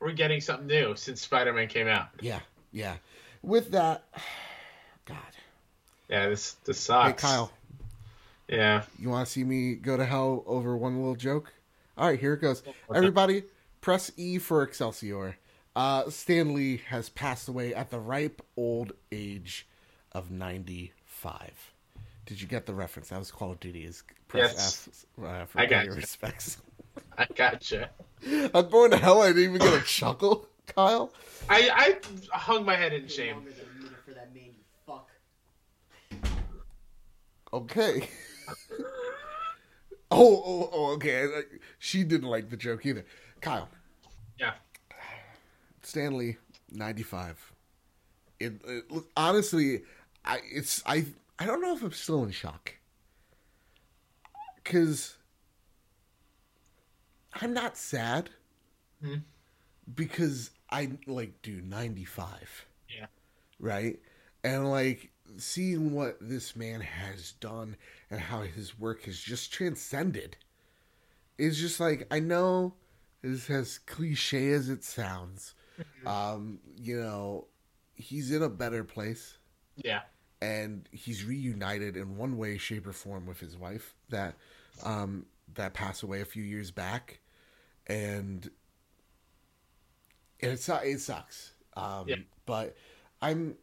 we're 0.00 0.10
getting 0.10 0.40
something 0.40 0.66
new 0.66 0.96
since 0.96 1.20
Spider-Man 1.20 1.68
came 1.68 1.86
out. 1.86 2.08
Yeah, 2.20 2.40
yeah. 2.72 2.96
With 3.40 3.70
that, 3.70 4.02
God, 5.06 5.16
Yeah, 6.08 6.28
this 6.28 6.54
this 6.64 6.80
sucks. 6.80 7.22
hey. 7.22 7.28
Kyle, 7.28 7.52
Yeah. 8.52 8.82
you 8.98 9.08
want 9.08 9.26
to 9.26 9.32
see 9.32 9.44
me 9.44 9.74
go 9.74 9.96
to 9.96 10.04
hell 10.04 10.42
over 10.46 10.76
one 10.76 10.98
little 10.98 11.14
joke? 11.16 11.52
All 11.96 12.06
right, 12.08 12.18
here 12.20 12.34
it 12.34 12.40
goes. 12.40 12.62
Everybody, 12.94 13.44
press 13.80 14.10
E 14.16 14.38
for 14.38 14.62
Excelsior. 14.62 15.36
Uh, 15.74 16.10
Stan 16.10 16.52
Lee 16.54 16.80
has 16.88 17.08
passed 17.08 17.48
away 17.48 17.74
at 17.74 17.90
the 17.90 17.98
ripe 17.98 18.42
old 18.56 18.92
age 19.10 19.66
of 20.12 20.30
95. 20.30 21.50
Did 22.26 22.40
you 22.40 22.46
get 22.46 22.66
the 22.66 22.74
reference? 22.74 23.08
That 23.08 23.18
was 23.18 23.30
Call 23.30 23.52
of 23.52 23.60
Duty. 23.60 23.84
Is 23.84 24.02
press 24.28 24.52
Yes. 24.54 25.06
F 25.18 25.24
uh, 25.24 25.44
for 25.46 25.60
I 25.60 25.66
got 25.66 25.80
pay 25.80 25.84
your 25.86 25.94
you. 25.94 26.00
respects. 26.00 26.58
I 27.18 27.26
gotcha. 27.34 27.90
I'm 28.54 28.68
going 28.68 28.90
to 28.90 28.98
hell. 28.98 29.22
I 29.22 29.28
didn't 29.28 29.42
even 29.44 29.58
get 29.58 29.72
a 29.72 29.80
chuckle, 29.86 30.46
Kyle. 30.66 31.10
I 31.48 31.98
I 32.32 32.36
hung 32.38 32.64
my 32.66 32.76
head 32.76 32.92
in 32.92 33.08
shame. 33.08 33.36
Longer 33.36 33.50
than 33.52 33.64
a 33.74 33.78
minute 33.82 33.98
for 34.04 34.10
that 34.12 34.34
man, 34.34 34.44
you 34.44 34.52
fuck. 34.86 35.08
Okay. 37.52 38.08
oh, 40.10 40.42
oh, 40.44 40.70
oh, 40.72 40.92
okay. 40.94 41.26
She 41.78 42.04
didn't 42.04 42.28
like 42.28 42.50
the 42.50 42.56
joke 42.56 42.84
either. 42.86 43.04
Kyle, 43.40 43.68
Yeah. 44.38 44.54
Stan 45.82 46.16
Lee, 46.16 46.36
ninety-five. 46.70 47.52
It, 48.38 48.60
it 48.66 48.84
honestly, 49.16 49.82
I 50.24 50.40
it's 50.50 50.82
I 50.86 51.06
I 51.38 51.46
don't 51.46 51.60
know 51.60 51.74
if 51.74 51.82
I'm 51.82 51.92
still 51.92 52.22
in 52.24 52.30
shock 52.30 52.74
because 54.56 55.16
I'm 57.34 57.52
not 57.52 57.76
sad 57.76 58.30
Hmm. 59.02 59.16
because 59.94 60.50
I 60.70 60.92
like 61.06 61.42
do 61.42 61.60
ninety-five. 61.60 62.66
Yeah. 62.88 63.06
right? 63.58 63.98
And 64.44 64.70
like 64.70 65.10
seeing 65.38 65.92
what 65.92 66.16
this 66.20 66.54
man 66.56 66.80
has 66.80 67.32
done 67.32 67.76
and 68.10 68.20
how 68.20 68.42
his 68.42 68.78
work 68.78 69.04
has 69.04 69.18
just 69.18 69.52
transcended 69.52 70.36
is 71.38 71.58
just 71.58 71.80
like 71.80 72.06
I 72.10 72.20
know 72.20 72.74
is 73.22 73.48
as 73.50 73.78
cliche 73.78 74.50
as 74.52 74.68
it 74.68 74.84
sounds. 74.84 75.54
Um, 76.06 76.60
you 76.76 77.00
know, 77.00 77.46
he's 77.94 78.30
in 78.32 78.42
a 78.42 78.48
better 78.48 78.84
place 78.84 79.38
Yeah. 79.76 80.02
and 80.40 80.88
he's 80.92 81.24
reunited 81.24 81.96
in 81.96 82.16
one 82.16 82.36
way, 82.36 82.58
shape, 82.58 82.86
or 82.86 82.92
form 82.92 83.26
with 83.26 83.40
his 83.40 83.56
wife 83.56 83.94
that 84.10 84.36
um 84.82 85.26
that 85.54 85.74
passed 85.74 86.02
away 86.02 86.20
a 86.20 86.24
few 86.24 86.42
years 86.42 86.70
back. 86.70 87.20
And 87.86 88.50
and 90.40 90.52
it, 90.52 90.68
it 90.68 91.00
sucks. 91.00 91.52
Um 91.76 92.06
Yeah. 92.08 92.16
but 92.46 92.76
I'm 93.20 93.56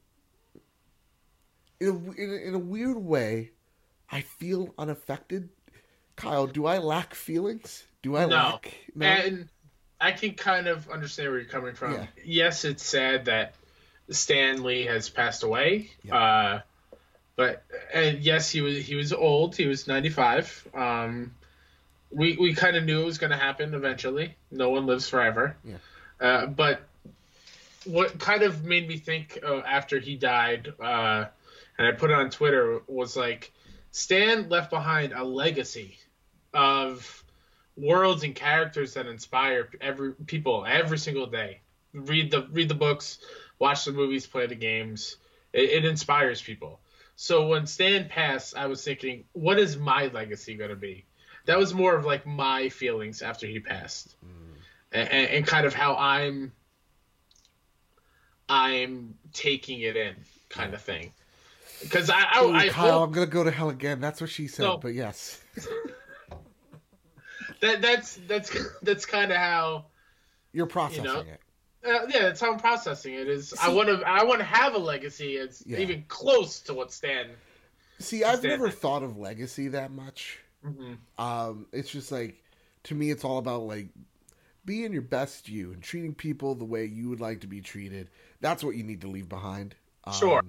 in 1.80 1.88
a, 1.88 2.22
in, 2.22 2.30
a, 2.30 2.48
in 2.50 2.54
a 2.56 2.60
weird 2.60 2.98
way, 2.98 3.52
I 4.12 4.22
feel 4.22 4.74
unaffected. 4.78 5.50
Kyle, 6.16 6.48
do 6.48 6.66
I 6.66 6.80
lack 6.80 7.14
feelings? 7.16 7.86
Do 8.02 8.18
I 8.18 8.26
No. 8.26 8.36
lack? 8.36 8.76
And 9.00 9.48
I 10.02 10.12
can 10.12 10.34
kind 10.34 10.68
of 10.68 10.90
understand 10.90 11.30
where 11.30 11.40
you're 11.40 11.50
coming 11.50 11.76
from. 11.76 11.94
Yeah. 11.94 12.06
Yes, 12.26 12.66
it's 12.66 12.84
sad 12.86 13.26
that 13.26 13.56
Stan 14.10 14.64
Lee 14.64 14.86
has 14.86 15.10
passed 15.10 15.44
away. 15.44 15.92
Yeah. 16.04 16.16
Uh, 16.18 16.62
but 17.36 17.64
and 17.94 18.20
yes, 18.20 18.50
he 18.50 18.60
was 18.62 18.86
he 18.86 18.96
was 18.96 19.14
old. 19.14 19.56
He 19.56 19.66
was 19.68 19.88
95. 19.88 20.68
Um, 20.74 21.34
we 22.12 22.36
we 22.38 22.54
kind 22.54 22.76
of 22.76 22.84
knew 22.84 23.02
it 23.02 23.06
was 23.06 23.18
going 23.18 23.32
to 23.32 23.38
happen 23.38 23.74
eventually. 23.74 24.36
No 24.52 24.70
one 24.72 24.86
lives 24.86 25.08
forever. 25.08 25.56
Yeah. 25.64 25.76
Uh, 26.20 26.46
but 26.48 26.82
what 27.86 28.20
kind 28.20 28.44
of 28.44 28.66
made 28.66 28.88
me 28.90 28.98
think 28.98 29.40
uh, 29.42 29.60
after 29.60 30.00
he 30.00 30.16
died, 30.18 30.74
uh, 30.82 31.26
and 31.80 31.88
I 31.88 31.94
put 31.94 32.12
it 32.12 32.16
on 32.16 32.30
Twitter, 32.30 32.82
was 32.88 33.16
like 33.16 33.54
Stan 33.92 34.50
left 34.50 34.70
behind 34.70 35.14
a 35.14 35.24
legacy 35.24 35.98
of 36.54 37.24
worlds 37.78 38.24
and 38.24 38.36
characters 38.36 38.96
that 38.96 39.08
inspire 39.08 39.70
every 39.80 40.14
people 40.14 40.66
every 40.68 40.98
single 40.98 41.26
day. 41.26 41.62
Read 41.94 42.32
the 42.32 42.48
read 42.52 42.68
the 42.68 42.76
books, 42.76 43.20
watch 43.58 43.86
the 43.86 43.94
movies, 43.94 44.28
play 44.28 44.46
the 44.46 44.56
games. 44.56 45.16
It, 45.54 45.70
it 45.70 45.86
inspires 45.86 46.42
people. 46.42 46.82
So 47.16 47.48
when 47.48 47.66
Stan 47.66 48.10
passed, 48.10 48.56
I 48.58 48.68
was 48.68 48.84
thinking, 48.84 49.24
what 49.32 49.58
is 49.58 49.78
my 49.78 50.08
legacy 50.08 50.56
going 50.56 50.70
to 50.70 50.76
be? 50.76 51.06
That 51.46 51.58
was 51.58 51.74
more 51.74 51.96
of 51.96 52.06
like 52.06 52.26
my 52.26 52.70
feelings 52.70 53.22
after 53.22 53.48
he 53.48 53.60
passed, 53.62 54.16
mm. 54.24 54.56
and, 54.92 55.10
and, 55.10 55.28
and 55.30 55.48
kind 55.48 55.66
of 55.66 55.74
how 55.74 55.96
I'm 55.96 56.52
I'm 58.50 59.16
taking 59.32 59.80
it 59.80 59.96
in, 59.96 60.16
kind 60.50 60.74
of 60.74 60.82
thing. 60.82 61.14
Because 61.82 62.10
I, 62.10 62.24
I, 62.34 62.44
Ooh, 62.44 62.54
I 62.54 62.70
Kyle, 62.70 63.00
hope 63.00 63.08
I'm 63.08 63.12
gonna 63.14 63.26
go 63.28 63.44
to 63.44 63.52
hell 63.52 63.70
again. 63.70 64.00
That's 64.02 64.20
what 64.22 64.30
she 64.30 64.48
said. 64.48 64.64
No. 64.64 64.78
But 64.78 64.94
yes, 64.94 65.40
that 67.62 67.82
that's 67.82 68.16
that's 68.28 68.56
that's 68.82 69.06
kind 69.06 69.32
of 69.32 69.38
how 69.38 69.86
you're 70.52 70.66
processing 70.68 71.04
know, 71.04 71.20
it. 71.22 71.40
Uh, 71.86 72.06
yeah, 72.10 72.22
that's 72.24 72.42
how 72.42 72.52
I'm 72.52 72.60
processing 72.60 73.14
it. 73.14 73.28
Is 73.28 73.54
I 73.62 73.70
want 73.70 73.88
to 73.90 74.02
I 74.08 74.24
want 74.24 74.40
to 74.40 74.46
have 74.46 74.76
a 74.76 74.78
legacy 74.78 75.38
that's 75.38 75.64
Yeah. 75.66 75.80
even 75.80 76.04
close 76.08 76.60
to 76.62 76.74
what 76.74 76.92
Stan. 76.92 77.28
See, 78.00 78.24
I've 78.24 78.40
Stand- 78.40 78.60
never 78.62 78.70
thought 78.70 79.04
of 79.04 79.18
legacy 79.18 79.70
that 79.70 79.92
much. 79.92 80.40
Mhm. 80.66 80.98
Um, 81.18 81.68
it's 81.72 81.90
just 81.90 82.12
like 82.12 82.44
to 82.84 82.96
me, 82.96 83.12
it's 83.12 83.24
all 83.24 83.38
about 83.38 83.64
like 83.64 83.88
being 84.66 84.92
your 84.94 85.02
best 85.02 85.50
you 85.50 85.72
and 85.72 85.82
treating 85.82 86.14
people 86.14 86.56
the 86.56 86.66
way 86.66 86.86
you 86.86 87.10
would 87.10 87.20
like 87.22 87.42
to 87.42 87.48
be 87.48 87.62
treated. 87.62 88.10
That's 88.42 88.64
what 88.64 88.76
you 88.76 88.84
need 88.84 89.02
to 89.02 89.08
leave 89.08 89.28
behind. 89.30 89.76
Um, 90.04 90.14
Sure. 90.14 90.44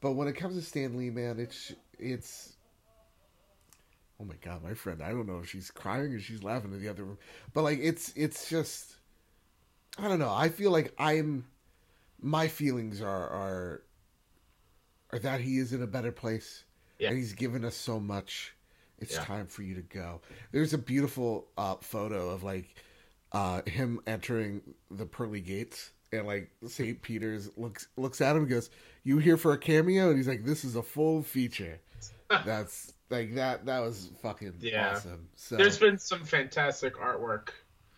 But 0.00 0.12
when 0.12 0.28
it 0.28 0.34
comes 0.34 0.56
to 0.56 0.62
Stan 0.62 0.96
Lee, 0.96 1.10
man, 1.10 1.38
it's 1.38 1.72
it's. 1.98 2.54
Oh 4.20 4.24
my 4.24 4.34
god, 4.42 4.62
my 4.62 4.74
friend! 4.74 5.02
I 5.02 5.10
don't 5.10 5.26
know 5.26 5.38
if 5.38 5.48
she's 5.48 5.70
crying 5.70 6.12
or 6.12 6.20
she's 6.20 6.42
laughing 6.42 6.72
in 6.72 6.80
the 6.80 6.88
other 6.88 7.04
room, 7.04 7.18
but 7.54 7.62
like 7.62 7.78
it's 7.80 8.12
it's 8.16 8.48
just. 8.48 8.96
I 9.98 10.06
don't 10.08 10.18
know. 10.18 10.32
I 10.32 10.48
feel 10.48 10.70
like 10.70 10.92
I'm. 10.98 11.46
My 12.20 12.48
feelings 12.48 13.00
are 13.00 13.06
are. 13.28 13.82
Are 15.10 15.18
that 15.20 15.40
he 15.40 15.58
is 15.58 15.72
in 15.72 15.82
a 15.82 15.86
better 15.86 16.12
place, 16.12 16.64
Yeah. 16.98 17.08
and 17.08 17.16
he's 17.16 17.32
given 17.32 17.64
us 17.64 17.74
so 17.74 17.98
much. 17.98 18.54
It's 18.98 19.14
Yeah. 19.14 19.24
time 19.24 19.46
for 19.46 19.62
you 19.62 19.74
to 19.76 19.82
go. 19.82 20.20
There's 20.52 20.74
a 20.74 20.78
beautiful 20.78 21.48
uh, 21.56 21.76
photo 21.76 22.28
of 22.30 22.42
like 22.42 22.74
uh, 23.32 23.62
him 23.62 24.00
entering 24.06 24.74
the 24.90 25.06
pearly 25.06 25.40
gates, 25.40 25.92
and 26.12 26.26
like 26.26 26.50
Saint 26.66 27.02
Peter's 27.02 27.50
looks 27.56 27.88
looks 27.96 28.20
at 28.20 28.36
him 28.36 28.42
and 28.42 28.50
goes, 28.50 28.70
"You 29.04 29.18
here 29.18 29.36
for 29.36 29.52
a 29.52 29.58
cameo?" 29.58 30.08
And 30.08 30.16
he's 30.16 30.28
like, 30.28 30.44
"This 30.44 30.64
is 30.64 30.76
a 30.76 30.82
full 30.82 31.22
feature." 31.22 31.78
That's 32.44 32.92
like 33.10 33.34
that. 33.34 33.66
That 33.66 33.80
was 33.80 34.10
fucking 34.22 34.54
Yeah. 34.60 34.92
awesome. 34.92 35.28
So 35.36 35.56
There's 35.56 35.78
been 35.78 35.98
some 35.98 36.24
fantastic 36.24 36.96
artwork 36.96 37.48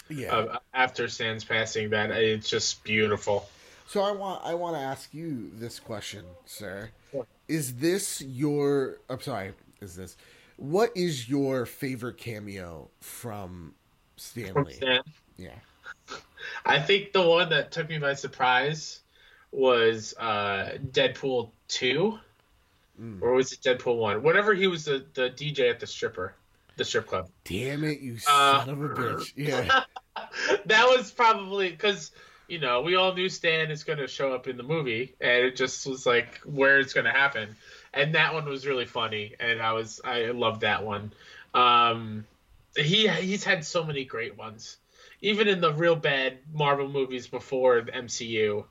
yeah. 0.08 0.32
of, 0.34 0.58
after 0.74 1.08
Stan's 1.08 1.44
passing 1.44 1.90
that 1.90 2.10
it's 2.10 2.48
just 2.48 2.82
beautiful. 2.84 3.48
So 3.86 4.02
I 4.02 4.12
want 4.12 4.44
I 4.44 4.54
want 4.54 4.76
to 4.76 4.80
ask 4.80 5.12
you 5.12 5.50
this 5.54 5.80
question, 5.80 6.24
sir. 6.46 6.90
Sure. 7.10 7.26
Is 7.48 7.74
this 7.76 8.20
your? 8.22 8.98
I'm 9.08 9.20
sorry. 9.20 9.52
Is 9.80 9.96
this? 9.96 10.16
What 10.56 10.96
is 10.96 11.28
your 11.28 11.66
favorite 11.66 12.18
cameo 12.18 12.90
from 13.00 13.74
From 13.74 13.74
Stan 14.16 14.54
Lee? 14.64 14.72
Stan. 14.74 15.02
Yeah. 15.38 15.50
I 16.64 16.80
think 16.80 17.12
the 17.12 17.22
one 17.22 17.50
that 17.50 17.72
took 17.72 17.88
me 17.88 17.98
by 17.98 18.14
surprise 18.14 19.00
was 19.52 20.14
uh, 20.18 20.78
Deadpool 20.92 21.50
two, 21.68 22.18
Mm. 23.00 23.22
or 23.22 23.32
was 23.32 23.50
it 23.52 23.60
Deadpool 23.62 23.96
one? 23.96 24.22
Whenever 24.22 24.52
he 24.52 24.66
was 24.66 24.84
the, 24.84 25.06
the 25.14 25.30
DJ 25.30 25.70
at 25.70 25.80
the 25.80 25.86
stripper, 25.86 26.34
the 26.76 26.84
strip 26.84 27.06
club. 27.06 27.30
Damn 27.44 27.82
it, 27.84 28.00
you 28.00 28.16
Uh, 28.28 28.58
son 28.64 28.68
of 28.68 28.82
a 28.82 28.88
bitch! 28.90 29.32
Yeah. 29.36 29.84
that 30.66 30.86
was 30.86 31.10
probably 31.10 31.70
because 31.70 32.12
you 32.46 32.58
know 32.58 32.82
we 32.82 32.96
all 32.96 33.14
knew 33.14 33.30
Stan 33.30 33.70
is 33.70 33.84
going 33.84 34.00
to 34.00 34.06
show 34.06 34.34
up 34.34 34.48
in 34.48 34.58
the 34.58 34.62
movie, 34.62 35.14
and 35.20 35.46
it 35.46 35.56
just 35.56 35.86
was 35.86 36.04
like 36.04 36.40
where 36.44 36.78
it's 36.78 36.92
going 36.92 37.06
to 37.06 37.10
happen. 37.12 37.56
And 37.94 38.14
that 38.16 38.34
one 38.34 38.44
was 38.44 38.66
really 38.66 38.84
funny, 38.86 39.34
and 39.40 39.62
I 39.62 39.72
was 39.72 40.00
I 40.04 40.26
loved 40.26 40.60
that 40.60 40.84
one. 40.84 41.12
Um, 41.54 42.26
he 42.76 43.08
he's 43.08 43.44
had 43.44 43.64
so 43.64 43.82
many 43.82 44.04
great 44.04 44.36
ones, 44.36 44.76
even 45.22 45.48
in 45.48 45.60
the 45.60 45.72
real 45.72 45.96
bad 45.96 46.38
Marvel 46.52 46.88
movies 46.88 47.26
before 47.26 47.80
the 47.82 47.92
MCU. 47.92 48.64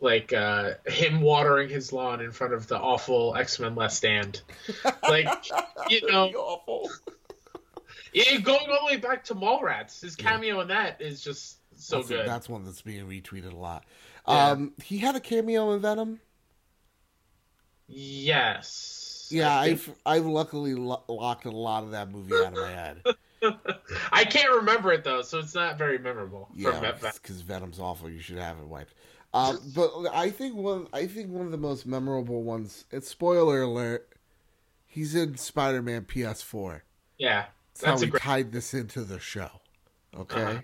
like 0.00 0.32
uh, 0.32 0.72
him 0.86 1.20
watering 1.20 1.68
his 1.68 1.92
lawn 1.92 2.20
in 2.20 2.32
front 2.32 2.52
of 2.52 2.66
the 2.66 2.76
awful 2.78 3.36
X 3.36 3.60
Men 3.60 3.74
Last 3.76 3.96
Stand. 3.98 4.42
Like 5.08 5.28
you 5.88 6.10
know, 6.10 6.26
awful. 6.30 6.90
yeah, 8.12 8.36
going 8.38 8.68
all 8.68 8.86
the 8.88 8.94
way 8.94 8.96
back 8.96 9.24
to 9.24 9.34
Mallrats, 9.34 10.00
his 10.00 10.16
Yeah. 10.18 10.30
cameo 10.30 10.60
in 10.60 10.68
that 10.68 11.00
is 11.00 11.22
just 11.22 11.58
so 11.76 11.96
that's, 11.98 12.08
good. 12.08 12.26
That's 12.26 12.48
one 12.48 12.64
that's 12.64 12.82
being 12.82 13.06
retweeted 13.06 13.52
a 13.52 13.56
lot. 13.56 13.84
Yeah. 14.26 14.50
Um, 14.50 14.72
he 14.82 14.98
had 14.98 15.14
a 15.16 15.20
cameo 15.20 15.72
in 15.72 15.80
Venom. 15.80 16.20
Yes. 17.88 19.28
Yeah, 19.30 19.54
I've 19.56 19.88
I've 20.04 20.26
luckily 20.26 20.74
lo- 20.74 21.04
locked 21.08 21.44
a 21.46 21.50
lot 21.50 21.84
of 21.84 21.92
that 21.92 22.10
movie 22.10 22.34
out 22.34 22.48
of 22.48 22.54
my 22.54 22.70
head. 22.70 23.02
I 24.12 24.24
can't 24.24 24.50
remember 24.54 24.92
it 24.92 25.04
though, 25.04 25.22
so 25.22 25.38
it's 25.38 25.54
not 25.54 25.78
very 25.78 25.98
memorable. 25.98 26.48
Yeah, 26.54 26.92
because 27.00 27.40
Venom's 27.42 27.78
awful. 27.80 28.08
You 28.10 28.20
should 28.20 28.38
have 28.38 28.58
it 28.58 28.66
wiped. 28.66 28.94
Um, 29.34 29.58
but 29.74 29.90
I 30.12 30.30
think 30.30 30.54
one 30.56 30.88
I 30.92 31.06
think 31.06 31.30
one 31.30 31.46
of 31.46 31.52
the 31.52 31.58
most 31.58 31.86
memorable 31.86 32.42
ones. 32.42 32.84
It's 32.90 33.08
spoiler 33.08 33.62
alert. 33.62 34.08
He's 34.86 35.14
in 35.14 35.36
Spider-Man 35.38 36.02
PS4. 36.04 36.82
yeah, 37.18 37.46
That's, 37.74 37.84
how 37.84 37.90
that's 37.92 38.02
a 38.02 38.04
we 38.04 38.10
great. 38.10 38.22
tied 38.22 38.52
this 38.52 38.74
into 38.74 39.02
the 39.04 39.18
show. 39.18 39.48
Okay, 40.14 40.60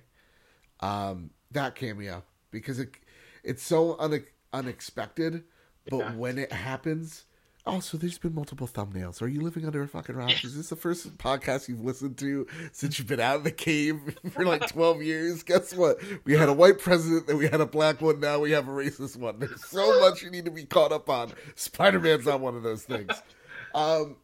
um, 0.80 1.30
that 1.52 1.74
cameo 1.74 2.22
because 2.50 2.78
it 2.78 2.94
it's 3.42 3.62
so 3.62 3.96
une- 3.98 4.26
unexpected, 4.52 5.44
but 5.88 5.96
Yeah. 5.98 6.14
when 6.14 6.36
it 6.38 6.52
happens. 6.52 7.24
Also, 7.68 7.98
there's 7.98 8.18
been 8.18 8.34
multiple 8.34 8.66
thumbnails. 8.66 9.20
Are 9.20 9.28
you 9.28 9.42
living 9.42 9.66
under 9.66 9.82
a 9.82 9.88
fucking 9.88 10.16
rock? 10.16 10.42
Is 10.42 10.56
this 10.56 10.70
the 10.70 10.76
first 10.76 11.18
podcast 11.18 11.68
you've 11.68 11.84
listened 11.84 12.16
to 12.18 12.46
since 12.72 12.98
you've 12.98 13.08
been 13.08 13.20
out 13.20 13.36
of 13.36 13.44
the 13.44 13.50
cave 13.50 14.16
for 14.30 14.44
like 14.44 14.66
12 14.68 15.02
years? 15.02 15.42
Guess 15.42 15.74
what? 15.74 15.98
We 16.24 16.34
had 16.34 16.48
a 16.48 16.52
white 16.52 16.78
president, 16.78 17.26
then 17.26 17.36
we 17.36 17.46
had 17.46 17.60
a 17.60 17.66
black 17.66 18.00
one, 18.00 18.20
now 18.20 18.38
we 18.38 18.52
have 18.52 18.68
a 18.68 18.70
racist 18.70 19.16
one. 19.16 19.38
There's 19.38 19.64
so 19.66 20.00
much 20.00 20.22
you 20.22 20.30
need 20.30 20.46
to 20.46 20.50
be 20.50 20.64
caught 20.64 20.92
up 20.92 21.10
on. 21.10 21.32
Spider 21.56 22.00
Man's 22.00 22.26
not 22.26 22.40
one 22.40 22.56
of 22.56 22.62
those 22.62 22.84
things. 22.84 23.12
Um, 23.74 24.16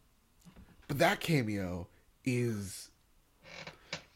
but 0.89 0.99
that 0.99 1.21
cameo 1.21 1.89
is 2.25 2.91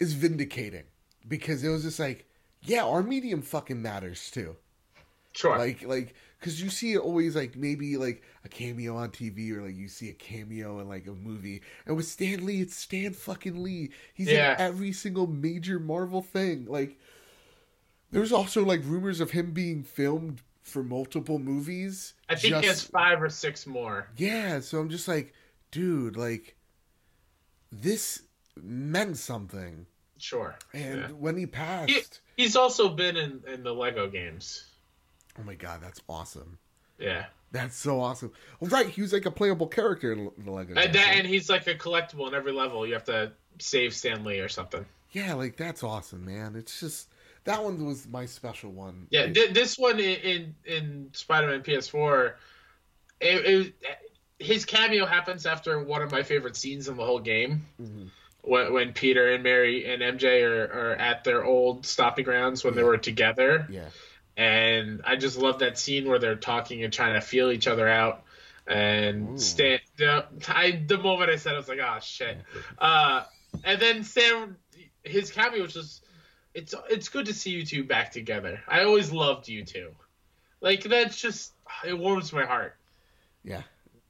is 0.01 0.14
vindicating 0.14 0.85
because 1.26 1.62
it 1.62 1.68
was 1.68 1.83
just 1.83 1.99
like, 1.99 2.26
yeah, 2.62 2.85
our 2.85 3.03
medium 3.03 3.43
fucking 3.43 3.83
matters 3.83 4.31
too. 4.31 4.57
Sure. 5.33 5.59
Like, 5.59 5.83
like, 5.83 6.14
because 6.39 6.62
you 6.62 6.70
see 6.70 6.93
it 6.95 6.99
always 6.99 7.34
like 7.34 7.57
maybe 7.57 7.97
like 7.97 8.22
a 8.45 8.49
cameo 8.49 8.97
on 8.97 9.11
TV 9.11 9.51
or 9.53 9.62
like 9.62 9.74
you 9.76 9.89
see 9.89 10.09
a 10.11 10.14
cameo 10.14 10.78
in 10.80 10.89
like 10.89 11.07
a 11.07 11.12
movie. 11.12 11.62
And 11.86 11.97
with 11.97 12.07
Stan 12.07 12.45
Lee, 12.47 12.61
it's 12.61 12.76
Stan 12.76 13.12
fucking 13.12 13.62
Lee. 13.62 13.91
He's 14.14 14.28
Yeah. 14.28 14.55
in 14.55 14.61
every 14.61 14.93
single 14.93 15.26
major 15.26 15.78
Marvel 15.80 16.22
thing. 16.22 16.66
Like, 16.66 16.99
there's 18.11 18.32
also 18.32 18.64
like 18.64 18.80
rumors 18.84 19.20
of 19.20 19.32
him 19.32 19.51
being 19.53 19.82
filmed 19.82 20.41
for 20.62 20.82
multiple 20.82 21.39
movies. 21.39 22.14
I 22.28 22.34
think 22.36 22.55
he 22.57 22.66
has 22.66 22.82
five 22.84 23.22
or 23.22 23.30
six 23.30 23.66
more. 23.66 24.09
yeah, 24.16 24.61
so 24.61 24.78
I'm 24.78 24.91
just 24.91 25.09
like, 25.09 25.32
dude, 25.70 26.16
like, 26.16 26.57
this 27.72 28.22
meant 28.62 29.16
something. 29.16 29.86
Sure. 30.18 30.57
And 30.72 31.01
Yeah. 31.01 31.07
when 31.09 31.36
he 31.36 31.47
passed, 31.47 32.20
He, 32.36 32.43
he's 32.45 32.57
also 32.57 32.89
been 32.89 33.16
in, 33.16 33.43
in 33.47 33.62
the 33.62 33.72
Lego 33.74 34.09
games. 34.09 34.64
Oh 35.39 35.43
my 35.45 35.55
god, 35.55 35.80
that's 35.82 36.01
awesome. 36.09 36.59
Yeah. 36.99 37.26
That's 37.53 37.76
so 37.76 38.01
awesome. 38.01 38.32
Well, 38.61 38.70
right, 38.70 38.89
he 38.89 39.01
was 39.01 39.12
like 39.12 39.24
a 39.24 39.30
playable 39.30 39.68
character 39.68 40.12
in 40.12 40.30
the 40.39 40.51
Lego. 40.51 40.74
And, 40.74 40.93
that, 40.95 41.14
and 41.16 41.26
he's 41.26 41.49
like 41.49 41.66
a 41.66 41.74
collectible 41.74 42.28
in 42.28 42.34
every 42.34 42.53
level. 42.53 42.86
You 42.86 42.93
have 42.95 43.05
to 43.05 43.32
save 43.59 43.95
Stan 43.95 44.22
Lee 44.24 44.41
or 44.41 44.49
something. 44.49 44.84
yeah, 45.12 45.32
like 45.34 45.57
that's 45.57 45.82
awesome, 45.82 46.26
man. 46.26 46.57
It's 46.57 46.78
just 46.80 47.09
that 47.45 47.62
one 47.64 47.84
was 47.86 48.07
my 48.07 48.26
special 48.26 48.70
one. 48.70 49.07
Yeah, 49.11 49.26
th- 49.32 49.55
this 49.55 49.78
one 49.78 49.99
in 49.99 50.20
in, 50.20 50.55
in 50.66 51.11
Spider-Man 51.12 51.62
PS4, 51.62 52.34
it, 53.20 53.47
it, 53.47 53.74
his 54.39 54.64
cameo 54.66 55.07
happens 55.07 55.47
after 55.47 55.82
one 55.82 56.03
of 56.03 56.11
my 56.12 56.22
favorite 56.22 56.57
scenes 56.57 56.89
in 56.89 56.97
the 56.97 57.05
whole 57.05 57.20
game. 57.20 57.64
Mhm. 57.80 58.11
When, 58.43 58.72
when 58.72 58.93
Peter 58.93 59.32
and 59.32 59.43
Mary 59.43 59.91
and 59.93 60.01
MJ 60.01 60.43
are, 60.45 60.64
are 60.64 60.95
at 60.97 61.24
their 61.24 61.45
old 61.45 61.84
stopping 61.86 62.24
grounds 62.24 62.62
when 62.64 62.74
they 62.76 62.82
were 62.82 62.97
together, 62.99 63.66
yeah, 63.70 63.89
and 64.39 65.03
I 65.05 65.16
just 65.16 65.36
love 65.36 65.59
that 65.59 65.78
scene 65.78 66.09
where 66.09 66.20
they're 66.20 66.36
talking 66.36 66.84
and 66.84 66.93
trying 66.93 67.14
to 67.14 67.20
feel 67.20 67.51
each 67.51 67.66
other 67.66 67.89
out. 67.89 68.22
And 68.68 69.34
Ooh. 69.34 69.39
Stan, 69.39 69.80
the, 69.97 70.26
I 70.47 70.82
the 70.86 70.97
moment 70.97 71.28
I 71.30 71.36
said, 71.36 71.53
it, 71.53 71.57
I 71.57 71.59
was 71.59 71.68
like, 71.68 71.80
oh 71.82 71.99
shit. 72.01 72.39
Uh, 72.78 73.24
and 73.64 73.82
then 73.82 74.05
Sam, 74.05 74.57
his 75.03 75.32
cameo 75.32 75.62
was 75.62 75.74
just, 75.74 76.05
it's 76.55 76.74
it's 76.89 77.09
good 77.09 77.26
to 77.26 77.34
see 77.34 77.51
you 77.51 77.66
two 77.66 77.82
back 77.82 78.12
together. 78.12 78.61
I 78.68 78.84
always 78.84 79.11
loved 79.11 79.49
you 79.49 79.64
two. 79.64 79.91
Like 80.61 80.84
that's 80.84 81.20
just, 81.20 81.53
it 81.84 81.99
warms 81.99 82.32
my 82.32 82.45
heart. 82.45 82.76
yeah, 83.43 83.62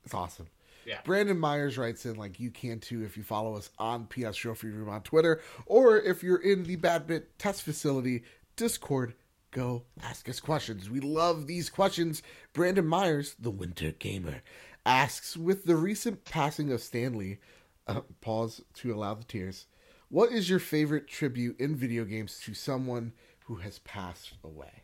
it's 0.04 0.14
awesome. 0.14 0.48
Yeah. 0.84 0.98
Brandon 1.04 1.38
Myers 1.38 1.78
writes 1.78 2.04
in 2.06 2.16
like 2.16 2.38
you 2.38 2.50
can 2.50 2.80
too 2.80 3.02
if 3.02 3.16
you 3.16 3.22
follow 3.22 3.56
us 3.56 3.70
on 3.78 4.06
PS 4.06 4.36
Trophy 4.36 4.68
Room 4.68 4.88
on 4.88 5.02
Twitter 5.02 5.40
or 5.66 5.98
if 5.98 6.22
you're 6.22 6.42
in 6.42 6.64
the 6.64 6.76
Bad 6.76 7.06
Bit 7.06 7.38
Test 7.38 7.62
Facility 7.62 8.24
Discord. 8.56 9.14
Go 9.50 9.84
ask 10.02 10.28
us 10.28 10.40
questions. 10.40 10.90
We 10.90 11.00
love 11.00 11.46
these 11.46 11.70
questions. 11.70 12.22
Brandon 12.52 12.86
Myers, 12.86 13.34
the 13.38 13.50
Winter 13.50 13.92
Gamer, 13.92 14.42
asks 14.84 15.36
with 15.36 15.64
the 15.64 15.76
recent 15.76 16.24
passing 16.24 16.70
of 16.70 16.82
Stan 16.82 17.16
Lee. 17.16 17.38
Uh, 17.86 18.02
pause 18.20 18.60
to 18.74 18.92
allow 18.92 19.14
the 19.14 19.24
tears. 19.24 19.66
What 20.10 20.32
is 20.32 20.50
your 20.50 20.58
favorite 20.58 21.08
tribute 21.08 21.58
in 21.58 21.76
video 21.76 22.04
games 22.04 22.40
to 22.44 22.52
someone 22.52 23.12
who 23.46 23.56
has 23.56 23.78
passed 23.80 24.34
away? 24.44 24.82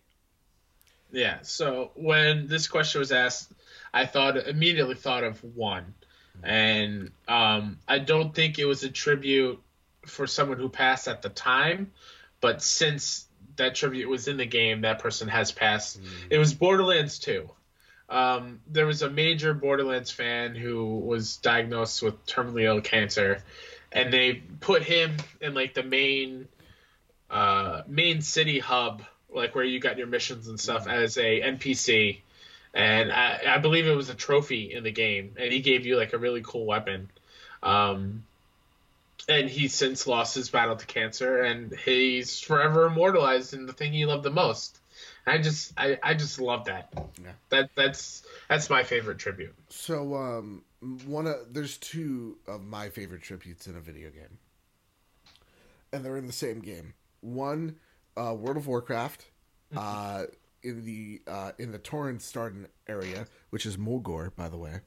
Yeah. 1.12 1.38
So 1.42 1.92
when 1.94 2.46
this 2.46 2.66
question 2.66 2.98
was 2.98 3.12
asked, 3.12 3.52
I 3.92 4.06
thought 4.06 4.36
immediately 4.36 4.94
thought 4.94 5.24
of 5.24 5.42
one, 5.44 5.94
and 6.42 7.10
um, 7.28 7.78
I 7.86 7.98
don't 7.98 8.34
think 8.34 8.58
it 8.58 8.64
was 8.64 8.82
a 8.82 8.90
tribute 8.90 9.60
for 10.06 10.26
someone 10.26 10.58
who 10.58 10.68
passed 10.68 11.06
at 11.06 11.22
the 11.22 11.28
time, 11.28 11.92
but 12.40 12.62
since 12.62 13.23
that 13.56 13.74
tribute 13.74 14.08
was 14.08 14.28
in 14.28 14.36
the 14.36 14.46
game, 14.46 14.82
that 14.82 14.98
person 14.98 15.28
has 15.28 15.52
passed. 15.52 16.00
It 16.30 16.38
was 16.38 16.54
Borderlands 16.54 17.18
2. 17.18 17.48
Um, 18.08 18.60
there 18.66 18.86
was 18.86 19.02
a 19.02 19.10
major 19.10 19.54
Borderlands 19.54 20.10
fan 20.10 20.54
who 20.54 20.98
was 20.98 21.38
diagnosed 21.38 22.02
with 22.02 22.26
terminally 22.26 22.64
ill 22.64 22.80
cancer, 22.80 23.42
and 23.92 24.12
they 24.12 24.34
put 24.60 24.82
him 24.82 25.16
in 25.40 25.54
like 25.54 25.74
the 25.74 25.82
main 25.82 26.48
uh, 27.30 27.82
main 27.86 28.20
city 28.20 28.58
hub, 28.58 29.02
like 29.30 29.54
where 29.54 29.64
you 29.64 29.80
got 29.80 29.98
your 29.98 30.06
missions 30.06 30.48
and 30.48 30.60
stuff, 30.60 30.86
as 30.86 31.16
a 31.16 31.40
NPC. 31.40 32.20
And 32.74 33.10
I, 33.10 33.40
I 33.48 33.58
believe 33.58 33.86
it 33.86 33.96
was 33.96 34.10
a 34.10 34.14
trophy 34.14 34.72
in 34.72 34.82
the 34.82 34.90
game, 34.90 35.34
and 35.38 35.52
he 35.52 35.60
gave 35.60 35.86
you 35.86 35.96
like 35.96 36.12
a 36.12 36.18
really 36.18 36.42
cool 36.44 36.66
weapon. 36.66 37.10
Um, 37.62 38.24
and 39.28 39.48
he's 39.48 39.74
since 39.74 40.06
lost 40.06 40.34
his 40.34 40.50
battle 40.50 40.76
to 40.76 40.86
cancer, 40.86 41.42
and 41.42 41.74
he's 41.84 42.40
forever 42.40 42.86
immortalized 42.86 43.54
in 43.54 43.66
the 43.66 43.72
thing 43.72 43.92
he 43.92 44.04
loved 44.04 44.22
the 44.22 44.30
most. 44.30 44.80
I 45.26 45.38
just, 45.38 45.72
I, 45.78 45.98
I 46.02 46.14
just 46.14 46.40
love 46.40 46.66
that. 46.66 46.92
Yeah. 47.22 47.32
That 47.48 47.70
that's 47.74 48.24
that's 48.48 48.68
my 48.68 48.82
favorite 48.82 49.18
tribute. 49.18 49.54
So, 49.68 50.14
um, 50.14 50.64
one 51.06 51.26
of 51.26 51.52
there's 51.52 51.78
two 51.78 52.36
of 52.46 52.62
my 52.62 52.90
favorite 52.90 53.22
tributes 53.22 53.66
in 53.66 53.76
a 53.76 53.80
video 53.80 54.10
game, 54.10 54.38
and 55.92 56.04
they're 56.04 56.18
in 56.18 56.26
the 56.26 56.32
same 56.32 56.60
game. 56.60 56.92
One, 57.20 57.76
uh, 58.16 58.34
World 58.38 58.58
of 58.58 58.66
Warcraft, 58.66 59.26
uh, 59.74 60.24
in 60.62 60.84
the 60.84 61.22
uh, 61.26 61.52
in 61.58 61.72
the 61.72 61.78
Tauren 61.78 62.20
starting 62.20 62.66
area, 62.86 63.26
which 63.50 63.64
is 63.64 63.76
Mulgore, 63.78 64.34
by 64.36 64.48
the 64.48 64.58
way, 64.58 64.80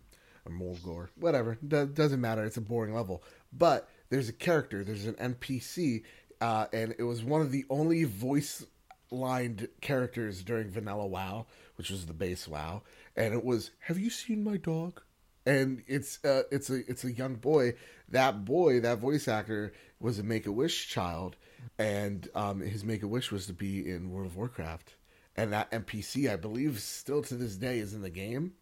or 0.46 0.52
Mulgore, 0.52 1.10
whatever. 1.16 1.58
Do- 1.68 1.88
doesn't 1.88 2.22
matter. 2.22 2.46
It's 2.46 2.58
a 2.58 2.62
boring 2.62 2.94
level, 2.94 3.24
but 3.52 3.90
there's 4.10 4.30
a 4.30 4.34
character. 4.34 4.84
There's 4.84 5.06
an 5.06 5.16
NPC, 5.16 6.04
uh, 6.42 6.68
and 6.72 6.96
it 6.98 7.04
was 7.04 7.24
one 7.24 7.42
of 7.42 7.52
the 7.52 7.66
only 7.70 8.04
voice 8.04 8.66
lined 9.12 9.68
characters 9.82 10.44
during 10.44 10.70
Vanilla 10.70 11.06
WoW, 11.06 11.46
which 11.76 11.90
was 11.90 12.06
the 12.06 12.14
base 12.14 12.48
WoW, 12.48 12.82
and 13.16 13.34
it 13.34 13.44
was 13.44 13.72
"Have 13.82 14.00
you 14.00 14.10
seen 14.10 14.44
my 14.44 14.58
dog?" 14.58 15.02
And 15.46 15.84
it's 15.88 16.24
uh, 16.26 16.44
it's 16.52 16.70
a 16.70 16.90
it's 16.90 17.04
a 17.04 17.12
young 17.12 17.36
boy. 17.36 17.74
That 18.10 18.46
boy, 18.46 18.80
that 18.82 19.00
voice 19.00 19.28
actor, 19.28 19.74
was 20.00 20.20
a 20.20 20.24
Make 20.24 20.46
a 20.46 20.52
Wish 20.52 20.88
child, 20.88 21.36
and 21.78 22.28
um, 22.36 22.62
his 22.62 22.84
Make 22.84 23.04
a 23.04 23.08
Wish 23.08 23.32
was 23.32 23.48
to 23.48 23.54
be 23.54 23.90
in 23.90 24.12
World 24.12 24.28
of 24.28 24.38
Warcraft. 24.38 24.96
And 25.36 25.54
that 25.54 25.70
NPC, 25.70 26.32
I 26.32 26.36
believe, 26.36 26.80
still 26.80 27.22
to 27.24 27.36
this 27.36 27.58
day 27.58 27.78
is 27.78 27.94
in 27.94 28.02
the 28.02 28.10
game. 28.10 28.54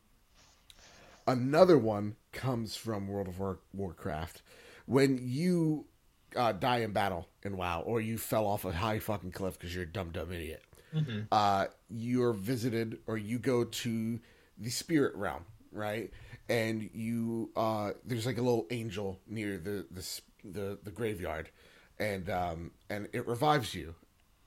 Another 1.26 1.78
one 1.78 2.18
comes 2.34 2.76
from 2.76 3.08
World 3.08 3.30
of 3.30 3.40
War- 3.40 3.60
Warcraft. 3.74 4.42
When 4.86 5.20
you 5.22 5.86
uh, 6.36 6.52
die 6.52 6.80
in 6.80 6.92
battle 6.92 7.28
in 7.44 7.58
WoW, 7.58 7.82
or 7.82 8.02
you 8.02 8.18
fell 8.18 8.46
off 8.46 8.66
a 8.66 8.72
high 8.72 9.00
fucking 9.00 9.32
cliff 9.32 9.58
because 9.58 9.74
you're 9.74 9.84
a 9.84 9.88
dumb 9.92 10.12
dumb 10.12 10.32
idiot, 10.32 10.64
uh, 11.32 11.66
you're 11.90 12.34
visited 12.34 13.00
or 13.08 13.18
you 13.18 13.38
go 13.40 13.64
to 13.66 14.20
the 14.58 14.70
spirit 14.70 15.16
realm, 15.16 15.44
right? 15.72 16.12
And 16.50 16.90
you 16.94 17.52
uh, 17.56 17.92
there's 18.06 18.26
like 18.26 18.38
a 18.38 18.42
little 18.42 18.68
angel 18.70 19.20
near 19.28 19.58
the 19.58 19.86
the 19.92 20.22
the, 20.44 20.78
the 20.84 20.92
graveyard, 20.92 21.50
and 22.00 22.30
um, 22.30 22.72
and 22.90 23.08
it 23.14 23.28
revives 23.28 23.74
you, 23.74 23.96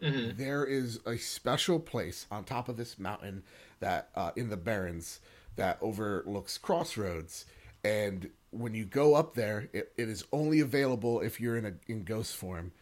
Mhm. 0.01 0.37
there 0.37 0.65
is 0.65 1.01
a 1.07 1.17
special 1.17 1.81
place 1.81 2.27
on 2.31 2.45
top 2.45 2.69
of 2.69 2.77
this 2.77 2.99
mountain 3.01 3.43
that 3.81 4.11
uh, 4.15 4.31
in 4.37 4.49
the 4.49 4.57
Barrens 4.57 5.19
that 5.57 5.77
overlooks 5.81 6.57
Crossroads, 6.57 7.47
and 7.83 8.31
when 8.51 8.75
you 8.75 8.85
go 8.85 9.15
up 9.15 9.35
there, 9.35 9.69
it, 9.73 9.93
it 9.97 10.09
is 10.09 10.25
only 10.33 10.61
available 10.61 11.21
if 11.21 11.41
you're 11.41 11.57
in 11.57 11.67
a 11.67 11.73
in 11.87 12.05
ghost 12.05 12.37
form. 12.37 12.73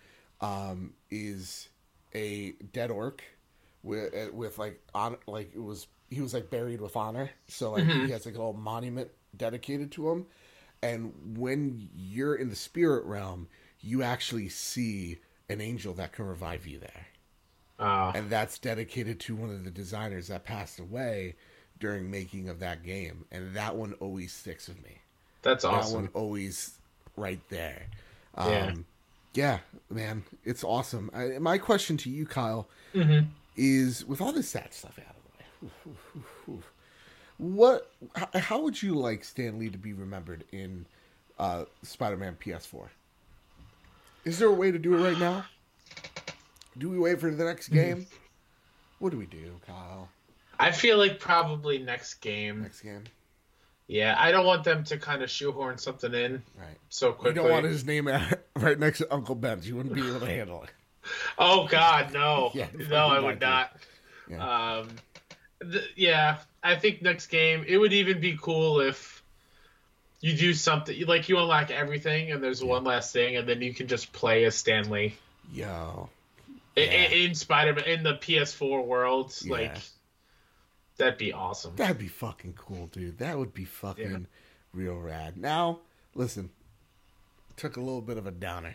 Um, 0.41 0.93
is 1.11 1.71
a 2.15 2.53
dead 2.73 2.91
orc 2.91 3.23
with 3.83 4.15
uh, 4.15 4.33
with 4.33 4.59
like 4.59 4.83
on 4.95 5.17
like 5.27 5.53
it 5.55 5.63
was 5.63 5.87
he 6.11 6.21
was 6.21 6.35
like 6.35 6.51
buried 6.51 6.81
with 6.81 6.97
honor, 6.97 7.31
so 7.49 7.73
like 7.73 7.85
he 7.85 8.11
has 8.11 8.27
like 8.27 8.35
a 8.35 8.39
little 8.39 8.53
monument 8.53 9.11
dedicated 9.37 9.91
to 9.93 10.11
him. 10.11 10.27
And 10.83 11.39
when 11.39 11.89
you're 11.97 12.35
in 12.35 12.51
the 12.51 12.57
spirit 12.57 13.05
realm, 13.07 13.49
you 13.81 14.03
actually 14.03 14.49
see 14.51 15.19
an 15.49 15.61
angel 15.61 15.95
that 15.95 16.13
can 16.13 16.27
revive 16.27 16.67
you 16.67 16.79
there. 16.79 17.07
Uh, 17.79 18.13
and 18.15 18.31
that's 18.31 18.59
dedicated 18.59 19.21
to 19.21 19.35
one 19.35 19.51
of 19.51 19.65
the 19.65 19.71
designers 19.71 20.29
that 20.29 20.45
passed 20.45 20.79
away 20.79 21.35
during 21.79 22.11
making 22.11 22.49
of 22.49 22.61
that 22.61 22.83
game. 22.83 23.25
And 23.33 23.55
that 23.55 23.75
one 23.75 23.95
always 23.95 24.33
sticks 24.33 24.69
with 24.69 24.83
me 24.83 25.01
that's 25.47 25.63
that 25.65 25.71
awesome. 25.71 25.95
one 26.03 26.09
always 26.15 26.73
right 27.17 27.41
there 27.49 27.83
um, 28.35 28.51
Yeah. 28.51 28.75
yeah 29.35 29.59
man 29.91 30.25
it's 30.45 30.63
awesome 30.65 31.11
I, 31.15 31.39
my 31.39 31.59
question 31.59 31.97
to 31.99 32.11
you 32.11 32.27
kyle 32.27 32.69
Mhm. 32.95 33.29
is 33.57 34.05
with 34.05 34.21
all 34.21 34.33
this 34.33 34.49
sad 34.49 34.73
stuff 34.75 34.99
out 34.99 35.15
of 35.17 35.71
the 36.47 36.53
way 36.53 36.59
what 37.39 37.91
how, 38.15 38.29
how 38.39 38.61
would 38.63 38.83
you 38.83 38.95
like 38.95 39.23
stan 39.25 39.59
lee 39.59 39.69
to 39.71 39.79
be 39.79 39.93
remembered 39.93 40.45
in 40.53 40.87
uh, 41.39 41.65
spider-man 41.83 42.37
ps4 42.43 42.89
is 44.25 44.39
there 44.39 44.49
a 44.49 44.53
way 44.53 44.71
to 44.73 44.79
do 44.79 44.95
it 44.95 45.03
right 45.09 45.19
now 45.19 45.45
do 46.79 46.89
we 46.89 46.99
wait 46.99 47.21
for 47.21 47.31
the 47.31 47.45
next 47.45 47.69
game 47.69 48.07
what 48.99 49.11
do 49.11 49.19
we 49.19 49.27
do 49.27 49.53
kyle 49.67 50.09
I 50.59 50.71
feel 50.73 50.97
like 50.97 51.21
probably 51.21 51.77
next 51.77 52.15
game. 52.23 52.63
next 52.63 52.81
game 52.81 53.05
Yeah, 53.89 54.17
I 54.19 54.33
don't 54.33 54.45
want 54.47 54.65
them 54.65 54.83
to 54.85 54.99
kind 54.99 55.23
of 55.23 55.31
shoehorn 55.31 55.79
something 55.79 56.13
in 56.13 56.43
right 56.59 56.77
so 56.89 57.13
quickly. 57.13 57.31
you 57.41 57.43
don't 57.43 57.53
want 57.53 57.67
his 57.67 57.85
name 57.85 58.09
right 58.57 58.79
next 58.79 58.99
to 58.99 59.13
uncle 59.15 59.35
ben's 59.37 59.69
you 59.69 59.77
wouldn't 59.77 59.95
be 59.95 60.01
able 60.07 60.21
to 60.21 60.27
handle 60.27 60.63
it 60.65 60.71
Oh 61.39 61.67
God, 61.69 62.13
no, 62.13 62.51
Yeah, 62.55 62.67
no, 62.91 63.07
I 63.07 63.21
would 63.21 63.41
not. 63.41 63.71
Yeah. 64.29 64.79
Um, 64.79 64.89
th- 65.71 65.91
yeah, 65.95 66.39
I 66.65 66.75
think 66.75 67.01
next 67.01 67.29
game 67.29 67.65
it 67.67 67.77
would 67.79 67.93
even 67.93 68.21
be 68.21 68.37
cool 68.41 68.81
if 68.81 69.23
you 70.21 70.37
do 70.37 70.53
something 70.53 71.07
like 71.07 71.29
you 71.29 71.39
unlock 71.39 71.71
everything 71.71 72.33
and 72.33 72.43
there's 72.43 72.65
one 72.65 72.83
last 72.83 73.13
thing 73.13 73.37
and 73.37 73.49
then 73.49 73.63
you 73.63 73.73
can 73.73 73.87
just 73.87 74.13
play 74.13 74.45
as 74.47 74.57
Stan 74.57 74.91
Lee 74.91 75.15
yo 75.53 76.09
in, 76.75 76.91
Yeah. 76.91 77.09
in 77.11 77.35
Spider-Man 77.37 77.85
in 77.85 78.03
the 78.03 78.15
PS4 78.15 78.85
world. 78.85 79.33
Yeah. 79.43 79.53
Like 79.53 79.77
that'd 80.97 81.19
be 81.19 81.33
awesome. 81.33 81.75
That'd 81.77 81.99
be 81.99 82.09
fucking 82.09 82.55
cool, 82.55 82.87
dude. 82.89 83.19
That 83.19 83.39
would 83.39 83.55
be 83.55 83.65
fucking 83.65 84.27
real 84.73 84.97
rad. 84.97 85.37
Now, 85.37 85.81
listen, 86.15 86.51
took 87.57 87.77
a 87.77 87.81
little 87.81 88.03
bit 88.03 88.19
of 88.19 88.27
a 88.27 88.31
downer. 88.31 88.75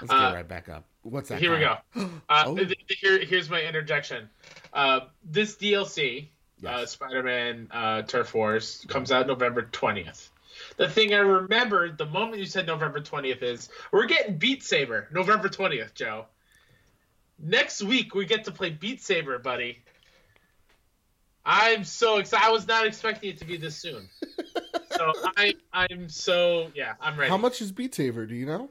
Let's 0.00 0.12
get 0.12 0.20
Uh, 0.20 0.34
right 0.34 0.46
back 0.48 0.68
up. 0.68 0.84
What's 1.02 1.30
that? 1.30 1.40
Here 1.40 1.52
we 1.52 1.60
go. 1.60 1.76
Uh, 1.96 2.08
Oh. 2.46 2.54
th- 2.56 2.68
th- 2.68 2.98
here, 3.00 3.18
here's 3.24 3.48
my 3.48 3.62
interjection. 3.62 4.28
Uh, 4.72 5.00
this 5.24 5.56
DLC, 5.56 6.24
uh, 6.24 6.26
Yes. 6.80 6.90
Spider-Man 6.92 7.68
uh, 7.70 8.02
Turf 8.02 8.34
Wars, 8.34 8.84
comes 8.88 9.10
out 9.10 9.26
November 9.26 9.62
20th. 9.72 10.28
The 10.76 10.88
thing 10.90 11.14
I 11.14 11.18
remembered 11.18 11.96
the 11.96 12.04
moment 12.04 12.38
you 12.40 12.44
said 12.46 12.66
November 12.66 13.00
20th 13.00 13.42
is 13.42 13.70
we're 13.92 14.04
getting 14.06 14.36
Beat 14.36 14.62
Saber 14.62 15.08
November 15.10 15.48
20th, 15.48 15.94
Joe. 15.94 16.26
Next 17.38 17.82
week 17.82 18.14
we 18.14 18.26
get 18.26 18.44
to 18.44 18.50
play 18.50 18.68
Beat 18.70 19.00
Saber, 19.02 19.38
buddy. 19.38 19.82
I'm 21.44 21.84
so 21.84 22.18
excited. 22.18 22.44
I 22.46 22.50
was 22.50 22.66
not 22.68 22.86
expecting 22.86 23.30
it 23.30 23.38
to 23.38 23.44
be 23.44 23.56
this 23.56 23.76
soon. 23.76 24.08
so 24.92 25.12
I, 25.36 25.54
I'm 25.72 26.08
so 26.08 26.70
yeah, 26.74 26.94
I'm 27.00 27.18
ready. 27.18 27.30
How 27.30 27.36
much 27.38 27.60
is 27.62 27.72
Beat 27.72 27.94
Saber? 27.94 28.26
Do 28.26 28.34
you 28.34 28.46
know? 28.46 28.68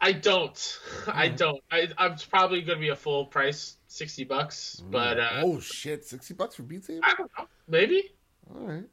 I 0.00 0.12
don't. 0.12 0.78
I 1.12 1.28
don't. 1.28 1.62
I, 1.70 1.88
I'm 1.98 2.16
probably 2.30 2.62
going 2.62 2.78
to 2.78 2.80
be 2.80 2.88
a 2.90 2.96
full 2.96 3.26
price, 3.26 3.76
sixty 3.88 4.24
bucks. 4.24 4.82
But 4.90 5.18
uh, 5.18 5.28
oh 5.42 5.60
shit, 5.60 6.04
sixty 6.04 6.34
bucks 6.34 6.54
for 6.56 6.62
Beat 6.62 6.84
Saber? 6.84 7.00
I 7.04 7.14
don't 7.16 7.30
know. 7.38 7.46
Maybe. 7.68 8.10
All 8.54 8.66
right. 8.66 8.84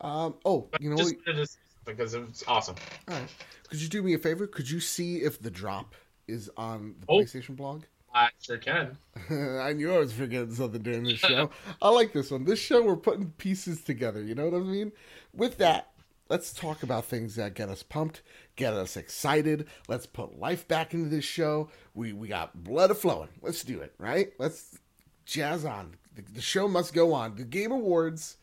Um. 0.00 0.34
Oh, 0.44 0.68
But 0.72 0.80
you 0.80 0.90
know 0.90 0.96
just 0.96 1.14
what? 1.16 1.26
wanted 1.26 1.40
to 1.40 1.46
say 1.46 1.58
something 1.76 1.96
because 1.96 2.14
it's 2.14 2.44
awesome. 2.48 2.76
All 3.08 3.14
right. 3.14 3.28
Could 3.68 3.80
you 3.82 3.88
do 3.88 4.02
me 4.02 4.14
a 4.14 4.18
favor? 4.18 4.46
Could 4.46 4.68
you 4.70 4.80
see 4.80 5.18
if 5.18 5.40
the 5.40 5.50
drop 5.50 5.94
is 6.26 6.50
on 6.56 6.94
the 7.00 7.06
Oh. 7.08 7.18
PlayStation 7.18 7.54
blog? 7.56 7.82
I 8.12 8.30
sure 8.40 8.58
can. 8.58 8.96
I 9.30 9.72
knew 9.72 9.94
I 9.94 9.98
was 9.98 10.12
forgetting 10.12 10.54
something 10.54 10.82
during 10.82 11.04
this 11.04 11.18
show. 11.18 11.50
I 11.80 11.90
like 11.90 12.12
this 12.12 12.30
one. 12.30 12.44
This 12.44 12.58
show, 12.58 12.82
we're 12.82 12.96
putting 12.96 13.30
pieces 13.32 13.82
together. 13.82 14.22
You 14.22 14.34
know 14.34 14.48
what 14.48 14.60
I 14.60 14.64
mean? 14.64 14.92
With 15.32 15.58
that, 15.58 15.90
let's 16.28 16.52
talk 16.52 16.82
about 16.82 17.04
things 17.04 17.36
that 17.36 17.54
get 17.54 17.68
us 17.68 17.82
pumped, 17.82 18.22
get 18.56 18.72
us 18.72 18.96
excited. 18.96 19.66
Let's 19.88 20.06
put 20.06 20.38
life 20.38 20.66
back 20.66 20.92
into 20.92 21.08
this 21.08 21.24
show. 21.24 21.68
We 21.94 22.12
we 22.12 22.28
got 22.28 22.64
blood 22.64 22.90
a 22.90 22.94
flowing. 22.94 23.28
Let's 23.42 23.62
do 23.62 23.80
it, 23.80 23.94
right? 23.98 24.32
Let's 24.38 24.78
jazz 25.24 25.64
on. 25.64 25.96
The, 26.14 26.22
the 26.22 26.40
show 26.40 26.66
must 26.66 26.92
go 26.92 27.12
on. 27.12 27.36
The 27.36 27.44
Game 27.44 27.70
Awards 27.70 28.38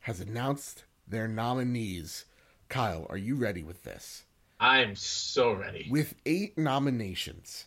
has 0.00 0.20
announced 0.20 0.84
their 1.06 1.26
nominees. 1.26 2.24
Kyle, 2.68 3.06
are 3.10 3.16
you 3.16 3.34
ready 3.34 3.62
with 3.62 3.82
this? 3.82 4.24
I'm 4.60 4.96
so 4.96 5.52
ready. 5.52 5.86
with 5.88 6.14
eight 6.26 6.58
nominations 6.58 7.66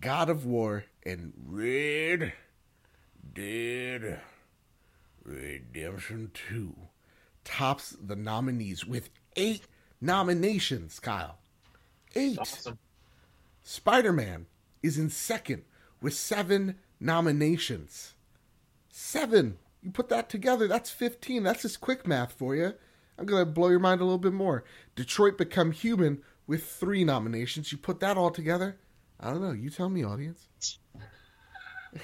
God 0.00 0.30
of 0.30 0.46
War 0.46 0.84
and 1.04 1.32
Red 1.46 2.32
Dead 3.34 4.20
Redemption 5.22 6.30
2 6.48 6.74
tops 7.44 7.96
the 8.02 8.16
nominees 8.16 8.86
with 8.86 9.10
eight 9.36 9.66
nominations, 10.00 10.98
Kyle. 11.00 11.38
Eight. 12.14 12.38
Awesome. 12.38 12.78
Spider 13.62 14.12
Man 14.12 14.46
is 14.82 14.98
in 14.98 15.10
second 15.10 15.64
with 16.00 16.14
seven 16.14 16.76
nominations. 16.98 18.14
Seven. 18.88 19.58
You 19.82 19.90
put 19.90 20.08
that 20.08 20.28
together, 20.28 20.66
that's 20.66 20.90
15. 20.90 21.42
That's 21.42 21.62
just 21.62 21.80
quick 21.80 22.06
math 22.06 22.32
for 22.32 22.54
you. 22.54 22.72
I'm 23.18 23.26
going 23.26 23.44
to 23.44 23.50
blow 23.50 23.68
your 23.68 23.78
mind 23.78 24.00
a 24.00 24.04
little 24.04 24.18
bit 24.18 24.32
more. 24.32 24.64
Detroit 24.96 25.36
Become 25.36 25.72
Human 25.72 26.22
with 26.46 26.64
three 26.64 27.04
nominations. 27.04 27.70
You 27.70 27.78
put 27.78 28.00
that 28.00 28.16
all 28.16 28.30
together. 28.30 28.78
I 29.20 29.30
don't 29.30 29.42
know. 29.42 29.52
You 29.52 29.70
tell 29.70 29.88
me, 29.88 30.04
audience. 30.04 30.48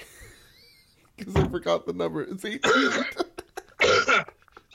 Because 1.15 1.35
I 1.35 1.47
forgot 1.47 1.85
the 1.87 1.93
number. 1.93 2.21
It's 2.21 2.45
18. 2.45 2.61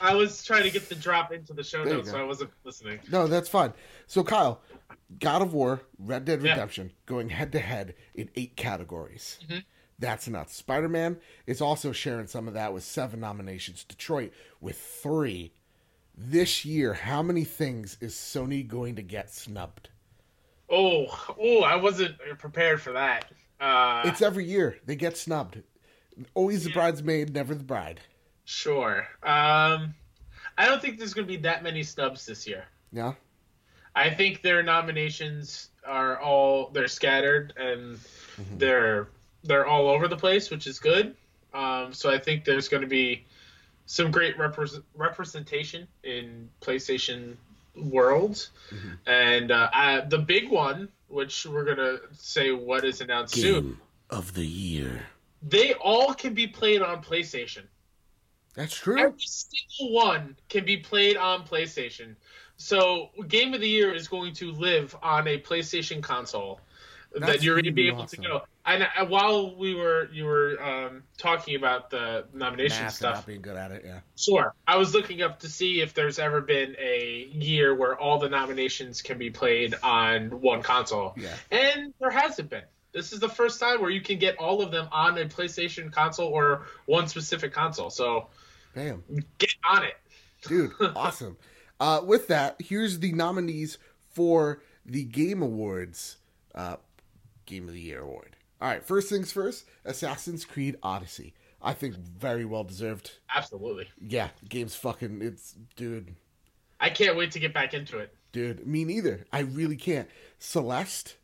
I 0.00 0.14
was 0.14 0.44
trying 0.44 0.64
to 0.64 0.70
get 0.70 0.88
the 0.88 0.96
drop 0.96 1.32
into 1.32 1.52
the 1.52 1.62
show 1.62 1.84
There 1.84 1.94
notes, 1.94 2.10
so 2.10 2.18
I 2.18 2.24
wasn't 2.24 2.50
listening. 2.64 2.98
no, 3.12 3.28
that's 3.28 3.48
fine. 3.48 3.72
So, 4.08 4.24
Kyle, 4.24 4.60
God 5.20 5.42
of 5.42 5.54
War, 5.54 5.82
Red 5.98 6.24
Dead 6.24 6.42
Yeah. 6.42 6.50
Redemption, 6.50 6.90
going 7.06 7.28
head 7.28 7.52
to 7.52 7.60
head 7.60 7.94
in 8.14 8.28
eight 8.34 8.56
categories. 8.56 9.38
Mm-hmm. 9.44 9.58
That's 10.00 10.26
nuts. 10.26 10.56
Spider 10.56 10.88
Man 10.88 11.18
is 11.46 11.60
also 11.60 11.92
sharing 11.92 12.26
some 12.26 12.48
of 12.48 12.54
that 12.54 12.72
with 12.72 12.82
seven 12.82 13.20
nominations. 13.20 13.84
Detroit 13.84 14.32
with 14.60 14.76
three. 14.76 15.52
This 16.16 16.64
year, 16.64 16.94
how 16.94 17.22
many 17.22 17.44
things 17.44 17.96
is 18.00 18.14
Sony 18.14 18.66
going 18.66 18.96
to 18.96 19.02
get 19.02 19.32
snubbed? 19.32 19.90
Oh, 20.72 21.06
oh, 21.38 21.60
I 21.62 21.76
wasn't 21.76 22.16
prepared 22.38 22.80
for 22.80 22.92
that. 22.92 23.26
Uh, 23.60 24.02
It's 24.06 24.22
every 24.22 24.44
year 24.46 24.78
they 24.86 24.96
get 24.96 25.16
snubbed. 25.16 25.62
Always 26.34 26.64
the 26.64 26.70
bridesmaid, 26.72 27.32
never 27.34 27.54
the 27.54 27.62
bride. 27.64 28.00
sure. 28.44 29.06
Um, 29.22 29.94
I 30.58 30.66
don't 30.66 30.80
think 30.82 30.98
there's 30.98 31.14
going 31.14 31.26
to 31.26 31.32
be 31.32 31.40
that 31.42 31.62
many 31.62 31.82
snubs 31.82 32.26
this 32.26 32.46
year. 32.46 32.64
Yeah, 32.92 33.12
I 33.94 34.10
think 34.10 34.42
their 34.42 34.62
nominations 34.62 35.68
are 35.86 36.18
all 36.20 36.70
they're 36.72 36.88
scattered 36.88 37.52
and 37.56 37.98
Mm-hmm. 38.40 38.58
they're 38.58 39.08
they're 39.44 39.66
all 39.66 39.88
over 39.88 40.08
the 40.08 40.16
place, 40.16 40.50
which 40.50 40.66
is 40.66 40.78
good. 40.78 41.14
Um, 41.52 41.92
so 41.92 42.10
I 42.10 42.18
think 42.18 42.44
there's 42.46 42.66
going 42.66 42.80
to 42.80 42.86
be 42.88 43.26
some 43.84 44.10
great 44.10 44.38
repres 44.38 44.82
representation 44.96 45.86
in 46.02 46.48
PlayStation 46.62 47.36
world, 47.76 48.48
Mm-hmm. 48.70 48.90
and 49.06 49.50
uh, 49.50 49.68
I, 49.72 50.00
the 50.00 50.18
big 50.18 50.50
one, 50.50 50.88
which 51.08 51.46
we're 51.46 51.64
gonna 51.64 51.98
say 52.12 52.52
what 52.52 52.84
is 52.84 53.00
announced 53.00 53.34
soon, 53.34 53.78
of 54.10 54.34
the 54.34 54.46
year. 54.46 55.02
they 55.42 55.74
all 55.74 56.14
can 56.14 56.34
be 56.34 56.46
played 56.46 56.82
on 56.82 57.02
PlayStation. 57.02 57.64
That's 58.54 58.74
true. 58.76 58.98
Every 58.98 59.18
single 59.18 59.94
one 59.94 60.36
can 60.50 60.64
be 60.66 60.76
played 60.76 61.16
on 61.16 61.46
PlayStation. 61.46 62.16
So, 62.58 63.08
Game 63.28 63.54
of 63.54 63.60
the 63.60 63.68
Year 63.68 63.94
is 63.94 64.06
going 64.08 64.34
to 64.34 64.52
live 64.52 64.94
on 65.02 65.26
a 65.26 65.38
PlayStation 65.40 66.02
console 66.02 66.60
that 67.14 67.42
you're 67.42 67.54
going 67.56 67.64
to 67.64 67.72
be 67.72 67.88
able 67.88 68.02
awesome. 68.02 68.22
to 68.22 68.28
go. 68.28 68.42
And 68.64 68.84
uh, 68.84 69.06
while 69.06 69.56
we 69.56 69.74
were 69.74 70.08
you 70.12 70.24
were 70.24 70.56
um, 70.62 71.02
talking 71.18 71.56
about 71.56 71.90
the 71.90 72.26
nomination 72.32 72.84
Math 72.84 72.94
stuff, 72.94 73.14
not 73.16 73.26
being 73.26 73.42
good 73.42 73.56
at 73.56 73.72
it. 73.72 73.82
Yeah. 73.84 74.00
sure, 74.16 74.54
I 74.68 74.76
was 74.76 74.94
looking 74.94 75.20
up 75.22 75.40
to 75.40 75.48
see 75.48 75.80
if 75.80 75.94
there's 75.94 76.18
ever 76.20 76.40
been 76.40 76.76
a 76.78 77.28
year 77.32 77.74
where 77.74 77.98
all 77.98 78.18
the 78.18 78.28
nominations 78.28 79.02
can 79.02 79.18
be 79.18 79.30
played 79.30 79.74
on 79.82 80.40
one 80.40 80.62
console, 80.62 81.12
Yeah. 81.16 81.34
and 81.50 81.92
there 82.00 82.10
hasn't 82.10 82.50
been. 82.50 82.62
This 82.92 83.12
is 83.12 83.18
the 83.20 83.28
first 83.28 83.58
time 83.58 83.80
where 83.80 83.90
you 83.90 84.02
can 84.02 84.18
get 84.18 84.36
all 84.36 84.62
of 84.62 84.70
them 84.70 84.86
on 84.92 85.18
a 85.18 85.24
PlayStation 85.24 85.90
console 85.90 86.28
or 86.28 86.66
one 86.86 87.08
specific 87.08 87.52
console. 87.52 87.90
So 87.90 88.28
Bam. 88.74 89.02
get 89.38 89.54
on 89.68 89.82
it. 89.84 89.96
Dude, 90.46 90.72
awesome. 90.94 91.36
Uh, 91.80 92.00
with 92.04 92.28
that, 92.28 92.56
here's 92.60 93.00
the 93.00 93.10
nominees 93.12 93.78
for 94.10 94.62
the 94.86 95.02
Game 95.04 95.42
Awards 95.42 96.18
uh, 96.54 96.76
Game 97.46 97.66
of 97.66 97.74
the 97.74 97.80
Year 97.80 98.02
award. 98.02 98.36
All 98.62 98.68
right, 98.68 98.84
first 98.84 99.08
things 99.08 99.32
first 99.32 99.64
Assassin's 99.84 100.44
Creed 100.44 100.76
Odyssey. 100.84 101.34
I 101.60 101.72
think 101.72 101.96
very 101.96 102.44
well 102.44 102.62
deserved. 102.62 103.10
Absolutely. 103.34 103.88
Yeah, 104.00 104.28
game's 104.48 104.76
fucking. 104.76 105.20
It's. 105.20 105.56
Dude. 105.74 106.14
I 106.78 106.88
can't 106.88 107.16
wait 107.16 107.32
to 107.32 107.40
get 107.40 107.52
back 107.52 107.74
into 107.74 107.98
it. 107.98 108.14
Dude, 108.30 108.64
me 108.64 108.84
neither. 108.84 109.26
I 109.32 109.40
really 109.40 109.74
can't. 109.74 110.08
Celeste. 110.38 111.16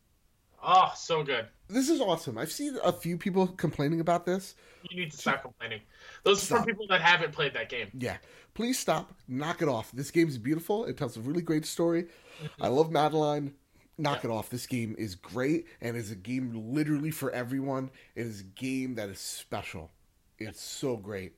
Oh, 0.60 0.90
so 0.96 1.22
good. 1.22 1.46
This 1.68 1.88
is 1.88 2.00
awesome. 2.00 2.38
I've 2.38 2.50
seen 2.50 2.76
a 2.82 2.92
few 2.92 3.16
people 3.16 3.46
complaining 3.46 4.00
about 4.00 4.26
this. 4.26 4.56
You 4.90 4.98
need 4.98 5.12
to 5.12 5.16
stop 5.16 5.42
complaining. 5.42 5.82
Those 6.24 6.42
are 6.42 6.46
Stop. 6.46 6.60
for 6.60 6.66
people 6.66 6.88
that 6.88 7.00
haven't 7.00 7.30
played 7.30 7.54
that 7.54 7.68
game. 7.68 7.88
Yeah. 7.96 8.16
Please 8.54 8.80
stop. 8.80 9.14
Knock 9.28 9.62
it 9.62 9.68
off. 9.68 9.92
This 9.92 10.10
game's 10.10 10.38
beautiful. 10.38 10.86
It 10.86 10.96
tells 10.96 11.16
a 11.16 11.20
really 11.20 11.42
great 11.42 11.66
story. 11.66 12.04
Mm-hmm. 12.42 12.64
I 12.64 12.66
love 12.66 12.90
Madeline. 12.90 13.54
Knock 13.98 14.24
it 14.24 14.30
off. 14.30 14.48
This 14.48 14.66
game 14.66 14.94
is 14.96 15.16
great 15.16 15.66
and 15.80 15.96
is 15.96 16.10
a 16.10 16.16
game 16.16 16.52
literally 16.72 17.10
for 17.10 17.30
everyone. 17.32 17.90
It 18.14 18.26
is 18.26 18.40
a 18.40 18.44
game 18.44 18.94
that 18.94 19.08
is 19.08 19.18
special. 19.18 19.90
It's 20.38 20.60
so 20.62 20.96
great. 20.96 21.32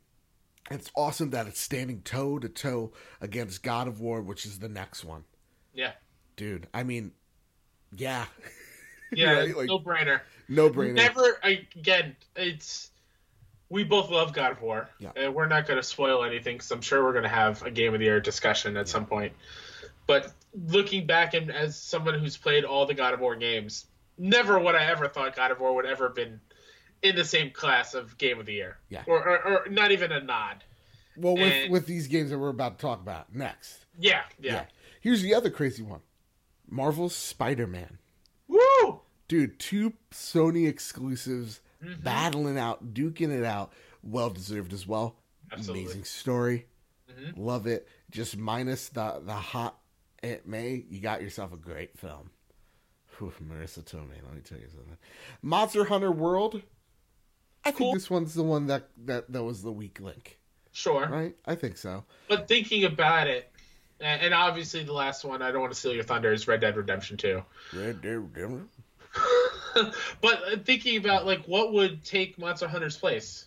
It's 0.71 0.91
awesome 0.95 1.31
that 1.31 1.47
it's 1.47 1.59
standing 1.61 2.03
toe 2.03 2.39
to 2.39 2.49
toe 2.49 2.93
against 3.21 3.63
God 3.63 3.89
of 3.89 4.01
War, 4.01 4.21
which 4.21 4.45
is 4.45 4.59
the 4.59 4.69
next 4.69 5.05
one. 5.05 5.25
Yeah. 5.75 5.93
Dude, 6.37 6.69
I 6.75 6.83
mean, 6.83 7.13
yeah. 7.97 8.27
Yeah, 9.13 9.33
Right? 9.33 9.57
Like, 9.57 9.67
no 9.67 9.81
brainer. 9.81 10.21
no 10.49 10.71
brainer. 10.71 10.95
Never 10.95 11.41
again. 11.43 12.15
It's 12.37 12.93
we 13.69 13.83
both 13.83 14.09
love 14.09 14.33
God 14.33 14.53
of 14.53 14.63
War. 14.63 14.89
Yeah. 15.01 15.11
And 15.17 15.35
we're 15.35 15.49
not 15.49 15.67
going 15.67 15.79
to 15.79 15.83
spoil 15.83 16.23
anything 16.23 16.57
because 16.59 16.71
I'm 16.71 16.81
sure 16.81 17.03
we're 17.03 17.11
going 17.13 17.25
to 17.25 17.29
have 17.29 17.63
a 17.65 17.73
game 17.73 17.93
of 17.93 17.99
the 17.99 18.07
year 18.07 18.21
discussion 18.21 18.77
at 18.77 18.87
some 18.89 19.07
point. 19.07 19.33
But 20.07 20.33
looking 20.55 21.07
back 21.07 21.35
and 21.35 21.51
as 21.51 21.77
someone 21.81 22.19
who's 22.19 22.37
played 22.37 22.65
all 22.65 22.87
the 22.87 22.95
God 22.95 23.15
of 23.15 23.21
War 23.21 23.37
games, 23.37 23.87
never 24.19 24.59
would 24.59 24.75
I 24.75 24.85
ever 24.87 25.09
thought 25.09 25.37
God 25.37 25.51
of 25.51 25.61
War 25.61 25.75
would 25.75 25.87
ever 25.87 26.09
have 26.09 26.15
been 26.17 26.41
in 27.03 27.17
the 27.17 27.25
same 27.25 27.51
class 27.51 27.95
of 27.95 28.19
game 28.19 28.39
of 28.41 28.47
the 28.47 28.53
year. 28.55 28.79
Yeah. 28.89 29.05
Or 29.07 29.19
or, 29.27 29.47
or 29.65 29.69
not 29.69 29.91
even 29.93 30.13
a 30.13 30.21
nod. 30.21 30.65
Well, 31.17 31.35
with, 31.35 31.53
and- 31.53 31.73
with 31.73 31.87
these 31.87 32.07
games 32.09 32.31
that 32.31 32.39
we're 32.39 32.49
about 32.49 32.79
to 32.79 32.83
talk 32.83 33.01
about 33.01 33.35
next. 33.35 33.87
Yeah. 33.99 34.23
Yeah. 34.41 34.65
Here's 35.01 35.23
the 35.23 35.35
other 35.35 35.51
crazy 35.51 35.83
one 35.83 36.01
Marvel's 36.69 37.15
Spider 37.15 37.67
Man. 37.67 37.99
Woo! 38.49 39.01
dude, 39.29 39.59
two 39.59 39.93
Sony 40.13 40.69
exclusives 40.69 41.61
Mm-hmm. 41.83 42.03
battling 42.03 42.59
out, 42.59 42.93
duking 42.93 43.31
it 43.31 43.43
out. 43.43 43.73
Well 44.03 44.29
deserved 44.29 44.75
as 44.75 44.87
well. 44.87 45.17
Absolutely. 45.51 45.85
Amazing 45.85 46.05
story. 46.05 46.67
Mhm. 47.11 47.33
Love 47.39 47.67
it. 47.67 47.89
Just 48.11 48.37
minus 48.37 48.91
the 48.91 49.23
the 49.25 49.33
hot 49.33 49.79
Aunt 50.23 50.47
May, 50.47 50.85
you 50.91 51.01
got 51.01 51.23
yourself 51.23 51.53
a 51.53 51.57
great 51.57 51.99
film. 51.99 52.31
Whew, 53.19 53.33
Marisa 53.43 53.83
Tomei, 53.83 54.23
let 54.25 54.35
me 54.35 54.41
tell 54.43 54.59
you 54.59 54.69
something. 54.69 54.97
Monster 55.43 55.85
Hunter 55.85 56.13
World. 56.13 56.63
I 57.65 57.73
Cool. 57.73 57.89
think 57.93 57.95
this 57.99 58.11
one's 58.11 58.35
the 58.35 58.43
one 58.43 58.67
that, 58.69 58.89
that 59.05 59.31
that 59.33 59.43
was 59.43 59.63
the 59.63 59.73
weak 59.73 60.01
link, 60.01 60.39
Sure. 60.73 61.07
right? 61.07 61.37
I 61.45 61.55
think 61.55 61.77
so. 61.77 62.05
But 62.29 62.49
thinking 62.49 62.85
about 62.85 63.29
it, 63.29 63.53
and 64.01 64.33
obviously 64.33 64.83
the 64.83 64.95
last 64.95 65.25
one, 65.27 65.43
I 65.43 65.53
don't 65.53 65.61
want 65.61 65.73
to 65.75 65.79
steal 65.79 65.93
your 65.93 66.05
thunder, 66.05 66.33
is 66.33 66.49
Red 66.49 66.61
Dead 66.63 66.75
Redemption 66.77 67.19
2. 67.19 67.43
Red 67.75 68.01
Dead 68.01 68.17
Redemption. 68.17 68.69
but 70.23 70.43
uh, 70.53 70.57
thinking 70.65 70.97
about 70.97 71.27
like 71.27 71.45
what 71.45 71.73
would 71.75 72.03
take 72.03 72.39
Monster 72.39 72.67
Hunter's 72.69 72.97
place, 72.97 73.47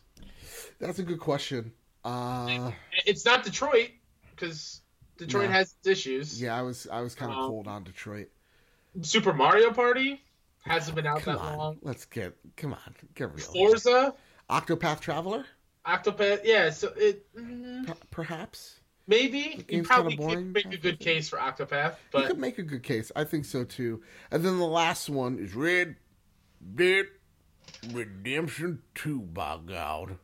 That's 0.79 0.99
a 0.99 1.03
good 1.03 1.19
question. 1.19 1.71
Uh, 2.05 2.71
it's 3.05 3.25
not 3.25 3.43
Detroit 3.43 3.89
because 4.29 4.81
Detroit 5.25 5.49
No. 5.49 5.51
has 5.55 5.75
its 5.79 5.87
issues. 5.87 6.41
yeah, 6.41 6.57
I 6.57 6.61
was 6.61 6.87
I 6.91 7.01
was 7.01 7.15
kind 7.15 7.31
of 7.31 7.37
Um, 7.37 7.49
cold 7.49 7.67
on 7.67 7.83
Detroit. 7.83 8.29
Super 9.01 9.33
Mario 9.33 9.71
Party 9.71 10.21
hasn't 10.59 10.95
been 10.95 11.05
out 11.07 11.21
Come 11.21 11.35
that 11.35 11.41
on, 11.41 11.57
long. 11.57 11.79
let's 11.81 12.05
get 12.05 12.35
come 12.55 12.73
on, 12.73 12.95
get 13.15 13.33
real. 13.33 13.45
Forza, 13.45 14.13
Octopath 14.49 14.99
Traveler, 14.99 15.45
Octopath, 15.85 16.41
yeah. 16.43 16.69
So 16.69 16.89
it 16.95 17.25
mm, 17.35 17.87
Per- 17.87 17.95
perhaps. 18.11 18.79
maybe 19.07 19.65
you 19.67 19.83
probably 19.83 20.11
kinda 20.15 20.23
boring, 20.23 20.53
could 20.53 20.53
make 20.65 20.73
a 20.73 20.77
good 20.81 20.99
case 20.99 21.27
for 21.27 21.37
Octopath, 21.39 21.95
but 22.11 22.21
you 22.21 22.27
could 22.27 22.39
make 22.39 22.57
a 22.59 22.63
good 22.63 22.83
case. 22.83 23.11
I 23.15 23.23
think 23.23 23.45
so 23.45 23.63
too. 23.63 24.01
And 24.31 24.43
then 24.45 24.57
the 24.59 24.65
last 24.67 25.09
one 25.09 25.37
is 25.39 25.53
Red 25.55 25.95
Dead 26.75 27.07
Redemption 27.91 28.81
Two. 28.95 29.19
By 29.21 29.57
God. 29.65 30.17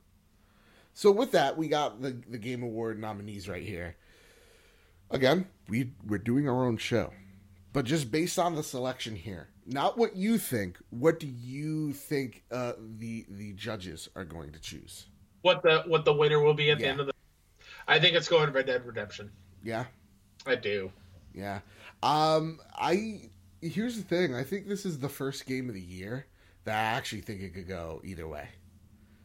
So 0.94 1.12
with 1.12 1.32
that, 1.32 1.58
we 1.58 1.68
got 1.68 2.02
the 2.02 2.12
the 2.30 2.38
Game 2.38 2.64
Award 2.64 3.00
nominees 3.00 3.50
right 3.50 3.64
here. 3.64 3.96
Again, 5.12 5.48
we 5.68 5.92
we're 6.06 6.18
doing 6.18 6.48
our 6.48 6.66
own 6.66 6.78
show, 6.78 7.12
but 7.74 7.86
just 7.86 8.12
based 8.12 8.38
on 8.38 8.56
the 8.56 8.64
selection 8.64 9.16
here, 9.16 9.50
not 9.66 9.98
what 9.98 10.16
you 10.16 10.38
think. 10.38 10.78
What 10.90 11.20
do 11.20 11.28
you 11.28 11.94
think 11.94 12.44
uh, 12.52 12.74
the 12.78 13.26
the 13.30 13.54
judges 13.54 14.10
are 14.16 14.26
going 14.26 14.52
to 14.52 14.60
choose? 14.60 15.08
what 15.42 15.64
the 15.64 15.84
what 15.88 16.06
the 16.06 16.14
winner 16.14 16.40
will 16.40 16.54
be 16.54 16.72
at 16.72 16.80
the 16.80 16.86
end 16.86 17.00
of 17.00 17.08
the. 17.08 17.14
I 17.88 18.00
think 18.00 18.16
it's 18.16 18.28
going 18.28 18.48
to 18.48 18.52
Red 18.52 18.68
Dead 18.68 18.86
Redemption. 18.86 19.32
Yeah. 19.64 19.86
I 20.46 20.56
do. 20.56 20.92
Yeah. 21.34 21.60
Um 22.04 22.60
I 22.76 23.30
here's 23.62 23.98
the 23.98 24.04
thing. 24.04 24.36
I 24.36 24.44
think 24.44 24.68
this 24.68 24.86
is 24.86 25.00
the 25.00 25.10
first 25.10 25.46
game 25.46 25.70
of 25.70 25.76
the 25.76 25.82
year 25.82 26.28
that 26.66 26.76
I 26.76 26.98
actually 26.98 27.22
think 27.22 27.42
it 27.42 27.54
could 27.54 27.68
go 27.68 28.02
either 28.04 28.28
way. 28.28 28.50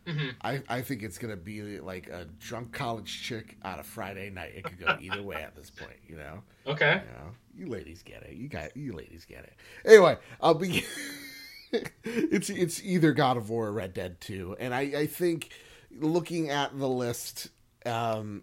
Hmm 0.07 0.31
I, 0.43 0.63
I 0.69 0.83
think 0.83 1.03
it's 1.03 1.19
gonna 1.19 1.37
be 1.37 1.81
like 1.81 2.09
a 2.09 2.27
drunk 2.39 2.73
college 2.73 3.23
chick 3.23 3.57
on 3.63 3.79
a 3.79 3.83
Friday 3.83 4.31
night. 4.31 4.53
It 4.57 4.65
could 4.65 4.79
go 4.79 4.97
either 5.01 5.23
way 5.23 5.37
at 5.37 5.57
this 5.57 5.71
point, 5.71 5.99
you 6.07 6.17
know. 6.17 6.43
Okay. 6.67 7.03
You 7.05 7.13
know, 7.13 7.31
you 7.57 7.67
ladies 7.67 8.03
get 8.03 8.23
it. 8.23 8.35
You 8.35 8.49
got 8.49 8.77
you 8.77 8.93
ladies 8.93 9.25
get 9.25 9.45
it. 9.45 9.55
Anyway, 9.85 10.17
I'll 10.41 10.55
be. 10.55 10.85
it's 12.05 12.51
it's 12.51 12.83
either 12.83 13.13
God 13.13 13.37
of 13.37 13.51
War 13.51 13.67
or 13.67 13.73
Red 13.73 13.95
Dead 13.95 14.21
Two, 14.21 14.57
and 14.59 14.75
I 14.75 14.81
I 14.81 15.07
think 15.07 15.51
looking 15.99 16.51
at 16.51 16.79
the 16.79 16.89
list, 16.89 17.51
um, 17.87 18.43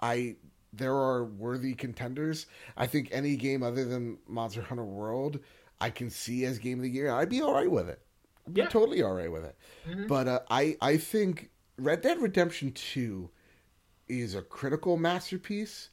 I 0.00 0.36
there 0.72 0.94
are 0.94 1.24
worthy 1.24 1.74
contenders. 1.74 2.46
I 2.76 2.86
think 2.86 3.08
any 3.12 3.36
game 3.36 3.62
other 3.62 3.84
than 3.84 4.18
Monster 4.26 4.62
Hunter 4.62 4.84
World, 4.84 5.38
I 5.80 5.90
can 5.90 6.10
see 6.10 6.44
as 6.44 6.58
game 6.58 6.78
of 6.78 6.82
the 6.82 6.90
year. 6.90 7.10
I'd 7.10 7.28
be 7.28 7.42
all 7.42 7.52
right 7.54 7.70
with 7.70 7.88
it. 7.88 8.00
I'd 8.46 8.54
be 8.54 8.60
Yeah. 8.62 8.68
totally 8.68 9.02
all 9.02 9.14
right 9.14 9.30
with 9.30 9.44
it. 9.44 9.56
Mhm. 9.86 10.08
But 10.08 10.28
uh, 10.28 10.40
I 10.50 10.76
I 10.80 10.96
think 10.96 11.50
Red 11.76 12.02
Dead 12.02 12.20
Redemption 12.20 12.72
Two 12.72 13.30
is 14.08 14.34
a 14.34 14.42
critical 14.42 14.96
masterpiece, 14.96 15.90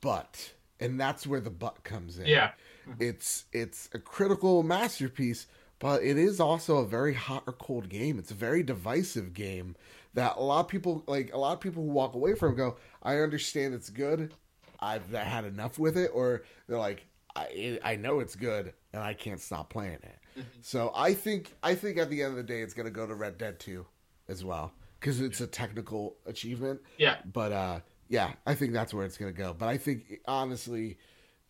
but 0.00 0.54
and 0.80 0.98
that's 1.00 1.26
where 1.26 1.40
the 1.40 1.50
but 1.50 1.84
comes 1.84 2.18
in. 2.18 2.26
Yeah. 2.26 2.52
It's 2.98 3.44
it's 3.52 3.88
a 3.94 3.98
critical 3.98 4.62
masterpiece, 4.62 5.46
but 5.78 6.02
it 6.02 6.18
is 6.18 6.40
also 6.40 6.78
a 6.78 6.86
very 6.86 7.14
hot 7.14 7.44
or 7.46 7.52
cold 7.52 7.88
game. 7.88 8.18
It's 8.18 8.30
a 8.30 8.34
very 8.34 8.62
divisive 8.62 9.32
game 9.34 9.76
that 10.14 10.36
a 10.36 10.42
lot 10.42 10.60
of 10.60 10.68
people 10.68 11.02
like 11.06 11.32
a 11.32 11.38
lot 11.38 11.52
of 11.54 11.60
people 11.60 11.82
who 11.82 11.90
walk 11.90 12.14
away 12.14 12.34
from 12.34 12.54
go, 12.54 12.76
I 13.02 13.18
understand 13.18 13.74
it's 13.74 13.90
good. 13.90 14.32
I've 14.80 15.08
had 15.12 15.44
enough 15.44 15.78
with 15.78 15.96
it 15.96 16.10
or 16.12 16.42
they're 16.66 16.78
like 16.78 17.06
I 17.36 17.78
I 17.82 17.96
know 17.96 18.20
it's 18.20 18.36
good 18.36 18.74
and 18.92 19.02
I 19.02 19.14
can't 19.14 19.40
stop 19.40 19.70
playing 19.70 19.94
it. 19.94 20.18
So 20.62 20.92
I 20.94 21.14
think 21.14 21.52
I 21.62 21.74
think 21.74 21.98
at 21.98 22.10
the 22.10 22.22
end 22.22 22.32
of 22.32 22.36
the 22.36 22.42
day 22.42 22.62
it's 22.62 22.74
going 22.74 22.86
to 22.86 22.92
go 22.92 23.06
to 23.06 23.14
Red 23.14 23.38
Dead 23.38 23.60
2 23.60 23.84
as 24.28 24.44
well 24.44 24.72
cuz 25.00 25.20
it's 25.20 25.40
a 25.40 25.46
technical 25.46 26.16
achievement. 26.26 26.80
Yeah. 26.98 27.18
But 27.30 27.52
uh, 27.52 27.80
yeah, 28.08 28.32
I 28.46 28.54
think 28.54 28.72
that's 28.72 28.94
where 28.94 29.04
it's 29.04 29.16
gonna 29.16 29.32
go. 29.32 29.54
But 29.54 29.68
I 29.68 29.76
think 29.76 30.20
honestly, 30.26 30.98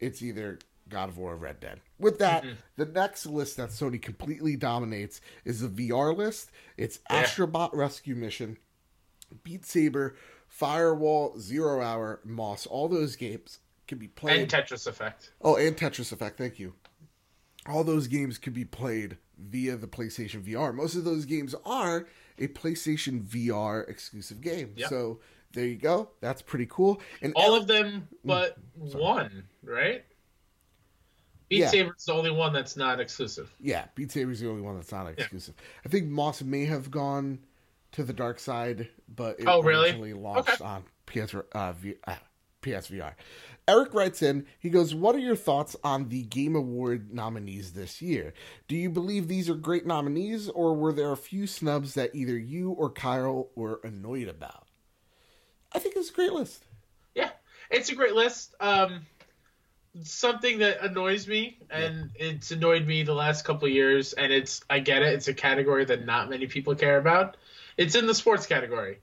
it's 0.01 0.22
either 0.22 0.59
God 0.89 1.09
of 1.09 1.18
War 1.18 1.32
or 1.32 1.37
Red 1.37 1.61
Dead. 1.61 1.80
With 1.99 2.18
that, 2.18 2.45
the 2.76 2.87
next 2.87 3.26
list 3.26 3.57
that 3.57 3.70
Sony 3.70 4.01
completely 4.01 4.57
dominates 4.57 5.20
is 5.45 5.61
the 5.61 5.68
VR 5.68 6.16
list. 6.16 6.51
It's 6.76 6.99
Yeah. 7.11 7.24
Astrobot 7.24 7.70
Rescue 7.72 8.14
Mission, 8.14 8.59
Beat 9.43 9.64
Saber, 9.64 10.16
Firewall, 10.49 11.39
Zero 11.39 11.80
Hour, 11.80 12.20
Moss. 12.24 12.66
All 12.66 12.89
those 12.89 13.16
games 13.16 13.61
can 13.87 13.99
be 13.99 14.09
played. 14.09 14.41
And 14.41 14.51
Tetris 14.51 14.87
Effect. 14.87 15.32
Oh, 15.41 15.57
and 15.57 15.76
Tetris 15.76 16.12
Effect. 16.12 16.39
Thank 16.39 16.59
you. 16.59 16.74
All 17.68 17.84
those 17.84 18.06
games 18.08 18.38
could 18.38 18.52
be 18.54 18.64
played 18.64 19.16
via 19.38 19.76
the 19.76 19.86
PlayStation 19.86 20.42
VR. 20.42 20.74
Most 20.74 20.94
of 20.96 21.04
those 21.04 21.24
games 21.24 21.54
are 21.64 22.06
a 22.38 22.48
PlayStation 22.48 23.22
VR 23.22 23.88
exclusive 23.88 24.40
game. 24.40 24.74
Yep. 24.76 24.88
So 24.90 25.20
there 25.52 25.66
you 25.66 25.76
go. 25.76 26.10
That's 26.20 26.42
pretty 26.42 26.66
cool. 26.68 27.00
And 27.22 27.32
All 27.36 27.54
of 27.54 27.66
them 27.66 28.06
but 28.24 28.56
one, 28.74 29.44
right? 29.62 30.04
Beat 31.48 31.58
Yeah. 31.60 31.68
Saber's 31.70 32.04
the 32.04 32.12
only 32.12 32.30
one 32.30 32.52
that's 32.52 32.76
not 32.76 33.00
exclusive. 33.00 33.54
yeah, 33.60 33.86
Beat 33.94 34.10
Saber's 34.12 34.40
the 34.40 34.48
only 34.48 34.62
one 34.62 34.76
that's 34.76 34.92
not 34.92 35.06
exclusive. 35.08 35.54
I 35.84 35.88
think 35.88 36.06
Moss 36.08 36.42
may 36.42 36.64
have 36.66 36.90
gone 36.90 37.38
to 37.92 38.02
the 38.02 38.12
dark 38.12 38.38
side, 38.38 38.88
but 39.14 39.38
it 39.38 39.46
Oh, 39.46 39.62
really? 39.62 39.84
originally 39.90 40.12
launched 40.14 40.60
Okay. 40.60 40.64
on 40.64 40.84
PS 41.06 41.34
uh, 41.52 41.72
v, 41.72 41.94
uh, 42.06 42.16
PSVR. 42.64 43.14
Eric 43.66 43.94
writes 43.94 44.22
in, 44.22 44.46
he 44.58 44.68
goes, 44.68 44.94
What 44.94 45.14
are 45.14 45.20
your 45.20 45.36
thoughts 45.36 45.74
on 45.82 46.08
the 46.08 46.22
Game 46.22 46.54
Award 46.54 47.12
nominees 47.12 47.72
this 47.72 48.02
year? 48.02 48.34
Do 48.68 48.76
you 48.76 48.90
believe 48.90 49.28
these 49.28 49.48
are 49.48 49.54
great 49.54 49.86
nominees, 49.86 50.48
or 50.48 50.74
were 50.74 50.92
there 50.92 51.12
a 51.12 51.16
few 51.16 51.46
snubs 51.46 51.94
that 51.94 52.14
either 52.14 52.36
you 52.36 52.72
or 52.72 52.90
Kyle 52.90 53.48
were 53.54 53.80
annoyed 53.82 54.28
about? 54.28 54.66
I 55.72 55.78
think 55.78 55.96
it's 55.96 56.10
a 56.10 56.12
great 56.12 56.32
list. 56.32 56.64
Yeah, 57.14 57.30
it's 57.70 57.90
a 57.90 57.94
great 57.94 58.14
list. 58.14 58.54
Um, 58.60 59.06
something 60.02 60.58
that 60.58 60.82
annoys 60.82 61.26
me, 61.26 61.58
and 61.70 62.10
it's 62.16 62.50
annoyed 62.50 62.86
me 62.86 63.02
the 63.02 63.14
last 63.14 63.44
couple 63.44 63.66
years, 63.68 64.12
and 64.12 64.32
it's 64.32 64.62
I 64.68 64.80
get 64.80 65.02
it. 65.02 65.14
It's 65.14 65.28
a 65.28 65.34
category 65.34 65.84
that 65.86 66.04
not 66.04 66.28
many 66.28 66.46
people 66.46 66.74
care 66.74 66.98
about. 66.98 67.36
It's 67.76 67.94
in 67.94 68.06
the 68.06 68.14
sports 68.14 68.46
category, 68.46 68.98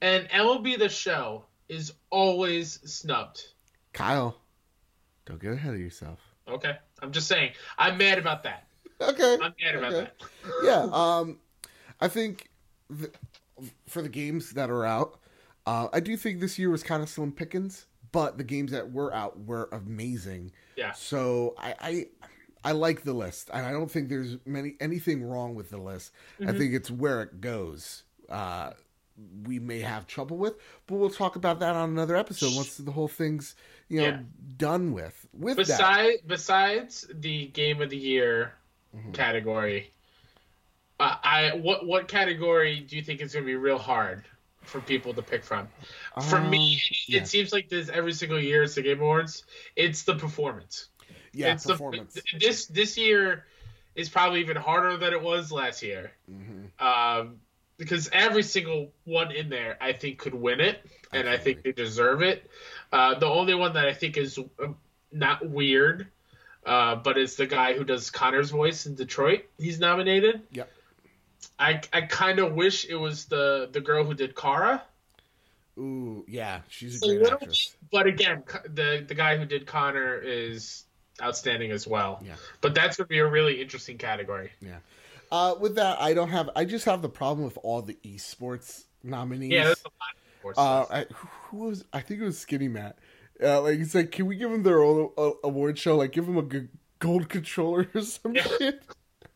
and 0.00 0.28
MLB 0.28 0.78
The 0.78 0.90
Show 0.90 1.46
is 1.72 1.94
always 2.10 2.80
snubbed. 2.84 3.46
Kyle, 3.94 4.36
don't 5.24 5.40
get 5.40 5.52
ahead 5.52 5.72
of 5.72 5.80
yourself. 5.80 6.20
Okay, 6.46 6.76
I'm 7.00 7.12
just 7.12 7.28
saying. 7.28 7.52
I'm 7.78 7.96
mad 7.96 8.18
about 8.18 8.42
that. 8.42 8.66
Okay. 9.00 9.38
I'm 9.42 9.54
mad 9.62 9.74
about 9.76 9.92
okay. 9.92 10.10
that. 10.20 10.54
yeah, 10.64 10.88
um, 10.92 11.38
I 12.00 12.08
think 12.08 12.50
th- 12.96 13.12
for 13.88 14.02
the 14.02 14.08
games 14.08 14.52
that 14.52 14.70
are 14.70 14.84
out, 14.84 15.18
uh, 15.66 15.88
I 15.92 16.00
do 16.00 16.16
think 16.16 16.40
this 16.40 16.58
year 16.58 16.68
was 16.68 16.82
kind 16.82 17.02
of 17.02 17.08
slim 17.08 17.32
pickings, 17.32 17.86
but 18.12 18.36
the 18.36 18.44
games 18.44 18.70
that 18.72 18.92
were 18.92 19.12
out 19.14 19.40
were 19.40 19.68
amazing. 19.72 20.52
Yeah. 20.76 20.92
So 20.92 21.54
I, 21.56 21.74
I, 21.80 22.06
I 22.64 22.72
like 22.72 23.02
the 23.02 23.14
list, 23.14 23.48
and 23.52 23.64
I 23.64 23.72
don't 23.72 23.90
think 23.90 24.10
there's 24.10 24.36
many 24.44 24.76
anything 24.78 25.24
wrong 25.24 25.54
with 25.54 25.70
the 25.70 25.78
list. 25.78 26.12
I 26.46 26.52
think 26.52 26.74
it's 26.74 26.90
where 26.90 27.22
it 27.22 27.40
goes. 27.40 28.02
Uh, 28.28 28.72
we 29.44 29.58
may 29.58 29.80
have 29.80 30.06
trouble 30.06 30.36
with, 30.36 30.54
but 30.86 30.96
we'll 30.96 31.10
talk 31.10 31.36
about 31.36 31.60
that 31.60 31.74
on 31.74 31.90
another 31.90 32.16
episode 32.16 32.54
once 32.54 32.76
the 32.76 32.90
whole 32.92 33.08
thing's 33.08 33.54
you 33.88 34.00
know 34.00 34.06
Yeah. 34.06 34.20
done 34.56 34.92
with. 34.92 35.26
With 35.32 35.56
that, 35.56 35.66
Besides, 35.66 36.22
besides 36.26 37.06
the 37.14 37.46
game 37.48 37.80
of 37.82 37.90
the 37.90 37.96
year 37.96 38.54
Mm-hmm. 38.94 39.12
category, 39.12 39.90
uh, 41.00 41.16
I 41.22 41.52
what 41.56 41.86
what 41.86 42.08
category 42.08 42.80
do 42.80 42.94
you 42.96 43.02
think 43.02 43.20
is 43.22 43.32
going 43.32 43.44
to 43.44 43.46
be 43.46 43.56
real 43.56 43.78
hard 43.78 44.24
for 44.62 44.80
people 44.80 45.14
to 45.14 45.22
pick 45.22 45.42
from? 45.44 45.66
For 46.28 46.40
me, 46.40 46.74
Um, 47.08 47.14
it 47.16 47.26
seems 47.26 47.52
like 47.52 47.68
this 47.70 47.88
every 47.88 48.12
single 48.12 48.38
year. 48.38 48.62
It's 48.64 48.74
the 48.74 48.82
Game 48.82 49.00
Awards. 49.00 49.44
It's 49.76 50.02
the 50.02 50.14
performance. 50.14 50.88
yeah, 51.32 51.54
it's 51.54 51.64
performance. 51.66 52.14
The, 52.14 52.22
this 52.38 52.66
this 52.66 52.98
year 52.98 53.46
is 53.94 54.08
probably 54.10 54.40
even 54.40 54.56
harder 54.56 54.96
than 54.98 55.12
it 55.14 55.22
was 55.22 55.50
last 55.50 55.82
year. 55.82 56.12
Mm-hmm. 56.30 56.86
Um, 56.86 57.40
because 57.82 58.08
every 58.12 58.44
single 58.44 58.92
one 59.04 59.32
in 59.32 59.48
there, 59.48 59.76
I 59.80 59.92
think, 59.92 60.18
could 60.18 60.34
win 60.34 60.60
it, 60.60 60.78
and 61.12 61.28
I 61.28 61.36
think 61.36 61.64
they 61.64 61.72
deserve 61.72 62.22
it. 62.22 62.48
Uh, 62.92 63.18
the 63.18 63.26
only 63.26 63.54
one 63.54 63.74
that 63.74 63.86
I 63.86 63.92
think 63.92 64.16
is 64.16 64.38
uh, 64.38 64.68
not 65.10 65.44
weird, 65.44 66.06
uh, 66.64 66.94
but 66.94 67.18
it's 67.18 67.34
the 67.34 67.46
guy 67.46 67.72
who 67.72 67.82
does 67.82 68.08
Connor's 68.08 68.50
voice 68.50 68.86
in 68.86 68.94
Detroit. 68.94 69.46
He's 69.58 69.80
nominated. 69.80 70.42
Yep. 70.52 70.70
I, 71.58 71.80
I 71.92 72.02
kind 72.02 72.38
of 72.38 72.52
wish 72.52 72.86
it 72.88 72.94
was 72.94 73.24
the 73.24 73.68
the 73.72 73.80
girl 73.80 74.04
who 74.04 74.14
did 74.14 74.36
Kara. 74.36 74.80
Ooh, 75.76 76.24
yeah, 76.28 76.60
she's 76.68 77.02
a 77.02 77.06
great 77.06 77.18
little 77.20 77.34
actress. 77.34 77.74
But 77.90 78.06
again, 78.06 78.44
the 78.72 79.04
the 79.06 79.14
guy 79.14 79.36
who 79.38 79.44
did 79.44 79.66
Connor 79.66 80.18
is 80.18 80.84
outstanding 81.20 81.72
as 81.72 81.84
well. 81.84 82.22
Yeah. 82.24 82.34
But 82.60 82.76
that's 82.76 82.96
gonna 82.96 83.08
be 83.08 83.18
a 83.18 83.26
really 83.26 83.60
interesting 83.60 83.98
category. 83.98 84.52
Yeah. 84.60 84.78
Uh, 85.32 85.54
with 85.58 85.74
that, 85.76 86.00
I 86.00 86.12
don't 86.14 86.28
have. 86.28 86.50
I 86.54 86.64
just 86.66 86.84
have 86.84 87.00
the 87.02 87.08
problem 87.08 87.44
with 87.44 87.58
all 87.62 87.80
the 87.82 87.96
esports 88.04 88.84
nominees. 89.02 89.50
Yeah, 89.52 89.64
that's 89.68 89.82
a 89.82 89.88
lot. 89.88 89.94
Of 90.14 90.38
sports 90.38 90.58
Uh. 90.58 90.84
I, 90.90 91.06
who 91.48 91.56
was? 91.68 91.84
I 91.92 92.00
think 92.02 92.20
it 92.20 92.24
was 92.24 92.38
Skinny 92.38 92.68
Matt. 92.68 92.98
Uh, 93.42 93.60
like 93.62 93.78
he's 93.78 93.94
like, 93.94 94.12
can 94.12 94.26
we 94.26 94.36
give 94.36 94.50
them 94.50 94.62
their 94.62 94.82
own 94.82 95.10
uh, 95.18 95.30
award 95.42 95.78
show? 95.78 95.96
Like, 95.96 96.12
give 96.12 96.26
them 96.26 96.36
a 96.36 96.42
g- 96.42 96.68
gold 96.98 97.28
controller 97.28 97.88
or 97.94 98.00
some 98.02 98.34
Yeah. 98.34 98.42
shit. 98.58 98.82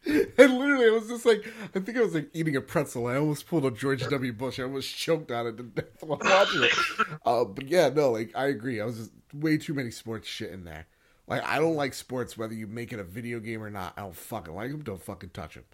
And 0.07 0.59
literally, 0.59 0.87
I 0.87 0.91
was 0.91 1.09
just 1.09 1.27
like, 1.27 1.45
I 1.75 1.81
think 1.81 1.97
I 1.97 2.01
was 2.03 2.15
like 2.15 2.29
eating 2.33 2.55
a 2.55 2.61
pretzel. 2.61 3.09
I 3.09 3.17
almost 3.17 3.49
pulled 3.49 3.65
a 3.65 3.73
George 3.73 4.07
W. 4.09 4.33
Bush. 4.33 4.61
I 4.61 4.63
almost 4.63 4.95
choked 4.97 5.33
on 5.33 5.49
it 5.49 5.57
to 5.57 5.65
death 5.65 5.87
while 6.03 6.21
watching 6.23 6.63
it. 6.63 6.73
Uh, 7.27 7.45
but 7.45 7.67
yeah, 7.67 7.89
no, 7.89 8.13
like 8.13 8.31
I 8.37 8.47
agree. 8.47 8.81
I 8.81 8.85
was 8.85 8.99
just 8.99 9.11
way 9.35 9.57
too 9.59 9.75
many 9.75 9.91
sports 9.91 10.29
shit 10.29 10.53
in 10.53 10.63
there. 10.65 10.87
Like 11.27 11.43
I 11.43 11.59
don't 11.59 11.75
like 11.75 11.93
sports, 11.93 12.39
whether 12.39 12.55
you 12.55 12.69
make 12.69 12.93
it 12.93 13.01
a 13.01 13.05
video 13.05 13.41
game 13.41 13.61
or 13.65 13.71
not. 13.71 13.95
I 13.97 14.03
don't 14.03 14.15
fucking 14.15 14.55
like 14.55 14.71
them. 14.71 14.85
Don't 14.85 15.03
fucking 15.03 15.31
touch 15.31 15.55
them. 15.55 15.65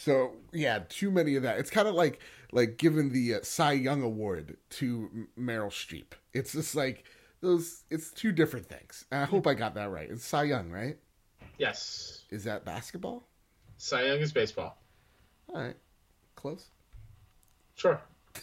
So 0.00 0.32
yeah, 0.50 0.78
too 0.88 1.10
many 1.10 1.36
of 1.36 1.42
that. 1.42 1.58
It's 1.58 1.68
kind 1.68 1.86
of 1.86 1.94
like 1.94 2.20
like 2.52 2.78
giving 2.78 3.12
the 3.12 3.34
uh, 3.34 3.38
Cy 3.42 3.72
Young 3.72 4.02
Award 4.02 4.56
to 4.70 5.28
Meryl 5.38 5.68
Streep. 5.68 6.12
It's 6.32 6.52
just 6.52 6.74
like 6.74 7.04
those. 7.42 7.84
It's 7.90 8.10
two 8.10 8.32
different 8.32 8.66
things. 8.66 9.04
And 9.10 9.20
I 9.20 9.26
hope 9.26 9.46
I 9.46 9.52
got 9.52 9.74
that 9.74 9.90
right. 9.90 10.08
It's 10.10 10.24
Cy 10.24 10.44
Young, 10.44 10.70
right? 10.70 10.96
yes, 11.58 12.22
Is 12.30 12.44
that 12.44 12.64
basketball? 12.64 13.24
Cy 13.76 14.04
Young 14.06 14.20
is 14.20 14.32
baseball. 14.32 14.78
All 15.52 15.60
right, 15.60 15.76
close. 16.34 16.70
Sure. 17.74 18.00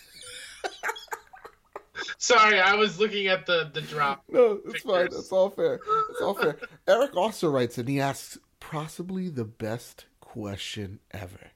Sorry, 2.19 2.59
I 2.59 2.75
was 2.75 2.99
looking 2.99 3.27
at 3.27 3.47
the 3.47 3.71
the 3.73 3.81
drop. 3.81 4.23
No, 4.29 4.59
it's 4.67 4.83
fine. 4.83 5.07
That's 5.09 5.31
all 5.31 5.49
fair. 5.49 5.79
It's 6.11 6.21
all 6.21 6.35
fair. 6.35 6.57
Eric 6.87 7.15
also 7.17 7.49
writes 7.49 7.79
and 7.79 7.89
he 7.89 7.99
asks 7.99 8.37
possibly 8.59 9.29
the 9.29 9.45
best 9.45 10.05
question 10.37 10.99
ever. 11.09 11.51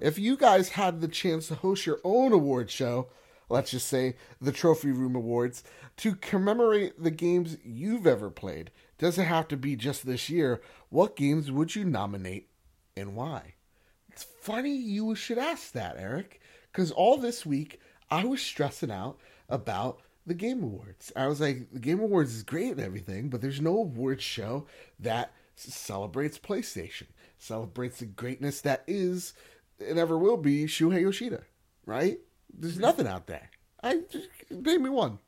If 0.00 0.16
you 0.16 0.36
guys 0.36 0.70
had 0.70 1.00
the 1.00 1.08
chance 1.08 1.48
to 1.48 1.56
host 1.56 1.86
your 1.86 1.98
own 2.04 2.32
award 2.32 2.70
show, 2.70 3.08
let's 3.48 3.72
just 3.72 3.88
say 3.88 4.14
the 4.40 4.52
Trophy 4.52 4.92
Room 4.92 5.16
Awards, 5.16 5.64
to 5.98 6.14
commemorate 6.14 7.02
the 7.02 7.10
games 7.10 7.56
you've 7.64 8.06
ever 8.06 8.30
played, 8.30 8.70
doesn't 8.98 9.24
have 9.24 9.48
to 9.48 9.56
be 9.56 9.74
just 9.74 10.06
this 10.06 10.30
year. 10.30 10.60
What 10.88 11.16
games 11.16 11.50
would 11.50 11.74
you 11.74 11.84
nominate 11.84 12.48
and 12.96 13.16
why? 13.16 13.54
It's 14.08 14.22
funny 14.22 14.76
you 14.76 15.16
should 15.16 15.38
ask 15.38 15.72
that, 15.72 15.96
Eric, 15.98 16.40
because 16.70 16.92
all 16.92 17.16
this 17.16 17.44
week 17.44 17.80
I 18.08 18.24
was 18.24 18.40
stressing 18.40 18.92
out 18.92 19.18
about 19.48 20.00
the 20.26 20.34
Game 20.34 20.62
Awards. 20.62 21.10
I 21.16 21.26
was 21.26 21.40
like, 21.40 21.72
the 21.72 21.80
Game 21.80 21.98
Awards 21.98 22.36
is 22.36 22.44
great 22.44 22.70
and 22.70 22.80
everything, 22.80 23.30
but 23.30 23.40
there's 23.40 23.60
no 23.60 23.78
awards 23.78 24.22
show 24.22 24.66
that 25.00 25.32
celebrates 25.56 26.38
PlayStation, 26.38 27.06
celebrates 27.42 27.98
the 27.98 28.06
greatness 28.06 28.60
that 28.60 28.84
is 28.86 29.34
and 29.84 29.98
ever 29.98 30.16
will 30.16 30.36
be 30.36 30.64
Shuhei 30.64 31.00
Yoshida, 31.00 31.42
right? 31.86 32.18
There's 32.52 32.74
mm-hmm. 32.74 32.82
nothing 32.82 33.06
out 33.06 33.26
there. 33.26 33.50
I 33.82 34.00
just 34.10 34.28
name 34.50 34.84
me 34.84 34.90
one. 34.90 35.18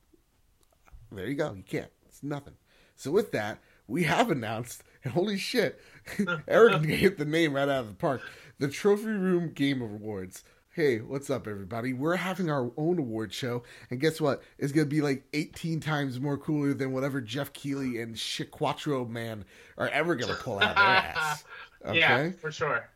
There 1.10 1.26
you 1.26 1.34
go. 1.34 1.52
You 1.54 1.64
can't. 1.64 1.90
It's 2.06 2.22
nothing. 2.22 2.54
So 2.96 3.10
with 3.10 3.32
that, 3.32 3.58
we 3.88 4.04
have 4.04 4.30
announced, 4.30 4.82
and 5.02 5.12
holy 5.14 5.38
shit, 5.38 5.80
Eric 6.48 6.84
hit 6.84 7.18
the 7.18 7.24
name 7.24 7.54
right 7.54 7.68
out 7.68 7.80
of 7.80 7.88
the 7.88 7.94
park. 7.94 8.22
The 8.58 8.68
Trophy 8.68 9.06
Room 9.06 9.52
Game 9.52 9.82
Awards. 9.82 10.44
Hey, 10.70 10.98
what's 10.98 11.30
up, 11.30 11.46
everybody? 11.46 11.92
We're 11.92 12.16
having 12.16 12.50
our 12.50 12.72
own 12.76 12.98
award 12.98 13.32
show, 13.32 13.62
and 13.90 14.00
guess 14.00 14.20
what? 14.20 14.42
It's 14.58 14.72
gonna 14.72 14.86
be 14.86 15.02
like 15.02 15.24
18 15.32 15.78
times 15.78 16.18
more 16.18 16.36
cooler 16.36 16.74
than 16.74 16.92
whatever 16.92 17.20
Geoff 17.20 17.52
Keighley 17.52 18.00
and 18.00 18.16
Chiquatro 18.16 19.08
Man 19.08 19.44
are 19.78 19.86
ever 19.88 20.16
gonna 20.16 20.34
pull 20.34 20.58
out 20.58 20.70
of 20.70 20.76
their 20.76 20.84
ass. 20.84 21.44
Okay 21.84 21.98
Yeah, 21.98 22.30
for 22.30 22.50
sure. 22.50 22.88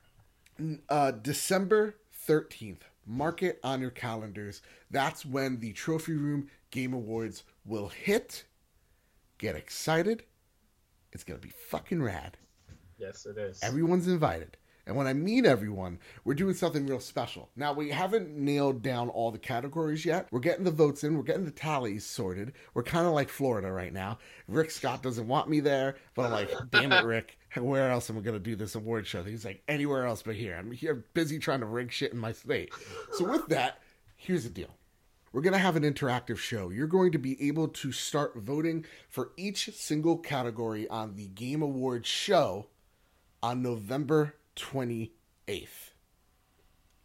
uh, 0.88 1.10
December 1.12 1.96
13th. 2.26 2.80
Mark 3.06 3.42
it 3.42 3.58
on 3.64 3.80
your 3.80 3.90
calendars. 3.90 4.60
That's 4.90 5.24
when 5.24 5.60
the 5.60 5.72
Trophy 5.72 6.12
Room 6.14 6.48
Game 6.70 6.92
Awards 6.92 7.44
will 7.64 7.88
hit. 7.88 8.44
Get 9.38 9.56
excited. 9.56 10.24
It's 11.12 11.24
going 11.24 11.40
to 11.40 11.46
be 11.46 11.52
fucking 11.68 12.02
rad. 12.02 12.36
Yes, 12.98 13.24
it 13.24 13.38
is. 13.38 13.62
Everyone's 13.62 14.08
invited. 14.08 14.56
And 14.86 14.96
when 14.96 15.06
I 15.06 15.12
mean 15.12 15.44
everyone, 15.46 15.98
we're 16.24 16.34
doing 16.34 16.54
something 16.54 16.86
real 16.86 16.98
special. 17.00 17.50
Now, 17.56 17.74
we 17.74 17.90
haven't 17.90 18.30
nailed 18.30 18.82
down 18.82 19.10
all 19.10 19.30
the 19.30 19.38
categories 19.38 20.04
yet. 20.04 20.28
We're 20.30 20.40
getting 20.40 20.64
the 20.64 20.70
votes 20.70 21.04
in, 21.04 21.16
we're 21.16 21.22
getting 21.24 21.44
the 21.44 21.50
tallies 21.50 22.04
sorted. 22.06 22.54
We're 22.74 22.82
kind 22.82 23.06
of 23.06 23.12
like 23.12 23.28
Florida 23.28 23.70
right 23.70 23.92
now. 23.92 24.18
Rick 24.48 24.70
Scott 24.70 25.02
doesn't 25.02 25.28
want 25.28 25.48
me 25.48 25.60
there, 25.60 25.96
but 26.14 26.26
I'm 26.26 26.32
like, 26.32 26.50
damn 26.70 26.92
it, 26.92 27.04
Rick. 27.04 27.37
Where 27.56 27.90
else 27.90 28.10
am 28.10 28.18
I 28.18 28.20
going 28.20 28.36
to 28.36 28.40
do 28.40 28.56
this 28.56 28.74
award 28.74 29.06
show? 29.06 29.22
He's 29.22 29.44
like, 29.44 29.62
anywhere 29.68 30.06
else 30.06 30.22
but 30.22 30.36
here. 30.36 30.56
I'm 30.56 30.70
here 30.70 31.06
busy 31.14 31.38
trying 31.38 31.60
to 31.60 31.66
rig 31.66 31.90
shit 31.90 32.12
in 32.12 32.18
my 32.18 32.32
state. 32.32 32.72
So, 33.12 33.24
with 33.24 33.48
that, 33.48 33.80
here's 34.16 34.44
the 34.44 34.50
deal. 34.50 34.76
We're 35.32 35.42
going 35.42 35.54
to 35.54 35.58
have 35.58 35.76
an 35.76 35.82
interactive 35.82 36.38
show. 36.38 36.70
You're 36.70 36.86
going 36.86 37.12
to 37.12 37.18
be 37.18 37.40
able 37.48 37.68
to 37.68 37.92
start 37.92 38.36
voting 38.36 38.84
for 39.08 39.32
each 39.36 39.70
single 39.74 40.16
category 40.16 40.88
on 40.88 41.16
the 41.16 41.26
Game 41.26 41.62
Awards 41.62 42.08
show 42.08 42.66
on 43.42 43.62
November 43.62 44.34
28th. 44.56 45.10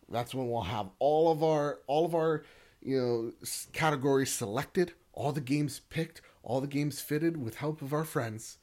That's 0.10 0.34
when 0.34 0.50
we'll 0.50 0.62
have 0.62 0.90
all 1.00 1.32
of 1.32 1.44
our 1.44 1.80
all 1.88 2.06
of 2.06 2.14
our 2.14 2.44
you 2.82 3.00
know 3.00 3.32
categories 3.72 4.32
selected, 4.32 4.94
all 5.12 5.32
the 5.32 5.42
games 5.42 5.82
picked, 5.90 6.22
all 6.44 6.62
the 6.62 6.68
games 6.68 7.02
fitted 7.02 7.38
with 7.38 7.56
help 7.56 7.82
of 7.82 7.94
our 7.94 8.04
friends, 8.04 8.58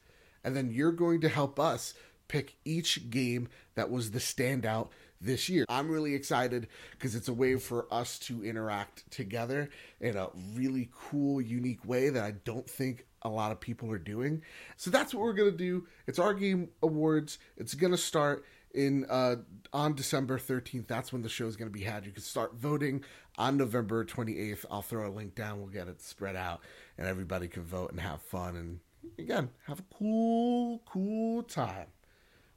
and 0.45 0.57
then 0.57 0.71
you're 0.71 0.93
going 0.93 1.21
to 1.23 1.29
help 1.29 1.59
us 1.59 1.95
pick 2.29 2.57
each 2.65 3.11
game 3.11 3.49
that 3.75 3.91
was 3.91 4.13
the 4.13 4.19
standout 4.19 4.89
this 5.21 5.49
year. 5.49 5.67
I'm 5.69 5.91
really 5.91 6.15
excited 6.15 6.69
because 6.93 7.15
it's 7.15 7.29
a 7.29 7.35
way 7.35 7.57
for 7.57 7.93
us 7.93 8.19
to 8.21 8.45
interact 8.45 9.11
together 9.11 9.69
in 10.01 10.17
a 10.17 10.29
really 10.55 10.91
cool, 10.95 11.41
unique 11.41 11.85
way 11.85 12.09
that 12.09 12.23
I 12.23 12.33
don't 12.45 12.69
think 12.69 13.07
a 13.23 13.29
lot 13.29 13.53
of 13.53 13.61
people 13.61 13.91
are 13.93 13.99
doing. 13.99 14.43
So 14.77 14.91
that's 14.91 15.13
what 15.13 15.23
we're 15.23 15.35
gonna 15.35 15.51
do. 15.51 15.87
It's 16.07 16.19
our 16.19 16.33
game 16.33 16.69
awards. 16.83 17.39
It's 17.57 17.75
gonna 17.75 17.99
start 17.99 18.45
in 18.73 19.05
uh 19.11 19.37
on 19.73 19.95
December 19.95 20.39
13th. 20.39 20.87
That's 20.87 21.13
when 21.13 21.23
the 21.23 21.29
show 21.29 21.47
is 21.47 21.57
gonna 21.57 21.71
be 21.71 21.83
had. 21.83 22.07
You 22.07 22.13
can 22.13 22.23
start 22.23 22.55
voting 22.55 23.05
on 23.37 23.57
November 23.57 24.05
28th. 24.05 24.65
I'll 24.71 24.83
throw 24.83 25.09
a 25.09 25.13
link 25.13 25.35
down. 25.35 25.59
We'll 25.59 25.69
get 25.69 25.89
it 25.89 26.01
spread 26.01 26.37
out, 26.37 26.61
and 26.97 27.07
everybody 27.07 27.49
can 27.49 27.65
vote 27.65 27.91
and 27.91 28.01
have 28.01 28.23
fun 28.23 28.57
and 28.57 28.81
again 29.19 29.51
have 29.67 29.81
a 29.81 29.85
cool, 29.95 30.83
cool 30.87 31.43
time. 31.43 31.87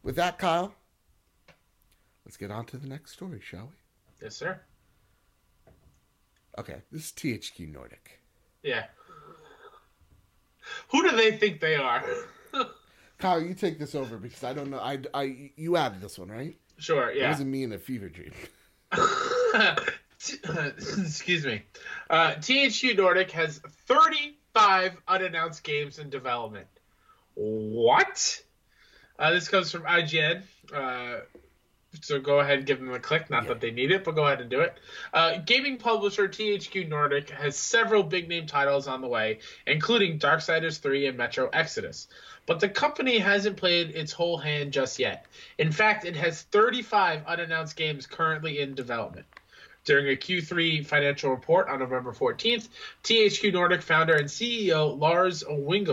With 0.02 0.16
that, 0.18 0.38
Kyle, 0.38 0.74
let's 2.26 2.38
get 2.38 2.52
on 2.52 2.66
to 2.68 2.78
the 2.78 2.88
next 2.88 3.14
story, 3.14 3.40
shall 3.42 3.66
we? 3.66 4.24
Yes, 4.24 4.36
sir. 4.36 4.60
Okay, 6.58 6.82
this 6.92 7.06
is 7.06 7.12
THQ 7.12 7.72
Nordic. 7.74 8.20
Yeah. 8.62 8.86
Who 10.90 11.10
do 11.10 11.16
they 11.16 11.32
think 11.38 11.60
they 11.60 11.76
are? 11.76 12.04
Kyle, 13.18 13.42
you 13.42 13.54
take 13.54 13.80
this 13.80 13.96
over 13.96 14.18
because 14.18 14.44
I 14.44 14.54
don't 14.54 14.70
know. 14.70 14.80
I, 14.80 15.00
I 15.14 15.52
you 15.56 15.78
added 15.78 16.02
this 16.02 16.20
one, 16.20 16.30
right? 16.30 16.58
sure, 16.78 17.12
Yeah. 17.14 17.26
It 17.26 17.30
wasn't 17.30 17.50
me 17.50 17.64
in 17.64 17.72
a 17.74 17.80
fever 17.80 18.10
dream. 18.10 18.32
Excuse 21.00 21.46
me. 21.46 21.64
Uh, 22.10 22.34
THQ 22.36 22.98
Nordic 22.98 23.32
has 23.32 23.62
35 24.54 24.98
unannounced 25.08 25.64
games 25.64 26.00
in 26.00 26.10
development. 26.10 26.68
What? 27.36 28.42
Uh, 29.18 29.32
this 29.32 29.48
comes 29.48 29.72
from 29.72 29.84
IGN. 29.84 30.44
Uh, 30.74 31.22
so 32.02 32.20
go 32.20 32.40
ahead 32.40 32.60
and 32.60 32.68
give 32.68 32.80
them 32.80 32.92
a 32.92 33.00
click. 33.00 33.30
Not 33.30 33.48
that 33.48 33.62
they 33.62 33.72
need 33.72 33.92
it, 33.92 34.04
but 34.04 34.16
go 34.16 34.26
ahead 34.26 34.42
and 34.42 34.50
do 34.50 34.62
it. 34.62 34.78
Uh, 35.14 35.38
gaming 35.46 35.78
publisher 35.78 36.28
THQ 36.28 36.88
Nordic 36.88 37.30
has 37.30 37.56
several 37.56 38.04
big 38.04 38.28
name 38.28 38.48
titles 38.48 38.88
on 38.88 39.02
the 39.02 39.08
way, 39.08 39.40
including 39.68 40.18
Darksiders 40.20 40.80
3 40.80 41.08
and 41.08 41.18
Metro 41.18 41.50
Exodus. 41.54 42.08
But 42.46 42.60
the 42.60 42.70
company 42.70 43.20
hasn't 43.20 43.58
played 43.58 43.92
its 43.92 44.12
whole 44.12 44.38
hand 44.38 44.74
just 44.74 44.98
yet. 45.00 45.26
In 45.58 45.72
fact, 45.72 46.06
it 46.06 46.16
has 46.16 46.42
35 46.44 47.26
unannounced 47.26 47.76
games 47.76 48.08
currently 48.08 48.60
in 48.60 48.74
development. 48.76 49.28
During 49.86 50.08
a 50.08 50.16
Q3 50.16 50.86
financial 50.86 51.30
report 51.32 51.68
on 51.68 51.80
November 51.80 52.14
14th, 52.14 52.70
THQ 53.04 53.52
Nordic 53.52 53.82
founder 53.82 54.16
and 54.16 54.28
CEO 54.28 54.98
Lars 54.98 55.44
Wing- 55.48 55.88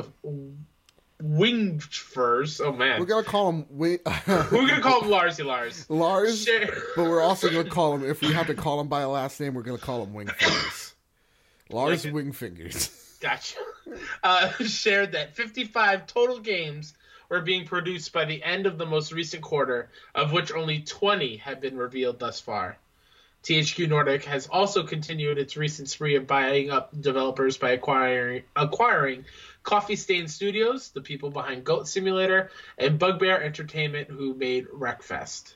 Wingfurs, 1.20 2.60
oh 2.64 2.72
man, 2.72 2.98
We're 3.00 3.06
gonna 3.06 3.24
call 3.24 3.50
him 3.50 3.62
Wi- 3.64 3.98
we're 4.26 4.66
gonna 4.68 4.80
call 4.80 5.02
him 5.02 5.10
Larsy 5.10 5.44
Lars. 5.44 5.88
Lars, 5.90 6.48
but 6.96 7.04
we're 7.04 7.20
also 7.20 7.50
gonna 7.50 7.68
call 7.68 7.94
him. 7.96 8.08
If 8.08 8.20
we 8.22 8.32
have 8.32 8.46
to 8.46 8.54
call 8.54 8.80
him 8.80 8.88
by 8.88 9.02
a 9.02 9.08
last 9.08 9.38
name, 9.40 9.54
we're 9.54 9.62
gonna 9.62 9.76
call 9.78 10.02
him 10.04 10.14
Wingfingers. 10.14 10.94
Lars 11.68 12.04
Like. 12.04 12.14
Wingfingers. 12.14 13.20
Gotcha. 13.20 13.58
Uh, 14.22 14.50
shared 14.64 15.12
that 15.12 15.34
55 15.34 16.06
total 16.06 16.38
games 16.40 16.94
were 17.28 17.42
being 17.42 17.66
produced 17.66 18.12
by 18.12 18.24
the 18.24 18.42
end 18.42 18.66
of 18.66 18.78
the 18.78 18.86
most 18.86 19.12
recent 19.12 19.42
quarter, 19.42 19.90
of 20.14 20.32
which 20.32 20.52
only 20.52 20.80
20 20.80 21.36
have 21.36 21.60
been 21.60 21.76
revealed 21.76 22.18
thus 22.18 22.40
far. 22.40 22.78
THQ 23.42 23.88
Nordic 23.88 24.24
has 24.24 24.46
also 24.48 24.82
continued 24.82 25.38
its 25.38 25.56
recent 25.56 25.88
spree 25.88 26.16
of 26.16 26.26
buying 26.26 26.70
up 26.70 26.98
developers 27.00 27.56
by 27.56 27.70
acquiring 27.70 28.42
acquiring 28.54 29.24
Coffee 29.62 29.96
Stain 29.96 30.28
Studios, 30.28 30.90
the 30.90 31.00
people 31.00 31.30
behind 31.30 31.64
Goat 31.64 31.88
Simulator, 31.88 32.50
and 32.78 32.98
Bugbear 32.98 33.42
Entertainment, 33.42 34.08
who 34.10 34.34
made 34.34 34.66
Wreckfest. 34.68 35.54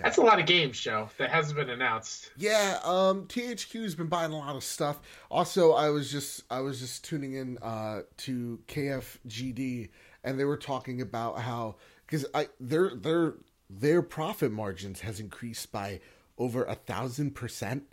That's 0.00 0.16
a 0.16 0.22
lot 0.22 0.38
of 0.40 0.46
games, 0.46 0.80
Joe, 0.80 1.10
that 1.18 1.30
hasn't 1.30 1.58
been 1.58 1.68
announced. 1.68 2.30
Yeah, 2.36 2.78
um, 2.84 3.26
THQ's 3.26 3.94
been 3.94 4.06
buying 4.06 4.32
a 4.32 4.38
lot 4.38 4.56
of 4.56 4.64
stuff. 4.64 5.00
Also, 5.30 5.72
I 5.72 5.90
was 5.90 6.10
just 6.10 6.44
I 6.50 6.60
was 6.60 6.80
just 6.80 7.04
tuning 7.04 7.34
in 7.34 7.58
uh, 7.58 8.02
to 8.18 8.60
KFGD, 8.68 9.90
and 10.24 10.38
they 10.38 10.44
were 10.44 10.56
talking 10.56 11.00
about 11.00 11.40
how 11.40 11.76
because 12.06 12.26
I 12.34 12.48
their 12.60 12.94
their 12.94 13.34
their 13.68 14.02
profit 14.02 14.52
margins 14.52 15.00
has 15.00 15.20
increased 15.20 15.72
by 15.72 16.00
over 16.42 16.64
a 16.64 16.74
thousand 16.74 17.34
percent 17.34 17.84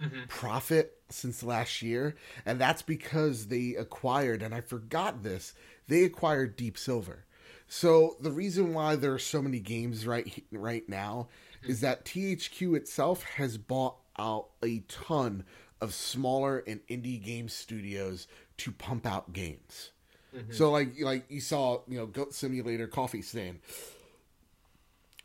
mm-hmm. 0.00 0.24
profit 0.28 0.98
since 1.08 1.42
last 1.42 1.82
year, 1.82 2.16
and 2.44 2.60
that's 2.60 2.82
because 2.82 3.46
they 3.46 3.74
acquired. 3.74 4.42
And 4.42 4.54
I 4.54 4.60
forgot 4.60 5.22
this. 5.22 5.54
They 5.88 6.04
acquired 6.04 6.56
Deep 6.56 6.76
Silver. 6.76 7.24
So 7.68 8.16
the 8.20 8.32
reason 8.32 8.74
why 8.74 8.96
there 8.96 9.14
are 9.14 9.18
so 9.18 9.40
many 9.40 9.60
games 9.60 10.06
right 10.06 10.44
right 10.50 10.88
now 10.88 11.28
mm-hmm. 11.62 11.70
is 11.70 11.80
that 11.80 12.04
THQ 12.04 12.76
itself 12.76 13.22
has 13.22 13.56
bought 13.56 13.96
out 14.18 14.48
a 14.62 14.80
ton 14.88 15.44
of 15.80 15.94
smaller 15.94 16.58
and 16.66 16.80
indie 16.88 17.22
game 17.22 17.48
studios 17.48 18.28
to 18.58 18.72
pump 18.72 19.06
out 19.06 19.32
games. 19.32 19.90
Mm-hmm. 20.36 20.52
So 20.52 20.70
like 20.70 21.00
like 21.00 21.24
you 21.30 21.40
saw, 21.40 21.80
you 21.88 21.98
know, 21.98 22.06
Goat 22.06 22.34
Simulator, 22.34 22.86
Coffee 22.86 23.22
Stain, 23.22 23.60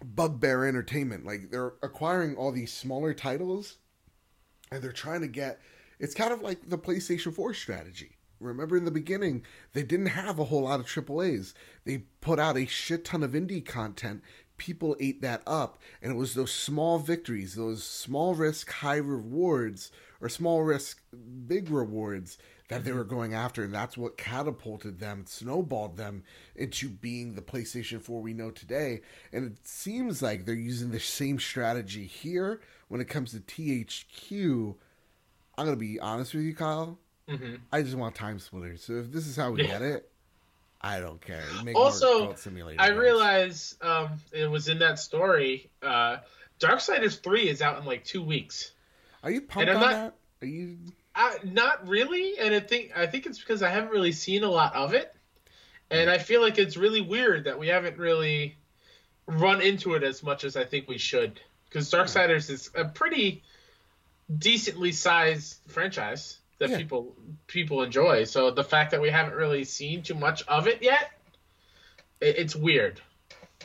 Bugbear 0.03 0.65
Entertainment, 0.65 1.25
like 1.25 1.51
they're 1.51 1.73
acquiring 1.81 2.35
all 2.35 2.51
these 2.51 2.71
smaller 2.71 3.13
titles 3.13 3.77
and 4.71 4.81
they're 4.81 4.91
trying 4.91 5.21
to 5.21 5.27
get 5.27 5.59
it's 5.99 6.13
kind 6.13 6.31
of 6.31 6.41
like 6.41 6.69
the 6.69 6.77
PlayStation 6.77 7.33
4 7.33 7.53
strategy. 7.53 8.17
Remember 8.39 8.77
in 8.77 8.85
the 8.85 8.91
beginning, 8.91 9.43
they 9.73 9.81
didn't 9.81 10.07
have 10.07 10.37
a 10.37 10.45
whole 10.45 10.61
lot 10.63 10.79
of 10.79 10.85
AAAs. 10.85 11.53
They 11.85 12.03
put 12.21 12.39
out 12.39 12.57
a 12.57 12.67
shit 12.67 13.03
ton 13.03 13.23
of 13.23 13.31
indie 13.31 13.65
content. 13.65 14.21
People 14.57 14.95
ate 14.99 15.21
that 15.21 15.41
up, 15.47 15.79
and 16.01 16.11
it 16.11 16.15
was 16.15 16.33
those 16.33 16.51
small 16.51 16.99
victories, 16.99 17.55
those 17.55 17.83
small 17.83 18.35
risk, 18.35 18.71
high 18.71 18.97
rewards, 18.97 19.91
or 20.21 20.29
small 20.29 20.63
risk, 20.63 21.01
big 21.47 21.69
rewards 21.69 22.37
that 22.67 22.83
they 22.83 22.91
were 22.91 23.03
going 23.05 23.33
after, 23.33 23.63
and 23.63 23.73
that's 23.73 23.97
what 23.97 24.17
catapulted 24.17 24.99
them, 24.99 25.23
snowballed 25.25 25.95
them 25.95 26.23
into 26.55 26.89
being 26.89 27.33
the 27.33 27.41
PlayStation 27.41 28.01
4 28.01 28.21
we 28.21 28.33
know 28.33 28.51
today. 28.51 29.01
And 29.31 29.45
it 29.45 29.65
seems 29.65 30.21
like 30.21 30.45
they're 30.45 30.53
using 30.55 30.91
the 30.91 30.99
same 30.99 31.39
strategy 31.39 32.05
here 32.05 32.59
when 32.89 32.99
it 32.99 33.05
comes 33.07 33.31
to 33.31 33.39
THQ. 33.39 34.75
I'm 35.57 35.65
gonna 35.65 35.77
be 35.77 35.99
honest 35.99 36.33
with 36.33 36.43
you, 36.43 36.53
Kyle. 36.55 36.99
Mm-hmm. 37.29 37.55
I 37.71 37.81
just 37.81 37.95
want 37.95 38.15
TimeSplitters. 38.15 38.79
So 38.79 38.93
if 38.93 39.11
this 39.11 39.27
is 39.27 39.35
how 39.35 39.51
we 39.51 39.61
Yeah. 39.61 39.67
get 39.67 39.81
it, 39.81 40.11
I 40.81 40.99
don't 40.99 41.19
care. 41.19 41.43
Make 41.63 41.75
Also, 41.75 42.19
more 42.19 42.27
Goat 42.29 42.39
Simulator 42.39 42.79
I 42.81 42.89
games. 42.89 42.99
realize 42.99 43.75
um, 43.81 44.09
it 44.31 44.49
was 44.49 44.67
in 44.67 44.79
that 44.79 44.99
story. 44.99 45.69
Uh, 45.81 46.17
Darksiders 46.59 47.21
3 47.21 47.49
is 47.49 47.61
out 47.61 47.79
in 47.79 47.85
like 47.85 48.03
two 48.03 48.21
weeks. 48.21 48.71
Are 49.23 49.31
you 49.31 49.41
pumped 49.41 49.69
and 49.69 49.77
on 49.77 49.83
I'm 49.83 49.91
that? 49.91 50.15
Are 50.41 50.45
you? 50.47 50.77
I, 51.17 51.37
not 51.43 51.87
really, 51.87 52.37
and 52.37 52.53
I 52.53 52.59
think 52.59 52.91
I 52.95 53.07
think 53.07 53.25
it's 53.25 53.39
because 53.39 53.63
I 53.63 53.69
haven't 53.69 53.89
really 53.89 54.11
seen 54.11 54.43
a 54.43 54.49
lot 54.49 54.75
of 54.75 54.93
it, 54.93 55.13
and 55.89 56.09
I 56.09 56.19
feel 56.19 56.41
like 56.41 56.59
it's 56.59 56.77
really 56.77 57.01
weird 57.01 57.45
that 57.45 57.57
we 57.57 57.67
haven't 57.67 57.97
really 57.97 58.55
run 59.25 59.59
into 59.61 59.95
it 59.95 60.03
as 60.03 60.21
much 60.21 60.43
as 60.43 60.55
I 60.55 60.63
think 60.63 60.87
we 60.87 60.99
should. 60.99 61.41
Because 61.65 61.89
Darksiders 61.91 62.47
hmm. 62.47 62.53
is 62.53 62.69
a 62.75 62.85
pretty 62.85 63.43
decently 64.37 64.91
sized 64.91 65.59
franchise 65.67 66.37
that 66.59 66.69
Yeah. 66.69 66.77
people 66.77 67.15
people 67.47 67.81
enjoy. 67.81 68.23
So 68.23 68.51
the 68.51 68.63
fact 68.63 68.91
that 68.91 69.01
we 69.01 69.09
haven't 69.09 69.33
really 69.33 69.63
seen 69.63 70.03
too 70.03 70.15
much 70.15 70.43
of 70.47 70.67
it 70.67 70.83
yet, 70.83 71.11
it, 72.21 72.37
it's 72.37 72.55
weird. 72.55 73.01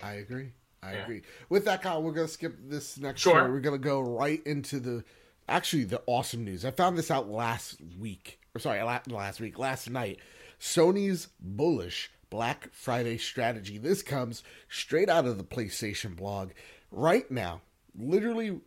I 0.02 0.14
agree. 0.14 0.52
I 0.82 0.94
Yeah. 0.94 1.02
agree. 1.02 1.22
With 1.50 1.66
that, 1.66 1.82
Kyle, 1.82 2.02
we're 2.02 2.12
gonna 2.12 2.28
skip 2.28 2.56
this 2.64 2.98
next 2.98 3.20
Sure. 3.20 3.34
story. 3.34 3.52
We're 3.52 3.60
gonna 3.60 3.78
go 3.78 4.00
right 4.00 4.44
into 4.46 4.80
the 4.80 5.04
actually 5.48 5.84
the 5.84 6.02
awesome 6.06 6.44
news. 6.44 6.64
I 6.64 6.70
found 6.70 6.96
this 6.96 7.10
out 7.10 7.28
last 7.28 7.78
week. 7.98 8.40
Or 8.54 8.60
sorry, 8.60 8.82
last 8.82 9.40
week, 9.40 9.58
last 9.58 9.88
night. 9.90 10.18
Sony's 10.60 11.28
bullish 11.40 12.10
Black 12.30 12.70
Friday 12.72 13.18
strategy. 13.18 13.78
This 13.78 14.02
comes 14.02 14.42
straight 14.68 15.08
out 15.08 15.26
of 15.26 15.38
the 15.38 15.44
PlayStation 15.44 16.16
blog. 16.16 16.50
Right 16.90 17.30
now, 17.30 17.62
literally 17.98 18.60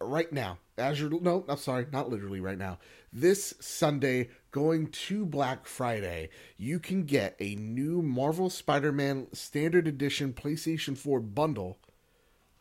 right 0.00 0.32
now, 0.32 0.58
as 0.76 1.00
you're 1.00 1.20
no, 1.20 1.44
I'm 1.48 1.56
sorry, 1.56 1.86
not 1.92 2.10
literally 2.10 2.40
right 2.40 2.58
now. 2.58 2.78
This 3.12 3.54
Sunday, 3.60 4.28
going 4.50 4.88
to 4.88 5.24
Black 5.24 5.66
Friday, 5.66 6.28
you 6.56 6.78
can 6.78 7.04
get 7.04 7.36
a 7.40 7.54
new 7.54 8.02
Marvel 8.02 8.50
Spider-Man 8.50 9.28
Standard 9.32 9.88
Edition 9.88 10.32
PlayStation 10.32 10.96
4 10.96 11.20
bundle 11.20 11.78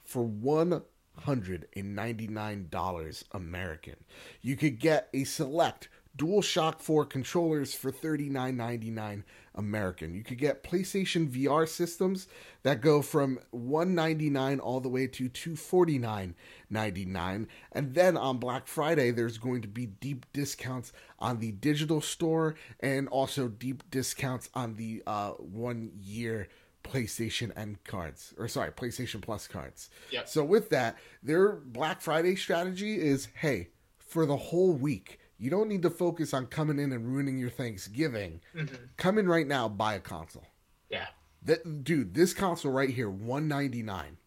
for 0.03 0.23
one 0.23 0.83
hundred 1.19 1.67
and 1.75 1.95
ninety-nine 1.95 2.67
dollars 2.69 3.25
American. 3.31 3.95
You 4.41 4.55
could 4.55 4.79
get 4.79 5.09
a 5.13 5.23
select 5.23 5.89
DualShock 6.17 6.81
4 6.81 7.05
controllers 7.05 7.73
for 7.75 7.91
$39.99 7.91 9.23
American. 9.53 10.15
You 10.15 10.23
could 10.23 10.39
get 10.39 10.63
PlayStation 10.63 11.29
VR 11.29 11.67
systems 11.67 12.29
that 12.63 12.79
go 12.81 13.01
from 13.01 13.39
199 13.51 14.59
all 14.59 14.79
the 14.79 14.87
way 14.89 15.05
to 15.07 15.29
$249.99. 15.29 17.47
And 17.71 17.93
then 17.93 18.17
on 18.17 18.39
Black 18.39 18.67
Friday, 18.67 19.11
there's 19.11 19.37
going 19.37 19.61
to 19.61 19.67
be 19.67 19.85
deep 19.85 20.25
discounts 20.33 20.91
on 21.19 21.39
the 21.39 21.51
digital 21.51 22.01
store 22.01 22.55
and 22.79 23.07
also 23.09 23.47
deep 23.47 23.83
discounts 23.91 24.49
on 24.55 24.73
the 24.75 25.03
uh, 25.05 25.33
one 25.33 25.91
year 26.01 26.47
PlayStation 26.83 27.51
and 27.55 27.83
cards, 27.83 28.33
or 28.37 28.47
sorry, 28.47 28.71
PlayStation 28.71 29.21
Plus 29.21 29.47
cards. 29.47 29.89
Yeah. 30.11 30.25
So 30.25 30.43
with 30.43 30.69
that, 30.69 30.97
their 31.21 31.53
Black 31.53 32.01
Friday 32.01 32.35
strategy 32.35 32.99
is, 32.99 33.27
hey, 33.35 33.69
for 33.97 34.25
the 34.25 34.37
whole 34.37 34.73
week, 34.73 35.19
you 35.37 35.49
don't 35.49 35.67
need 35.67 35.81
to 35.83 35.89
focus 35.89 36.33
on 36.33 36.47
coming 36.47 36.79
in 36.79 36.91
and 36.91 37.05
ruining 37.07 37.37
your 37.37 37.49
Thanksgiving. 37.49 38.41
Mm-hmm. 38.55 38.75
Come 38.97 39.17
in 39.17 39.27
right 39.27 39.45
now, 39.47 39.67
buy 39.67 39.95
a 39.95 39.99
console. 39.99 40.47
Yeah. 40.89 41.07
That 41.43 41.83
dude, 41.83 42.13
this 42.13 42.33
console 42.33 42.71
right 42.71 42.89
here, 42.89 43.09
one 43.09 43.47
ninety 43.47 43.83
nine, 43.83 44.17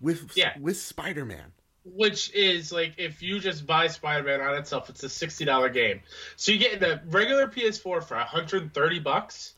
with 0.00 0.32
Yeah. 0.36 0.52
with 0.58 0.78
Spider 0.78 1.24
Man. 1.24 1.52
Which 1.84 2.32
is 2.34 2.70
like 2.72 2.94
if 2.98 3.22
you 3.22 3.40
just 3.40 3.66
buy 3.66 3.86
Spider-Man 3.86 4.40
on 4.40 4.56
itself, 4.56 4.90
it's 4.90 5.02
a 5.04 5.08
sixty 5.08 5.44
dollar 5.44 5.68
game. 5.68 6.00
So 6.36 6.52
you 6.52 6.58
get 6.58 6.80
the 6.80 7.00
regular 7.06 7.46
PS4 7.46 8.02
for 8.02 8.14
hundred 8.16 8.62
and 8.62 8.74
thirty 8.74 8.98
bucks, 8.98 9.54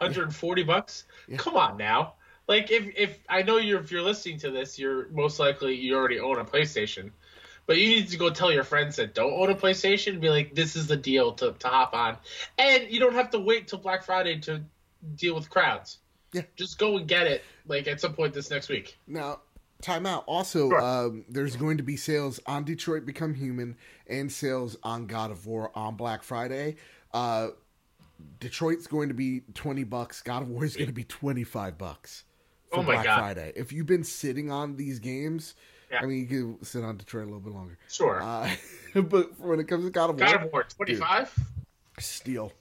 hundred 0.00 0.24
and 0.24 0.34
forty 0.34 0.62
bucks. 0.62 1.04
Come 1.36 1.56
on 1.56 1.76
now. 1.76 2.14
Like 2.48 2.70
if 2.70 2.92
if 2.96 3.18
I 3.28 3.42
know 3.42 3.58
you're 3.58 3.80
if 3.80 3.90
you're 3.92 4.02
listening 4.02 4.38
to 4.38 4.50
this, 4.50 4.78
you're 4.78 5.08
most 5.10 5.38
likely 5.38 5.74
you 5.76 5.94
already 5.96 6.18
own 6.18 6.38
a 6.38 6.44
PlayStation. 6.44 7.10
But 7.66 7.76
you 7.78 7.86
need 7.88 8.08
to 8.08 8.16
go 8.16 8.30
tell 8.30 8.50
your 8.50 8.64
friends 8.64 8.96
that 8.96 9.14
don't 9.14 9.32
own 9.32 9.48
a 9.50 9.54
PlayStation 9.54 10.12
and 10.14 10.20
be 10.20 10.28
like, 10.28 10.56
this 10.56 10.74
is 10.74 10.88
the 10.88 10.96
deal 10.96 11.32
to, 11.34 11.52
to 11.52 11.68
hop 11.68 11.94
on. 11.94 12.16
And 12.58 12.90
you 12.90 12.98
don't 12.98 13.14
have 13.14 13.30
to 13.30 13.38
wait 13.38 13.68
till 13.68 13.78
Black 13.78 14.02
Friday 14.02 14.40
to 14.40 14.64
deal 15.14 15.36
with 15.36 15.48
crowds. 15.50 15.98
Yeah. 16.32 16.42
Just 16.56 16.78
go 16.78 16.96
and 16.96 17.06
get 17.06 17.28
it 17.28 17.44
like 17.68 17.86
at 17.86 18.00
some 18.00 18.14
point 18.14 18.34
this 18.34 18.50
next 18.50 18.70
week. 18.70 18.98
Now, 19.06 19.42
time 19.82 20.04
out. 20.04 20.24
Also, 20.26 20.68
Sure. 20.68 20.80
um, 20.80 21.24
there's 21.28 21.54
going 21.54 21.76
to 21.76 21.84
be 21.84 21.96
sales 21.96 22.40
on 22.44 22.64
Detroit 22.64 23.06
Become 23.06 23.34
Human 23.34 23.76
and 24.08 24.32
sales 24.32 24.76
on 24.82 25.06
God 25.06 25.30
of 25.30 25.46
War 25.46 25.70
on 25.76 25.94
Black 25.94 26.24
Friday. 26.24 26.74
Uh, 27.14 27.48
Detroit's 28.40 28.86
going 28.86 29.08
to 29.08 29.14
be 29.14 29.42
twenty 29.54 29.84
bucks. 29.84 30.22
God 30.22 30.42
of 30.42 30.48
War 30.48 30.64
is 30.64 30.74
going 30.76 30.88
to 30.88 30.92
be 30.92 31.04
twenty 31.04 31.44
five 31.44 31.76
bucks 31.78 32.24
for 32.70 32.78
Oh 32.78 32.82
my 32.82 32.94
Black 32.94 33.04
God. 33.04 33.18
Friday. 33.18 33.52
If 33.56 33.72
you've 33.72 33.86
been 33.86 34.04
sitting 34.04 34.50
on 34.50 34.76
these 34.76 34.98
games, 34.98 35.54
Yeah. 35.90 36.00
I 36.02 36.06
mean, 36.06 36.18
you 36.20 36.26
can 36.26 36.64
sit 36.64 36.84
on 36.84 36.96
Detroit 36.96 37.24
a 37.24 37.26
little 37.26 37.40
bit 37.40 37.52
longer. 37.52 37.78
Sure. 37.88 38.22
Uh, 38.22 38.50
but 38.94 39.38
when 39.40 39.60
it 39.60 39.64
comes 39.68 39.84
to 39.84 39.90
God 39.90 40.10
of 40.10 40.16
War, 40.18 40.26
God 40.26 40.44
of 40.44 40.52
War 40.52 40.64
twenty 40.64 40.94
five. 40.94 41.32
steal, 41.98 42.52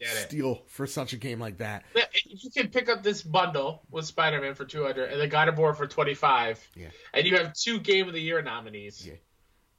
Get 0.00 0.08
steal 0.10 0.62
for 0.68 0.86
such 0.86 1.12
a 1.12 1.16
game 1.16 1.40
like 1.40 1.58
that. 1.58 1.82
You 2.24 2.50
can 2.50 2.68
pick 2.68 2.88
up 2.88 3.02
this 3.02 3.20
bundle 3.22 3.82
with 3.90 4.04
Spider 4.06 4.40
Man 4.40 4.54
for 4.54 4.64
two 4.64 4.84
hundred 4.84 5.10
and 5.12 5.20
the 5.20 5.26
God 5.26 5.48
of 5.48 5.58
War 5.58 5.74
for 5.74 5.86
twenty 5.86 6.14
five. 6.14 6.64
Yeah. 6.76 6.88
And 7.12 7.26
you 7.26 7.36
have 7.36 7.52
two 7.54 7.80
Game 7.80 8.06
of 8.06 8.14
the 8.14 8.20
Year 8.20 8.40
nominees 8.42 9.04
Yeah. 9.06 9.14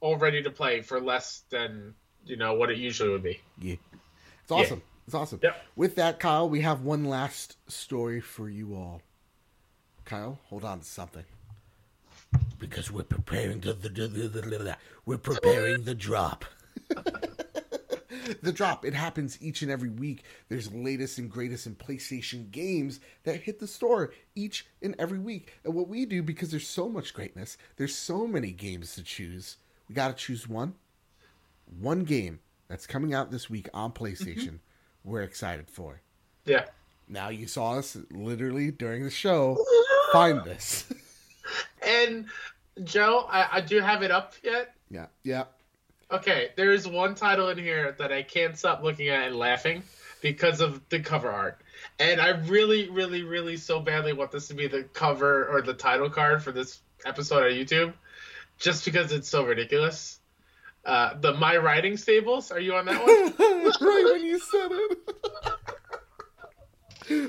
all 0.00 0.16
ready 0.18 0.42
to 0.42 0.50
play 0.50 0.82
for 0.82 1.00
less 1.00 1.42
than 1.48 1.94
you 2.26 2.36
know 2.36 2.52
what 2.52 2.70
it 2.70 2.76
usually 2.76 3.08
would 3.08 3.22
be. 3.22 3.40
Yeah. 3.58 3.76
It's 4.42 4.52
awesome. 4.52 4.82
It's 5.10 5.14
awesome. 5.16 5.40
Yep. 5.42 5.56
With 5.74 5.96
that, 5.96 6.20
Kyle, 6.20 6.48
we 6.48 6.60
have 6.60 6.82
one 6.82 7.04
last 7.04 7.56
story 7.68 8.20
for 8.20 8.48
you 8.48 8.76
all. 8.76 9.02
Kyle, 10.04 10.38
hold 10.44 10.64
on 10.64 10.78
to 10.78 10.84
something. 10.84 11.24
Because 12.60 12.92
we're 12.92 13.02
preparing 13.02 13.60
to 13.62 13.72
the, 13.72 13.88
the, 13.88 14.06
the, 14.06 14.28
the, 14.28 14.40
the 14.40 14.76
we're 15.06 15.18
preparing 15.18 15.82
the 15.82 15.96
drop. 15.96 16.44
the 18.42 18.52
drop. 18.52 18.84
It 18.84 18.94
happens 18.94 19.36
each 19.42 19.62
and 19.62 19.70
every 19.72 19.90
week. 19.90 20.22
There's 20.48 20.72
latest 20.72 21.18
and 21.18 21.28
greatest 21.28 21.66
in 21.66 21.74
PlayStation 21.74 22.48
games 22.52 23.00
that 23.24 23.40
hit 23.40 23.58
the 23.58 23.66
store 23.66 24.12
each 24.36 24.64
and 24.80 24.94
every 24.96 25.18
week. 25.18 25.54
And 25.64 25.74
what 25.74 25.88
we 25.88 26.06
do, 26.06 26.22
because 26.22 26.52
there's 26.52 26.68
so 26.68 26.88
much 26.88 27.14
greatness, 27.14 27.58
there's 27.78 27.96
so 27.96 28.28
many 28.28 28.52
games 28.52 28.94
to 28.94 29.02
choose. 29.02 29.56
We 29.88 29.96
got 29.96 30.16
to 30.16 30.24
choose 30.24 30.48
one. 30.48 30.74
One 31.80 32.04
game 32.04 32.38
that's 32.68 32.86
coming 32.86 33.12
out 33.12 33.32
this 33.32 33.50
week 33.50 33.68
on 33.74 33.90
mm-hmm. 33.90 34.04
PlayStation. 34.04 34.60
We're 35.04 35.22
excited 35.22 35.68
for. 35.70 36.00
Yeah. 36.44 36.66
Now 37.08 37.28
you 37.28 37.46
saw 37.46 37.78
us 37.78 37.96
literally 38.10 38.70
during 38.70 39.02
the 39.04 39.10
show 39.10 39.58
find 40.12 40.44
this. 40.44 40.84
And 41.84 42.26
Joe, 42.84 43.26
I, 43.28 43.48
I 43.52 43.60
do 43.60 43.80
have 43.80 44.02
it 44.02 44.10
up 44.10 44.34
yet. 44.42 44.74
yeah, 44.90 45.06
yeah. 45.24 45.44
Okay, 46.12 46.50
there 46.56 46.72
is 46.72 46.88
one 46.88 47.14
title 47.14 47.48
in 47.50 47.58
here 47.58 47.94
that 47.98 48.12
I 48.12 48.22
can't 48.22 48.58
stop 48.58 48.82
looking 48.82 49.08
at 49.08 49.28
and 49.28 49.36
laughing 49.36 49.82
because 50.20 50.60
of 50.60 50.80
the 50.88 51.00
cover 51.00 51.30
art. 51.30 51.60
And 51.98 52.20
I 52.20 52.30
really, 52.30 52.88
really, 52.90 53.22
really 53.22 53.56
so 53.56 53.80
badly 53.80 54.12
want 54.12 54.32
this 54.32 54.48
to 54.48 54.54
be 54.54 54.66
the 54.66 54.82
cover 54.82 55.46
or 55.46 55.62
the 55.62 55.74
title 55.74 56.10
card 56.10 56.42
for 56.42 56.52
this 56.52 56.80
episode 57.06 57.44
on 57.44 57.52
YouTube, 57.52 57.92
just 58.58 58.84
because 58.84 59.12
it's 59.12 59.28
so 59.28 59.44
ridiculous. 59.44 60.19
Uh, 60.84 61.18
the 61.20 61.34
My 61.34 61.56
Riding 61.56 61.96
Stables, 61.96 62.50
are 62.50 62.60
you 62.60 62.74
on 62.74 62.86
that 62.86 63.00
one? 63.00 63.34
right 63.80 64.04
when 64.12 64.24
you 64.24 64.38
said 64.38 64.68
it. 64.70 64.98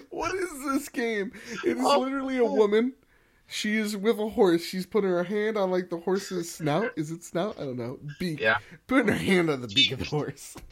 what 0.09 0.33
is 0.35 0.49
this 0.65 0.89
game? 0.89 1.31
It 1.65 1.77
is 1.77 1.83
Oh. 1.85 1.99
literally 1.99 2.37
a 2.37 2.45
woman. 2.45 2.93
She 3.47 3.75
is 3.75 3.97
with 3.97 4.17
a 4.19 4.29
horse. 4.29 4.63
She's 4.63 4.85
putting 4.85 5.09
her 5.09 5.23
hand 5.25 5.57
on 5.57 5.69
like 5.71 5.89
the 5.89 5.97
horse's 5.97 6.49
snout. 6.49 6.91
Is 6.95 7.11
it 7.11 7.23
snout? 7.25 7.57
I 7.59 7.65
don't 7.65 7.77
know. 7.77 7.99
Beak. 8.19 8.39
Yeah. 8.39 8.59
Putting 8.87 9.09
her 9.09 9.13
hand 9.13 9.49
on 9.49 9.59
the 9.61 9.67
beak 9.67 9.91
of 9.91 9.99
the 9.99 10.05
horse. 10.05 10.55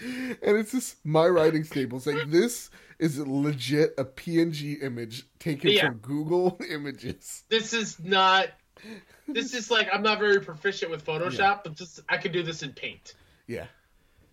and 0.00 0.56
it's 0.56 0.72
just 0.72 1.04
my 1.04 1.26
riding 1.26 1.64
stables. 1.64 2.06
Like 2.06 2.30
this 2.30 2.70
is 2.98 3.18
legit 3.18 3.92
a 3.98 4.04
PNG 4.06 4.82
image 4.82 5.24
taken 5.38 5.70
Yeah. 5.72 5.88
from 5.88 5.98
Google 5.98 6.58
Images. 6.70 7.44
this 7.50 7.74
is 7.74 8.00
not. 8.00 8.48
This 9.28 9.54
is 9.54 9.70
like 9.70 9.88
I'm 9.92 10.02
not 10.02 10.18
very 10.18 10.40
proficient 10.40 10.90
with 10.90 11.04
Photoshop, 11.04 11.64
but 11.64 11.74
just 11.74 12.00
I 12.08 12.16
can 12.16 12.32
do 12.32 12.42
this 12.42 12.62
in 12.62 12.72
Paint. 12.72 13.14
Yeah. 13.46 13.66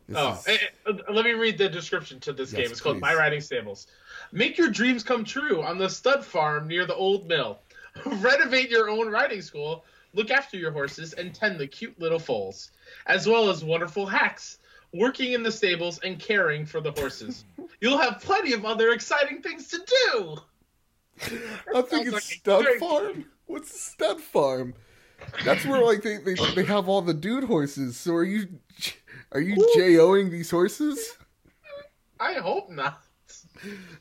This 0.07 0.17
Oh, 0.19 0.31
is- 0.33 0.47
eh, 0.47 0.57
eh, 0.87 0.93
let 1.11 1.23
me 1.25 1.31
read 1.31 1.57
the 1.57 1.69
description 1.69 2.19
to 2.21 2.33
this 2.33 2.51
Yes, 2.51 2.61
game. 2.61 2.71
It's 2.71 2.81
called 2.81 2.95
please. 2.97 3.01
My 3.01 3.15
Riding 3.15 3.41
Stables. 3.41 3.87
Make 4.31 4.57
your 4.57 4.69
dreams 4.69 5.03
come 5.03 5.23
true 5.23 5.61
on 5.63 5.77
the 5.77 5.89
stud 5.89 6.25
farm 6.25 6.67
near 6.67 6.85
the 6.85 6.95
old 6.95 7.27
mill. 7.27 7.59
Renovate 8.05 8.69
your 8.69 8.89
own 8.89 9.09
riding 9.09 9.41
school, 9.41 9.85
look 10.13 10.31
after 10.31 10.57
your 10.57 10.71
horses, 10.71 11.13
and 11.13 11.33
tend 11.33 11.59
the 11.59 11.67
cute 11.67 11.97
little 11.99 12.19
foals, 12.19 12.71
as 13.05 13.27
well 13.27 13.49
as 13.49 13.63
wonderful 13.63 14.05
hacks, 14.05 14.59
working 14.93 15.33
in 15.33 15.43
the 15.43 15.51
stables 15.51 15.99
and 15.99 16.19
caring 16.19 16.65
for 16.65 16.81
the 16.81 16.91
horses. 16.91 17.43
You'll 17.81 17.97
have 17.97 18.21
plenty 18.21 18.53
of 18.53 18.65
other 18.65 18.91
exciting 18.91 19.41
things 19.41 19.67
to 19.69 19.79
do. 20.13 20.37
I 21.75 21.81
think 21.81 22.07
it's 22.07 22.13
like 22.13 22.23
Stud 22.23 22.65
Farm. 22.79 23.25
What's 23.51 23.79
Stud 23.79 24.21
Farm? 24.21 24.73
That's 25.43 25.65
where 25.65 25.83
like 25.83 26.01
they, 26.01 26.17
they 26.17 26.35
they 26.55 26.63
have 26.63 26.87
all 26.87 27.01
the 27.01 27.13
dude 27.13 27.43
horses. 27.43 27.97
So 27.97 28.13
are 28.15 28.23
you 28.23 28.47
are 29.33 29.41
you 29.41 29.55
JOing 29.77 30.31
these 30.31 30.49
horses? 30.49 31.17
I 32.19 32.33
hope 32.35 32.69
not. 32.69 33.01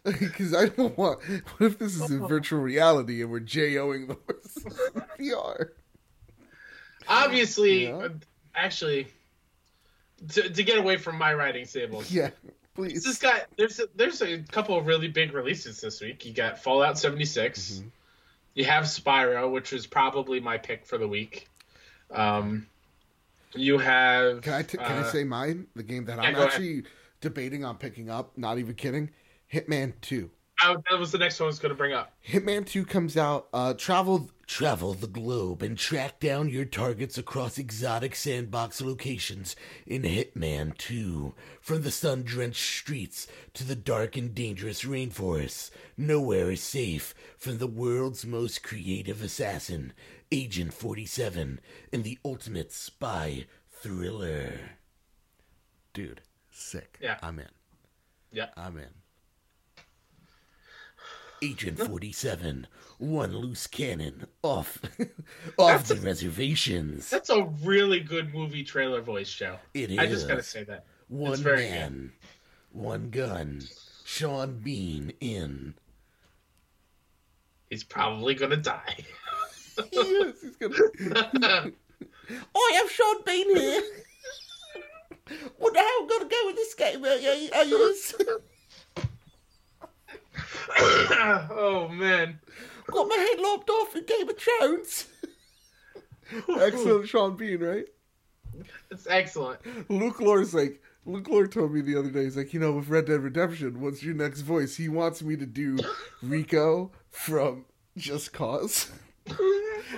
Because 0.05 0.55
I 0.55 0.69
don't 0.69 0.97
want. 0.97 1.21
What 1.59 1.67
if 1.67 1.79
this 1.79 1.95
is 2.01 2.11
in 2.11 2.27
virtual 2.27 2.61
reality 2.61 3.21
and 3.21 3.31
we're 3.31 3.41
JOing 3.41 4.09
the 4.09 4.17
horses 4.27 4.65
in 4.95 5.27
VR? 5.27 5.71
Obviously, 7.09 7.89
Yeah. 7.89 7.97
uh, 7.97 8.09
actually, 8.55 9.09
to, 10.31 10.49
to 10.49 10.63
get 10.63 10.79
away 10.79 10.97
from 10.97 11.19
my 11.19 11.35
riding 11.35 11.67
stables. 11.67 12.11
Yeah, 12.11 12.31
please. 12.75 13.05
This 13.05 13.19
guy, 13.19 13.43
there's 13.59 13.81
a, 13.81 13.89
there's 13.95 14.23
a 14.23 14.39
couple 14.39 14.79
of 14.79 14.87
really 14.87 15.09
big 15.09 15.35
releases 15.35 15.81
this 15.81 16.01
week. 16.01 16.25
You 16.25 16.33
got 16.33 16.63
Fallout 16.63 16.99
76. 16.99 17.71
Mm-hmm. 17.71 17.89
You 18.55 18.65
have 18.65 18.85
Spyro, 18.85 19.51
which 19.51 19.73
is 19.73 19.87
probably 19.87 20.41
my 20.41 20.59
pick 20.59 20.85
for 20.85 20.99
the 20.99 21.07
week. 21.07 21.49
Um, 22.11 22.67
you 23.55 23.79
have. 23.79 24.43
Can 24.43 24.53
I 24.53 24.63
t- 24.63 24.79
can 24.79 24.87
I 24.87 25.01
uh, 25.01 25.11
say 25.11 25.25
mine? 25.25 25.67
The 25.77 25.83
game 25.83 26.05
that 26.07 26.17
yeah, 26.17 26.29
I'm 26.29 26.35
go 26.35 26.41
ahead. 26.41 26.53
actually 26.53 26.83
debating 27.21 27.65
on 27.65 27.77
picking 27.77 28.11
up. 28.11 28.37
Not 28.37 28.59
even 28.59 28.75
kidding. 28.75 29.11
Hitman 29.53 29.95
Two. 30.01 30.31
I- 30.63 30.77
that 30.91 30.99
was 30.99 31.11
the 31.13 31.19
next 31.19 31.41
one 31.41 31.47
I 31.47 31.49
was 31.49 31.59
going 31.59 31.71
to 31.71 31.77
bring 31.77 31.93
up. 31.93 32.13
Hitman 32.27 32.67
2 32.67 32.85
comes 32.85 33.17
out. 33.17 33.49
Uh, 33.53 33.75
travel 33.75 34.31
travel 34.47 34.95
the 34.95 35.07
globe 35.07 35.63
and 35.63 35.79
track 35.79 36.19
down 36.19 36.49
your 36.49 36.65
targets 36.65 37.17
across 37.17 37.57
exotic 37.57 38.17
sandbox 38.17 38.81
locations 38.81 39.55
in 39.87 40.03
Hitman 40.03 40.77
2. 40.77 41.33
From 41.61 41.83
the 41.83 41.91
sun-drenched 41.93 42.61
streets 42.61 43.29
to 43.55 43.63
the 43.63 43.77
dark 43.77 44.17
and 44.17 44.35
dangerous 44.35 44.83
rainforests, 44.83 45.71
nowhere 45.97 46.51
is 46.51 46.61
safe 46.61 47.15
from 47.39 47.59
the 47.59 47.69
world's 47.69 48.27
most 48.27 48.65
creative 48.65 49.23
assassin, 49.23 49.93
Agent 50.33 50.75
47, 50.75 51.61
in 51.93 52.03
the 52.03 52.19
ultimate 52.25 52.73
spy 52.73 53.47
thriller. 53.71 54.59
Dude, 55.95 56.23
sick. 56.51 56.99
Yeah. 57.01 57.19
I'm 57.23 57.39
in. 57.39 57.49
Yeah. 58.33 58.49
I'm 58.57 58.77
in. 58.79 58.89
Agent 61.43 61.79
47, 61.79 62.67
one 62.99 63.37
loose 63.37 63.67
cannon 63.67 64.27
off 64.43 64.79
off 65.59 65.85
the 65.89 65.97
reservations. 65.97 67.09
That's 67.09 67.31
a 67.31 67.45
really 67.63 68.01
good 68.01 68.35
movie 68.35 68.63
trailer 68.63 69.01
voice, 69.01 69.33
Joe. 69.33 69.57
It 69.75 69.99
I 69.99 70.07
just 70.07 70.29
got 70.29 70.37
to 70.37 70.43
say 70.43 70.65
that. 70.65 70.85
One 71.09 71.43
man, 71.43 72.13
one 72.73 73.11
gun. 73.11 73.63
Sean 74.05 74.59
Bean 74.59 75.13
in. 75.21 75.75
He's 77.71 77.85
probably 77.85 78.35
to 78.51 78.57
die. 78.57 78.97
yes, 79.93 80.35
he's 80.43 80.57
gonna. 80.57 80.75
I 82.55 82.73
have 82.75 82.91
Sean 82.91 83.23
Bean 83.25 83.57
here. 83.57 83.83
Wonder 85.59 85.79
how 85.79 86.01
I'm 86.01 86.09
gonna 86.09 86.29
go 86.29 86.43
with 86.47 86.57
this 86.57 86.75
game. 86.75 87.05
Are 87.05 87.17
you? 87.17 87.51
Are 87.55 87.65
you? 87.65 87.95
oh 91.51 91.89
man. 91.93 92.39
Got 92.87 93.09
my 93.09 93.17
head 93.17 93.41
lopped 93.41 93.71
off 93.71 93.95
in 93.97 94.05
Game 94.05 94.29
of 94.29 94.37
Thrones. 94.39 95.07
Excellent 96.61 97.09
Sean 97.09 97.37
Bean, 97.37 97.61
right? 97.61 97.87
It's 98.91 99.07
excellent. 99.09 99.61
Luke 99.91 100.21
Lore's 100.21 100.53
like, 100.55 100.83
Luke 101.07 101.29
Lore 101.29 101.47
told 101.47 101.73
me 101.73 101.81
the 101.81 101.97
other 101.99 102.11
day, 102.11 102.25
he's 102.25 102.37
like, 102.37 102.53
you 102.53 102.61
know, 102.61 102.73
with 102.73 102.89
Red 102.89 103.07
Dead 103.07 103.21
Redemption, 103.21 103.81
what's 103.81 104.03
your 104.03 104.15
next 104.15 104.41
voice? 104.43 104.77
He 104.77 104.89
wants 104.89 105.23
me 105.23 105.37
to 105.37 105.47
do 105.47 105.79
Rico 106.23 106.93
from 107.09 107.65
Just 107.97 108.33
Cause. 108.33 108.91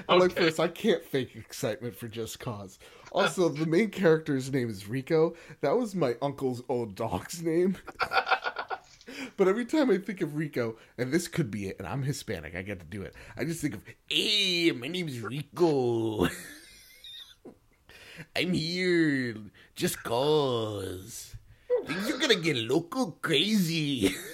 I'm 0.09 0.19
like, 0.21 0.33
Okay. 0.33 0.45
first, 0.45 0.61
I 0.61 0.69
can't 0.69 1.05
fake 1.05 1.35
excitement 1.37 1.97
for 1.97 2.09
Just 2.09 2.39
Cause. 2.41 2.79
Also, 3.11 3.49
the 3.49 3.67
main 3.67 3.91
character's 3.91 4.53
name 4.53 4.71
is 4.71 4.89
Rico. 4.89 5.35
That 5.61 5.77
was 5.77 5.95
my 5.95 6.17
uncle's 6.23 6.63
old 6.69 6.95
dog's 6.95 7.43
name. 7.43 7.77
but 9.37 9.49
every 9.49 9.65
time 9.65 9.91
I 9.91 9.99
think 9.99 10.21
of 10.21 10.37
Rico, 10.37 10.77
and 10.99 11.13
this 11.13 11.29
could 11.29 11.51
be 11.51 11.69
it, 11.69 11.77
and 11.79 11.87
I'm 11.87 12.03
Hispanic, 12.03 12.55
I 12.55 12.63
get 12.63 12.81
to 12.81 12.87
do 12.87 13.03
it. 13.03 13.15
I 13.37 13.45
just 13.45 13.61
think 13.61 13.75
of, 13.75 13.83
hey, 14.09 14.73
my 14.73 14.89
name's 14.89 15.21
Rico. 15.21 16.29
I'm 18.37 18.53
here 18.53 19.37
just 19.75 20.03
cause. 20.03 21.35
Things 21.87 22.11
are 22.11 22.19
gonna 22.19 22.37
get 22.37 22.57
local 22.57 23.13
crazy. 23.23 24.15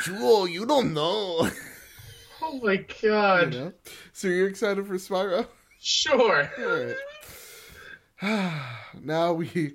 Sure, 0.00 0.48
you 0.48 0.66
don't 0.66 0.92
know. 0.94 1.48
Oh 2.42 2.60
my 2.62 2.72
You 2.72 2.84
god. 3.02 3.52
know? 3.52 3.72
So 4.12 4.28
you're 4.28 4.48
excited 4.48 4.86
for 4.86 4.94
Spyro? 4.94 5.46
Sure. 5.80 6.48
Now 9.02 9.32
we 9.32 9.48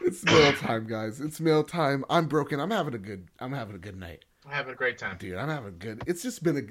It's 0.00 0.24
mail 0.24 0.52
time, 0.54 0.86
guys. 0.86 1.20
It's 1.20 1.38
mail 1.40 1.62
time. 1.62 2.04
I'm 2.10 2.26
broken. 2.26 2.58
I'm 2.58 2.70
having 2.70 2.94
a 2.94 2.98
good 2.98 3.28
I'm 3.38 3.52
having 3.52 3.76
a 3.76 3.78
good 3.78 3.96
night. 3.96 4.24
I'm 4.44 4.52
having 4.52 4.72
a 4.72 4.76
great 4.76 4.98
time. 4.98 5.18
Dude, 5.18 5.36
I'm 5.36 5.48
having 5.48 5.68
a 5.68 5.72
good 5.72 6.02
it's 6.06 6.22
just 6.22 6.42
been 6.42 6.56
a 6.56 6.62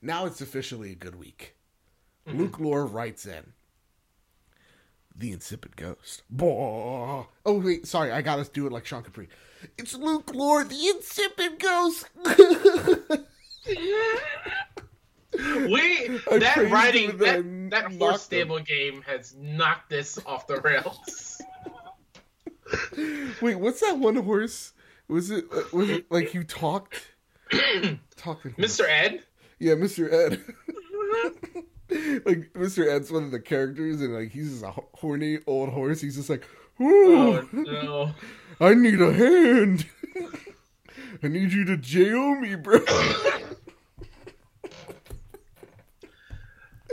now 0.00 0.24
it's 0.24 0.40
officially 0.40 0.92
a 0.92 0.94
good 0.94 1.16
week. 1.16 1.56
Mm-hmm. 2.26 2.38
Luke 2.38 2.58
Lore 2.58 2.86
writes 2.86 3.26
in. 3.26 3.52
The 5.14 5.32
insipid 5.32 5.76
ghost. 5.76 6.22
Boah. 6.30 7.26
Oh 7.44 7.58
wait, 7.58 7.86
sorry, 7.86 8.12
I 8.12 8.22
gotta 8.22 8.48
do 8.50 8.66
it 8.66 8.72
like 8.72 8.86
Sean 8.86 9.02
Capri. 9.02 9.28
It's 9.76 9.94
Luke 9.94 10.32
Lore, 10.32 10.64
the 10.64 10.86
insipid 10.86 11.58
ghost. 11.58 12.08
We 15.38 16.20
I 16.30 16.38
that 16.38 16.70
riding 16.70 17.18
that, 17.18 17.70
that 17.70 17.92
horse 17.98 18.22
stable 18.22 18.60
game 18.60 19.02
has 19.02 19.34
knocked 19.38 19.90
this 19.90 20.18
off 20.24 20.46
the 20.46 20.60
rails. 20.60 21.42
wait, 23.42 23.56
what's 23.56 23.80
that 23.80 23.98
one 23.98 24.16
horse? 24.16 24.72
Was 25.08 25.30
it 25.30 25.44
uh, 25.52 25.62
was 25.72 25.90
it 25.90 26.10
like 26.10 26.32
you 26.32 26.44
talked? 26.44 27.12
Talking 28.16 28.52
horse. 28.52 28.78
Mr. 28.80 28.88
Ed? 28.88 29.22
Yeah, 29.58 29.74
Mr. 29.74 30.10
Ed. 30.12 30.42
like 32.24 32.52
Mr. 32.54 32.86
Ed's 32.86 33.10
one 33.10 33.24
of 33.24 33.30
the 33.30 33.40
characters, 33.40 34.00
and 34.00 34.14
like 34.14 34.30
he's 34.30 34.50
just 34.52 34.64
a 34.64 34.74
horny 34.94 35.40
old 35.46 35.68
horse. 35.70 36.00
He's 36.00 36.16
just 36.16 36.30
like, 36.30 36.46
Oh 36.80 37.46
no. 37.52 38.12
I 38.60 38.74
need 38.74 39.00
a 39.00 39.12
hand. 39.12 39.86
I 41.22 41.28
need 41.28 41.52
you 41.52 41.64
to 41.66 41.76
jail 41.76 42.34
me, 42.36 42.54
bro." 42.54 42.80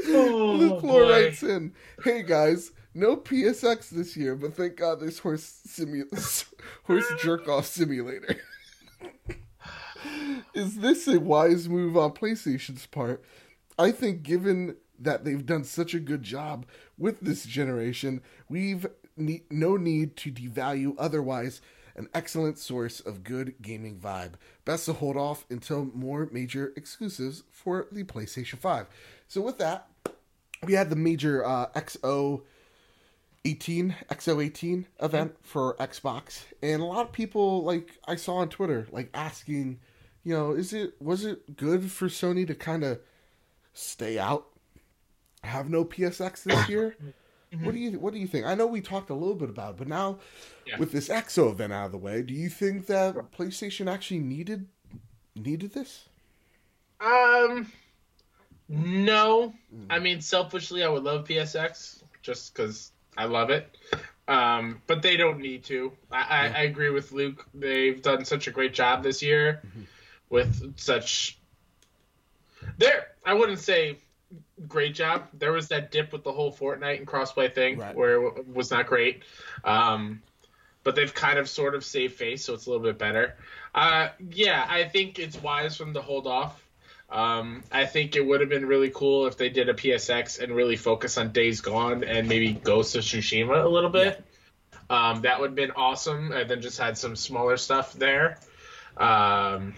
Oh, 0.08 0.56
Luke 0.58 0.84
Lore 0.84 1.04
writes 1.04 1.44
in, 1.44 1.74
"Hey 2.04 2.24
guys, 2.24 2.72
no 2.94 3.18
PSX 3.18 3.90
this 3.90 4.16
year, 4.16 4.36
but 4.36 4.56
thank 4.56 4.76
God 4.76 5.00
there's 5.00 5.20
horse 5.20 5.62
simu- 5.68 6.46
horse 6.84 7.12
jerk 7.20 7.48
off 7.48 7.66
simulator." 7.66 8.38
Is 10.54 10.78
this 10.78 11.08
a 11.08 11.20
wise 11.20 11.68
move 11.68 11.98
on 11.98 12.12
PlayStation's 12.12 12.86
part? 12.86 13.24
I 13.78 13.92
think, 13.92 14.24
given 14.24 14.78
that 14.98 15.26
they've 15.26 15.46
done 15.46 15.64
such 15.66 15.94
a 15.94 16.00
good 16.00 16.24
job 16.24 16.66
with 16.98 17.20
this 17.20 17.46
generation, 17.46 18.22
we've 18.48 18.88
ne- 19.18 19.44
no 19.50 19.76
need 19.76 20.16
to 20.18 20.32
devalue 20.32 20.96
otherwise 20.98 21.62
an 21.98 22.08
excellent 22.14 22.58
source 22.58 23.00
of 23.00 23.24
good 23.24 23.56
gaming 23.62 23.98
vibe. 24.00 24.34
Best 24.66 24.86
to 24.86 24.94
hold 24.94 25.18
off 25.18 25.46
until 25.50 25.86
more 25.94 26.30
major 26.32 26.74
exclusives 26.76 27.44
for 27.52 27.88
the 27.92 28.04
PlayStation 28.04 28.58
5. 28.58 28.88
So, 29.28 29.42
with 29.42 29.58
that, 29.58 29.88
we 30.66 30.74
had 30.74 30.90
the 30.90 30.96
major 30.96 31.46
uh, 31.46 31.68
XO 31.76 32.42
18 33.46 33.96
XO 34.10 34.44
18 34.44 34.88
event 35.02 35.36
for 35.42 35.76
Xbox, 35.76 36.46
and 36.64 36.82
a 36.82 36.86
lot 36.86 37.06
of 37.06 37.12
people 37.12 37.64
like 37.64 37.92
I 38.08 38.16
saw 38.16 38.38
on 38.38 38.50
Twitter 38.50 38.88
like 38.92 39.10
asking, 39.14 39.80
you 40.24 40.34
know, 40.34 40.52
is 40.54 40.74
it 40.74 41.00
was 41.02 41.24
it 41.26 41.56
good 41.56 41.92
for 41.92 42.08
Sony 42.08 42.46
to 42.48 42.56
kind 42.56 42.84
of 42.84 43.00
stay 43.74 44.18
out, 44.18 44.48
have 45.44 45.70
no 45.70 45.86
PSX 45.86 46.44
this 46.44 46.68
year? 46.70 46.96
What 47.62 47.74
do 47.74 47.80
you 47.80 48.00
what 48.00 48.14
do 48.14 48.20
you 48.20 48.28
think? 48.28 48.46
I 48.48 48.56
know 48.56 48.66
we 48.66 48.82
talked 48.82 49.10
a 49.10 49.14
little 49.14 49.36
bit 49.36 49.50
about, 49.50 49.72
it, 49.72 49.78
but 49.78 49.88
now 49.88 50.20
Yeah. 50.66 50.78
with 50.80 50.92
this 50.92 51.08
XO 51.08 51.52
event 51.52 51.72
out 51.72 51.86
of 51.86 51.92
the 51.92 51.98
way, 52.00 52.22
do 52.24 52.34
you 52.34 52.50
think 52.50 52.88
that 52.88 53.16
PlayStation 53.32 53.90
actually 53.92 54.20
needed 54.20 54.68
needed 55.36 55.74
this? 55.74 56.10
Um, 57.00 57.72
no. 58.68 59.54
Mm. 59.76 59.86
I 59.90 60.00
mean, 60.00 60.22
selfishly, 60.22 60.84
I 60.84 60.90
would 60.90 61.04
love 61.04 61.28
PSX 61.28 62.02
just 62.22 62.54
because 62.54 62.92
I 63.18 63.26
love 63.26 63.50
it. 63.50 63.78
Um, 64.28 64.82
but 64.88 65.02
they 65.04 65.18
don't 65.18 65.40
need 65.40 65.64
to. 65.66 65.92
I, 66.12 66.22
I, 66.22 66.48
I 66.48 66.62
agree 66.64 66.90
with 66.90 67.12
Luke. 67.12 67.46
They've 67.54 68.02
done 68.02 68.26
such 68.26 68.48
a 68.48 68.52
great 68.52 68.74
job 68.74 69.04
this 69.04 69.22
year 69.22 69.62
Mm-hmm. 69.68 69.82
with 70.30 70.80
such. 70.80 71.38
There, 72.80 73.08
I 73.24 73.34
wouldn't 73.36 73.60
say 73.60 73.98
great 74.68 74.96
job. 74.96 75.28
There 75.34 75.52
was 75.52 75.68
that 75.68 75.92
dip 75.92 76.12
with 76.12 76.24
the 76.24 76.32
whole 76.32 76.52
Fortnite 76.52 76.98
and 76.98 77.08
crossplay 77.08 77.54
thing 77.54 77.78
Right. 77.78 77.96
where 77.96 78.16
it 78.26 78.48
was 78.48 78.72
not 78.72 78.88
great. 78.88 79.22
Um, 79.64 80.22
but 80.84 80.96
they've 80.96 81.14
kind 81.14 81.38
of 81.40 81.48
sort 81.50 81.76
of 81.76 81.84
saved 81.86 82.16
face, 82.16 82.44
so 82.46 82.54
it's 82.54 82.66
a 82.66 82.70
little 82.72 82.84
bit 82.86 82.98
better. 82.98 83.36
Uh, 83.74 84.10
yeah, 84.32 84.66
I 84.70 84.84
think 84.86 85.20
it's 85.20 85.40
wise 85.42 85.78
for 85.78 85.84
them 85.84 85.94
to 85.96 86.02
hold 86.02 86.26
off. 86.28 86.64
Um, 87.10 87.64
I 87.72 87.86
think 87.86 88.16
it 88.16 88.26
would 88.26 88.42
have 88.42 88.50
been 88.50 88.66
really 88.66 88.90
cool 88.90 89.28
if 89.28 89.38
they 89.38 89.50
did 89.50 89.70
a 89.70 89.74
PSX 89.74 90.40
and 90.40 90.56
really 90.56 90.76
focus 90.76 91.18
on 91.18 91.32
Days 91.32 91.62
Gone 91.62 92.04
and 92.04 92.28
maybe 92.28 92.54
Ghost 92.54 92.96
of 92.96 93.04
Tsushima 93.04 93.64
a 93.64 93.68
little 93.68 93.92
bit. 93.92 94.24
Um, 94.90 95.22
that 95.22 95.40
would 95.40 95.52
have 95.52 95.56
been 95.56 95.72
awesome, 95.72 96.32
and 96.32 96.50
then 96.50 96.62
just 96.62 96.80
had 96.80 96.98
some 96.98 97.16
smaller 97.16 97.58
stuff 97.58 97.94
there. 97.94 98.40
Um, 98.98 99.74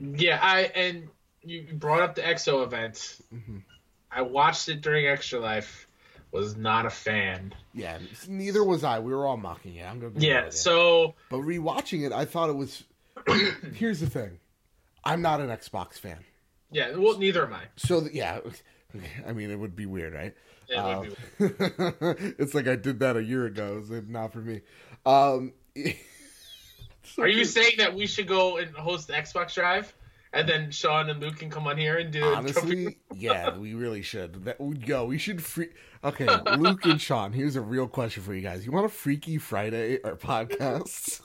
yeah, 0.00 0.38
I 0.40 0.60
and 0.62 1.08
you 1.42 1.68
brought 1.74 2.02
up 2.02 2.14
the 2.14 2.22
EXO 2.22 2.64
event. 2.64 3.18
I 4.10 4.22
watched 4.22 4.68
it 4.68 4.80
during 4.80 5.06
Extra 5.06 5.40
Life. 5.40 5.86
Was 6.30 6.56
not 6.56 6.84
a 6.84 6.90
fan. 6.90 7.54
Yeah, 7.72 7.98
neither 8.26 8.64
was 8.64 8.82
I. 8.82 8.98
We 8.98 9.14
were 9.14 9.24
all 9.24 9.36
mocking 9.36 9.76
it. 9.76 9.84
I'm 9.84 10.00
gonna 10.00 10.12
Yeah, 10.16 10.34
real 10.36 10.44
with 10.46 10.54
you. 10.54 10.58
so 10.58 11.14
But 11.30 11.38
rewatching 11.38 12.04
it, 12.04 12.12
I 12.12 12.24
thought 12.24 12.50
it 12.50 12.56
was. 12.56 12.82
Here's 13.74 14.00
the 14.00 14.10
thing, 14.10 14.38
I'm 15.04 15.22
not 15.22 15.40
an 15.40 15.48
Xbox 15.48 15.94
fan, 15.94 16.18
yeah, 16.74 16.94
well, 16.96 17.16
neither 17.18 17.46
am 17.46 17.54
I. 17.54 17.62
so 17.76 18.06
yeah, 18.12 18.40
I 19.26 19.32
mean 19.32 19.50
it 19.50 19.58
would 19.58 19.74
be 19.74 19.86
weird, 19.86 20.12
right? 20.12 20.34
It 20.68 20.76
Uh, 20.76 21.04
would 21.38 21.58
be- 21.58 22.34
it's 22.38 22.54
like 22.54 22.66
I 22.68 22.76
did 22.76 22.98
that 23.00 23.16
a 23.16 23.22
year 23.24 23.46
ago. 23.46 23.82
So 23.88 24.02
not 24.06 24.32
for 24.32 24.38
me. 24.40 24.60
Um, 25.06 25.52
Are 27.18 27.28
you 27.28 27.44
saying 27.44 27.72
that 27.78 27.94
we 27.94 28.06
should 28.06 28.26
go 28.26 28.56
and 28.56 28.70
host 28.74 29.06
the 29.08 29.12
Xbox 29.12 29.54
Drive, 29.54 29.94
and 30.32 30.48
then 30.48 30.70
Sean 30.70 31.10
and 31.10 31.20
Luke 31.20 31.36
can 31.36 31.50
come 31.50 31.66
on 31.66 31.76
here 31.76 31.98
and 31.98 32.10
do 32.10 32.24
Honestly, 32.34 32.96
yeah, 33.14 33.56
we 33.56 33.74
really 33.74 34.02
should. 34.02 34.44
That 34.46 34.58
would 34.60 34.86
go. 34.86 35.04
We 35.04 35.18
should 35.18 35.42
free. 35.42 35.68
Okay, 36.02 36.26
Luke 36.56 36.84
and 36.86 37.00
Sean. 37.00 37.32
Here's 37.32 37.56
a 37.56 37.60
real 37.60 37.86
question 37.88 38.22
for 38.22 38.34
you 38.34 38.40
guys. 38.42 38.64
You 38.66 38.72
want 38.72 38.86
a 38.86 38.90
Freaky 38.90 39.38
Friday 39.38 39.98
or 40.02 40.16
podcast? 40.16 41.20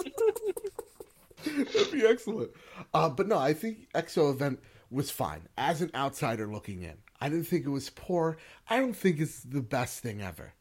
That'd 1.46 1.92
be 1.92 2.06
excellent. 2.06 2.52
Uh, 2.94 3.10
but 3.10 3.28
no, 3.28 3.38
I 3.38 3.54
think 3.54 3.88
EXO 3.96 4.32
event 4.34 4.60
was 4.92 5.12
fine 5.12 5.48
as 5.58 5.82
an 5.82 5.92
outsider 5.94 6.48
looking 6.48 6.82
in. 6.82 6.98
I 7.22 7.30
didn't 7.30 7.46
think 7.46 7.66
it 7.66 7.70
was 7.70 7.90
poor. 7.90 8.38
I 8.70 8.78
don't 8.78 8.96
think 8.96 9.20
it's 9.20 9.42
the 9.42 9.62
best 9.62 10.00
thing 10.00 10.22
ever. 10.22 10.54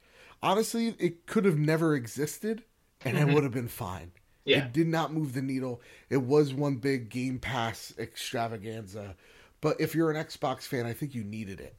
Honestly, 0.43 0.95
it 0.99 1.27
could 1.27 1.45
have 1.45 1.59
never 1.59 1.95
existed, 1.95 2.65
and 3.05 3.17
it 3.17 3.33
would 3.33 3.43
have 3.43 3.53
been 3.53 3.69
fine. 3.69 4.13
Yeah. 4.45 4.65
It 4.65 4.73
did 4.73 4.87
not 4.87 5.13
move 5.13 5.35
the 5.35 5.43
needle. 5.43 5.83
It 6.09 6.23
was 6.23 6.55
one 6.55 6.77
big 6.77 7.11
Game 7.11 7.39
Pass 7.39 7.93
extravaganza. 7.99 9.17
But 9.61 9.81
if 9.81 9.95
you're 9.95 10.11
an 10.11 10.25
Xbox 10.25 10.63
fan, 10.63 10.87
I 10.87 10.93
think 10.93 11.15
you 11.15 11.25
needed 11.25 11.61
it. 11.61 11.77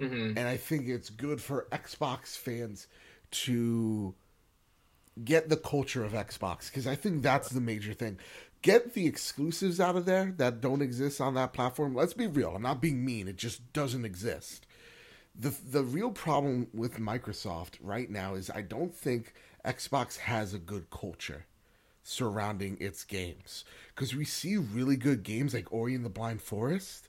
Mhm. 0.00 0.30
And 0.36 0.40
I 0.40 0.56
think 0.56 0.88
it's 0.88 1.10
good 1.10 1.42
for 1.42 1.66
Xbox 1.72 2.36
fans 2.36 2.86
to 3.32 4.14
get 5.22 5.48
the 5.48 5.56
culture 5.56 6.04
of 6.04 6.12
Xbox 6.12 6.68
because 6.68 6.86
I 6.86 6.94
think 6.94 7.22
that's 7.22 7.50
the 7.50 7.60
major 7.60 7.92
thing. 7.92 8.18
Get 8.62 8.92
the 8.92 9.06
exclusives 9.06 9.80
out 9.80 9.96
of 9.96 10.04
there 10.04 10.34
that 10.36 10.60
don't 10.60 10.82
exist 10.82 11.20
on 11.20 11.34
that 11.34 11.52
platform. 11.54 11.94
Let's 11.94 12.12
be 12.12 12.26
real. 12.26 12.54
I'm 12.54 12.62
not 12.62 12.82
being 12.82 13.04
mean. 13.04 13.26
It 13.26 13.36
just 13.36 13.72
doesn't 13.72 14.04
exist. 14.04 14.66
The 15.34 15.54
the 15.66 15.82
real 15.82 16.10
problem 16.10 16.68
with 16.74 16.98
Microsoft 16.98 17.74
right 17.80 18.10
now 18.10 18.34
is 18.34 18.50
I 18.50 18.60
don't 18.62 18.94
think 18.94 19.32
Xbox 19.64 20.18
has 20.18 20.52
a 20.52 20.58
good 20.58 20.90
culture 20.90 21.46
surrounding 22.02 22.76
its 22.80 23.04
games 23.04 23.64
because 23.94 24.14
we 24.14 24.24
see 24.24 24.56
really 24.56 24.96
good 24.96 25.22
games 25.22 25.54
like 25.54 25.72
Ori 25.72 25.94
and 25.94 26.04
the 26.04 26.08
Blind 26.10 26.42
Forest. 26.42 27.08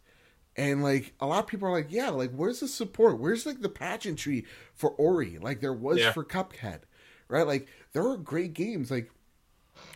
And 0.55 0.83
like 0.83 1.13
a 1.19 1.25
lot 1.25 1.39
of 1.43 1.47
people 1.47 1.67
are 1.67 1.71
like, 1.71 1.87
yeah, 1.91 2.09
like 2.09 2.31
where's 2.31 2.59
the 2.59 2.67
support? 2.67 3.19
Where's 3.19 3.45
like 3.45 3.61
the 3.61 3.69
pageantry 3.69 4.45
for 4.73 4.91
Ori? 4.91 5.37
Like 5.39 5.59
there 5.61 5.73
was 5.73 5.97
Yeah. 5.99 6.11
for 6.11 6.23
Cuphead, 6.23 6.81
right? 7.27 7.47
Like 7.47 7.67
there 7.93 8.07
are 8.07 8.17
great 8.17 8.53
games. 8.53 8.91
Like 8.91 9.11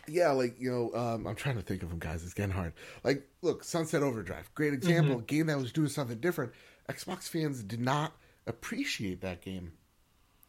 yeah, 0.08 0.30
like 0.30 0.60
you 0.60 0.70
know, 0.70 0.98
um, 0.98 1.26
I'm 1.26 1.34
trying 1.36 1.56
to 1.56 1.62
think 1.62 1.82
of 1.82 1.90
them, 1.90 1.98
guys. 1.98 2.24
It's 2.24 2.34
getting 2.34 2.52
hard. 2.54 2.72
Like, 3.04 3.26
look, 3.42 3.64
Sunset 3.64 4.02
Overdrive, 4.02 4.50
great 4.54 4.72
example, 4.72 5.18
a 5.18 5.22
game 5.22 5.46
that 5.46 5.58
was 5.58 5.72
doing 5.72 5.88
something 5.88 6.18
different. 6.18 6.52
Xbox 6.88 7.24
fans 7.28 7.62
did 7.62 7.80
not 7.80 8.12
appreciate 8.46 9.20
that 9.22 9.42
game. 9.42 9.72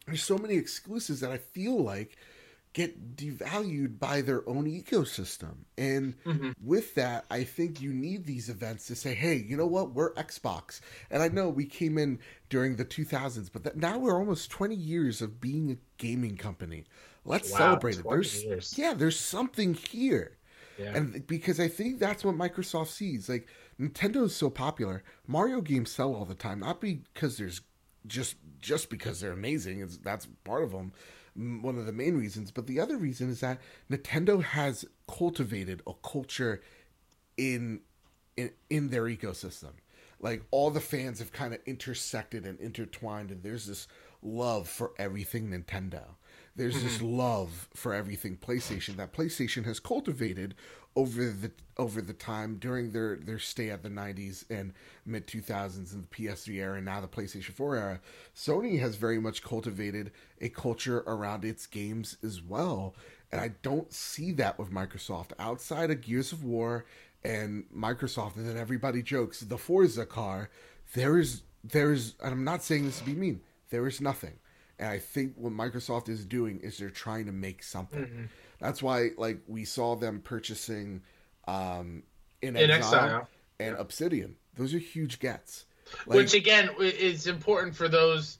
There's 0.06 0.22
so 0.22 0.38
many 0.38 0.54
exclusives 0.54 1.20
that 1.20 1.30
I 1.30 1.38
feel 1.38 1.82
like 1.82 2.16
get 2.74 3.16
devalued 3.16 3.98
by 3.98 4.20
their 4.20 4.48
own 4.48 4.66
ecosystem. 4.66 5.64
And 5.76 6.14
with 6.62 6.94
that, 6.94 7.24
I 7.30 7.44
think 7.44 7.80
you 7.80 7.92
need 7.92 8.24
these 8.24 8.48
events 8.48 8.86
to 8.86 8.94
say, 8.94 9.14
hey, 9.14 9.36
you 9.36 9.56
know 9.56 9.66
what? 9.66 9.94
We're 9.94 10.14
Xbox. 10.14 10.80
And 11.10 11.22
I 11.22 11.28
know 11.28 11.48
we 11.48 11.64
came 11.64 11.98
in 11.98 12.20
during 12.50 12.76
the 12.76 12.84
2000s, 12.84 13.50
but 13.52 13.64
that, 13.64 13.76
now 13.76 13.98
we're 13.98 14.18
almost 14.18 14.50
20 14.50 14.74
years 14.74 15.20
of 15.20 15.40
being 15.40 15.72
a 15.72 15.76
gaming 15.96 16.36
company. 16.36 16.84
Let's 17.28 17.50
Wow, 17.52 17.58
celebrate 17.58 17.98
it. 17.98 18.06
There's 18.08 18.44
years. 18.44 18.74
yeah, 18.76 18.94
there's 18.94 19.18
something 19.18 19.74
here. 19.74 20.38
Yeah. 20.78 20.92
And 20.94 21.26
because 21.26 21.60
I 21.60 21.68
think 21.68 21.98
that's 21.98 22.24
what 22.24 22.36
Microsoft 22.36 22.88
sees. 22.88 23.28
Like 23.28 23.48
Nintendo 23.80 24.24
is 24.24 24.36
so 24.36 24.50
popular, 24.50 25.02
Mario 25.26 25.60
games 25.60 25.90
sell 25.90 26.14
all 26.14 26.24
the 26.24 26.34
time, 26.34 26.60
not 26.60 26.80
because 26.80 27.36
there's 27.38 27.60
just 28.06 28.36
just 28.60 28.90
because 28.90 29.20
they're 29.20 29.32
amazing. 29.32 29.80
It's, 29.80 29.98
that's 29.98 30.26
part 30.44 30.62
of 30.64 30.72
them, 30.72 30.92
one 31.62 31.78
of 31.78 31.86
the 31.86 31.92
main 31.92 32.16
reasons. 32.16 32.50
But 32.50 32.66
the 32.66 32.80
other 32.80 32.96
reason 32.96 33.30
is 33.30 33.40
that 33.40 33.60
Nintendo 33.90 34.42
has 34.42 34.84
cultivated 35.08 35.82
a 35.86 35.92
culture 35.94 36.62
in 37.36 37.80
in, 38.36 38.52
in 38.70 38.88
their 38.90 39.04
ecosystem. 39.04 39.72
Like 40.20 40.42
all 40.50 40.70
the 40.70 40.80
fans 40.80 41.20
have 41.20 41.32
kind 41.32 41.54
of 41.54 41.60
intersected 41.66 42.44
and 42.46 42.58
intertwined, 42.60 43.30
and 43.30 43.42
there's 43.42 43.66
this 43.66 43.86
love 44.22 44.68
for 44.68 44.92
everything 44.98 45.50
Nintendo. 45.50 46.04
There's 46.58 46.82
this 46.82 46.98
mm-hmm. 46.98 47.18
love 47.18 47.68
for 47.72 47.94
everything 47.94 48.36
PlayStation 48.36 48.96
that 48.96 49.12
PlayStation 49.12 49.64
has 49.64 49.78
cultivated 49.78 50.56
over 50.96 51.30
the 51.30 51.52
over 51.76 52.02
the 52.02 52.12
time 52.12 52.56
during 52.56 52.90
their 52.90 53.14
their 53.14 53.38
stay 53.38 53.70
at 53.70 53.84
the 53.84 53.88
90s 53.88 54.44
and 54.50 54.72
mid 55.06 55.28
2000s 55.28 55.92
and 55.92 56.02
the 56.02 56.08
PS3 56.08 56.54
era 56.56 56.76
and 56.78 56.84
now 56.84 57.00
the 57.00 57.06
PlayStation 57.06 57.52
4 57.52 57.76
era. 57.76 58.00
Sony 58.34 58.80
has 58.80 58.96
very 58.96 59.20
much 59.20 59.40
cultivated 59.40 60.10
a 60.40 60.48
culture 60.48 61.04
around 61.06 61.44
its 61.44 61.64
games 61.64 62.16
as 62.24 62.42
well, 62.42 62.96
and 63.30 63.40
I 63.40 63.52
don't 63.62 63.92
see 63.92 64.32
that 64.32 64.58
with 64.58 64.72
Microsoft 64.72 65.30
outside 65.38 65.92
of 65.92 66.00
Gears 66.00 66.32
of 66.32 66.42
War 66.42 66.86
and 67.22 67.66
Microsoft, 67.72 68.34
and 68.34 68.48
then 68.48 68.56
everybody 68.56 69.00
jokes 69.00 69.38
the 69.38 69.58
Forza 69.58 70.06
car. 70.06 70.50
There 70.94 71.18
is 71.18 71.42
there 71.62 71.92
is, 71.92 72.14
and 72.20 72.32
I'm 72.32 72.44
not 72.44 72.64
saying 72.64 72.86
this 72.86 72.98
to 72.98 73.04
be 73.04 73.14
mean. 73.14 73.42
There 73.70 73.86
is 73.86 74.00
nothing, 74.00 74.40
and 74.78 74.88
I 74.88 74.98
think 74.98 75.34
what 75.36 75.52
Microsoft 75.52 76.08
is 76.08 76.24
doing 76.24 76.60
is 76.60 76.78
they're 76.78 76.90
trying 76.90 77.26
to 77.26 77.32
make 77.32 77.62
something. 77.62 78.28
That's 78.60 78.82
why, 78.82 79.10
like, 79.16 79.40
we 79.46 79.64
saw 79.64 79.96
them 79.96 80.20
purchasing 80.20 81.02
um, 81.46 82.02
in, 82.42 82.54
inXile, 82.54 82.70
Exile. 82.70 83.28
and 83.60 83.76
Obsidian. 83.76 84.36
Those 84.54 84.74
are 84.74 84.78
huge 84.78 85.20
gets. 85.20 85.64
Which 86.04 86.34
again 86.34 86.68
is 86.80 87.26
important 87.26 87.74
for 87.74 87.88
those 87.88 88.38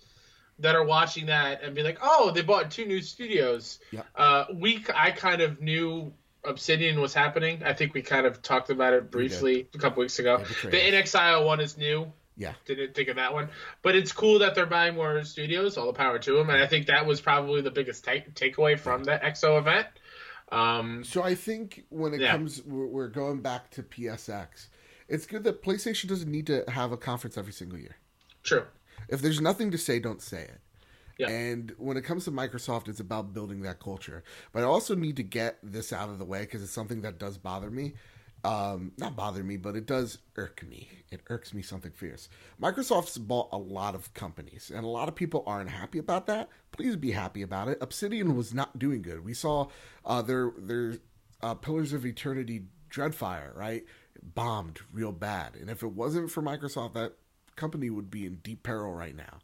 that 0.59 0.75
are 0.75 0.85
watching 0.85 1.27
that 1.27 1.63
and 1.63 1.75
be 1.75 1.83
like, 1.83 1.99
"Oh, 2.03 2.31
they 2.31 2.43
bought 2.43 2.71
two 2.71 2.85
new 2.85 3.01
studios." 3.01 3.79
Yeah. 3.91 4.03
Uh, 4.15 4.45
we 4.53 4.85
I 4.95 5.13
kind 5.13 5.41
of 5.41 5.61
knew 5.61 6.13
Obsidian 6.45 7.01
was 7.01 7.15
happening. 7.15 7.63
I 7.65 7.73
think 7.73 7.95
we 7.95 8.03
kind 8.03 8.27
of 8.27 8.43
talked 8.43 8.71
about 8.71 8.93
it 8.93 9.11
briefly 9.11 9.69
a 9.75 9.79
couple 9.79 10.01
weeks 10.01 10.19
ago. 10.19 10.45
The. 10.63 10.71
inXile 10.71 11.47
one 11.47 11.61
is 11.61 11.79
new. 11.79 12.13
Yeah, 12.39 12.55
Didn't 12.65 12.95
think 12.95 13.09
of 13.09 13.17
that 13.17 13.35
one, 13.35 13.51
but 13.83 13.95
it's 13.97 14.13
cool 14.13 14.39
that 14.39 14.55
they're 14.55 14.65
buying 14.67 14.95
more 14.95 15.23
studios. 15.25 15.77
All 15.77 15.87
the 15.87 15.93
power 15.93 16.19
to 16.19 16.33
them, 16.35 16.49
and 16.49 16.63
I 16.63 16.67
think 16.67 16.87
that 16.87 17.05
was 17.05 17.21
probably 17.21 17.61
the 17.61 17.71
biggest 17.71 18.05
take 18.05 18.33
takeaway 18.35 18.79
from 18.79 19.05
the 19.05 19.19
EXO 19.19 19.59
event. 19.59 19.87
Um, 20.51 21.05
So 21.05 21.23
I 21.23 21.35
think 21.35 21.85
when 21.91 22.15
it 22.15 22.21
Yeah. 22.21 22.33
comes, 22.33 22.63
we're, 22.65 22.87
we're 22.87 23.09
going 23.09 23.43
back 23.43 23.71
to 23.73 23.83
PSX. 23.83 24.69
It's 25.09 25.27
good 25.27 25.45
that 25.45 25.63
PlayStation 25.63 26.07
doesn't 26.09 26.31
need 26.31 26.47
to 26.47 26.65
have 26.69 26.93
a 26.93 26.97
conference 26.97 27.37
every 27.37 27.53
single 27.53 27.79
year. 27.79 27.97
true. 28.43 28.65
If 29.09 29.21
there's 29.23 29.41
nothing 29.41 29.71
to 29.71 29.79
say, 29.79 29.99
don't 30.01 30.21
say 30.23 30.43
it. 30.43 30.61
Yeah. 31.19 31.29
And 31.31 31.75
when 31.79 31.97
it 31.97 32.03
comes 32.03 32.25
to 32.27 32.31
Microsoft, 32.31 32.89
it's 32.89 33.01
about 33.01 33.33
building 33.35 33.63
that 33.63 33.81
culture. 33.81 34.23
But 34.53 34.63
I 34.63 34.67
also 34.67 34.95
need 34.95 35.17
to 35.17 35.23
get 35.23 35.59
this 35.63 35.93
out 35.93 36.09
of 36.11 36.19
the 36.19 36.25
way 36.25 36.41
because 36.41 36.63
it's 36.63 36.73
something 36.73 37.01
that 37.03 37.19
does 37.19 37.39
bother 37.39 37.71
me. 37.71 37.95
Um, 38.45 38.93
not 38.97 39.17
bother 39.17 39.43
me, 39.43 39.57
but 39.57 39.75
it 39.75 39.87
does 39.87 40.19
irk 40.37 40.65
me. 40.69 40.89
It 41.11 41.23
irks 41.29 41.53
me 41.53 41.63
something 41.63 41.91
fierce. 41.91 42.29
Microsoft's 42.61 43.19
bought 43.19 43.49
a 43.53 43.59
lot 43.59 43.95
of 43.95 44.15
companies, 44.15 44.71
and 44.73 44.85
a 44.85 44.89
lot 44.89 45.09
of 45.09 45.15
people 45.15 45.43
aren't 45.47 45.71
happy 45.71 45.99
about 45.99 46.27
that. 46.27 46.49
Please 46.71 46.97
be 46.97 47.11
happy 47.11 47.43
about 47.43 47.69
it. 47.69 47.79
Obsidian 47.81 48.37
was 48.37 48.55
not 48.55 48.79
doing 48.79 49.03
good. 49.03 49.25
We 49.25 49.35
saw 49.35 49.69
uh, 50.05 50.23
their 50.23 50.53
their 50.57 50.99
uh, 51.43 51.55
Pillars 51.55 51.93
of 51.93 52.07
Eternity 52.07 52.65
Deadfire, 52.91 53.57
right? 53.57 53.85
Bombed 54.23 54.81
real 54.93 55.13
bad. 55.13 55.57
And 55.57 55.69
if 55.69 55.83
it 55.83 55.93
wasn't 55.93 56.31
for 56.31 56.43
Microsoft, 56.43 56.95
that 56.95 57.15
company 57.57 57.91
would 57.91 58.11
be 58.11 58.25
in 58.25 58.37
deep 58.37 58.63
peril 58.63 58.95
right 58.95 59.17
now. 59.17 59.39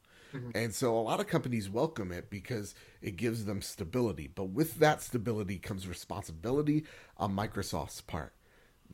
And 0.55 0.75
so 0.75 0.99
a 0.99 1.01
lot 1.01 1.21
of 1.21 1.29
companies 1.29 1.71
welcome 1.71 2.11
it 2.11 2.29
because 2.29 2.75
it 3.01 3.17
gives 3.17 3.45
them 3.45 3.63
stability. 3.63 4.27
But 4.27 4.47
with 4.47 4.81
that 4.81 5.01
stability 5.01 5.59
comes 5.59 5.87
responsibility 5.87 6.85
on 7.17 7.37
Microsoft's 7.37 8.01
part. 8.01 8.35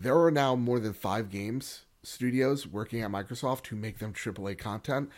There 0.01 0.19
are 0.19 0.31
now 0.31 0.57
more 0.57 0.81
than 0.81 0.93
five 0.95 1.31
games 1.31 1.83
studios 2.03 2.67
working 2.67 3.03
at 3.03 3.11
Microsoft 3.11 3.67
who 3.67 3.77
make 3.77 3.99
them 3.99 4.15
AAA 4.15 4.57
content. 4.57 5.11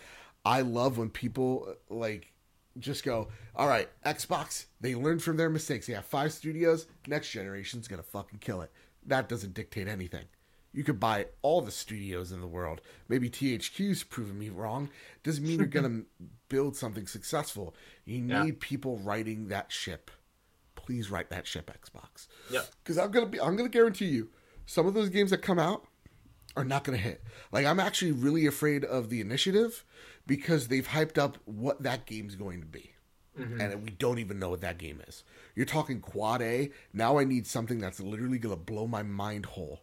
I 0.45 0.63
love 0.63 0.99
when 0.99 1.11
people 1.11 1.77
like 1.89 2.33
just 2.79 3.05
go, 3.05 3.29
all 3.55 3.69
right, 3.69 3.89
Xbox, 4.05 4.65
they 4.81 4.97
learned 4.97 5.23
from 5.23 5.37
their 5.37 5.49
mistakes. 5.51 5.87
They 5.87 5.93
have 5.93 6.05
five 6.05 6.33
studios. 6.33 6.87
Next 7.07 7.31
generation's 7.31 7.87
going 7.87 8.03
to 8.03 8.09
fucking 8.09 8.41
kill 8.41 8.61
it. 8.63 8.73
That 9.07 9.29
doesn't 9.29 9.55
dictate 9.55 9.87
anything. 9.87 10.25
You 10.73 10.83
could 10.83 10.99
buy 10.99 11.27
all 11.43 11.61
the 11.61 11.71
studios 11.71 12.33
in 12.33 12.41
the 12.41 12.47
world. 12.49 12.81
Maybe 13.09 13.31
THQ's 13.31 14.03
proven 14.03 14.37
me 14.39 14.49
wrong. 14.49 14.89
Doesn't 15.23 15.45
mean 15.47 15.59
you're 15.59 15.67
going 15.69 16.07
to 16.19 16.27
build 16.49 16.75
something 16.77 17.07
successful. 17.07 17.77
You 18.05 18.21
need 18.23 18.33
Yeah. 18.33 18.51
people 18.59 18.97
righting 18.99 19.47
that 19.49 19.71
ship. 19.71 20.11
Please 20.75 21.11
right 21.13 21.29
that 21.31 21.47
ship, 21.47 21.71
Xbox. 21.71 22.27
Yeah. 22.51 22.63
Because 22.83 22.99
I'm 22.99 23.13
gonna 23.13 23.27
be, 23.27 23.41
I'm 23.41 23.55
gonna 23.55 23.69
guarantee 23.69 24.07
you, 24.07 24.31
some 24.67 24.87
of 24.87 24.95
those 24.95 25.09
games 25.09 25.31
that 25.31 25.39
come 25.43 25.59
out 25.59 25.85
are 26.57 26.65
not 26.65 26.85
gonna 26.85 26.99
hit. 26.99 27.23
Like 27.51 27.67
I'm 27.67 27.81
actually 27.81 28.13
really 28.13 28.47
afraid 28.47 28.85
of 28.85 29.09
the 29.11 29.21
initiative 29.21 29.85
because 30.27 30.69
they've 30.69 30.87
hyped 30.87 31.19
up 31.19 31.39
what 31.47 31.83
that 31.83 32.07
game's 32.07 32.35
going 32.37 32.61
to 32.61 32.67
be. 32.67 32.93
Mm-hmm. 33.39 33.61
And 33.61 33.83
we 33.83 33.91
don't 33.91 34.19
even 34.19 34.39
know 34.39 34.51
what 34.51 34.61
that 34.61 34.77
game 34.79 35.01
is. 35.09 35.25
You're 35.55 35.65
talking 35.67 36.01
quad 36.01 36.43
A. 36.43 36.71
Now 36.93 37.19
I 37.19 37.25
need 37.25 37.47
something 37.47 37.79
that's 37.79 37.99
literally 38.01 38.39
gonna 38.39 38.57
blow 38.57 38.87
my 38.87 39.03
mind 39.03 39.47
whole. 39.47 39.81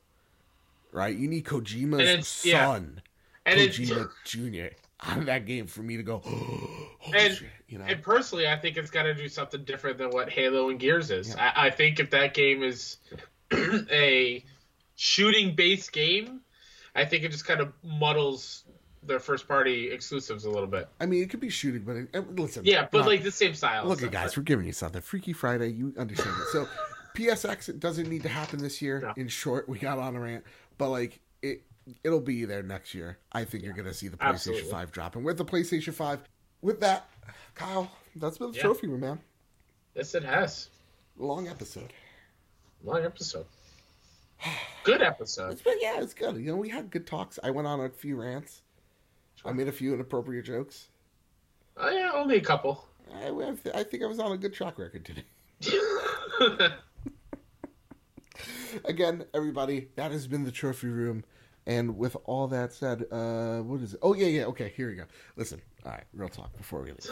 Right? 0.92 1.16
You 1.16 1.28
need 1.28 1.46
Kojima's 1.46 2.00
And 2.00 2.02
it's- 2.02 2.46
yeah. 2.46 2.66
son, 2.66 3.02
And 3.46 3.60
it's- 3.60 3.78
Kojima 3.78 4.10
Jr. 4.26 4.76
on 5.12 5.26
that 5.26 5.46
game 5.46 5.68
for 5.68 5.82
me 5.82 5.98
to 5.98 6.04
go. 6.04 6.22
Oh, 7.02 7.14
and 7.16 7.34
shit, 7.34 7.48
you 7.70 7.78
know. 7.78 7.86
and 7.86 8.04
personally, 8.04 8.46
I 8.46 8.58
think 8.58 8.76
it's 8.76 8.92
got 8.92 9.04
to 9.04 9.14
do 9.14 9.30
something 9.30 9.64
different 9.64 9.98
than 9.98 10.10
what 10.10 10.30
Halo 10.30 10.70
and 10.70 10.78
Gears 10.78 11.12
is. 11.12 11.34
I, 11.38 11.54
I 11.56 11.70
think 11.70 11.98
if 12.02 12.10
that 12.10 12.34
game 12.34 12.62
is 12.62 12.98
a 13.54 14.44
shooting 15.00 15.56
based 15.56 15.94
game, 15.94 16.42
I 16.94 17.06
think 17.06 17.24
it 17.24 17.32
just 17.32 17.46
kind 17.46 17.62
of 17.62 17.72
muddles 17.84 18.66
their 19.02 19.20
first 19.20 19.48
party 19.48 19.90
exclusives 19.92 20.44
a 20.44 20.50
little 20.50 20.68
bit. 20.68 20.90
I 21.00 21.06
mean, 21.06 21.24
it 21.24 21.30
could 21.30 21.40
be 21.40 21.50
shooting, 21.50 21.84
but 21.84 21.96
it, 21.96 22.10
and 22.14 22.38
listen. 22.38 22.66
Yeah, 22.66 22.86
but 22.92 23.00
not- 23.00 23.08
like 23.08 23.24
the 23.24 23.32
same 23.32 23.54
style. 23.54 23.88
Look 23.88 24.04
at 24.04 24.12
guys, 24.12 24.36
we're 24.36 24.44
giving 24.44 24.66
you 24.66 24.74
something. 24.74 25.02
Freaky 25.02 25.32
Friday, 25.32 25.70
you 25.70 25.94
understand 25.98 26.36
it. 26.38 26.48
So 26.52 26.68
PSX 27.16 27.70
it 27.70 27.80
doesn't 27.80 28.10
need 28.10 28.24
to 28.24 28.30
happen 28.30 28.60
this 28.60 28.82
year. 28.82 29.00
No. 29.00 29.14
In 29.16 29.30
short, 29.30 29.70
we 29.70 29.80
got 29.80 30.00
on 30.00 30.18
a 30.18 30.20
rant, 30.20 30.44
but 30.78 30.90
like 30.90 31.22
it, 31.42 31.62
it'll 32.04 32.20
be 32.20 32.44
there 32.44 32.62
next 32.62 32.94
year. 32.94 33.18
I 33.32 33.46
think 33.46 33.64
you're 33.64 33.74
gonna 33.74 33.94
see 33.94 34.10
the 34.10 34.18
PlayStation 34.18 34.34
Absolutely. 34.34 34.70
Five 34.72 34.92
drop, 34.92 35.16
and 35.16 35.24
with 35.24 35.38
the 35.38 35.46
PlayStation 35.46 35.94
Five, 35.94 36.20
with 36.62 36.82
that, 36.82 37.10
Kyle, 37.56 37.90
that's 38.18 38.38
been 38.38 38.52
the 38.52 38.58
Yeah. 38.58 38.64
trophy 38.64 38.88
room, 38.88 39.00
man. 39.00 39.20
Yes, 39.96 40.14
it 40.14 40.24
has. 40.26 40.68
Long 41.18 41.48
episode. 41.48 41.94
Long 42.84 43.06
episode. 43.06 43.46
Good 44.84 45.02
episode. 45.02 45.52
It's 45.52 45.62
been 45.62 45.78
yeah, 45.82 46.02
it's 46.02 46.14
good. 46.14 46.38
You 46.38 46.52
know, 46.52 46.56
we 46.56 46.70
had 46.70 46.90
good 46.90 47.06
talks. 47.06 47.38
I 47.44 47.52
went 47.52 47.68
on 47.68 47.80
a 47.82 47.90
few 47.90 48.16
rants. 48.16 48.62
I 49.46 49.52
made 49.52 49.68
a 49.68 49.72
few 49.72 49.94
inappropriate 49.94 50.46
jokes. 50.46 50.90
Oh 51.78 51.90
yeah, 51.90 52.12
only 52.14 52.38
a 52.38 52.42
couple. 52.42 52.86
I, 53.14 53.28
I 53.74 53.84
think 53.84 54.04
I 54.04 54.06
was 54.06 54.20
on 54.20 54.32
a 54.32 54.38
good 54.38 54.54
track 54.54 54.78
record 54.78 55.06
today. 55.06 55.24
again, 58.86 59.26
everybody, 59.34 59.90
that 59.96 60.12
has 60.12 60.28
been 60.28 60.44
the 60.44 60.52
trophy 60.52 60.88
room. 60.88 61.24
And 61.66 61.98
with 61.98 62.16
all 62.26 62.48
that 62.48 62.74
said, 62.74 63.06
uh, 63.12 63.60
what 63.60 63.82
is 63.82 63.94
it? 63.94 64.00
Oh 64.02 64.14
yeah, 64.14 64.28
yeah. 64.28 64.46
Okay, 64.46 64.74
here 64.76 64.90
we 64.90 64.96
go. 64.96 65.06
Listen, 65.36 65.62
all 65.86 65.92
right, 65.92 66.06
real 66.14 66.30
talk 66.30 66.56
before 66.58 66.82
we 66.82 66.90
leave. 66.90 67.10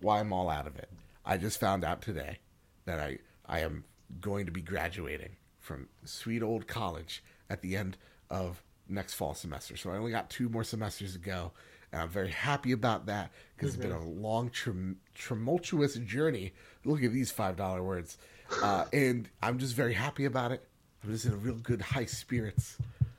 Why 0.00 0.20
I'm 0.20 0.32
all 0.32 0.48
out 0.48 0.66
of 0.66 0.76
it. 0.76 0.90
I 1.24 1.36
just 1.36 1.60
found 1.60 1.84
out 1.84 2.00
today 2.00 2.38
that 2.84 3.00
I 3.00 3.18
I 3.46 3.60
am 3.60 3.84
going 4.20 4.46
to 4.46 4.52
be 4.52 4.62
graduating 4.62 5.36
from 5.66 5.88
sweet 6.04 6.42
old 6.42 6.66
college 6.68 7.22
at 7.50 7.60
the 7.60 7.76
end 7.76 7.96
of 8.30 8.62
next 8.88 9.14
fall 9.14 9.34
semester. 9.34 9.76
So 9.76 9.90
I 9.90 9.96
only 9.96 10.12
got 10.12 10.30
two 10.30 10.48
more 10.48 10.62
semesters 10.62 11.14
to 11.14 11.18
go, 11.18 11.52
and 11.92 12.00
I'm 12.00 12.08
very 12.08 12.30
happy 12.30 12.72
about 12.72 13.06
that 13.06 13.32
because 13.56 13.74
it's 13.74 13.82
been 13.82 13.92
a 13.92 14.04
long, 14.04 14.50
tum- 14.50 14.98
tumultuous 15.14 15.96
journey. 15.96 16.54
Look 16.84 17.02
at 17.02 17.12
these 17.12 17.32
five 17.32 17.56
dollar 17.56 17.82
words, 17.82 18.16
uh, 18.62 18.84
and 18.92 19.28
I'm 19.42 19.58
just 19.58 19.74
very 19.74 19.94
happy 19.94 20.24
about 20.24 20.52
it. 20.52 20.64
I'm 21.02 21.10
just 21.10 21.26
in 21.26 21.32
a 21.32 21.36
real 21.36 21.56
good 21.56 21.82
high 21.82 22.06
spirits. 22.06 22.78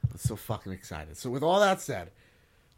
I'm 0.10 0.18
so 0.18 0.36
fucking 0.38 0.72
excited. 0.72 1.18
So 1.18 1.30
with 1.30 1.44
all 1.44 1.60
that 1.60 1.82
said, 1.82 2.12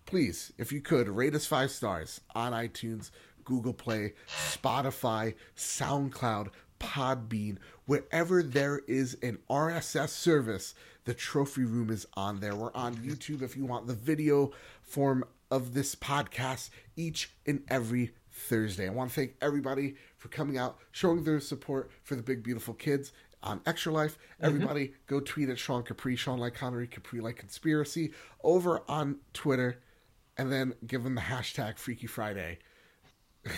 please, 0.07 0.51
if 0.57 0.71
you 0.71 0.81
could, 0.81 1.07
rate 1.07 1.35
us 1.35 1.45
five 1.45 1.69
stars 1.69 2.21
on 2.33 2.53
iTunes, 2.53 3.11
Google 3.45 3.73
Play, 3.73 4.13
Spotify, 4.27 5.35
SoundCloud, 5.55 6.49
Podbean, 6.80 7.57
wherever 7.85 8.41
there 8.41 8.81
is 8.88 9.18
an 9.22 9.39
RSS 9.49 10.10
service, 10.10 10.73
the 11.06 11.14
Trophy 11.14 11.64
Room 11.64 11.89
is 11.89 12.07
on 12.15 12.39
there. 12.39 12.56
We're 12.56 12.73
on 12.73 12.95
YouTube 12.95 13.41
if 13.41 13.56
you 13.56 13.65
want 13.65 13.88
the 13.88 13.93
video 13.93 14.51
form 14.81 15.23
of 15.51 15.73
this 15.73 15.95
podcast 15.95 16.69
each 16.95 17.31
and 17.45 17.64
every 17.69 18.11
Thursday. 18.31 18.88
I 18.88 18.91
want 18.91 19.10
to 19.10 19.15
thank 19.15 19.35
everybody 19.41 19.95
for 20.18 20.30
coming 20.30 20.57
out, 20.57 20.77
showing 20.91 21.23
their 21.23 21.39
support 21.39 21.91
for 22.03 22.15
the 22.15 22.22
big, 22.22 22.43
beautiful 22.43 22.73
kids 22.73 23.11
on 23.41 23.61
Extra 23.65 23.91
Life. 23.91 24.18
Mm-hmm. 24.18 24.45
Everybody 24.45 24.93
go 25.07 25.19
tweet 25.19 25.49
at 25.49 25.60
Sean 25.60 25.84
Capri, 25.84 26.15
Sean 26.15 26.39
like 26.39 26.53
Connery, 26.53 26.88
Capri 26.88 27.22
like 27.22 27.38
Conspiracy 27.38 28.14
over 28.43 28.81
on 28.88 29.18
Twitter, 29.34 29.80
and 30.38 30.51
then 30.51 30.73
give 30.85 31.03
them 31.03 31.15
the 31.15 31.22
hashtag 31.22 31.77
Freaky 31.77 32.07
Friday. 32.07 32.60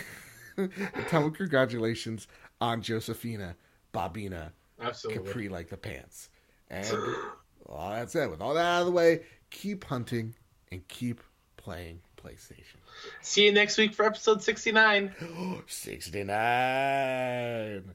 tell 1.08 1.22
them 1.22 1.32
congratulations 1.32 2.28
on 2.62 2.80
Josephina, 2.80 3.56
Bobina, 3.92 4.52
Absolutely. 4.80 5.24
Capri 5.24 5.48
like 5.48 5.68
the 5.68 5.76
pants. 5.76 6.28
And 6.70 6.86
all 7.66 7.90
that 7.90 8.10
said, 8.10 8.30
with 8.30 8.40
all 8.40 8.54
that 8.54 8.64
out 8.64 8.80
of 8.82 8.86
the 8.86 8.92
way, 8.92 9.22
keep 9.50 9.84
hunting 9.84 10.34
and 10.70 10.86
keep 10.86 11.20
playing 11.56 12.00
PlayStation. 12.16 12.76
See 13.20 13.44
you 13.44 13.52
next 13.52 13.78
week 13.78 13.94
for 13.94 14.04
episode 14.04 14.44
69. 14.44 15.12
69. 15.66 17.94